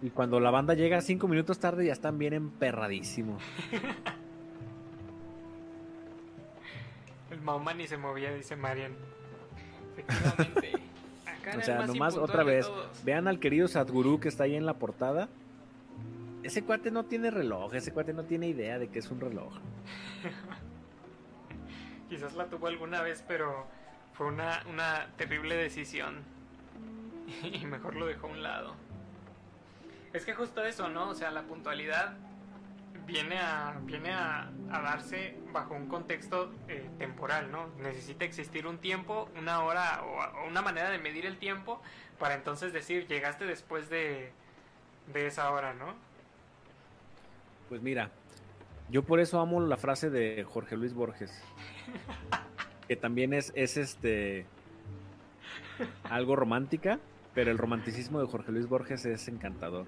Y 0.01 0.09
cuando 0.09 0.39
la 0.39 0.51
banda 0.51 0.73
llega 0.73 0.99
5 1.01 1.27
minutos 1.27 1.59
tarde 1.59 1.85
ya 1.85 1.93
están 1.93 2.17
bien 2.17 2.33
emperradísimos. 2.33 3.41
El 7.31 7.41
Mahoma 7.41 7.73
ni 7.73 7.87
se 7.87 7.97
movía, 7.97 8.33
dice 8.33 8.55
Marian. 8.55 8.93
Efectivamente. 9.97 10.71
Acá 11.25 11.57
O 11.57 11.61
sea, 11.61 11.77
más 11.79 11.87
nomás 11.87 12.17
otra 12.17 12.43
vez, 12.43 12.67
todos. 12.67 13.03
vean 13.03 13.27
al 13.27 13.39
querido 13.39 13.67
Sadhguru 13.67 14.19
que 14.19 14.27
está 14.27 14.43
ahí 14.43 14.55
en 14.55 14.65
la 14.65 14.75
portada. 14.75 15.29
Ese 16.45 16.63
cuate 16.63 16.91
no 16.91 17.05
tiene 17.05 17.31
reloj, 17.31 17.73
ese 17.73 17.91
cuate 17.91 18.13
no 18.13 18.23
tiene 18.23 18.47
idea 18.47 18.77
de 18.77 18.87
que 18.89 18.99
es 18.99 19.09
un 19.09 19.19
reloj. 19.19 19.51
Quizás 22.09 22.35
la 22.35 22.45
tuvo 22.45 22.67
alguna 22.67 23.01
vez, 23.01 23.23
pero 23.27 23.65
fue 24.13 24.27
una, 24.27 24.61
una 24.69 25.07
terrible 25.17 25.55
decisión. 25.55 26.23
Y 27.51 27.65
mejor 27.65 27.95
lo 27.95 28.05
dejó 28.05 28.27
a 28.27 28.29
un 28.29 28.43
lado. 28.43 28.75
Es 30.13 30.23
que 30.23 30.35
justo 30.35 30.63
eso, 30.63 30.87
¿no? 30.87 31.09
O 31.09 31.15
sea, 31.15 31.31
la 31.31 31.41
puntualidad 31.41 32.13
viene 33.07 33.39
a, 33.39 33.79
viene 33.81 34.11
a, 34.13 34.51
darse 34.69 35.39
bajo 35.51 35.73
un 35.73 35.87
contexto 35.87 36.53
eh, 36.67 36.87
temporal, 36.99 37.51
¿no? 37.51 37.69
Necesita 37.79 38.23
existir 38.23 38.67
un 38.67 38.77
tiempo, 38.77 39.31
una 39.35 39.63
hora 39.63 40.03
o, 40.03 40.43
o 40.43 40.47
una 40.47 40.61
manera 40.61 40.91
de 40.91 40.99
medir 40.99 41.25
el 41.25 41.39
tiempo 41.39 41.81
para 42.19 42.35
entonces 42.35 42.71
decir, 42.71 43.07
llegaste 43.07 43.45
después 43.45 43.89
de, 43.89 44.31
de 45.11 45.25
esa 45.25 45.49
hora, 45.49 45.73
¿no? 45.73 46.04
Pues 47.69 47.81
mira, 47.81 48.11
yo 48.89 49.03
por 49.03 49.19
eso 49.19 49.39
amo 49.39 49.59
la 49.61 49.77
frase 49.77 50.09
de 50.09 50.43
Jorge 50.43 50.77
Luis 50.77 50.93
Borges. 50.93 51.31
Que 52.87 52.95
también 52.95 53.33
es, 53.33 53.51
es 53.55 53.77
este 53.77 54.45
algo 56.03 56.35
romántica, 56.35 56.99
pero 57.33 57.49
el 57.49 57.57
romanticismo 57.57 58.19
de 58.21 58.27
Jorge 58.27 58.51
Luis 58.51 58.67
Borges 58.69 59.05
es 59.05 59.27
encantador. 59.27 59.87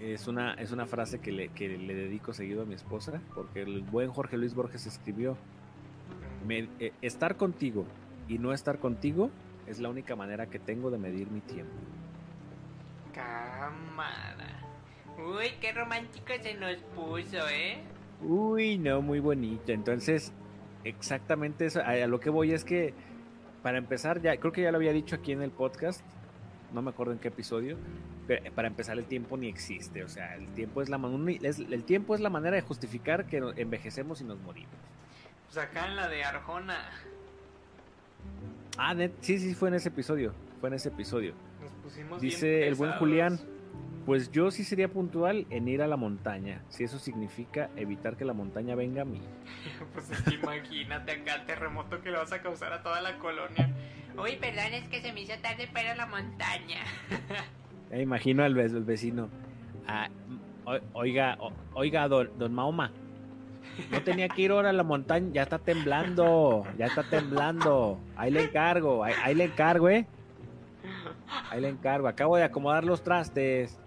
Es 0.00 0.28
una, 0.28 0.54
es 0.54 0.70
una 0.70 0.86
frase 0.86 1.18
que 1.20 1.32
le, 1.32 1.48
que 1.48 1.76
le 1.76 1.94
dedico 1.96 2.32
seguido 2.32 2.62
a 2.62 2.66
mi 2.66 2.74
esposa, 2.74 3.20
porque 3.34 3.62
el 3.62 3.80
buen 3.82 4.10
Jorge 4.12 4.36
Luis 4.36 4.54
Borges 4.54 4.86
escribió, 4.86 5.36
"Me- 6.46 6.68
eh, 6.78 6.92
estar 7.02 7.36
contigo 7.36 7.84
y 8.28 8.38
no 8.38 8.52
estar 8.52 8.78
contigo 8.78 9.30
es 9.66 9.80
la 9.80 9.88
única 9.88 10.14
manera 10.14 10.46
que 10.46 10.60
tengo 10.60 10.88
de 10.92 10.98
medir 10.98 11.28
mi 11.32 11.40
tiempo. 11.40 11.72
cámara. 13.12 14.61
Uy, 15.24 15.52
qué 15.60 15.72
romántico 15.72 16.32
se 16.42 16.54
nos 16.54 16.76
puso, 16.94 17.48
¿eh? 17.48 17.78
Uy, 18.22 18.78
no, 18.78 19.02
muy 19.02 19.20
bonito. 19.20 19.72
Entonces, 19.72 20.32
exactamente 20.84 21.66
eso. 21.66 21.80
A, 21.84 21.94
lo 22.06 22.20
que 22.20 22.30
voy 22.30 22.52
es 22.52 22.64
que, 22.64 22.94
para 23.62 23.78
empezar, 23.78 24.20
ya 24.22 24.36
creo 24.38 24.52
que 24.52 24.62
ya 24.62 24.70
lo 24.72 24.78
había 24.78 24.92
dicho 24.92 25.16
aquí 25.16 25.32
en 25.32 25.42
el 25.42 25.50
podcast, 25.50 26.00
no 26.72 26.82
me 26.82 26.90
acuerdo 26.90 27.12
en 27.12 27.18
qué 27.18 27.28
episodio, 27.28 27.76
pero 28.26 28.52
para 28.54 28.68
empezar 28.68 28.98
el 28.98 29.04
tiempo 29.04 29.36
ni 29.36 29.48
existe. 29.48 30.02
O 30.04 30.08
sea, 30.08 30.34
el 30.36 30.46
tiempo 30.54 30.82
es 30.82 30.88
la, 30.88 30.98
man- 30.98 31.28
es- 31.42 31.58
el 31.58 31.84
tiempo 31.84 32.14
es 32.14 32.20
la 32.20 32.30
manera 32.30 32.56
de 32.56 32.62
justificar 32.62 33.26
que 33.26 33.38
envejecemos 33.56 34.20
y 34.20 34.24
nos 34.24 34.38
morimos. 34.40 34.74
Pues 35.46 35.58
acá 35.58 35.86
en 35.86 35.96
la 35.96 36.08
de 36.08 36.24
Arjona 36.24 36.78
Ah, 38.78 38.94
net- 38.94 39.12
sí, 39.20 39.38
sí, 39.38 39.54
fue 39.54 39.68
en 39.68 39.74
ese 39.74 39.88
episodio. 39.90 40.32
Fue 40.60 40.68
en 40.68 40.74
ese 40.76 40.88
episodio. 40.88 41.34
nos 41.60 41.70
pusimos 41.82 42.20
bien 42.20 42.30
Dice 42.34 42.66
el 42.68 42.74
buen. 42.74 42.92
Julián, 42.92 43.38
pues 44.06 44.30
yo 44.32 44.50
sí 44.50 44.64
sería 44.64 44.88
puntual 44.88 45.46
en 45.50 45.68
ir 45.68 45.80
a 45.82 45.86
la 45.86 45.96
montaña, 45.96 46.62
si 46.68 46.84
eso 46.84 46.98
significa 46.98 47.70
evitar 47.76 48.16
que 48.16 48.24
la 48.24 48.32
montaña 48.32 48.74
venga 48.74 49.02
a 49.02 49.04
mí. 49.04 49.20
Pues 49.92 50.10
es 50.10 50.22
que 50.22 50.34
imagínate 50.34 51.12
acá 51.12 51.34
el 51.36 51.46
terremoto 51.46 52.00
que 52.02 52.10
le 52.10 52.18
vas 52.18 52.32
a 52.32 52.40
causar 52.42 52.72
a 52.72 52.82
toda 52.82 53.00
la 53.02 53.18
colonia. 53.18 53.68
Uy, 54.16 54.36
perdón, 54.40 54.72
es 54.74 54.88
que 54.88 55.00
se 55.00 55.12
me 55.12 55.22
hizo 55.22 55.32
tarde 55.42 55.68
para 55.72 55.94
la 55.94 56.06
montaña. 56.06 56.80
Me 57.90 58.00
imagino 58.02 58.42
al 58.44 58.54
ve- 58.54 58.64
al 58.64 58.84
vecino. 58.84 59.28
Ah, 59.86 60.08
o- 60.64 60.78
oiga, 60.94 61.36
o- 61.40 61.52
oiga, 61.74 62.08
don, 62.08 62.30
don 62.38 62.52
Mahoma. 62.54 62.90
No 63.90 64.02
tenía 64.02 64.28
que 64.28 64.42
ir 64.42 64.50
ahora 64.50 64.70
a 64.70 64.72
la 64.72 64.82
montaña, 64.82 65.30
ya 65.32 65.42
está 65.42 65.58
temblando, 65.58 66.64
ya 66.76 66.86
está 66.86 67.02
temblando. 67.04 67.98
Ahí 68.16 68.30
le 68.30 68.42
encargo, 68.44 69.02
ahí, 69.04 69.14
ahí 69.22 69.34
le 69.34 69.44
encargo, 69.44 69.88
eh. 69.88 70.06
Ahí 71.50 71.60
le 71.60 71.68
encargo, 71.68 72.06
acabo 72.08 72.36
de 72.36 72.44
acomodar 72.44 72.84
los 72.84 73.02
trastes. 73.02 73.78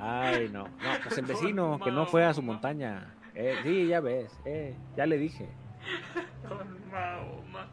Ay, 0.00 0.48
no, 0.50 0.64
no, 0.64 0.70
pues 1.04 1.18
el 1.18 1.26
vecino 1.26 1.78
que 1.78 1.90
no 1.90 2.06
fue 2.06 2.24
a 2.24 2.32
su 2.32 2.42
montaña. 2.42 3.14
Eh, 3.34 3.56
sí, 3.62 3.86
ya 3.86 4.00
ves, 4.00 4.32
eh, 4.44 4.74
ya 4.96 5.06
le 5.06 5.18
dije. 5.18 5.48
Mahoma. 6.90 7.68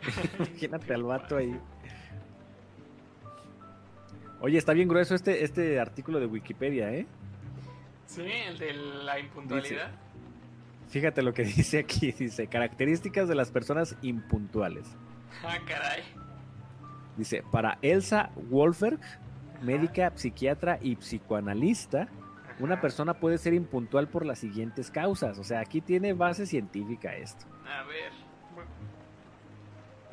Imagínate 0.38 0.94
al 0.94 1.02
vato 1.02 1.36
ahí. 1.36 1.58
Oye, 4.40 4.56
está 4.56 4.72
bien 4.72 4.88
grueso 4.88 5.14
este, 5.16 5.42
este 5.42 5.80
artículo 5.80 6.20
de 6.20 6.26
Wikipedia, 6.26 6.92
¿eh? 6.92 7.06
Sí, 8.06 8.22
el 8.22 8.58
de 8.58 8.72
la 8.72 9.18
impuntualidad. 9.18 9.90
Fíjate 10.88 11.22
lo 11.22 11.34
que 11.34 11.42
dice 11.42 11.80
aquí. 11.80 12.12
Dice, 12.12 12.46
características 12.46 13.28
de 13.28 13.34
las 13.34 13.50
personas 13.50 13.96
impuntuales. 14.00 14.86
Ah, 15.44 15.58
caray. 15.66 16.02
Dice, 17.16 17.42
para 17.50 17.78
Elsa 17.82 18.30
Wolferg, 18.48 19.00
médica, 19.62 20.12
psiquiatra 20.14 20.78
y 20.80 20.96
psicoanalista, 20.96 22.08
una 22.60 22.80
persona 22.80 23.14
puede 23.14 23.38
ser 23.38 23.54
impuntual 23.54 24.08
por 24.08 24.24
las 24.26 24.38
siguientes 24.40 24.90
causas. 24.90 25.38
O 25.38 25.44
sea, 25.44 25.60
aquí 25.60 25.80
tiene 25.80 26.12
base 26.12 26.44
científica 26.46 27.14
esto. 27.14 27.46
A 27.66 27.84
ver. 27.84 28.10
bueno, 28.54 28.70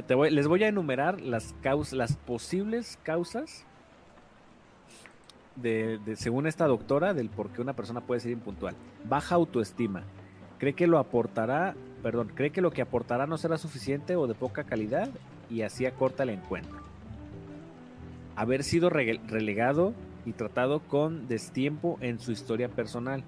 Te 0.08 0.14
voy- 0.14 0.30
les 0.30 0.48
voy 0.48 0.64
a 0.64 0.68
enumerar 0.68 1.22
las 1.22 1.54
causas, 1.62 1.94
las 1.94 2.16
posibles 2.18 3.00
causas 3.04 3.66
de, 5.56 6.00
de- 6.06 6.16
según 6.16 6.48
esta 6.48 6.68
doctora, 6.68 7.14
del 7.14 7.30
por 7.30 7.50
qué 7.50 7.62
una 7.62 7.74
persona 7.74 8.02
puede 8.02 8.20
ser 8.20 8.32
impuntual. 8.32 8.76
Baja 9.06 9.36
autoestima. 9.36 10.04
Cree 10.60 10.74
que 10.74 10.86
lo 10.88 11.00
aportará, 11.00 11.76
perdón, 12.04 12.32
cree 12.36 12.52
que 12.52 12.62
lo 12.62 12.72
que 12.72 12.82
aportará 12.82 13.26
no 13.26 13.38
será 13.38 13.58
suficiente 13.58 14.16
o 14.16 14.28
de 14.28 14.36
poca 14.36 14.64
calidad 14.66 15.10
y 15.50 15.62
así 15.64 15.86
acorta 15.86 16.24
el 16.24 16.30
encuentro. 16.30 16.85
Haber 18.36 18.64
sido 18.64 18.90
rele- 18.90 19.22
relegado 19.28 19.94
y 20.26 20.34
tratado 20.34 20.80
con 20.82 21.28
destiempo 21.28 21.98
en 22.02 22.20
su 22.20 22.32
historia 22.32 22.68
personal. 22.70 23.24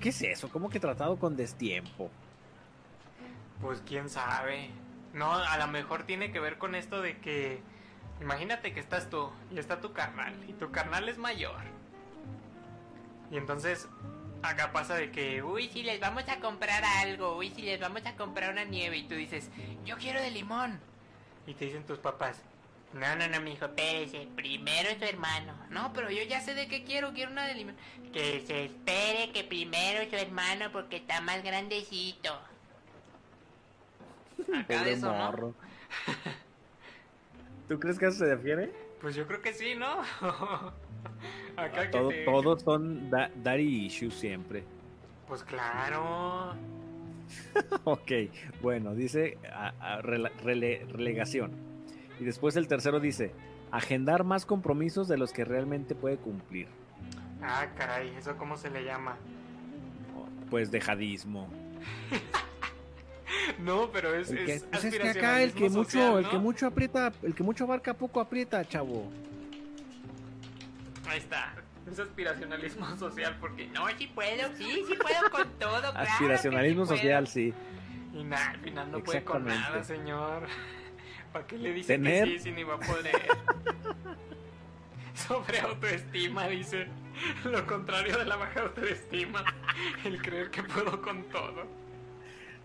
¿Qué 0.00 0.08
es 0.08 0.22
eso? 0.22 0.48
¿Cómo 0.48 0.68
que 0.68 0.80
tratado 0.80 1.16
con 1.18 1.36
destiempo? 1.36 2.10
Pues 3.60 3.82
quién 3.86 4.08
sabe. 4.08 4.70
No, 5.12 5.32
a 5.32 5.56
lo 5.58 5.68
mejor 5.68 6.02
tiene 6.04 6.32
que 6.32 6.40
ver 6.40 6.58
con 6.58 6.74
esto 6.74 7.00
de 7.00 7.18
que. 7.18 7.60
Imagínate 8.20 8.72
que 8.72 8.80
estás 8.80 9.10
tú 9.10 9.30
y 9.52 9.58
está 9.58 9.80
tu 9.80 9.92
carnal. 9.92 10.34
Y 10.48 10.52
tu 10.54 10.70
carnal 10.70 11.08
es 11.08 11.18
mayor. 11.18 11.60
Y 13.30 13.36
entonces. 13.36 13.88
Acá 14.42 14.72
pasa 14.72 14.94
de 14.94 15.10
que. 15.10 15.42
Uy, 15.42 15.68
si 15.68 15.82
les 15.84 16.00
vamos 16.00 16.28
a 16.28 16.38
comprar 16.40 16.82
algo, 16.84 17.36
uy, 17.38 17.48
si 17.50 17.62
les 17.62 17.80
vamos 17.80 18.04
a 18.04 18.14
comprar 18.16 18.52
una 18.52 18.64
nieve 18.64 18.98
y 18.98 19.04
tú 19.04 19.14
dices, 19.14 19.48
yo 19.86 19.96
quiero 19.96 20.20
de 20.20 20.30
limón. 20.30 20.78
Y 21.46 21.54
te 21.54 21.64
dicen 21.66 21.84
tus 21.84 21.98
papás. 21.98 22.42
No, 22.94 23.16
no, 23.16 23.26
no, 23.28 23.40
mijo, 23.40 23.64
espérese, 23.66 24.28
primero 24.36 24.88
es 24.88 24.98
su 24.98 25.04
hermano. 25.04 25.52
No, 25.70 25.92
pero 25.92 26.10
yo 26.10 26.22
ya 26.22 26.40
sé 26.40 26.54
de 26.54 26.68
qué 26.68 26.84
quiero, 26.84 27.12
quiero 27.12 27.32
una 27.32 27.44
de 27.46 27.54
limón. 27.54 27.74
Que 28.12 28.40
se 28.46 28.66
espere 28.66 29.32
que 29.32 29.42
primero 29.42 30.00
es 30.00 30.10
su 30.10 30.16
hermano 30.16 30.70
porque 30.72 30.96
está 30.96 31.20
más 31.20 31.42
grandecito. 31.42 32.30
Acá 34.56 34.84
de 34.84 34.92
eso, 34.92 35.10
¿no? 35.10 35.18
morro. 35.18 35.54
¿Tú 37.68 37.80
crees 37.80 37.98
que 37.98 38.06
eso 38.06 38.18
se 38.18 38.34
refiere? 38.34 38.70
Pues 39.00 39.14
yo 39.16 39.26
creo 39.26 39.42
que 39.42 39.52
sí, 39.52 39.74
¿no? 39.74 40.00
Acá 41.56 41.82
que 41.86 41.88
Todo- 41.98 42.08
te- 42.10 42.24
Todos 42.24 42.62
son 42.62 43.10
da- 43.10 43.30
daddy 43.34 43.86
issues 43.86 44.14
siempre. 44.14 44.62
Pues 45.26 45.42
claro. 45.42 46.54
ok, 47.84 48.12
bueno, 48.60 48.94
dice 48.94 49.38
a- 49.52 49.72
a- 49.80 50.02
rela- 50.02 50.32
rele- 50.44 50.86
relegación. 50.92 51.73
Y 52.20 52.24
después 52.24 52.56
el 52.56 52.68
tercero 52.68 53.00
dice, 53.00 53.32
agendar 53.70 54.24
más 54.24 54.46
compromisos 54.46 55.08
de 55.08 55.16
los 55.18 55.32
que 55.32 55.44
realmente 55.44 55.94
puede 55.94 56.16
cumplir. 56.16 56.68
Ah, 57.42 57.66
caray, 57.76 58.14
¿eso 58.16 58.36
cómo 58.36 58.56
se 58.56 58.70
le 58.70 58.84
llama? 58.84 59.16
Pues 60.50 60.70
dejadismo. 60.70 61.48
No, 63.58 63.90
pero 63.90 64.14
es, 64.14 64.30
El 64.30 64.44
que, 64.44 64.54
es 64.54 64.62
pues 64.64 64.84
es 64.84 64.98
que 64.98 65.08
acá 65.08 65.42
el 65.42 65.52
que 65.52 65.68
mucho, 65.68 65.84
social, 65.90 66.18
el 66.18 66.28
que 66.30 66.38
mucho 66.38 66.66
aprieta, 66.66 67.12
el 67.22 67.34
que 67.34 67.42
mucho 67.42 67.64
abarca 67.64 67.94
poco 67.94 68.20
aprieta, 68.20 68.64
chavo. 68.64 69.10
Ahí 71.08 71.18
está. 71.18 71.54
Es 71.90 71.98
aspiracionalismo 71.98 72.96
social 72.96 73.36
porque 73.40 73.66
No, 73.68 73.86
sí 73.98 74.06
puedo, 74.06 74.48
sí, 74.56 74.84
sí 74.86 74.94
puedo 75.00 75.30
con 75.32 75.50
todo, 75.58 75.80
claro. 75.80 76.06
sí 76.06 76.12
Aspiracionalismo 76.12 76.84
puedo. 76.84 76.96
social, 76.96 77.26
sí. 77.26 77.52
Y 78.12 78.24
nada, 78.24 78.50
al 78.50 78.60
final 78.60 78.90
no 78.92 79.00
puede 79.00 79.24
con 79.24 79.44
nada, 79.44 79.82
señor. 79.82 80.46
¿Para 81.34 81.48
qué 81.48 81.58
le 81.58 81.72
dice 81.72 81.98
Tener- 81.98 82.28
que 82.28 82.38
sí 82.38 82.44
si 82.44 82.52
ni 82.52 82.62
va 82.62 82.76
a 82.76 82.78
poder? 82.78 83.12
Sobre 85.14 85.58
autoestima, 85.58 86.46
dice. 86.46 86.86
Lo 87.44 87.66
contrario 87.66 88.16
de 88.16 88.24
la 88.24 88.36
baja 88.36 88.60
autoestima. 88.62 89.44
El 90.04 90.22
creer 90.22 90.52
que 90.52 90.62
puedo 90.62 91.02
con 91.02 91.24
todo. 91.24 91.66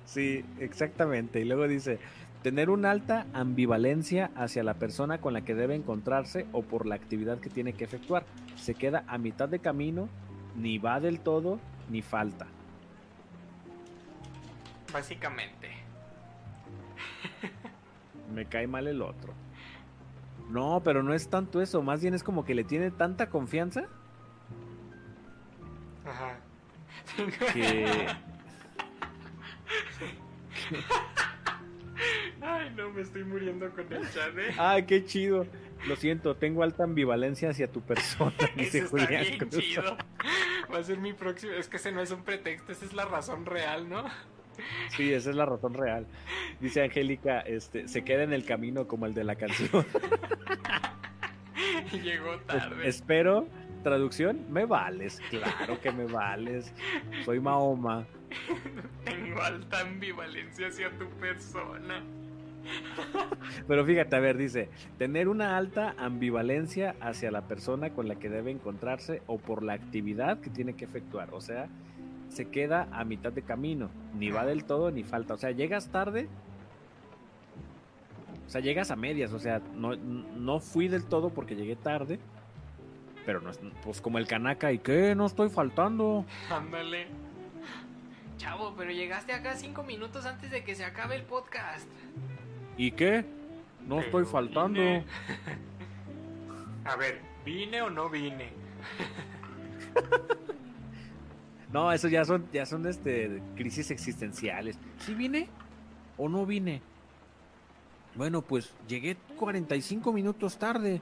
Sí, 0.06 0.46
exactamente. 0.60 1.40
Y 1.40 1.46
luego 1.46 1.68
dice, 1.68 1.98
tener 2.44 2.70
una 2.70 2.91
alta 2.91 3.26
ambivalencia 3.34 4.30
hacia 4.36 4.62
la 4.64 4.76
persona 4.76 5.20
con 5.20 5.34
la 5.34 5.41
que 5.41 5.56
debe 5.56 5.74
encontrarse 5.74 6.46
o 6.52 6.62
por 6.62 6.86
la 6.86 6.94
actividad 6.94 7.40
que 7.40 7.50
tiene 7.50 7.74
que 7.74 7.86
efectuar. 7.86 8.24
Se 8.56 8.76
queda 8.76 9.04
a 9.08 9.18
mitad 9.18 9.50
de 9.50 9.58
camino, 9.58 10.10
ni 10.56 10.78
va 10.78 11.00
del 11.00 11.22
todo, 11.22 11.60
ni 11.90 12.04
falta. 12.04 12.46
Básicamente. 14.94 15.78
Me 18.34 18.45
cae 18.45 18.68
mal 18.68 18.88
el 18.88 19.01
otro. 19.01 19.34
No, 20.49 20.81
pero 20.84 21.03
no 21.03 21.14
es 21.14 21.30
tanto 21.30 21.61
eso, 21.61 21.81
más 21.81 22.01
bien 22.01 22.14
es 22.14 22.23
como 22.23 22.43
que 22.43 22.56
le 22.56 22.64
tiene 22.64 22.89
tanta 22.89 23.30
confianza 23.30 23.85
Ajá. 26.06 26.39
que... 27.53 28.07
Ay, 32.41 32.73
no, 32.76 32.89
me 32.91 33.01
estoy 33.01 33.23
muriendo 33.26 33.69
con 33.72 33.91
el 33.91 34.10
chat, 34.11 34.38
¿eh? 34.38 34.56
¡Ay, 34.57 34.85
qué 34.85 35.06
chido! 35.06 35.45
Lo 35.88 35.95
siento, 35.95 36.35
tengo 36.35 36.64
alta 36.64 36.84
ambivalencia 36.84 37.49
hacia 37.49 37.72
tu 37.72 37.81
persona, 37.81 38.34
dice 38.56 38.80
Eso 38.80 38.97
está 38.97 39.06
Julián 39.06 39.23
bien 39.23 39.38
Cruz. 39.38 39.64
chido. 39.64 39.97
Va 40.73 40.77
a 40.80 40.84
ser 40.84 40.97
mi 40.99 41.14
próximo. 41.14 41.53
Es 41.53 41.68
que 41.68 41.77
ese 41.77 41.91
no 41.91 42.01
es 42.01 42.11
un 42.11 42.23
pretexto, 42.23 42.72
esa 42.72 42.85
es 42.85 42.93
la 42.93 43.06
razón 43.06 43.45
real, 43.45 43.88
¿no? 43.89 44.03
Sí, 44.90 45.14
esa 45.14 45.30
es 45.30 45.36
la 45.36 45.45
razón 45.45 45.73
real. 45.73 46.06
Dice 46.60 46.84
Angélica, 46.84 47.40
este, 47.41 47.88
se 47.88 48.03
queda 48.03 48.23
en 48.23 48.34
el 48.34 48.45
camino 48.45 48.88
como 48.88 49.06
el 49.06 49.14
de 49.14 49.23
la 49.23 49.36
canción. 49.36 49.86
Llegó 52.03 52.38
tarde. 52.40 52.88
Espero, 52.88 53.48
traducción, 53.84 54.45
me 54.52 54.65
vales, 54.65 55.22
claro 55.30 55.80
que 55.81 55.91
me 55.91 56.06
vales. 56.06 56.73
Soy 57.26 57.40
Mahoma. 57.40 58.06
Tengo 59.03 59.41
alta 59.41 59.81
ambivalencia 59.81 60.68
hacia 60.68 60.90
tu 60.98 61.10
persona. 61.19 62.03
Pero 63.68 63.86
fíjate, 63.86 64.15
a 64.15 64.19
ver, 64.19 64.38
dice, 64.38 64.69
tener 64.98 65.27
una 65.27 65.57
alta 65.57 65.95
ambivalencia 65.98 66.95
hacia 66.99 67.31
la 67.31 67.41
persona 67.41 67.91
con 67.91 68.07
la 68.07 68.15
que 68.15 68.30
debe 68.30 68.52
encontrarse 68.52 69.22
o 69.27 69.38
por 69.38 69.64
la 69.64 69.73
actividad 69.73 70.40
que 70.40 70.49
tiene 70.49 70.73
que 70.73 70.86
efectuar. 70.86 71.30
O 71.34 71.41
sea, 71.41 71.68
se 72.30 72.49
queda 72.49 72.88
a 72.91 73.03
mitad 73.03 73.31
de 73.31 73.41
camino, 73.41 73.89
ni 74.15 74.30
va 74.30 74.45
del 74.45 74.64
todo 74.64 74.91
ni 74.91 75.03
falta. 75.03 75.34
O 75.34 75.38
sea, 75.38 75.51
llegas 75.51 75.89
tarde. 75.89 76.27
O 78.47 78.49
sea, 78.49 78.61
llegas 78.61 78.89
a 78.89 78.95
medias, 78.95 79.31
o 79.34 79.39
sea, 79.39 79.61
no, 79.76 79.95
no 79.95 80.60
fui 80.60 80.88
del 80.88 81.06
todo 81.06 81.30
porque 81.30 81.56
llegué 81.56 81.76
tarde. 81.76 82.19
Pero 83.26 83.41
no 83.41 83.51
es, 83.51 83.60
pues 83.84 84.01
como 84.01 84.18
el 84.18 84.27
canaca, 84.27 84.72
¿y 84.72 84.80
qué? 84.80 85.14
No 85.14 85.26
estoy 85.27 85.49
faltando. 85.49 86.26
Ándale. 86.49 87.07
Chavo, 88.38 88.73
pero 88.77 88.91
llegaste 88.91 89.34
acá 89.34 89.56
cinco 89.56 89.84
minutos 89.84 90.26
antes 90.26 90.49
de 90.49 90.64
que 90.64 90.73
se 90.73 90.85
acabe 90.85 91.15
el 91.15 91.23
podcast. 91.23 91.88
¿Y 92.77 92.91
qué? 92.91 93.26
No 93.85 93.97
Pero 93.97 94.07
estoy 94.07 94.26
faltando. 94.26 94.80
vine. 94.80 95.03
A 96.85 96.95
ver, 96.95 97.22
¿vine 97.45 97.81
o 97.81 97.89
no 97.89 98.10
vine? 98.10 98.49
No, 101.72 101.91
eso 101.91 102.08
ya 102.08 102.26
son, 102.26 102.48
ya 102.52 102.66
son 102.66 102.88
este 102.88 103.41
crisis 103.56 103.91
existenciales. 103.91 104.78
¿Sí 105.06 105.14
vine 105.14 105.48
o 106.18 106.28
no 106.28 106.46
vine? 106.46 106.82
Bueno, 108.16 108.41
pues 108.41 108.74
llegué 108.88 109.18
45 109.38 110.12
minutos 110.12 110.58
tarde. 110.58 111.02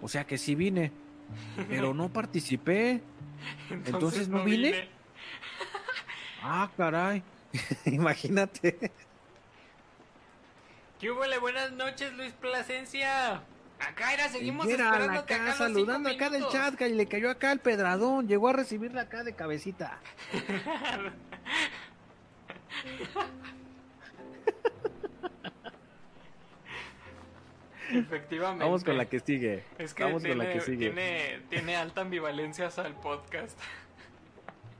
O 0.00 0.08
sea 0.08 0.26
que 0.26 0.38
sí 0.38 0.54
vine. 0.54 0.90
Pero 1.68 1.92
no 1.92 2.08
participé. 2.08 3.02
Entonces, 3.86 4.28
¿no 4.28 4.42
vine? 4.42 4.88
Ah, 6.42 6.70
caray. 6.76 7.22
Imagínate. 7.84 8.92
¿Qué 10.98 11.10
hubo? 11.10 11.20
Buenas 11.40 11.72
noches, 11.72 12.12
Luis 12.14 12.32
Plasencia. 12.32 13.42
Acá 13.80 14.12
era, 14.12 14.28
seguimos 14.28 14.66
Era 14.66 14.86
esperándote 14.86 15.34
acá 15.34 15.54
saludando 15.54 16.08
acá 16.08 16.30
del 16.30 16.46
chat, 16.48 16.80
y 16.80 16.94
le 16.94 17.06
cayó 17.06 17.30
acá 17.30 17.52
el 17.52 17.60
pedradón. 17.60 18.26
Llegó 18.26 18.48
a 18.48 18.52
recibirla 18.52 19.02
acá 19.02 19.22
de 19.22 19.34
cabecita. 19.34 20.00
Efectivamente. 27.90 28.64
Vamos 28.64 28.84
con 28.84 28.98
la 28.98 29.06
que 29.06 29.20
sigue. 29.20 29.64
Es 29.78 29.94
que, 29.94 30.04
Vamos 30.04 30.22
tiene, 30.22 30.36
con 30.36 30.46
la 30.46 30.52
que 30.52 30.60
sigue. 30.60 30.90
Tiene, 30.90 31.40
tiene 31.48 31.76
alta 31.76 32.02
ambivalencia 32.02 32.68
al 32.76 32.94
podcast. 32.94 33.58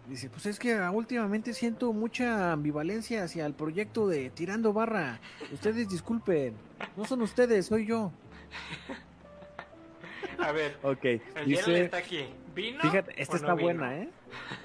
Dice, 0.09 0.31
pues 0.31 0.47
es 0.47 0.59
que 0.59 0.75
ah, 0.75 0.91
últimamente 0.91 1.53
siento 1.53 1.93
mucha 1.93 2.53
ambivalencia 2.53 3.25
hacia 3.25 3.45
el 3.45 3.53
proyecto 3.53 4.09
de 4.09 4.31
Tirando 4.31 4.73
Barra. 4.73 5.21
Ustedes 5.53 5.89
disculpen, 5.89 6.55
no 6.97 7.05
son 7.05 7.23
ustedes, 7.23 7.67
soy 7.67 7.87
yo. 7.87 8.11
A 10.39 10.53
ver, 10.53 10.77
Ok, 10.83 11.05
el 11.05 11.21
dice, 11.47 11.85
está 11.85 11.99
aquí. 11.99 12.27
¿Vino? 12.55 12.81
fíjate, 12.81 13.21
esta 13.21 13.35
no 13.35 13.37
está 13.39 13.55
vino? 13.55 13.65
buena, 13.65 13.97
¿eh? 13.99 14.09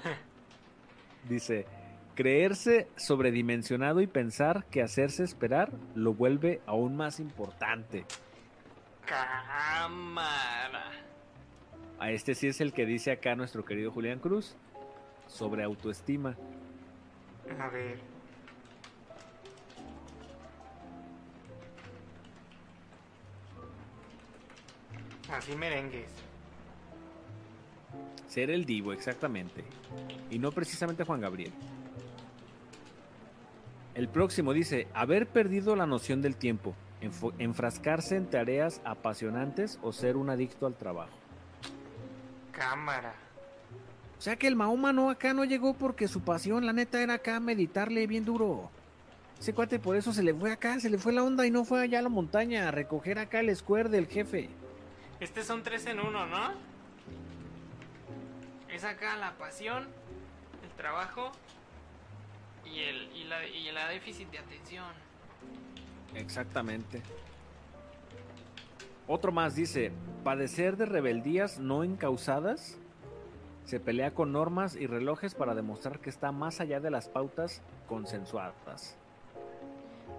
Dice, 1.28 1.66
creerse 2.14 2.88
sobredimensionado 2.96 4.00
y 4.00 4.06
pensar 4.06 4.64
que 4.66 4.82
hacerse 4.82 5.24
esperar 5.24 5.72
lo 5.94 6.14
vuelve 6.14 6.60
aún 6.66 6.96
más 6.96 7.18
importante. 7.18 8.04
Cámara. 9.04 10.90
A 11.98 12.10
este 12.10 12.34
sí 12.34 12.46
es 12.48 12.60
el 12.60 12.72
que 12.72 12.86
dice 12.86 13.10
acá 13.10 13.34
nuestro 13.34 13.64
querido 13.64 13.90
Julián 13.90 14.18
Cruz 14.18 14.56
sobre 15.26 15.62
autoestima. 15.64 16.36
A 17.58 17.68
ver. 17.68 17.98
Así 25.36 25.56
merengues. 25.56 26.10
Ser 28.28 28.50
el 28.50 28.64
divo, 28.64 28.92
exactamente. 28.92 29.64
Y 30.30 30.38
no 30.38 30.52
precisamente 30.52 31.04
Juan 31.04 31.20
Gabriel. 31.20 31.52
El 33.94 34.08
próximo 34.08 34.52
dice, 34.52 34.86
haber 34.94 35.26
perdido 35.26 35.74
la 35.76 35.86
noción 35.86 36.22
del 36.22 36.36
tiempo, 36.36 36.74
enfrascarse 37.38 38.16
en 38.16 38.30
tareas 38.30 38.80
apasionantes 38.84 39.78
o 39.82 39.92
ser 39.92 40.16
un 40.16 40.30
adicto 40.30 40.66
al 40.66 40.74
trabajo. 40.74 41.12
Cámara. 42.52 43.14
O 44.18 44.20
sea 44.20 44.36
que 44.36 44.46
el 44.46 44.56
Mahoma 44.56 44.92
no 44.92 45.10
acá 45.10 45.34
no 45.34 45.44
llegó 45.44 45.74
porque 45.74 46.08
su 46.08 46.20
pasión, 46.20 46.64
la 46.64 46.72
neta, 46.72 47.02
era 47.02 47.14
acá 47.14 47.40
meditarle 47.40 48.06
bien 48.06 48.24
duro. 48.24 48.70
Ese 49.38 49.52
cuate 49.52 49.78
por 49.78 49.96
eso 49.96 50.12
se 50.12 50.22
le 50.22 50.32
fue 50.32 50.52
acá, 50.52 50.78
se 50.80 50.90
le 50.90 50.98
fue 50.98 51.12
la 51.12 51.24
onda 51.24 51.46
y 51.46 51.50
no 51.50 51.64
fue 51.64 51.82
allá 51.82 51.98
a 51.98 52.02
la 52.02 52.08
montaña 52.08 52.68
a 52.68 52.70
recoger 52.70 53.18
acá 53.18 53.40
el 53.40 53.54
square 53.54 53.88
del 53.88 54.06
jefe. 54.06 54.48
Este 55.20 55.42
son 55.44 55.62
tres 55.62 55.86
en 55.86 56.00
uno, 56.00 56.26
¿no? 56.26 56.52
Es 58.68 58.84
acá 58.84 59.16
la 59.16 59.32
pasión, 59.38 59.88
el 60.64 60.70
trabajo 60.76 61.30
y, 62.64 62.80
el, 62.80 63.16
y, 63.16 63.24
la, 63.24 63.46
y 63.46 63.70
la 63.70 63.88
déficit 63.88 64.30
de 64.30 64.38
atención. 64.38 64.92
Exactamente. 66.14 67.02
Otro 69.06 69.32
más 69.32 69.54
dice, 69.54 69.92
padecer 70.24 70.76
de 70.76 70.86
rebeldías 70.86 71.58
no 71.58 71.84
encausadas, 71.84 72.78
se 73.64 73.80
pelea 73.80 74.12
con 74.12 74.32
normas 74.32 74.76
y 74.76 74.86
relojes 74.86 75.34
para 75.34 75.54
demostrar 75.54 76.00
que 76.00 76.10
está 76.10 76.32
más 76.32 76.60
allá 76.60 76.80
de 76.80 76.90
las 76.90 77.08
pautas 77.08 77.62
consensuadas. 77.86 78.96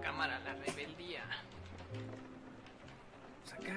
Cámara, 0.02 0.40
la 0.40 0.54
rebeldía. 0.54 0.95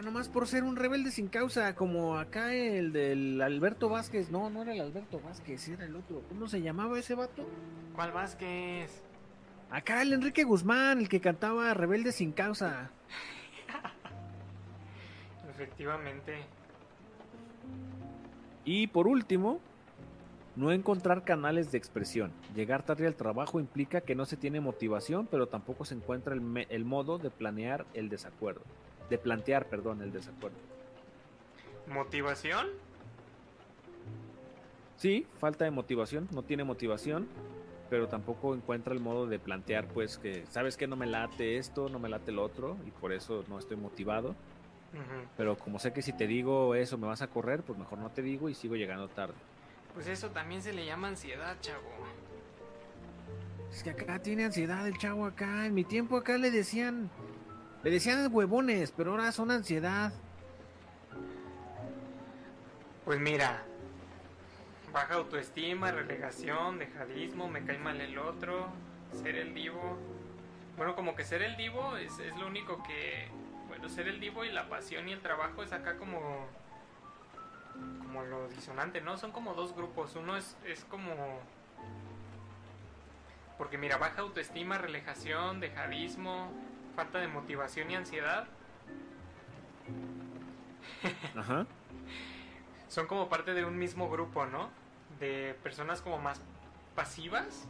Nomás 0.04 0.28
por 0.28 0.46
ser 0.46 0.64
un 0.64 0.76
rebelde 0.76 1.10
sin 1.10 1.28
causa, 1.28 1.74
como 1.74 2.18
acá 2.18 2.54
el 2.54 2.92
del 2.92 3.40
Alberto 3.42 3.88
Vázquez. 3.88 4.30
No, 4.30 4.48
no 4.48 4.62
era 4.62 4.72
el 4.72 4.80
Alberto 4.80 5.20
Vázquez, 5.20 5.68
era 5.68 5.84
el 5.84 5.96
otro. 5.96 6.22
¿Cómo 6.28 6.46
se 6.48 6.62
llamaba 6.62 6.98
ese 6.98 7.14
vato? 7.14 7.44
¿Cuál 7.94 8.12
Vázquez? 8.12 9.02
Acá 9.70 10.00
el 10.02 10.12
Enrique 10.12 10.44
Guzmán, 10.44 10.98
el 10.98 11.08
que 11.08 11.20
cantaba 11.20 11.74
Rebelde 11.74 12.12
sin 12.12 12.32
causa. 12.32 12.90
Efectivamente. 15.50 16.44
Y 18.64 18.86
por 18.86 19.08
último, 19.08 19.60
no 20.54 20.70
encontrar 20.70 21.24
canales 21.24 21.72
de 21.72 21.78
expresión. 21.78 22.32
Llegar 22.54 22.84
tarde 22.84 23.06
al 23.06 23.16
trabajo 23.16 23.58
implica 23.58 24.00
que 24.00 24.14
no 24.14 24.26
se 24.26 24.36
tiene 24.36 24.60
motivación, 24.60 25.26
pero 25.26 25.48
tampoco 25.48 25.84
se 25.84 25.94
encuentra 25.94 26.34
el, 26.34 26.66
el 26.70 26.84
modo 26.84 27.18
de 27.18 27.30
planear 27.30 27.84
el 27.94 28.08
desacuerdo. 28.08 28.62
De 29.08 29.18
plantear, 29.18 29.66
perdón, 29.66 30.02
el 30.02 30.12
desacuerdo. 30.12 30.58
¿Motivación? 31.86 32.68
Sí, 34.96 35.26
falta 35.38 35.64
de 35.64 35.70
motivación, 35.70 36.28
no 36.32 36.42
tiene 36.42 36.64
motivación, 36.64 37.28
pero 37.88 38.08
tampoco 38.08 38.54
encuentra 38.54 38.92
el 38.92 39.00
modo 39.00 39.26
de 39.26 39.38
plantear, 39.38 39.86
pues 39.86 40.18
que, 40.18 40.44
¿sabes 40.50 40.76
que 40.76 40.86
No 40.86 40.96
me 40.96 41.06
late 41.06 41.56
esto, 41.56 41.88
no 41.88 41.98
me 41.98 42.08
late 42.08 42.32
lo 42.32 42.42
otro, 42.42 42.76
y 42.86 42.90
por 42.90 43.12
eso 43.12 43.44
no 43.48 43.58
estoy 43.58 43.76
motivado. 43.76 44.34
Pero 45.36 45.56
como 45.56 45.78
sé 45.78 45.92
que 45.92 46.02
si 46.02 46.12
te 46.12 46.26
digo 46.26 46.74
eso 46.74 46.96
me 46.96 47.06
vas 47.06 47.22
a 47.22 47.28
correr, 47.28 47.62
pues 47.62 47.78
mejor 47.78 47.98
no 47.98 48.10
te 48.10 48.22
digo 48.22 48.48
y 48.48 48.54
sigo 48.54 48.74
llegando 48.74 49.08
tarde. 49.08 49.34
Pues 49.94 50.06
eso 50.06 50.30
también 50.30 50.62
se 50.62 50.72
le 50.72 50.86
llama 50.86 51.08
ansiedad, 51.08 51.56
chavo. 51.60 51.82
Es 53.70 53.82
que 53.82 53.90
acá 53.90 54.18
tiene 54.20 54.46
ansiedad 54.46 54.86
el 54.88 54.96
chavo 54.96 55.26
acá. 55.26 55.66
En 55.66 55.74
mi 55.74 55.84
tiempo 55.84 56.16
acá 56.16 56.38
le 56.38 56.50
decían. 56.50 57.10
Le 57.84 57.90
decían 57.90 58.28
huevones, 58.32 58.92
pero 58.92 59.12
ahora 59.12 59.30
son 59.30 59.50
ansiedad. 59.50 60.12
Pues 63.04 63.20
mira, 63.20 63.62
baja 64.92 65.14
autoestima, 65.14 65.92
relegación, 65.92 66.78
dejadismo, 66.78 67.48
me 67.48 67.64
cae 67.64 67.78
mal 67.78 68.00
el 68.00 68.18
otro, 68.18 68.66
ser 69.22 69.36
el 69.36 69.54
divo. 69.54 69.96
Bueno, 70.76 70.94
como 70.94 71.14
que 71.14 71.24
ser 71.24 71.42
el 71.42 71.56
divo 71.56 71.96
es, 71.96 72.18
es 72.18 72.36
lo 72.36 72.46
único 72.46 72.82
que... 72.82 73.28
Bueno, 73.68 73.88
ser 73.88 74.08
el 74.08 74.18
divo 74.20 74.44
y 74.44 74.50
la 74.50 74.68
pasión 74.68 75.08
y 75.08 75.12
el 75.12 75.20
trabajo 75.20 75.62
es 75.62 75.72
acá 75.72 75.96
como... 75.96 76.46
Como 78.02 78.24
lo 78.24 78.48
disonante, 78.48 79.00
¿no? 79.00 79.16
Son 79.18 79.30
como 79.30 79.54
dos 79.54 79.74
grupos. 79.74 80.16
Uno 80.16 80.36
es, 80.36 80.56
es 80.66 80.84
como... 80.84 81.40
Porque 83.56 83.78
mira, 83.78 83.96
baja 83.98 84.22
autoestima, 84.22 84.78
relegación, 84.78 85.60
dejadismo, 85.60 86.52
falta 86.98 87.20
de 87.20 87.28
motivación 87.28 87.88
y 87.92 87.94
ansiedad. 87.94 88.48
Ajá. 91.36 91.64
son 92.88 93.06
como 93.06 93.28
parte 93.28 93.54
de 93.54 93.64
un 93.64 93.78
mismo 93.78 94.10
grupo, 94.10 94.46
¿no? 94.46 94.68
De 95.20 95.56
personas 95.62 96.02
como 96.02 96.18
más 96.18 96.40
pasivas. 96.96 97.68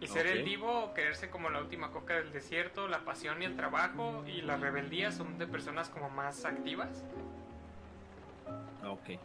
Y 0.00 0.06
ser 0.06 0.28
el 0.28 0.42
Ok. 0.42 0.44
divo, 0.44 0.94
quererse 0.94 1.30
como 1.30 1.50
la 1.50 1.58
última 1.58 1.90
coca 1.90 2.14
del 2.14 2.30
desierto, 2.32 2.86
la 2.86 3.00
pasión 3.00 3.42
y 3.42 3.44
el 3.44 3.56
trabajo, 3.56 4.22
y 4.28 4.42
la 4.42 4.56
rebeldía 4.56 5.10
son 5.10 5.38
de 5.38 5.48
personas 5.48 5.88
como 5.88 6.10
más 6.10 6.44
activas. 6.44 7.02
Ok. 8.84 9.18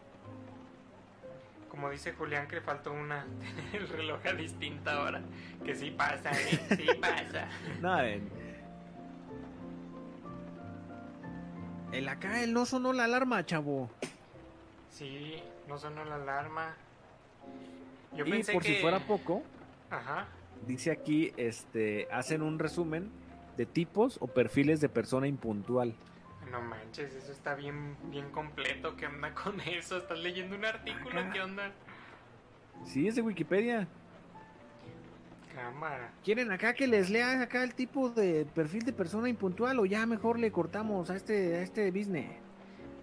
Como 1.71 1.89
dice 1.89 2.11
Julián 2.11 2.47
que 2.49 2.55
le 2.57 2.61
faltó 2.61 2.91
una, 2.91 3.25
el 3.73 3.87
reloj 3.87 4.19
a 4.25 4.33
distinta 4.33 5.01
hora. 5.01 5.21
Que 5.63 5.73
sí 5.73 5.89
pasa, 5.91 6.29
¿eh? 6.33 6.59
Sí 6.75 6.85
pasa. 6.99 7.47
No, 7.81 7.99
en- 8.03 8.29
El 11.93 12.07
acá, 12.09 12.43
el 12.43 12.53
no 12.53 12.65
sonó 12.65 12.91
la 12.93 13.05
alarma, 13.05 13.45
chavo. 13.45 13.89
Sí, 14.89 15.41
no 15.67 15.77
sonó 15.77 16.03
la 16.05 16.15
alarma. 16.15 16.75
Yo 18.15 18.25
y 18.25 18.31
pensé 18.31 18.51
por 18.53 18.61
que... 18.63 18.75
si 18.75 18.81
fuera 18.81 18.99
poco, 18.99 19.41
Ajá. 19.89 20.27
dice 20.67 20.91
aquí, 20.91 21.31
este, 21.37 22.07
hacen 22.11 22.41
un 22.41 22.59
resumen 22.59 23.09
de 23.57 23.65
tipos 23.65 24.17
o 24.21 24.27
perfiles 24.27 24.79
de 24.81 24.89
persona 24.89 25.27
impuntual. 25.27 25.93
No 26.51 26.61
manches, 26.61 27.15
eso 27.15 27.31
está 27.31 27.55
bien, 27.55 27.95
bien 28.09 28.29
completo. 28.31 28.97
¿Qué 28.97 29.07
onda 29.07 29.33
con 29.33 29.61
eso? 29.61 29.97
¿Estás 29.97 30.19
leyendo 30.19 30.57
un 30.57 30.65
artículo? 30.65 31.21
¿Qué 31.31 31.41
onda? 31.41 31.71
Sí, 32.85 33.07
es 33.07 33.15
de 33.15 33.21
Wikipedia. 33.21 33.87
Cámara. 35.55 36.11
¿Quieren 36.23 36.51
acá 36.51 36.73
que 36.73 36.87
les 36.87 37.09
lea 37.09 37.41
acá 37.41 37.63
el 37.63 37.73
tipo 37.73 38.09
de 38.09 38.45
perfil 38.53 38.83
de 38.83 38.93
persona 38.93 39.29
impuntual 39.29 39.79
o 39.79 39.85
ya 39.85 40.05
mejor 40.05 40.39
le 40.39 40.51
cortamos 40.51 41.09
a 41.09 41.15
este, 41.15 41.55
a 41.55 41.61
este 41.61 41.89
business? 41.91 42.29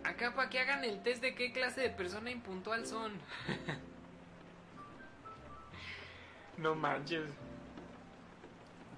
Acá 0.05 0.35
para 0.35 0.51
que 0.51 0.59
hagan 0.59 0.85
el 0.85 1.03
test 1.03 1.23
de 1.23 1.35
qué 1.35 1.53
clase 1.53 1.81
de 1.81 1.91
persona 1.91 2.31
impuntual 2.31 2.87
son. 2.87 3.13
no 6.59 6.75
manches. 6.75 7.31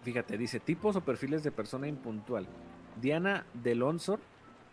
Fíjate, 0.02 0.38
dice 0.38 0.60
tipos 0.60 0.96
o 0.96 1.02
perfiles 1.02 1.42
de 1.42 1.50
persona 1.50 1.86
impuntual. 1.86 2.46
Diana 3.00 3.44
Delonsor, 3.54 4.20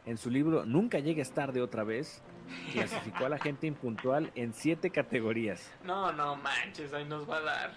en 0.07 0.17
su 0.17 0.31
libro 0.31 0.65
Nunca 0.65 0.99
llegues 0.99 1.31
tarde 1.31 1.61
otra 1.61 1.83
vez, 1.83 2.23
clasificó 2.71 3.25
a 3.25 3.29
la 3.29 3.37
gente 3.37 3.67
impuntual 3.67 4.31
en 4.35 4.53
siete 4.53 4.89
categorías. 4.89 5.69
No, 5.83 6.11
no 6.13 6.37
manches, 6.37 6.93
ahí 6.93 7.05
nos 7.05 7.29
va 7.29 7.37
a 7.37 7.41
dar. 7.41 7.73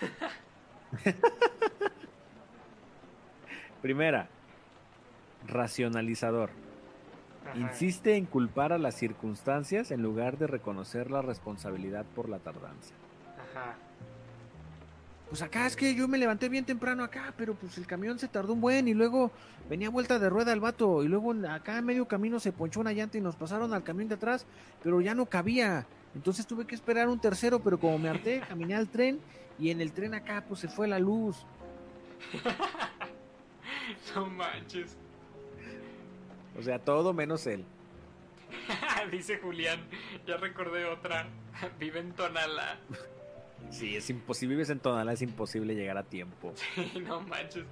Primera, 3.82 4.28
racionalizador. 5.46 6.50
Ajá. 7.46 7.58
Insiste 7.58 8.16
en 8.16 8.24
culpar 8.24 8.72
a 8.72 8.78
las 8.78 8.94
circunstancias 8.94 9.90
en 9.90 10.02
lugar 10.02 10.38
de 10.38 10.46
reconocer 10.46 11.10
la 11.10 11.20
responsabilidad 11.22 12.06
por 12.14 12.30
la 12.30 12.38
tardanza. 12.38 12.94
Ajá. 13.50 13.76
Pues 15.28 15.42
acá 15.42 15.66
es 15.66 15.76
que 15.76 15.94
yo 15.94 16.08
me 16.08 16.16
levanté 16.16 16.48
bien 16.48 16.64
temprano 16.64 17.04
acá, 17.04 17.34
pero 17.36 17.54
pues 17.54 17.76
el 17.76 17.86
camión 17.86 18.18
se 18.18 18.28
tardó 18.28 18.54
un 18.54 18.62
buen 18.62 18.88
y 18.88 18.94
luego 18.94 19.30
venía 19.68 19.90
vuelta 19.90 20.18
de 20.18 20.30
rueda 20.30 20.54
el 20.54 20.60
vato 20.60 21.02
y 21.02 21.08
luego 21.08 21.34
acá 21.48 21.76
a 21.76 21.82
medio 21.82 22.08
camino 22.08 22.40
se 22.40 22.50
ponchó 22.50 22.80
una 22.80 22.92
llanta 22.92 23.18
y 23.18 23.20
nos 23.20 23.36
pasaron 23.36 23.74
al 23.74 23.84
camión 23.84 24.08
de 24.08 24.14
atrás, 24.14 24.46
pero 24.82 25.02
ya 25.02 25.14
no 25.14 25.26
cabía. 25.26 25.86
Entonces 26.14 26.46
tuve 26.46 26.66
que 26.66 26.74
esperar 26.74 27.08
un 27.08 27.20
tercero, 27.20 27.60
pero 27.60 27.78
como 27.78 27.98
me 27.98 28.08
harté, 28.08 28.40
caminé 28.48 28.74
al 28.74 28.88
tren 28.88 29.20
y 29.58 29.70
en 29.70 29.82
el 29.82 29.92
tren 29.92 30.14
acá 30.14 30.44
pues 30.48 30.60
se 30.60 30.68
fue 30.68 30.88
la 30.88 30.98
luz. 30.98 31.36
No 34.14 34.26
manches. 34.26 34.96
O 36.58 36.62
sea, 36.62 36.78
todo 36.78 37.12
menos 37.14 37.46
él. 37.46 37.64
Dice 39.10 39.38
Julián, 39.38 39.80
ya 40.26 40.36
recordé 40.36 40.84
otra. 40.84 41.26
Vive 41.78 42.00
en 42.00 42.12
Tonala. 42.12 42.78
Sí, 43.70 43.96
es 43.96 44.08
imposible, 44.10 44.54
vives 44.54 44.70
en 44.70 44.80
Tonalá, 44.80 45.12
es 45.12 45.22
imposible 45.22 45.74
llegar 45.74 45.98
a 45.98 46.02
tiempo. 46.02 46.54
no 47.02 47.20
manches. 47.20 47.64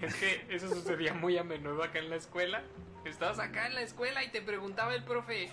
Es 0.00 0.14
que 0.14 0.46
eso 0.48 0.68
sucedía 0.68 1.14
muy 1.14 1.38
a 1.38 1.44
menudo 1.44 1.82
acá 1.82 1.98
en 2.00 2.10
la 2.10 2.16
escuela. 2.16 2.62
Estabas 3.04 3.38
acá 3.38 3.66
en 3.66 3.74
la 3.74 3.82
escuela 3.82 4.24
y 4.24 4.28
te 4.30 4.42
preguntaba 4.42 4.94
el 4.94 5.04
profe, 5.04 5.50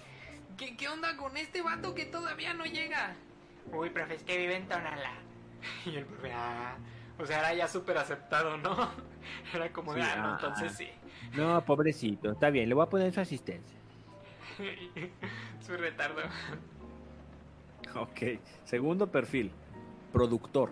¿qué, 0.58 0.76
qué 0.76 0.88
onda 0.88 1.16
con 1.18 1.38
este 1.38 1.62
vato 1.62 1.94
que 1.94 2.06
todavía 2.06 2.54
no 2.54 2.66
llega? 2.66 3.16
Uy, 3.72 3.90
profe, 3.90 4.16
es 4.16 4.24
que 4.24 4.38
vive 4.38 4.56
en 4.56 4.68
Tonalá. 4.68 5.14
Y 5.86 5.96
el 5.96 6.06
profe, 6.06 6.32
ah, 6.34 6.78
o 7.18 7.26
sea, 7.26 7.40
era 7.40 7.54
ya 7.54 7.68
súper 7.68 7.98
aceptado, 7.98 8.58
¿no? 8.58 8.90
Era 9.54 9.72
como 9.72 9.94
de, 9.94 10.02
Sí, 10.02 10.08
ah, 10.12 10.16
no, 10.18 10.28
ah, 10.28 10.38
entonces 10.40 10.78
sí. 10.78 10.90
No, 11.36 11.64
pobrecito, 11.66 12.32
está 12.32 12.50
bien, 12.50 12.70
le 12.70 12.76
voy 12.76 12.84
a 12.84 12.90
poner 12.90 13.14
su 13.14 13.22
asistencia. 13.22 13.78
Su 15.66 15.76
retardo. 15.76 16.22
Ok, 17.96 18.40
segundo 18.66 19.10
perfil, 19.12 19.52
productor. 20.16 20.70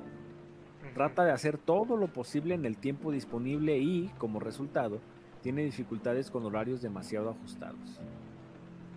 Trata 0.93 1.25
de 1.25 1.31
hacer 1.31 1.57
todo 1.57 1.97
lo 1.97 2.07
posible 2.07 2.55
en 2.55 2.65
el 2.65 2.77
tiempo 2.77 3.11
disponible 3.11 3.77
y, 3.77 4.09
como 4.17 4.39
resultado, 4.39 5.01
tiene 5.41 5.63
dificultades 5.63 6.31
con 6.31 6.45
horarios 6.45 6.81
demasiado 6.81 7.29
ajustados. 7.29 7.99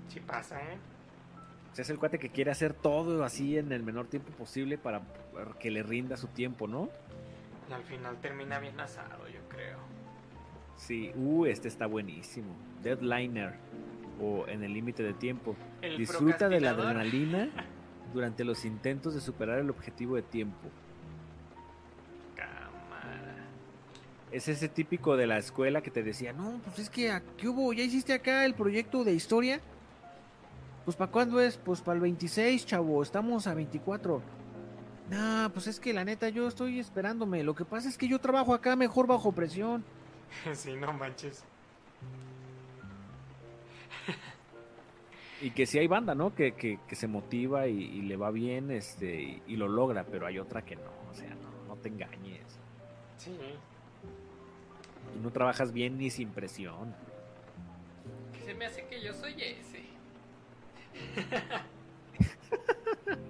Sí 0.09 0.20
pasa, 0.20 0.60
¿eh? 0.60 0.78
O 1.73 1.74
sea, 1.74 1.82
es 1.82 1.90
el 1.90 1.98
cuate 1.98 2.20
que 2.20 2.28
quiere 2.28 2.52
hacer 2.52 2.74
todo 2.74 3.24
así 3.24 3.59
en 3.59 3.73
el 3.73 3.82
menor 3.82 4.06
tiempo 4.06 4.31
posible 4.32 4.78
para 4.78 5.02
que 5.59 5.73
le 5.73 5.82
rinda 5.82 6.16
su 6.16 6.28
tiempo, 6.28 6.68
¿no? 6.68 6.89
Y 7.68 7.73
al 7.73 7.82
final 7.82 8.16
termina 8.20 8.60
bien 8.60 8.78
asado, 8.78 9.27
yo 9.27 9.40
creo. 9.48 9.78
Sí, 10.77 11.10
uh, 11.16 11.47
este 11.47 11.66
está 11.66 11.86
buenísimo. 11.86 12.55
Deadliner 12.85 13.55
o 14.23 14.47
en 14.47 14.62
el 14.62 14.73
límite 14.73 15.02
de 15.02 15.12
tiempo. 15.12 15.56
El 15.82 15.98
Disfruta 15.98 16.48
de 16.48 16.60
la 16.60 16.70
adrenalina 16.70 17.51
durante 18.17 18.45
los 18.45 18.65
intentos 18.65 19.13
de 19.15 19.21
superar 19.21 19.59
el 19.59 19.69
objetivo 19.69 20.17
de 20.17 20.23
tiempo. 20.23 20.71
Cámara. 22.35 23.45
Es 24.33 24.49
ese 24.49 24.71
típico 24.71 25.19
de 25.19 25.27
la 25.27 25.37
escuela 25.37 25.83
que 25.83 25.91
te 25.91 26.03
decía, 26.03 26.33
no, 26.33 26.59
pues 26.65 26.79
es 26.79 26.89
que, 26.89 27.21
¿qué 27.37 27.47
hubo? 27.47 27.75
¿Ya 27.75 27.85
hiciste 27.85 28.15
acá 28.15 28.47
el 28.47 28.55
proyecto 28.55 29.05
de 29.05 29.13
historia? 29.13 29.61
Pues 30.87 30.97
¿para 30.97 31.13
cuándo 31.13 31.41
es? 31.41 31.59
Pues 31.59 31.83
para 31.83 31.97
el 31.97 32.01
26, 32.01 32.65
chavo, 32.65 33.03
estamos 33.03 33.47
a 33.47 33.53
24. 33.53 34.23
Nah, 35.11 35.51
pues 35.51 35.67
es 35.67 35.79
que 35.79 35.93
la 35.93 36.03
neta 36.03 36.31
yo 36.31 36.49
estoy 36.49 36.81
esperándome. 36.81 37.45
Lo 37.45 37.55
que 37.55 37.67
pasa 37.67 37.87
es 37.87 37.99
que 37.99 38.09
yo 38.09 38.19
trabajo 38.19 38.55
acá 38.55 38.77
mejor 38.77 39.07
bajo 39.07 39.31
presión. 39.31 39.85
Sí, 40.55 40.75
no 40.75 40.93
manches. 40.95 41.45
Y 45.43 45.51
que 45.51 45.67
si 45.67 45.79
hay 45.79 45.87
banda, 45.87 46.15
¿no? 46.15 46.35
Que, 46.35 46.53
que, 46.53 46.79
que 46.89 46.97
se 46.97 47.07
motiva 47.07 47.69
y, 47.69 47.79
y 47.79 48.03
le 48.03 48.17
va 48.17 48.31
bien 48.31 48.71
este 48.71 49.21
y, 49.21 49.43
y 49.47 49.57
lo 49.57 49.69
logra, 49.69 50.05
pero 50.05 50.27
hay 50.27 50.39
otra 50.39 50.63
que 50.63 50.77
no. 50.77 50.91
O 51.11 51.15
sea, 51.15 51.35
no, 51.35 51.69
no 51.69 51.77
te 51.77 51.89
engañes. 51.89 52.59
Sí. 53.19 53.37
Tú 55.13 55.21
no 55.21 55.31
trabajas 55.31 55.73
bien 55.73 55.99
ni 55.99 56.11
sin 56.11 56.31
presión. 56.31 56.95
Se 58.45 58.55
me 58.55 58.67
hace 58.67 58.87
que 58.87 59.03
yo 59.03 59.13
soy 59.13 59.35
ese. 59.43 59.83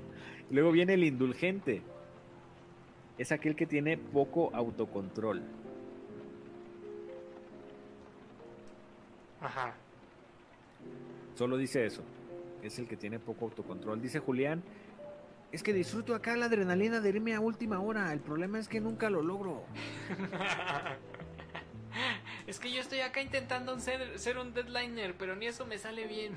Luego 0.51 0.71
viene 0.71 0.95
el 0.95 1.05
indulgente. 1.05 1.83
Es 3.19 3.33
aquel 3.33 3.57
que 3.57 3.67
tiene 3.67 3.97
poco 3.97 4.55
autocontrol. 4.55 5.43
Ajá. 9.41 9.75
Solo 11.37 11.57
dice 11.57 11.85
eso. 11.85 12.03
Es 12.63 12.79
el 12.79 12.89
que 12.89 12.97
tiene 12.97 13.19
poco 13.19 13.45
autocontrol. 13.45 14.01
Dice 14.01 14.19
Julián. 14.19 14.63
Es 15.53 15.63
que 15.63 15.73
disfruto 15.73 16.15
acá 16.15 16.37
la 16.37 16.47
adrenalina 16.47 17.01
de 17.01 17.11
irme 17.11 17.35
a 17.35 17.41
última 17.41 17.81
hora. 17.81 18.13
El 18.13 18.21
problema 18.21 18.59
es 18.59 18.69
que 18.69 18.81
nunca 18.81 19.11
lo 19.11 19.23
logro. 19.23 19.63
es 22.47 22.59
que 22.59 22.73
yo 22.73 22.81
estoy 22.81 23.01
acá 23.01 23.21
intentando 23.21 23.79
ser, 23.79 24.19
ser 24.19 24.39
un 24.39 24.55
deadliner, 24.55 25.15
pero 25.17 25.37
ni 25.37 25.47
eso 25.47 25.67
me 25.67 25.79
sale 25.79 26.07
bien. 26.07 26.35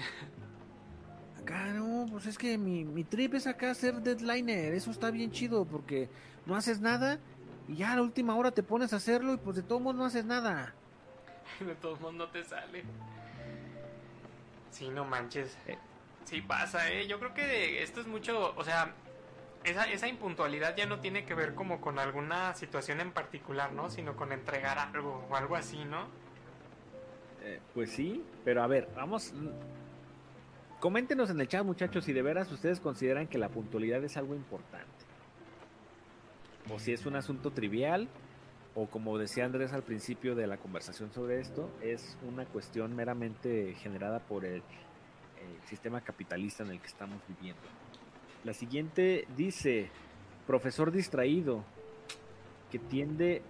Acá 1.41 1.73
no, 1.73 2.05
pues 2.11 2.27
es 2.27 2.37
que 2.37 2.57
mi, 2.57 2.83
mi 2.83 3.03
trip 3.03 3.33
es 3.33 3.47
acá 3.47 3.73
ser 3.73 3.95
deadliner. 3.95 4.73
Eso 4.73 4.91
está 4.91 5.09
bien 5.09 5.31
chido 5.31 5.65
porque 5.65 6.09
no 6.45 6.55
haces 6.55 6.81
nada 6.81 7.19
y 7.67 7.77
ya 7.77 7.93
a 7.93 7.95
la 7.95 8.01
última 8.01 8.35
hora 8.35 8.51
te 8.51 8.63
pones 8.63 8.93
a 8.93 8.97
hacerlo 8.97 9.33
y 9.33 9.37
pues 9.37 9.55
de 9.55 9.63
todos 9.63 9.81
modos 9.81 9.97
no 9.97 10.05
haces 10.05 10.25
nada. 10.25 10.75
De 11.59 11.75
todos 11.75 11.99
modos 11.99 12.15
no 12.15 12.27
te 12.29 12.43
sale. 12.43 12.83
Sí, 14.71 14.89
no 14.89 15.05
manches. 15.05 15.57
Eh. 15.67 15.77
Sí 16.25 16.41
pasa, 16.41 16.91
¿eh? 16.91 17.07
Yo 17.07 17.19
creo 17.19 17.33
que 17.33 17.81
esto 17.81 18.01
es 18.01 18.07
mucho, 18.07 18.53
o 18.55 18.63
sea, 18.63 18.93
esa, 19.63 19.89
esa 19.91 20.07
impuntualidad 20.07 20.75
ya 20.75 20.85
no 20.85 20.99
tiene 20.99 21.25
que 21.25 21.33
ver 21.33 21.55
como 21.55 21.81
con 21.81 21.97
alguna 21.99 22.53
situación 22.53 23.01
en 23.01 23.11
particular, 23.11 23.71
¿no? 23.73 23.89
Sino 23.89 24.15
con 24.15 24.31
entregar 24.31 24.77
algo 24.77 25.25
o 25.29 25.35
algo 25.35 25.55
así, 25.55 25.83
¿no? 25.85 26.07
Eh, 27.41 27.59
pues 27.73 27.91
sí, 27.91 28.23
pero 28.43 28.61
a 28.63 28.67
ver, 28.67 28.89
vamos. 28.95 29.33
mm, 29.33 29.47
Coméntenos 30.79 31.29
en 31.29 31.41
el 31.41 31.47
chat, 31.49 31.65
muchachos, 31.65 32.05
si 32.05 32.13
de 32.13 32.21
veras 32.21 32.49
ustedes 32.53 32.79
consideran 32.79 33.27
que 33.27 33.37
la 33.37 33.49
puntualidad 33.49 34.01
es 34.05 34.15
algo 34.15 34.33
importante. 34.33 34.87
O 36.71 36.79
si 36.79 36.93
es 36.93 37.05
un 37.05 37.17
asunto 37.17 37.51
trivial, 37.51 38.07
o 38.79 38.87
como 38.87 39.17
decía 39.17 39.43
Andrés 39.43 39.73
al 39.73 39.83
principio 39.83 40.35
de 40.35 40.47
la 40.47 40.57
conversación 40.57 41.11
sobre 41.11 41.41
esto, 41.41 41.69
es 41.81 42.17
una 42.25 42.45
cuestión 42.45 42.95
meramente 42.95 43.73
generada 43.75 44.19
por 44.19 44.45
el, 44.45 44.55
el 44.61 45.67
sistema 45.67 45.99
capitalista 45.99 46.63
en 46.63 46.71
el 46.71 46.79
que 46.79 46.87
estamos 46.87 47.21
viviendo. 47.27 47.61
La 48.45 48.53
siguiente 48.53 49.27
dice, 49.35 49.89
profesor 50.47 50.93
distraído, 50.93 51.65
que 52.71 52.79
tiende 52.79 53.41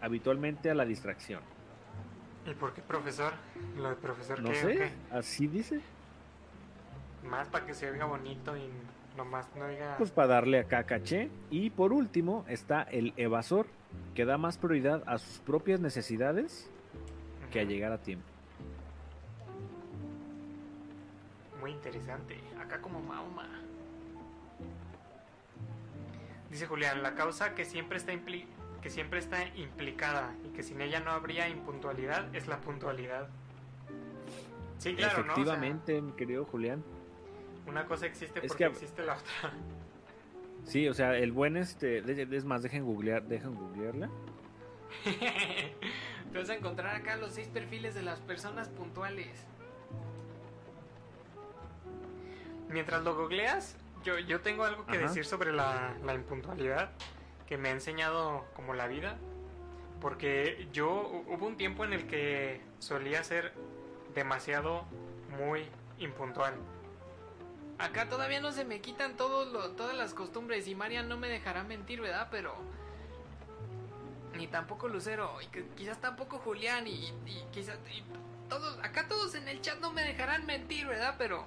habitualmente 0.00 0.70
a 0.70 0.74
la 0.74 0.84
distracción. 0.84 1.40
¿Y 2.44 2.54
por 2.54 2.74
qué 2.74 2.82
profesor? 2.82 3.34
Lo 3.76 3.90
de 3.90 3.94
profesor 3.94 4.40
No 4.40 4.50
qué, 4.50 4.58
o 4.58 4.60
sé, 4.60 4.76
qué? 4.76 4.90
así 5.12 5.46
dice. 5.46 5.80
Más 7.22 7.46
para 7.48 7.64
que 7.64 7.74
se 7.74 7.88
oiga 7.90 8.06
bonito 8.06 8.56
y 8.56 8.68
nomás 9.16 9.46
no 9.54 9.68
diga... 9.68 9.96
Pues 9.98 10.10
para 10.10 10.28
darle 10.28 10.58
acá 10.58 10.82
caché. 10.84 11.30
Y 11.50 11.70
por 11.70 11.92
último 11.92 12.44
está 12.48 12.82
el 12.82 13.12
evasor, 13.16 13.66
que 14.14 14.24
da 14.24 14.38
más 14.38 14.58
prioridad 14.58 15.02
a 15.06 15.18
sus 15.18 15.38
propias 15.38 15.80
necesidades 15.80 16.68
que 17.52 17.60
a 17.60 17.64
llegar 17.64 17.92
a 17.92 17.98
tiempo. 17.98 18.26
Muy 21.60 21.72
interesante. 21.72 22.38
Acá 22.60 22.80
como 22.80 23.00
Mahoma. 23.00 23.48
Dice 26.50 26.66
Julián, 26.66 27.02
la 27.02 27.14
causa 27.14 27.54
que 27.54 27.64
siempre 27.64 27.98
está 27.98 28.12
impli- 28.12 28.46
que 28.80 28.90
siempre 28.90 29.18
está 29.18 29.44
implicada 29.56 30.34
y 30.44 30.48
que 30.48 30.62
sin 30.62 30.80
ella 30.80 31.00
no 31.00 31.10
habría 31.10 31.48
impuntualidad 31.48 32.34
es 32.34 32.46
la 32.46 32.60
puntualidad. 32.60 33.28
Sí, 34.78 34.94
claro, 34.94 35.24
¿no? 35.24 35.32
O 35.32 35.34
sea, 35.34 35.42
Efectivamente, 35.42 36.00
mi 36.00 36.12
querido 36.12 36.44
Julián. 36.44 36.82
una 37.66 37.84
cosa 37.86 38.06
existe 38.06 38.40
porque 38.40 38.56
que- 38.64 38.70
existe 38.70 39.04
la 39.04 39.14
otra. 39.14 39.52
Sí, 40.64 40.86
o 40.88 40.94
sea, 40.94 41.16
el 41.16 41.32
buen 41.32 41.56
este, 41.56 41.98
es 41.98 42.44
más, 42.44 42.62
dejen 42.62 42.84
googlear, 42.84 43.22
dejen 43.24 43.54
googlearla. 43.54 44.10
Te 46.32 46.38
vas 46.38 46.50
a 46.50 46.54
encontrar 46.54 46.94
acá 46.96 47.16
los 47.16 47.32
seis 47.32 47.48
perfiles 47.48 47.94
de 47.94 48.02
las 48.02 48.20
personas 48.20 48.68
puntuales. 48.68 49.46
Mientras 52.68 53.02
lo 53.02 53.16
googleas, 53.16 53.76
yo, 54.04 54.18
yo 54.18 54.40
tengo 54.40 54.64
algo 54.64 54.84
que 54.86 54.98
Ajá. 54.98 55.06
decir 55.08 55.24
sobre 55.24 55.52
la, 55.52 55.94
la 56.04 56.14
impuntualidad 56.14 56.90
que 57.46 57.56
me 57.56 57.70
ha 57.70 57.72
enseñado 57.72 58.44
como 58.54 58.74
la 58.74 58.86
vida. 58.86 59.16
Porque 60.02 60.68
yo 60.72 60.88
hu- 61.10 61.34
hubo 61.34 61.46
un 61.46 61.56
tiempo 61.56 61.84
en 61.84 61.92
el 61.94 62.06
que 62.06 62.60
solía 62.78 63.24
ser 63.24 63.52
demasiado 64.14 64.84
muy 65.38 65.64
impuntual. 65.98 66.54
Acá 67.78 68.08
todavía 68.08 68.40
no 68.40 68.50
se 68.52 68.64
me 68.64 68.80
quitan 68.80 69.16
todos 69.16 69.52
lo- 69.52 69.70
todas 69.72 69.96
las 69.96 70.12
costumbres 70.14 70.66
y 70.66 70.74
Marian 70.74 71.08
no 71.08 71.16
me 71.16 71.28
dejará 71.28 71.62
mentir, 71.64 72.00
¿verdad? 72.00 72.28
Pero 72.30 72.54
ni 74.36 74.46
tampoco 74.48 74.88
Lucero, 74.88 75.40
y 75.42 75.46
que 75.46 75.64
quizás 75.76 76.00
tampoco 76.00 76.38
Julián, 76.38 76.86
y, 76.86 77.06
y 77.26 77.44
quizás 77.52 77.76
y 77.92 78.02
todos, 78.48 78.78
acá 78.84 79.06
todos 79.08 79.34
en 79.34 79.48
el 79.48 79.60
chat 79.60 79.78
no 79.80 79.92
me 79.92 80.02
dejarán 80.02 80.46
mentir, 80.46 80.86
¿verdad? 80.86 81.14
Pero 81.18 81.44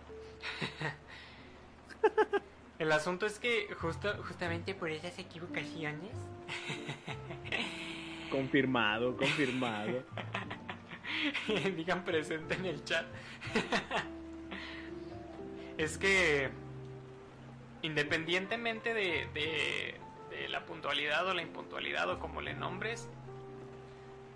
el 2.79 2.91
asunto 2.91 3.25
es 3.25 3.39
que 3.39 3.67
justo, 3.79 4.13
justamente 4.27 4.73
por 4.73 4.89
esas 4.89 5.17
equivocaciones, 5.19 6.11
Confirmado, 8.31 9.17
confirmado. 9.17 10.03
digan 11.75 12.03
presente 12.05 12.55
en 12.55 12.65
el 12.65 12.83
chat, 12.85 13.05
es 15.83 15.97
que 15.97 16.49
independientemente 17.81 18.93
de, 18.93 19.27
de- 19.33 19.95
de 20.29 20.47
la 20.49 20.65
puntualidad 20.65 21.27
o 21.27 21.33
la 21.33 21.41
impuntualidad 21.41 22.09
o 22.09 22.19
como 22.19 22.39
le 22.41 22.53
nombres, 22.53 23.07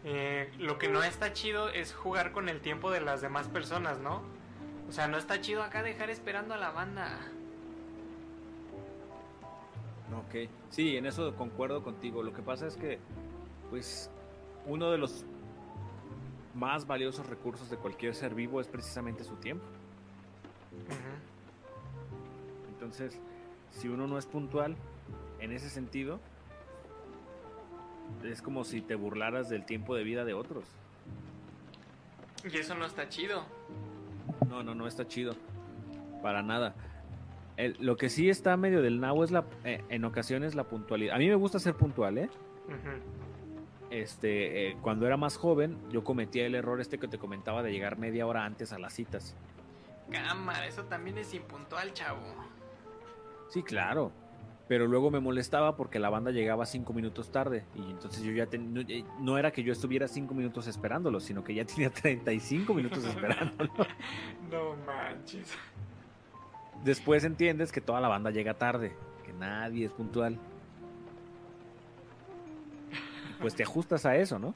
eh, 0.03 0.51
lo 0.59 0.77
que 0.77 0.89
no 0.89 1.01
está 1.03 1.31
chido 1.33 1.69
es 1.69 1.93
jugar 1.93 2.31
con 2.31 2.49
el 2.49 2.59
tiempo 2.61 2.91
de 2.91 2.99
las 3.01 3.21
demás 3.21 3.47
personas, 3.47 3.99
¿no? 3.99 4.21
O 4.89 4.91
sea, 4.91 5.07
no 5.07 5.17
está 5.17 5.39
chido 5.41 5.63
acá 5.63 5.83
dejar 5.83 6.09
esperando 6.09 6.53
a 6.53 6.57
la 6.57 6.71
banda. 6.71 7.17
Ok, 10.27 10.49
sí, 10.69 10.97
en 10.97 11.05
eso 11.05 11.35
concuerdo 11.35 11.83
contigo. 11.83 12.21
Lo 12.23 12.33
que 12.33 12.41
pasa 12.41 12.67
es 12.67 12.75
que, 12.75 12.99
pues, 13.69 14.11
uno 14.65 14.91
de 14.91 14.97
los 14.97 15.25
más 16.53 16.85
valiosos 16.87 17.27
recursos 17.27 17.69
de 17.69 17.77
cualquier 17.77 18.13
ser 18.15 18.35
vivo 18.35 18.61
es 18.61 18.67
precisamente 18.67 19.23
su 19.23 19.35
tiempo. 19.37 19.65
Ujú. 20.73 21.34
Entonces, 22.85 23.19
si 23.71 23.87
uno 23.87 24.05
no 24.07 24.17
es 24.17 24.25
puntual 24.27 24.75
en 25.39 25.51
ese 25.51 25.69
sentido, 25.69 26.19
es 28.23 28.41
como 28.41 28.63
si 28.63 28.81
te 28.81 28.95
burlaras 28.95 29.49
del 29.49 29.65
tiempo 29.65 29.95
de 29.95 30.03
vida 30.03 30.23
de 30.23 30.33
otros. 30.33 30.65
Y 32.43 32.55
eso 32.57 32.75
no 32.75 32.85
está 32.85 33.09
chido. 33.09 33.43
No, 34.47 34.61
no, 34.63 34.75
no 34.75 34.87
está 34.87 35.07
chido. 35.07 35.35
Para 36.21 36.43
nada. 36.43 36.75
El- 37.57 37.75
lo 37.79 37.97
que 37.97 38.09
sí 38.09 38.29
está 38.29 38.55
medio 38.55 38.81
del 38.83 38.99
nabo 38.99 39.23
es 39.23 39.31
la, 39.31 39.45
eh, 39.63 39.83
en 39.89 40.05
ocasiones 40.05 40.53
la 40.53 40.65
puntualidad. 40.65 41.15
A 41.15 41.17
mí 41.17 41.27
me 41.27 41.35
gusta 41.35 41.57
ser 41.57 41.73
puntual, 41.73 42.17
¿eh? 42.19 42.29
Este, 43.89 44.69
eh, 44.69 44.77
cuando 44.81 45.07
era 45.07 45.17
más 45.17 45.37
joven, 45.37 45.77
yo 45.89 46.03
cometía 46.03 46.45
el 46.45 46.53
error 46.55 46.81
este 46.81 46.99
que 46.99 47.07
te 47.07 47.17
comentaba 47.17 47.63
de 47.63 47.71
llegar 47.71 47.97
media 47.97 48.27
hora 48.27 48.45
antes 48.45 48.73
a 48.73 48.79
las 48.79 48.93
citas. 48.93 49.35
Cámara, 50.11 50.67
eso 50.67 50.83
también 50.83 51.17
es 51.17 51.33
impuntual, 51.33 51.93
chavo. 51.93 52.19
Sí, 53.49 53.63
claro. 53.63 54.11
Pero 54.67 54.87
luego 54.87 55.11
me 55.11 55.19
molestaba 55.19 55.75
porque 55.75 55.99
la 55.99 56.09
banda 56.09 56.31
llegaba 56.31 56.65
cinco 56.65 56.91
minutos 56.91 57.31
tarde. 57.31 57.65
Y 57.75 57.81
entonces 57.91 58.23
yo 58.23 58.31
ya 58.31 58.47
ten- 58.47 58.73
no, 58.73 58.81
eh, 58.81 59.05
no 59.19 59.37
era 59.37 59.51
que 59.51 59.61
yo 59.61 59.71
estuviera 59.71 60.07
cinco 60.07 60.33
minutos 60.33 60.65
esperándolo, 60.67 61.19
sino 61.19 61.43
que 61.43 61.53
ya 61.53 61.65
tenía 61.65 61.89
35 61.93 62.73
minutos 62.73 63.03
esperándolo. 63.05 63.71
No 64.49 64.75
manches. 64.87 65.53
Después 66.83 67.23
entiendes 67.23 67.71
que 67.71 67.79
toda 67.81 68.01
la 68.01 68.07
banda 68.07 68.31
llega 68.31 68.55
tarde, 68.55 68.95
que 69.23 69.33
nadie 69.33 69.85
es 69.85 69.91
puntual. 69.91 70.37
Pues 73.39 73.55
te 73.55 73.63
ajustas 73.63 74.05
a 74.05 74.15
eso, 74.15 74.39
¿no? 74.39 74.53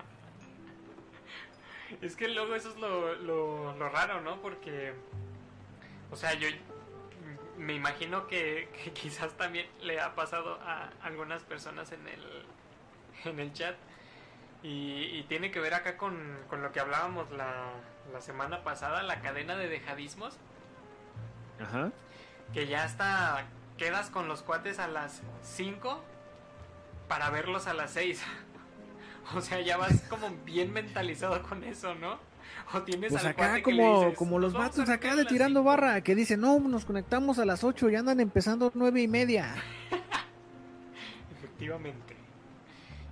Es 2.01 2.15
que 2.15 2.27
luego 2.29 2.55
eso 2.55 2.69
es 2.69 2.77
lo, 2.79 3.15
lo, 3.15 3.75
lo 3.77 3.89
raro, 3.89 4.21
¿no? 4.21 4.41
Porque, 4.41 4.93
o 6.11 6.15
sea, 6.15 6.33
yo 6.33 6.47
me 7.59 7.73
imagino 7.75 8.27
que, 8.27 8.69
que 8.83 8.93
quizás 8.93 9.33
también 9.37 9.67
le 9.81 9.99
ha 10.01 10.15
pasado 10.15 10.59
a 10.63 10.91
algunas 11.03 11.43
personas 11.43 11.91
en 11.91 12.07
el, 12.07 12.45
en 13.25 13.39
el 13.39 13.53
chat. 13.53 13.75
Y, 14.63 15.03
y 15.17 15.23
tiene 15.29 15.51
que 15.51 15.59
ver 15.61 15.73
acá 15.73 15.97
con, 15.97 16.37
con 16.49 16.61
lo 16.61 16.71
que 16.73 16.79
hablábamos 16.81 17.31
la, 17.31 17.71
la 18.11 18.21
semana 18.21 18.63
pasada, 18.63 19.03
la 19.03 19.21
cadena 19.21 19.55
de 19.55 19.69
dejadismos. 19.69 20.39
Ajá. 21.59 21.91
que 22.53 22.67
ya 22.67 22.83
hasta 22.85 23.45
quedas 23.77 24.09
con 24.09 24.27
los 24.29 24.43
cuates 24.43 24.79
a 24.79 24.87
las 24.87 25.21
5 25.41 26.01
para 27.09 27.29
verlos 27.29 27.67
a 27.67 27.73
las 27.73 27.91
6. 27.91 28.23
O 29.35 29.41
sea, 29.41 29.61
ya 29.61 29.77
vas 29.77 30.01
como 30.09 30.29
bien 30.43 30.73
mentalizado 30.73 31.43
con 31.43 31.63
eso, 31.63 31.93
¿no? 31.93 32.19
O 32.73 32.83
tienes 32.83 33.11
Pues 33.11 33.23
al 33.25 33.31
acá 33.31 33.61
como, 33.63 34.01
dices, 34.01 34.17
como 34.17 34.39
"Nos 34.39 34.53
los 34.53 34.61
vatos 34.61 34.89
acá 34.89 35.15
de 35.15 35.25
tirando 35.25 35.61
cinco". 35.61 35.69
barra 35.69 36.01
que 36.01 36.13
dicen, 36.13 36.41
no, 36.41 36.59
nos 36.59 36.85
conectamos 36.85 37.39
a 37.39 37.45
las 37.45 37.63
8 37.63 37.89
y 37.89 37.95
andan 37.95 38.19
empezando 38.19 38.71
nueve 38.75 39.01
y 39.01 39.07
media. 39.07 39.55
Efectivamente. 41.37 42.15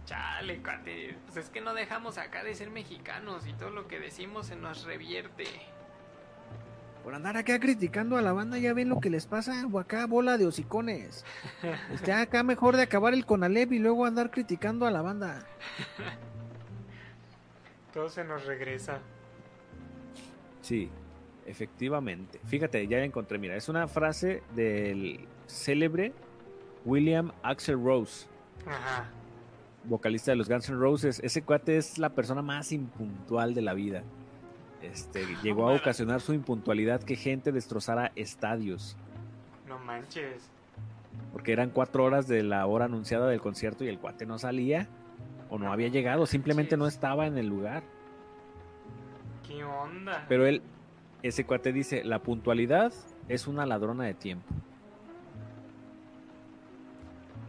Chale, 0.05 0.61
cuate. 0.61 1.17
Pues 1.25 1.37
es 1.37 1.49
que 1.49 1.59
no 1.59 1.73
dejamos 1.73 2.17
acá 2.17 2.43
de 2.43 2.55
ser 2.55 2.69
mexicanos 2.69 3.45
y 3.47 3.53
todo 3.53 3.71
lo 3.71 3.87
que 3.87 3.99
decimos 3.99 4.47
se 4.47 4.55
nos 4.55 4.85
revierte. 4.85 5.45
Por 7.03 7.15
andar 7.15 7.35
acá 7.37 7.59
criticando 7.59 8.17
a 8.17 8.21
la 8.21 8.33
banda, 8.33 8.57
ya 8.57 8.73
ven 8.73 8.89
lo 8.89 8.99
que 8.99 9.09
les 9.09 9.25
pasa, 9.27 9.65
o 9.71 9.79
acá 9.79 10.05
bola 10.05 10.37
de 10.37 10.45
hocicones. 10.45 11.25
Este, 11.93 12.13
acá 12.13 12.43
mejor 12.43 12.75
de 12.75 12.83
acabar 12.83 13.13
el 13.13 13.25
Conalep 13.25 13.71
y 13.73 13.79
luego 13.79 14.05
andar 14.05 14.29
criticando 14.29 14.85
a 14.85 14.91
la 14.91 15.01
banda. 15.01 15.45
Todo 17.93 18.09
se 18.09 18.23
nos 18.23 18.45
regresa. 18.45 18.99
Sí, 20.67 20.89
efectivamente. 21.45 22.41
Fíjate, 22.43 22.85
ya 22.87 22.97
la 22.97 23.05
encontré. 23.05 23.37
Mira, 23.37 23.55
es 23.55 23.69
una 23.69 23.87
frase 23.87 24.43
del 24.53 25.21
célebre 25.45 26.11
William 26.83 27.31
Axel 27.41 27.81
Rose, 27.81 28.27
Ajá. 28.65 29.09
vocalista 29.85 30.31
de 30.31 30.35
los 30.35 30.49
Guns 30.49 30.67
N' 30.67 30.77
Roses. 30.77 31.21
Ese 31.23 31.41
cuate 31.41 31.77
es 31.77 31.97
la 31.97 32.09
persona 32.09 32.41
más 32.41 32.73
impuntual 32.73 33.53
de 33.53 33.61
la 33.61 33.73
vida. 33.73 34.03
Este, 34.81 35.25
llegó 35.41 35.69
a 35.69 35.73
ocasionar 35.73 36.19
su 36.19 36.33
impuntualidad 36.33 37.01
que 37.01 37.15
gente 37.15 37.53
destrozara 37.53 38.11
estadios. 38.17 38.97
No 39.69 39.79
manches. 39.79 40.49
Porque 41.31 41.53
eran 41.53 41.69
cuatro 41.69 42.03
horas 42.03 42.27
de 42.27 42.43
la 42.43 42.65
hora 42.65 42.85
anunciada 42.85 43.29
del 43.29 43.39
concierto 43.39 43.85
y 43.85 43.87
el 43.87 43.99
cuate 43.99 44.25
no 44.25 44.37
salía 44.37 44.89
o 45.49 45.57
no 45.57 45.71
había 45.71 45.87
llegado, 45.87 46.25
simplemente 46.25 46.75
no 46.75 46.87
estaba 46.87 47.25
en 47.25 47.37
el 47.37 47.47
lugar. 47.47 47.83
¿Qué 49.47 49.63
onda? 49.63 50.25
Pero 50.27 50.45
él, 50.45 50.61
ese 51.23 51.45
cuate 51.45 51.71
dice, 51.71 52.03
la 52.03 52.19
puntualidad 52.19 52.91
es 53.29 53.47
una 53.47 53.65
ladrona 53.65 54.03
de 54.03 54.13
tiempo. 54.13 54.45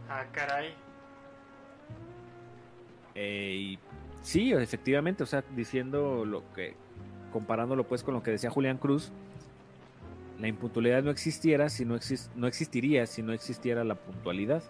Ah, 0.09 0.25
caray. 0.31 0.73
Eh, 3.15 3.55
y 3.57 3.79
sí, 4.21 4.53
efectivamente, 4.53 5.23
o 5.23 5.25
sea, 5.25 5.43
diciendo 5.55 6.25
lo 6.25 6.43
que, 6.53 6.75
comparándolo 7.33 7.85
pues 7.85 8.03
con 8.03 8.13
lo 8.13 8.23
que 8.23 8.31
decía 8.31 8.49
Julián 8.49 8.77
Cruz, 8.77 9.11
la 10.39 10.47
impuntualidad 10.47 11.03
no 11.03 11.11
existiera 11.11 11.67
si 11.69 11.83
no, 11.85 11.95
exis- 11.95 12.29
no 12.35 12.47
existiría 12.47 13.05
si 13.05 13.21
no 13.21 13.33
existiera 13.33 13.83
la 13.83 13.95
puntualidad. 13.95 14.63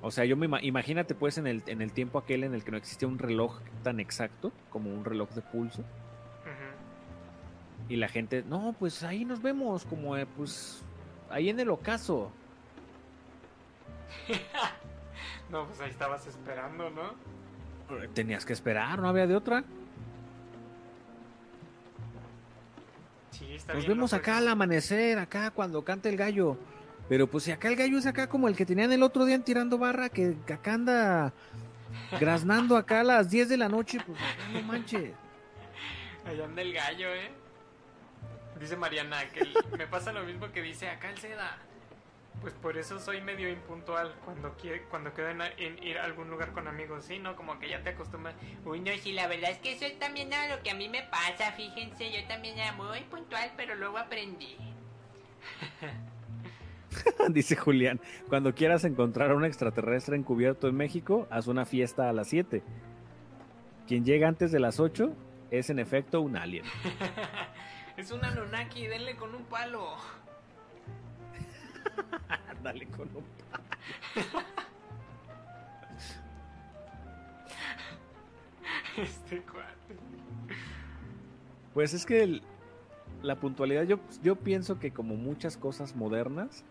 O 0.00 0.10
sea, 0.12 0.24
yo 0.24 0.36
me 0.36 0.46
ima- 0.48 0.60
imagínate 0.62 1.14
pues 1.14 1.38
en 1.38 1.46
el, 1.46 1.62
en 1.66 1.82
el 1.82 1.92
tiempo 1.92 2.18
aquel 2.18 2.44
en 2.44 2.54
el 2.54 2.62
que 2.64 2.70
no 2.70 2.76
existía 2.76 3.08
un 3.08 3.18
reloj 3.18 3.60
tan 3.82 3.98
exacto 4.00 4.52
como 4.70 4.92
un 4.94 5.04
reloj 5.04 5.28
de 5.30 5.42
pulso 5.42 5.80
Ujú. 5.80 5.88
y 7.88 7.96
la 7.96 8.08
gente, 8.08 8.44
no, 8.46 8.74
pues 8.78 9.02
ahí 9.02 9.24
nos 9.24 9.42
vemos 9.42 9.84
como 9.84 10.16
eh, 10.16 10.26
pues 10.36 10.82
ahí 11.30 11.48
en 11.48 11.58
el 11.60 11.70
ocaso. 11.70 12.30
No, 15.50 15.64
pues 15.66 15.80
ahí 15.80 15.88
estabas 15.88 16.26
esperando, 16.26 16.90
¿no? 16.90 17.14
Tenías 18.12 18.44
que 18.44 18.52
esperar, 18.52 18.98
no 18.98 19.08
había 19.08 19.26
de 19.26 19.34
otra. 19.34 19.64
Sí, 23.30 23.54
está 23.54 23.72
Nos 23.74 23.84
bien 23.86 23.96
vemos 23.96 24.12
acá 24.12 24.32
eso. 24.32 24.38
al 24.40 24.48
amanecer, 24.48 25.18
acá 25.18 25.50
cuando 25.50 25.82
canta 25.84 26.08
el 26.10 26.16
gallo. 26.18 26.58
Pero 27.08 27.26
pues 27.26 27.44
si 27.44 27.52
acá 27.52 27.68
el 27.68 27.76
gallo 27.76 27.98
es 27.98 28.06
acá 28.06 28.28
como 28.28 28.48
el 28.48 28.56
que 28.56 28.66
tenían 28.66 28.92
el 28.92 29.02
otro 29.02 29.24
día 29.24 29.34
en 29.34 29.42
tirando 29.42 29.78
barra, 29.78 30.10
que 30.10 30.36
acá 30.52 30.74
anda 30.74 31.32
graznando 32.20 32.76
acá 32.76 33.00
a 33.00 33.04
las 33.04 33.30
10 33.30 33.48
de 33.48 33.56
la 33.56 33.68
noche, 33.68 33.98
pues 34.06 34.18
no 34.52 34.62
manches. 34.62 35.12
Allá 36.26 36.44
anda 36.44 36.60
el 36.60 36.72
gallo, 36.74 37.14
¿eh? 37.14 37.30
Dice 38.60 38.76
Mariana 38.76 39.24
que 39.28 39.46
me 39.76 39.86
pasa 39.86 40.12
lo 40.12 40.24
mismo 40.24 40.50
que 40.52 40.60
dice 40.60 40.90
acá 40.90 41.10
el 41.10 41.18
Seda. 41.18 41.58
Pues 42.40 42.54
por 42.54 42.76
eso 42.76 43.00
soy 43.00 43.20
medio 43.20 43.48
impuntual 43.48 44.14
cuando 44.24 44.54
quiere, 44.56 44.82
cuando 44.82 45.12
quedo 45.12 45.28
en, 45.30 45.82
ir 45.82 45.98
a 45.98 46.04
algún 46.04 46.30
lugar 46.30 46.52
con 46.52 46.68
amigos, 46.68 47.04
sí, 47.04 47.18
¿no? 47.18 47.34
Como 47.34 47.58
que 47.58 47.68
ya 47.68 47.82
te 47.82 47.90
acostumbras. 47.90 48.34
Uy, 48.64 48.80
no, 48.80 48.92
sí, 49.02 49.12
la 49.12 49.26
verdad 49.26 49.50
es 49.50 49.58
que 49.58 49.72
eso 49.72 49.86
también 49.98 50.32
era 50.32 50.54
lo 50.54 50.62
que 50.62 50.70
a 50.70 50.74
mí 50.74 50.88
me 50.88 51.02
pasa, 51.02 51.52
fíjense, 51.52 52.12
yo 52.12 52.28
también 52.28 52.58
era 52.58 52.72
muy 52.72 53.00
puntual, 53.02 53.50
pero 53.56 53.74
luego 53.74 53.98
aprendí. 53.98 54.56
Dice 57.30 57.56
Julián, 57.56 58.00
cuando 58.28 58.54
quieras 58.54 58.84
encontrar 58.84 59.30
a 59.30 59.34
un 59.34 59.44
extraterrestre 59.44 60.16
encubierto 60.16 60.68
en 60.68 60.76
México, 60.76 61.26
haz 61.30 61.46
una 61.46 61.64
fiesta 61.64 62.08
a 62.08 62.12
las 62.12 62.28
7. 62.28 62.62
Quien 63.86 64.04
llega 64.04 64.28
antes 64.28 64.52
de 64.52 64.60
las 64.60 64.80
8 64.80 65.12
es 65.50 65.70
en 65.70 65.78
efecto 65.78 66.20
un 66.20 66.36
alien. 66.36 66.64
es 67.96 68.10
un 68.10 68.24
Anunnaki, 68.24 68.86
denle 68.86 69.16
con 69.16 69.34
un 69.34 69.44
palo. 69.44 69.94
Dale 72.62 72.86
con 72.86 73.08
un 73.16 73.24
Este 78.96 79.40
cuate. 79.42 79.96
Pues 81.74 81.94
es 81.94 82.04
que 82.04 82.22
el- 82.22 82.42
la 83.22 83.36
puntualidad, 83.36 83.82
yo, 83.84 83.98
yo 84.22 84.36
pienso 84.36 84.78
que 84.78 84.90
como 84.92 85.16
muchas 85.16 85.56
cosas 85.56 85.94
modernas, 85.96 86.64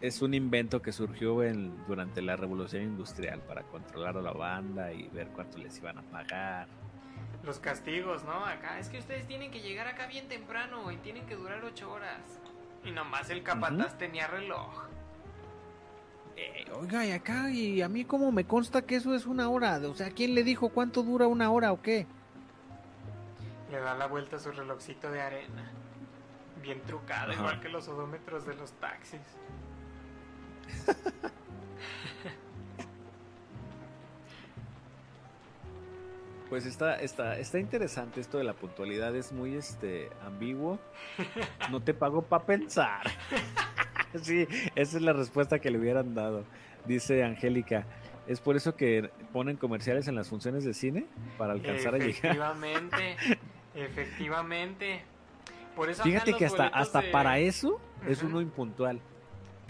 Es 0.00 0.22
un 0.22 0.32
invento 0.32 0.80
que 0.80 0.92
surgió 0.92 1.42
en, 1.42 1.84
durante 1.86 2.22
la 2.22 2.36
revolución 2.36 2.82
industrial 2.82 3.40
para 3.40 3.62
controlar 3.64 4.16
a 4.16 4.22
la 4.22 4.32
banda 4.32 4.92
y 4.92 5.08
ver 5.08 5.28
cuánto 5.28 5.58
les 5.58 5.76
iban 5.78 5.98
a 5.98 6.02
pagar. 6.02 6.68
Los 7.42 7.58
castigos, 7.58 8.24
¿no? 8.24 8.44
Acá 8.44 8.78
es 8.78 8.88
que 8.88 8.98
ustedes 8.98 9.26
tienen 9.26 9.50
que 9.50 9.60
llegar 9.60 9.88
acá 9.88 10.06
bien 10.06 10.28
temprano 10.28 10.92
y 10.92 10.96
tienen 10.98 11.26
que 11.26 11.34
durar 11.34 11.64
ocho 11.64 11.90
horas. 11.90 12.40
Y 12.84 12.92
nomás 12.92 13.28
el 13.30 13.42
capataz 13.42 13.98
tenía 13.98 14.28
reloj. 14.28 14.84
Eh, 16.36 16.64
oiga, 16.80 17.04
y 17.04 17.10
acá, 17.10 17.50
y 17.50 17.82
a 17.82 17.88
mí 17.88 18.04
como 18.04 18.30
me 18.30 18.44
consta 18.44 18.82
que 18.82 18.94
eso 18.94 19.14
es 19.14 19.26
una 19.26 19.48
hora. 19.48 19.80
O 19.88 19.94
sea, 19.94 20.10
¿quién 20.10 20.34
le 20.34 20.44
dijo 20.44 20.68
cuánto 20.68 21.02
dura 21.02 21.26
una 21.26 21.50
hora 21.50 21.72
o 21.72 21.82
qué? 21.82 22.06
Le 23.70 23.80
da 23.80 23.94
la 23.94 24.06
vuelta 24.06 24.36
a 24.36 24.38
su 24.38 24.52
relojcito 24.52 25.10
de 25.10 25.20
arena. 25.20 25.72
Bien 26.62 26.80
trucado, 26.82 27.32
Ajá. 27.32 27.40
igual 27.40 27.60
que 27.60 27.68
los 27.68 27.88
odómetros 27.88 28.46
de 28.46 28.54
los 28.54 28.72
taxis. 28.72 29.20
Pues 36.48 36.64
está, 36.64 36.94
está, 36.96 37.38
está 37.38 37.58
interesante 37.58 38.20
esto 38.20 38.38
de 38.38 38.44
la 38.44 38.54
puntualidad, 38.54 39.14
es 39.14 39.32
muy 39.32 39.54
este 39.54 40.08
ambiguo. 40.24 40.78
No 41.70 41.82
te 41.82 41.92
pago 41.92 42.22
para 42.22 42.46
pensar. 42.46 43.02
sí, 44.22 44.48
esa 44.74 44.96
es 44.96 45.02
la 45.02 45.12
respuesta 45.12 45.58
que 45.58 45.70
le 45.70 45.78
hubieran 45.78 46.14
dado. 46.14 46.44
Dice 46.86 47.22
Angélica. 47.22 47.84
¿Es 48.26 48.40
por 48.40 48.56
eso 48.56 48.76
que 48.76 49.10
ponen 49.32 49.56
comerciales 49.56 50.08
en 50.08 50.14
las 50.14 50.28
funciones 50.28 50.64
de 50.64 50.72
cine? 50.72 51.06
Para 51.36 51.52
alcanzar 51.52 51.94
a 51.94 51.98
llegar. 51.98 52.10
Efectivamente, 52.10 53.16
efectivamente. 53.74 55.02
Por 55.78 55.88
eso 55.88 56.02
acá 56.02 56.10
Fíjate 56.10 56.34
que 56.34 56.44
hasta, 56.44 56.66
hasta 56.66 57.00
de- 57.02 57.10
para 57.10 57.38
eso 57.38 57.80
es 58.06 58.22
uno 58.22 58.40
impuntual. 58.40 59.00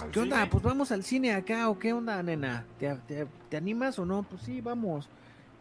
al 0.01 0.11
¿Qué 0.11 0.21
onda? 0.21 0.37
cine. 0.39 0.49
Pues 0.51 0.63
vamos 0.65 0.91
al 0.91 1.05
cine 1.05 1.35
acá 1.35 1.69
o 1.69 1.79
qué 1.79 1.93
onda, 1.93 2.23
nena? 2.23 2.65
¿Te, 2.79 2.95
te, 3.07 3.27
te 3.51 3.57
animas 3.59 3.99
o 3.99 4.07
no? 4.07 4.23
Pues 4.23 4.41
sí, 4.43 4.61
vamos. 4.63 5.09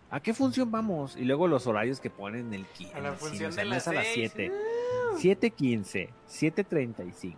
¿A 0.10 0.22
qué 0.22 0.34
función 0.34 0.72
vamos? 0.72 1.18
Y 1.18 1.26
luego 1.26 1.49
los 1.49 1.68
horarios 1.68 1.99
que 1.99 2.10
ponen 2.10 2.48
en 2.48 2.53
el, 2.53 2.65
qui- 2.68 2.90
A 2.95 2.99
la 3.02 3.10
cine, 3.10 3.18
función 3.18 3.52
sea, 3.52 3.64
de 3.65 3.69
las 3.69 3.84
es 3.84 3.88
a 3.90 3.94
las 3.94 4.07
seis. 4.07 4.32
7. 4.34 4.52
7.15, 5.18 6.10
7.35, 6.30 7.36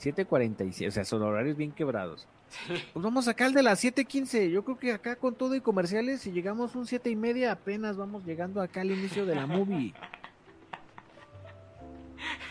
7.47. 0.00 0.88
O 0.88 0.90
sea, 0.90 1.04
son 1.04 1.22
horarios 1.22 1.56
bien 1.56 1.72
quebrados. 1.72 2.28
Pues 2.92 3.02
vamos 3.02 3.28
acá 3.28 3.46
al 3.46 3.54
de 3.54 3.62
las 3.62 3.82
7.15. 3.82 4.50
Yo 4.50 4.62
creo 4.64 4.78
que 4.78 4.92
acá 4.92 5.16
con 5.16 5.34
todo 5.34 5.54
y 5.54 5.60
comerciales, 5.62 6.20
si 6.20 6.32
llegamos 6.32 6.74
un 6.74 6.86
7 6.86 7.08
y 7.08 7.16
media, 7.16 7.52
apenas 7.52 7.96
vamos 7.96 8.24
llegando 8.26 8.60
acá 8.60 8.82
al 8.82 8.90
inicio 8.90 9.24
de 9.24 9.34
la 9.36 9.46
movie. 9.46 9.94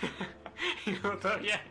Y 0.85 0.93
todavía 0.93 1.61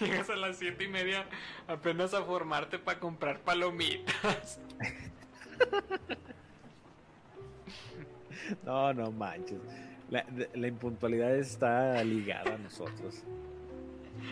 llegas 0.00 0.30
a 0.30 0.36
las 0.36 0.58
siete 0.58 0.84
y 0.84 0.88
media 0.88 1.26
apenas 1.66 2.14
a 2.14 2.22
formarte 2.22 2.78
para 2.78 2.98
comprar 2.98 3.40
palomitas. 3.40 4.60
No, 8.64 8.92
no 8.92 9.10
manches. 9.12 9.60
La, 10.10 10.66
impuntualidad 10.66 11.34
está 11.36 12.02
ligada 12.04 12.54
a 12.54 12.58
nosotros, 12.58 13.22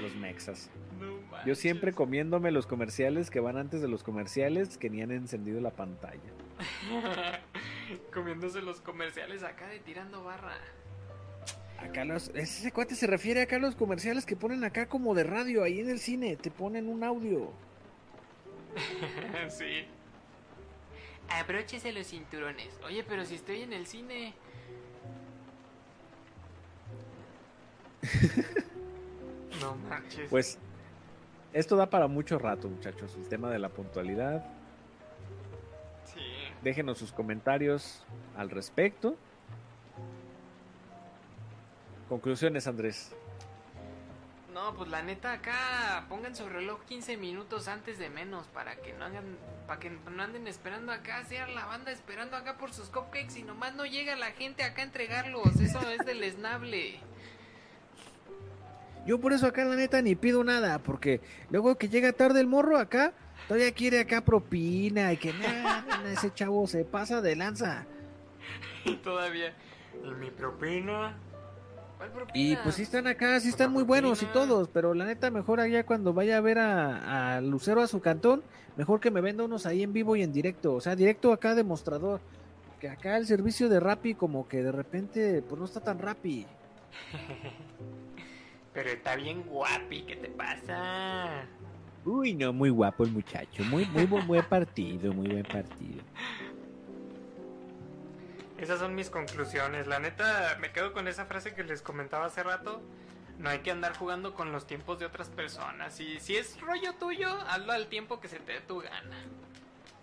los 0.02 0.14
mexas. 0.16 0.68
No 1.00 1.20
Yo 1.46 1.54
siempre 1.54 1.94
comiéndome 1.94 2.50
los 2.50 2.66
comerciales 2.66 3.30
que 3.30 3.40
van 3.40 3.56
antes 3.56 3.80
de 3.80 3.88
los 3.88 4.02
comerciales 4.02 4.76
que 4.76 4.90
ni 4.90 5.00
han 5.00 5.10
encendido 5.10 5.58
la 5.60 5.70
pantalla. 5.70 6.20
Comiéndose 8.12 8.60
los 8.60 8.82
comerciales 8.82 9.42
acá 9.42 9.68
de 9.68 9.78
tirando 9.78 10.22
barra. 10.22 10.58
Acá 11.82 12.04
los, 12.04 12.28
ese 12.34 12.72
cuate 12.72 12.94
se 12.94 13.06
refiere 13.06 13.40
acá 13.40 13.56
a 13.56 13.58
los 13.58 13.74
comerciales 13.74 14.26
que 14.26 14.36
ponen 14.36 14.64
acá 14.64 14.86
como 14.86 15.14
de 15.14 15.24
radio 15.24 15.62
ahí 15.62 15.80
en 15.80 15.88
el 15.88 15.98
cine. 15.98 16.36
Te 16.36 16.50
ponen 16.50 16.88
un 16.88 17.02
audio. 17.02 17.52
sí. 19.48 19.86
Abróchese 21.28 21.92
los 21.92 22.06
cinturones. 22.08 22.78
Oye, 22.84 23.02
pero 23.04 23.24
si 23.24 23.36
estoy 23.36 23.62
en 23.62 23.72
el 23.72 23.86
cine. 23.86 24.34
no 29.60 29.76
manches. 29.76 30.28
Pues 30.28 30.58
esto 31.52 31.76
da 31.76 31.88
para 31.88 32.08
mucho 32.08 32.38
rato, 32.38 32.68
muchachos, 32.68 33.16
el 33.16 33.28
tema 33.28 33.50
de 33.50 33.58
la 33.58 33.70
puntualidad. 33.70 34.44
Sí. 36.04 36.20
Déjenos 36.62 36.98
sus 36.98 37.12
comentarios 37.12 38.04
al 38.36 38.50
respecto. 38.50 39.16
Conclusiones, 42.10 42.66
Andrés. 42.66 43.12
No, 44.52 44.74
pues 44.74 44.90
la 44.90 45.00
neta 45.00 45.32
acá 45.32 46.06
pongan 46.08 46.34
su 46.34 46.48
reloj 46.48 46.80
15 46.88 47.16
minutos 47.16 47.68
antes 47.68 48.00
de 48.00 48.10
menos 48.10 48.48
para 48.48 48.74
que 48.74 48.92
no 48.94 49.04
hagan, 49.04 49.36
para 49.68 49.78
que 49.78 49.90
no 49.90 50.20
anden 50.20 50.48
esperando 50.48 50.90
acá, 50.90 51.24
sea 51.26 51.46
la 51.46 51.66
banda 51.66 51.92
esperando 51.92 52.36
acá 52.36 52.58
por 52.58 52.72
sus 52.72 52.88
cupcakes 52.88 53.38
y 53.38 53.44
nomás 53.44 53.76
no 53.76 53.86
llega 53.86 54.16
la 54.16 54.32
gente 54.32 54.64
acá 54.64 54.82
a 54.82 54.86
entregarlos. 54.86 55.54
Eso 55.60 55.78
es 55.88 56.04
del 56.04 56.24
esnable. 56.24 56.98
Yo 59.06 59.20
por 59.20 59.32
eso 59.32 59.46
acá 59.46 59.64
la 59.64 59.76
neta 59.76 60.02
ni 60.02 60.16
pido 60.16 60.42
nada, 60.42 60.80
porque 60.80 61.20
luego 61.48 61.78
que 61.78 61.88
llega 61.88 62.12
tarde 62.12 62.40
el 62.40 62.48
morro 62.48 62.76
acá, 62.76 63.12
todavía 63.46 63.70
quiere 63.70 64.00
acá 64.00 64.20
propina 64.24 65.12
y 65.12 65.16
que 65.16 65.32
nada, 65.32 65.86
ese 66.10 66.34
chavo 66.34 66.66
se 66.66 66.84
pasa 66.84 67.20
de 67.20 67.36
lanza. 67.36 67.86
Y 68.84 68.94
todavía. 68.96 69.54
¿Y 70.04 70.10
mi 70.14 70.32
propina? 70.32 71.16
Y 72.34 72.56
pues 72.56 72.76
sí 72.76 72.82
están 72.82 73.06
acá, 73.06 73.38
sí 73.40 73.48
están 73.48 73.72
muy 73.72 73.82
buenos 73.82 74.22
y 74.22 74.26
todos, 74.26 74.68
pero 74.68 74.94
la 74.94 75.04
neta 75.04 75.30
mejor 75.30 75.60
allá 75.60 75.84
cuando 75.84 76.12
vaya 76.12 76.36
a 76.36 76.40
ver 76.40 76.58
a, 76.58 77.36
a 77.36 77.40
Lucero 77.40 77.82
a 77.82 77.86
su 77.86 78.00
cantón, 78.00 78.42
mejor 78.76 79.00
que 79.00 79.10
me 79.10 79.20
venda 79.20 79.44
unos 79.44 79.66
ahí 79.66 79.82
en 79.82 79.92
vivo 79.92 80.16
y 80.16 80.22
en 80.22 80.32
directo, 80.32 80.74
o 80.74 80.80
sea, 80.80 80.96
directo 80.96 81.32
acá 81.32 81.54
de 81.54 81.64
mostrador. 81.64 82.20
Que 82.80 82.88
acá 82.88 83.18
el 83.18 83.26
servicio 83.26 83.68
de 83.68 83.78
Rappi 83.78 84.14
como 84.14 84.48
que 84.48 84.62
de 84.62 84.72
repente 84.72 85.42
pues 85.42 85.58
no 85.58 85.66
está 85.66 85.80
tan 85.80 85.98
Rappi. 85.98 86.46
Pero 88.72 88.88
está 88.88 89.16
bien 89.16 89.42
guapi, 89.42 90.02
¿qué 90.02 90.16
te 90.16 90.28
pasa? 90.28 91.44
Uy, 92.04 92.32
no, 92.34 92.52
muy 92.52 92.70
guapo 92.70 93.04
el 93.04 93.10
muchacho. 93.10 93.62
Muy, 93.64 93.84
muy 93.86 94.06
buen, 94.06 94.26
buen 94.26 94.44
partido, 94.44 95.12
muy 95.12 95.28
buen 95.28 95.44
partido. 95.44 96.02
Esas 98.60 98.78
son 98.78 98.94
mis 98.94 99.08
conclusiones. 99.08 99.86
La 99.86 99.98
neta, 99.98 100.56
me 100.60 100.70
quedo 100.70 100.92
con 100.92 101.08
esa 101.08 101.24
frase 101.24 101.54
que 101.54 101.64
les 101.64 101.80
comentaba 101.80 102.26
hace 102.26 102.42
rato. 102.42 102.82
No 103.38 103.48
hay 103.48 103.60
que 103.60 103.70
andar 103.70 103.96
jugando 103.96 104.34
con 104.34 104.52
los 104.52 104.66
tiempos 104.66 104.98
de 104.98 105.06
otras 105.06 105.30
personas. 105.30 105.98
Y 105.98 106.20
si 106.20 106.36
es 106.36 106.60
rollo 106.60 106.92
tuyo, 106.96 107.30
hazlo 107.48 107.72
al 107.72 107.86
tiempo 107.86 108.20
que 108.20 108.28
se 108.28 108.38
te 108.38 108.52
dé 108.52 108.60
tu 108.60 108.80
gana. 108.80 109.16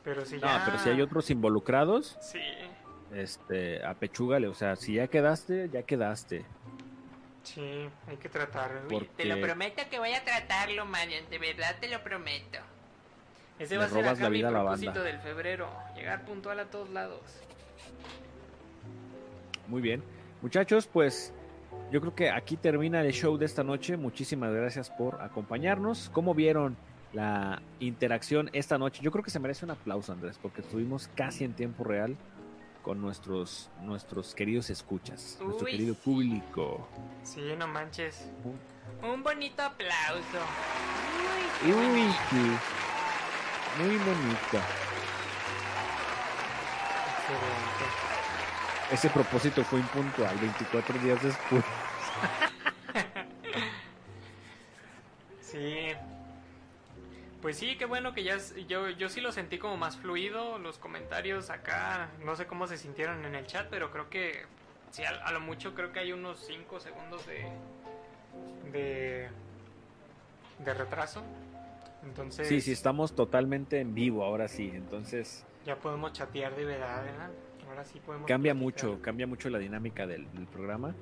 Pero 0.03 0.25
si 0.25 0.37
No, 0.37 0.47
ya... 0.47 0.63
pero 0.65 0.79
si 0.79 0.89
hay 0.89 1.01
otros 1.01 1.29
involucrados, 1.29 2.17
Sí, 2.19 2.41
este, 3.13 3.85
apechúgale. 3.85 4.47
O 4.47 4.55
sea, 4.55 4.75
si 4.75 4.95
ya 4.95 5.07
quedaste, 5.07 5.69
ya 5.69 5.83
quedaste. 5.83 6.43
sí, 7.43 7.87
hay 8.07 8.17
que 8.17 8.27
tratar. 8.27 8.71
Uy, 8.85 8.89
Porque 8.89 9.09
Te 9.17 9.25
lo 9.25 9.39
prometo 9.39 9.83
que 9.87 9.99
voy 9.99 10.13
a 10.13 10.23
tratarlo, 10.23 10.85
Marian. 10.87 11.29
De 11.29 11.37
verdad 11.37 11.75
te 11.79 11.89
lo 11.89 12.03
prometo. 12.03 12.57
Ese 13.59 13.75
le 13.75 13.79
va 13.79 13.85
a 13.85 13.89
ser 13.89 14.07
acá 14.07 14.23
la 14.23 14.29
mi 14.31 14.41
propósito 14.41 15.03
del 15.03 15.19
febrero. 15.19 15.69
Llegar 15.95 16.25
puntual 16.25 16.59
a 16.59 16.65
todos 16.65 16.89
lados. 16.89 17.21
Muy 19.67 19.81
bien. 19.81 20.03
Muchachos, 20.41 20.87
pues 20.87 21.33
yo 21.91 22.01
creo 22.01 22.15
que 22.15 22.29
aquí 22.29 22.57
termina 22.57 23.01
el 23.01 23.11
show 23.13 23.37
de 23.37 23.45
esta 23.45 23.63
noche. 23.63 23.97
Muchísimas 23.97 24.53
gracias 24.53 24.89
por 24.89 25.21
acompañarnos. 25.21 26.09
¿Cómo 26.13 26.33
vieron 26.33 26.77
la 27.13 27.61
interacción 27.79 28.49
esta 28.53 28.77
noche? 28.77 29.01
Yo 29.01 29.11
creo 29.11 29.23
que 29.23 29.31
se 29.31 29.39
merece 29.39 29.65
un 29.65 29.71
aplauso, 29.71 30.11
Andrés, 30.13 30.37
porque 30.41 30.61
estuvimos 30.61 31.09
casi 31.15 31.43
en 31.43 31.53
tiempo 31.53 31.83
real 31.83 32.15
con 32.83 33.01
nuestros, 33.01 33.69
nuestros 33.81 34.33
queridos 34.33 34.69
escuchas, 34.69 35.37
nuestro 35.41 35.65
Uy, 35.65 35.71
querido 35.71 35.93
sí. 35.93 36.01
público. 36.03 36.87
Sí, 37.23 37.41
no 37.57 37.67
manches. 37.67 38.29
Un 39.03 39.23
bonito 39.23 39.61
aplauso. 39.61 40.39
Uy, 41.65 42.11
sí. 42.29 42.57
Muy 43.79 43.97
bonito. 43.97 44.57
Excelente. 47.17 48.06
Ese 48.91 49.09
propósito 49.09 49.63
fue 49.63 49.79
impuntual, 49.79 50.37
24 50.37 50.99
días 50.99 51.21
después. 51.21 51.63
Sí. 55.41 55.93
Pues 57.41 57.57
sí, 57.57 57.77
qué 57.77 57.85
bueno 57.85 58.13
que 58.13 58.23
ya 58.23 58.37
yo, 58.67 58.89
yo 58.89 59.09
sí 59.09 59.21
lo 59.21 59.31
sentí 59.31 59.57
como 59.57 59.77
más 59.77 59.97
fluido, 59.97 60.57
los 60.57 60.77
comentarios 60.77 61.49
acá, 61.49 62.09
no 62.23 62.35
sé 62.35 62.47
cómo 62.47 62.67
se 62.67 62.77
sintieron 62.77 63.23
en 63.25 63.35
el 63.35 63.45
chat, 63.45 63.67
pero 63.69 63.91
creo 63.91 64.09
que 64.09 64.45
sí, 64.91 65.03
a, 65.03 65.09
a 65.09 65.31
lo 65.31 65.39
mucho 65.39 65.73
creo 65.75 65.93
que 65.93 65.99
hay 65.99 66.11
unos 66.11 66.39
5 66.45 66.79
segundos 66.79 67.25
de, 67.27 67.45
de 68.71 69.29
de 70.59 70.73
retraso. 70.73 71.23
Entonces 72.03 72.47
Sí, 72.47 72.61
sí, 72.61 72.71
estamos 72.71 73.15
totalmente 73.15 73.79
en 73.79 73.93
vivo 73.93 74.23
ahora 74.23 74.47
sí. 74.47 74.71
Entonces 74.73 75.45
ya 75.65 75.75
podemos 75.75 76.13
chatear 76.13 76.55
de 76.55 76.65
verdad, 76.65 77.03
¿verdad? 77.03 77.29
Ahora 77.67 77.83
sí 77.85 77.99
podemos 77.99 78.27
cambia 78.27 78.53
platicar, 78.53 78.89
mucho, 78.89 79.01
cambia 79.01 79.27
mucho 79.27 79.49
la 79.49 79.59
dinámica 79.59 80.07
del, 80.07 80.31
del 80.33 80.45
programa. 80.47 80.95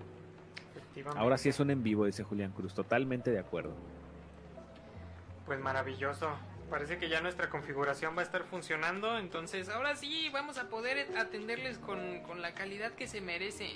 Ahora 1.15 1.37
sí 1.37 1.49
es 1.49 1.59
un 1.59 1.71
en 1.71 1.83
vivo, 1.83 2.05
dice 2.05 2.23
Julián 2.23 2.51
Cruz. 2.51 2.73
Totalmente 2.73 3.31
de 3.31 3.39
acuerdo. 3.39 3.73
Pues 5.45 5.59
maravilloso. 5.59 6.29
Parece 6.69 6.97
que 6.97 7.09
ya 7.09 7.21
nuestra 7.21 7.49
configuración 7.49 8.15
va 8.15 8.21
a 8.21 8.23
estar 8.23 8.43
funcionando. 8.43 9.17
Entonces, 9.19 9.69
ahora 9.69 9.95
sí 9.95 10.29
vamos 10.33 10.57
a 10.57 10.69
poder 10.69 11.15
atenderles 11.17 11.77
con, 11.77 12.21
con 12.21 12.41
la 12.41 12.53
calidad 12.53 12.93
que 12.93 13.07
se 13.07 13.21
merecen. 13.21 13.71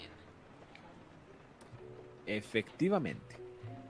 Efectivamente. 2.26 3.38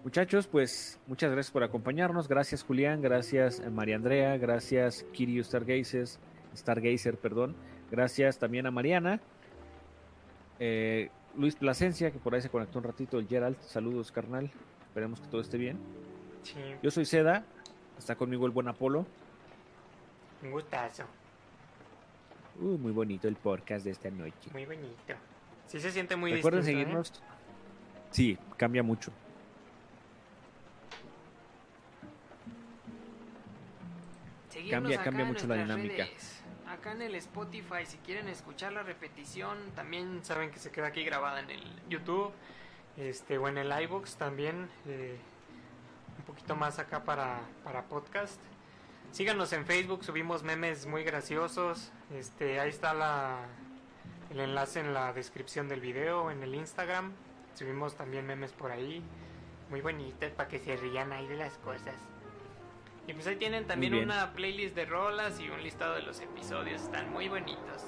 Muchachos, 0.03 0.47
pues 0.47 0.97
muchas 1.07 1.31
gracias 1.31 1.51
por 1.51 1.63
acompañarnos. 1.63 2.29
Gracias 2.29 2.63
Julián, 2.63 3.01
gracias 3.01 3.59
eh, 3.59 3.69
María 3.69 3.97
Andrea, 3.97 4.37
gracias 4.37 5.05
Kirio 5.11 5.43
Stargazer, 5.43 6.07
Stargazer, 6.55 7.17
perdón. 7.17 7.53
Gracias 7.91 8.37
también 8.37 8.65
a 8.65 8.71
Mariana. 8.71 9.19
Eh, 10.59 11.09
Luis 11.35 11.55
Plasencia, 11.55 12.11
que 12.11 12.19
por 12.19 12.35
ahí 12.35 12.41
se 12.41 12.49
conectó 12.49 12.79
un 12.79 12.83
ratito, 12.85 13.17
el 13.19 13.27
Gerald. 13.27 13.59
Saludos, 13.61 14.11
carnal. 14.11 14.51
Esperemos 14.87 15.19
que 15.21 15.27
todo 15.27 15.41
esté 15.41 15.57
bien. 15.57 15.77
Sí, 16.43 16.55
Yo 16.81 16.91
soy 16.91 17.05
Seda. 17.05 17.43
Está 17.97 18.15
conmigo 18.15 18.45
el 18.45 18.51
buen 18.51 18.67
Apolo. 18.67 19.05
un 20.43 20.51
gustazo. 20.51 21.03
Uh, 22.61 22.77
muy 22.77 22.91
bonito 22.91 23.27
el 23.27 23.35
podcast 23.35 23.85
de 23.85 23.91
esta 23.91 24.09
noche. 24.09 24.49
Muy 24.51 24.65
bonito. 24.65 25.13
Sí 25.67 25.79
se 25.79 25.91
siente 25.91 26.15
muy 26.15 26.33
Recuerden 26.33 26.61
distinto, 26.61 26.79
¿eh? 26.81 26.83
seguirnos. 26.83 27.23
Sí, 28.11 28.37
cambia 28.57 28.83
mucho. 28.83 29.11
Seguirnos 34.49 34.81
Cambia- 34.81 34.95
acá 34.95 35.03
cambia 35.05 35.25
mucho 35.25 35.47
la 35.47 35.55
dinámica. 35.55 36.05
redes. 36.05 36.38
Acá 36.79 36.93
en 36.93 37.01
el 37.01 37.15
Spotify, 37.15 37.85
si 37.85 37.97
quieren 37.97 38.29
escuchar 38.29 38.71
la 38.71 38.83
repetición, 38.83 39.57
también 39.75 40.23
saben 40.23 40.49
que 40.49 40.59
se 40.59 40.71
queda 40.71 40.87
aquí 40.87 41.03
grabada 41.03 41.41
en 41.41 41.49
el 41.49 41.61
YouTube, 41.89 42.31
este, 42.95 43.37
o 43.37 43.49
en 43.49 43.57
el 43.57 43.69
iBox 43.81 44.15
también, 44.15 44.69
eh, 44.87 45.17
un 46.19 46.23
poquito 46.23 46.55
más 46.55 46.79
acá 46.79 47.03
para, 47.03 47.41
para 47.65 47.83
podcast. 47.83 48.39
Síganos 49.11 49.51
en 49.51 49.65
Facebook, 49.65 50.05
subimos 50.05 50.43
memes 50.43 50.85
muy 50.85 51.03
graciosos. 51.03 51.91
Este, 52.13 52.61
ahí 52.61 52.69
está 52.69 52.93
la, 52.93 53.39
el 54.29 54.39
enlace 54.39 54.79
en 54.79 54.93
la 54.93 55.11
descripción 55.11 55.67
del 55.67 55.81
video, 55.81 56.31
en 56.31 56.41
el 56.43 56.55
Instagram. 56.55 57.11
Subimos 57.55 57.97
también 57.97 58.25
memes 58.25 58.53
por 58.53 58.71
ahí. 58.71 59.03
Muy 59.69 59.81
bonitas 59.81 60.31
para 60.31 60.47
que 60.47 60.59
se 60.59 60.77
rían 60.77 61.11
ahí 61.11 61.27
de 61.27 61.35
las 61.35 61.57
cosas. 61.57 61.95
Y 63.09 63.13
pues 63.13 63.25
ahí 63.25 63.37
tienen 63.37 63.65
también 63.65 63.95
una 63.95 64.33
playlist 64.33 64.75
de 64.75 64.85
rolas 64.85 65.39
y 65.39 65.49
un 65.49 65.63
listado 65.63 65.95
de 65.95 66.03
los 66.03 66.21
episodios. 66.21 66.83
Están 66.83 67.11
muy 67.11 67.27
bonitos. 67.27 67.83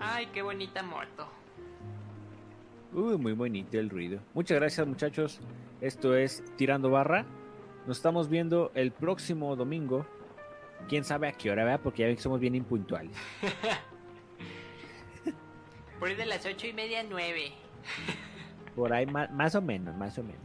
Ay, 0.00 0.26
qué 0.32 0.40
bonita 0.40 0.82
moto. 0.82 1.28
Uy, 2.94 3.18
muy 3.18 3.34
bonito 3.34 3.78
el 3.78 3.90
ruido. 3.90 4.20
Muchas 4.32 4.58
gracias, 4.58 4.86
muchachos. 4.86 5.40
Esto 5.82 6.16
es 6.16 6.42
Tirando 6.56 6.88
Barra. 6.90 7.26
Nos 7.86 7.98
estamos 7.98 8.30
viendo 8.30 8.72
el 8.74 8.92
próximo 8.92 9.54
domingo. 9.56 10.06
Quién 10.88 11.04
sabe 11.04 11.28
a 11.28 11.32
qué 11.32 11.50
hora, 11.50 11.64
¿verdad? 11.64 11.80
Porque 11.82 12.00
ya 12.00 12.06
ven 12.06 12.16
que 12.16 12.22
somos 12.22 12.40
bien 12.40 12.54
impuntuales. 12.54 13.14
Por 16.00 16.08
ahí 16.08 16.14
de 16.14 16.24
las 16.24 16.46
ocho 16.46 16.66
y 16.66 16.72
media, 16.72 17.02
nueve. 17.06 17.52
Por 18.74 18.90
ahí, 18.92 19.04
ma- 19.04 19.28
más 19.28 19.54
o 19.54 19.60
menos, 19.60 19.94
más 19.96 20.16
o 20.18 20.22
menos. 20.22 20.40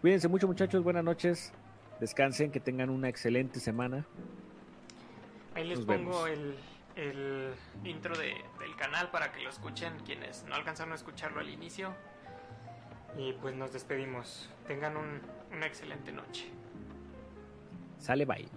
Cuídense 0.00 0.28
mucho, 0.28 0.46
muchachos. 0.46 0.84
Buenas 0.84 1.02
noches. 1.02 1.52
Descansen, 2.00 2.50
que 2.50 2.60
tengan 2.60 2.90
una 2.90 3.08
excelente 3.08 3.60
semana. 3.60 4.06
Ahí 5.54 5.66
les 5.66 5.78
Nos 5.78 5.86
pongo 5.86 6.26
el, 6.26 6.56
el 6.96 7.52
intro 7.84 8.16
de- 8.16 8.36
del 8.60 8.76
canal 8.76 9.10
para 9.10 9.32
que 9.32 9.40
lo 9.40 9.50
escuchen 9.50 9.92
quienes 10.04 10.44
no 10.44 10.54
alcanzaron 10.54 10.92
a 10.92 10.96
escucharlo 10.96 11.40
al 11.40 11.48
inicio. 11.48 11.94
Y 13.16 13.32
pues 13.34 13.54
nos 13.54 13.72
despedimos. 13.72 14.48
Tengan 14.68 14.96
un- 14.96 15.20
una 15.50 15.66
excelente 15.66 16.12
noche. 16.12 16.48
Sale, 17.98 18.24
bye. 18.24 18.48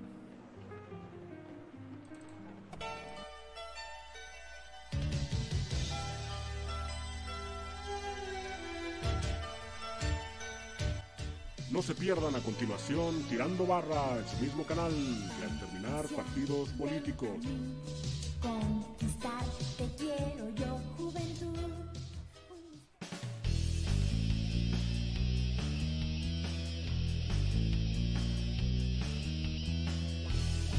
No 11.72 11.81
se 11.81 11.95
pierdan 11.95 12.35
a 12.35 12.39
continuación 12.39 13.23
Tirando 13.30 13.65
Barra 13.65 14.18
en 14.18 14.27
su 14.27 14.43
mismo 14.43 14.65
canal 14.65 14.91
y 14.91 15.43
al 15.43 15.57
terminar 15.57 16.06
partidos 16.10 16.68
políticos. 16.72 17.30
Conquistar 18.41 19.45
te 19.77 19.88
quiero 19.95 20.49
yo, 20.56 20.80
juventud. 20.98 21.72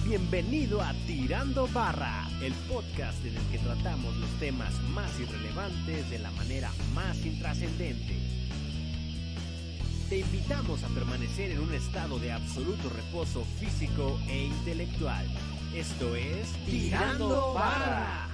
Bienvenido 0.04 0.82
a 0.82 0.92
Tirando 1.06 1.66
Barra, 1.68 2.28
el 2.42 2.52
podcast 2.70 3.24
en 3.24 3.34
el 3.34 3.46
que 3.50 3.58
tratamos 3.60 4.14
los 4.16 4.30
temas 4.38 4.74
más 4.90 5.18
irrelevantes 5.18 6.10
de 6.10 6.18
la 6.18 6.30
manera 6.32 6.70
más 6.92 7.16
intrascendente. 7.24 8.41
Te 10.12 10.18
invitamos 10.18 10.84
a 10.84 10.88
permanecer 10.88 11.52
en 11.52 11.60
un 11.60 11.72
estado 11.72 12.18
de 12.18 12.32
absoluto 12.32 12.90
reposo 12.90 13.46
físico 13.58 14.20
e 14.28 14.44
intelectual. 14.44 15.26
Esto 15.74 16.14
es 16.14 16.52
Tirando 16.66 17.54
Barra. 17.54 18.31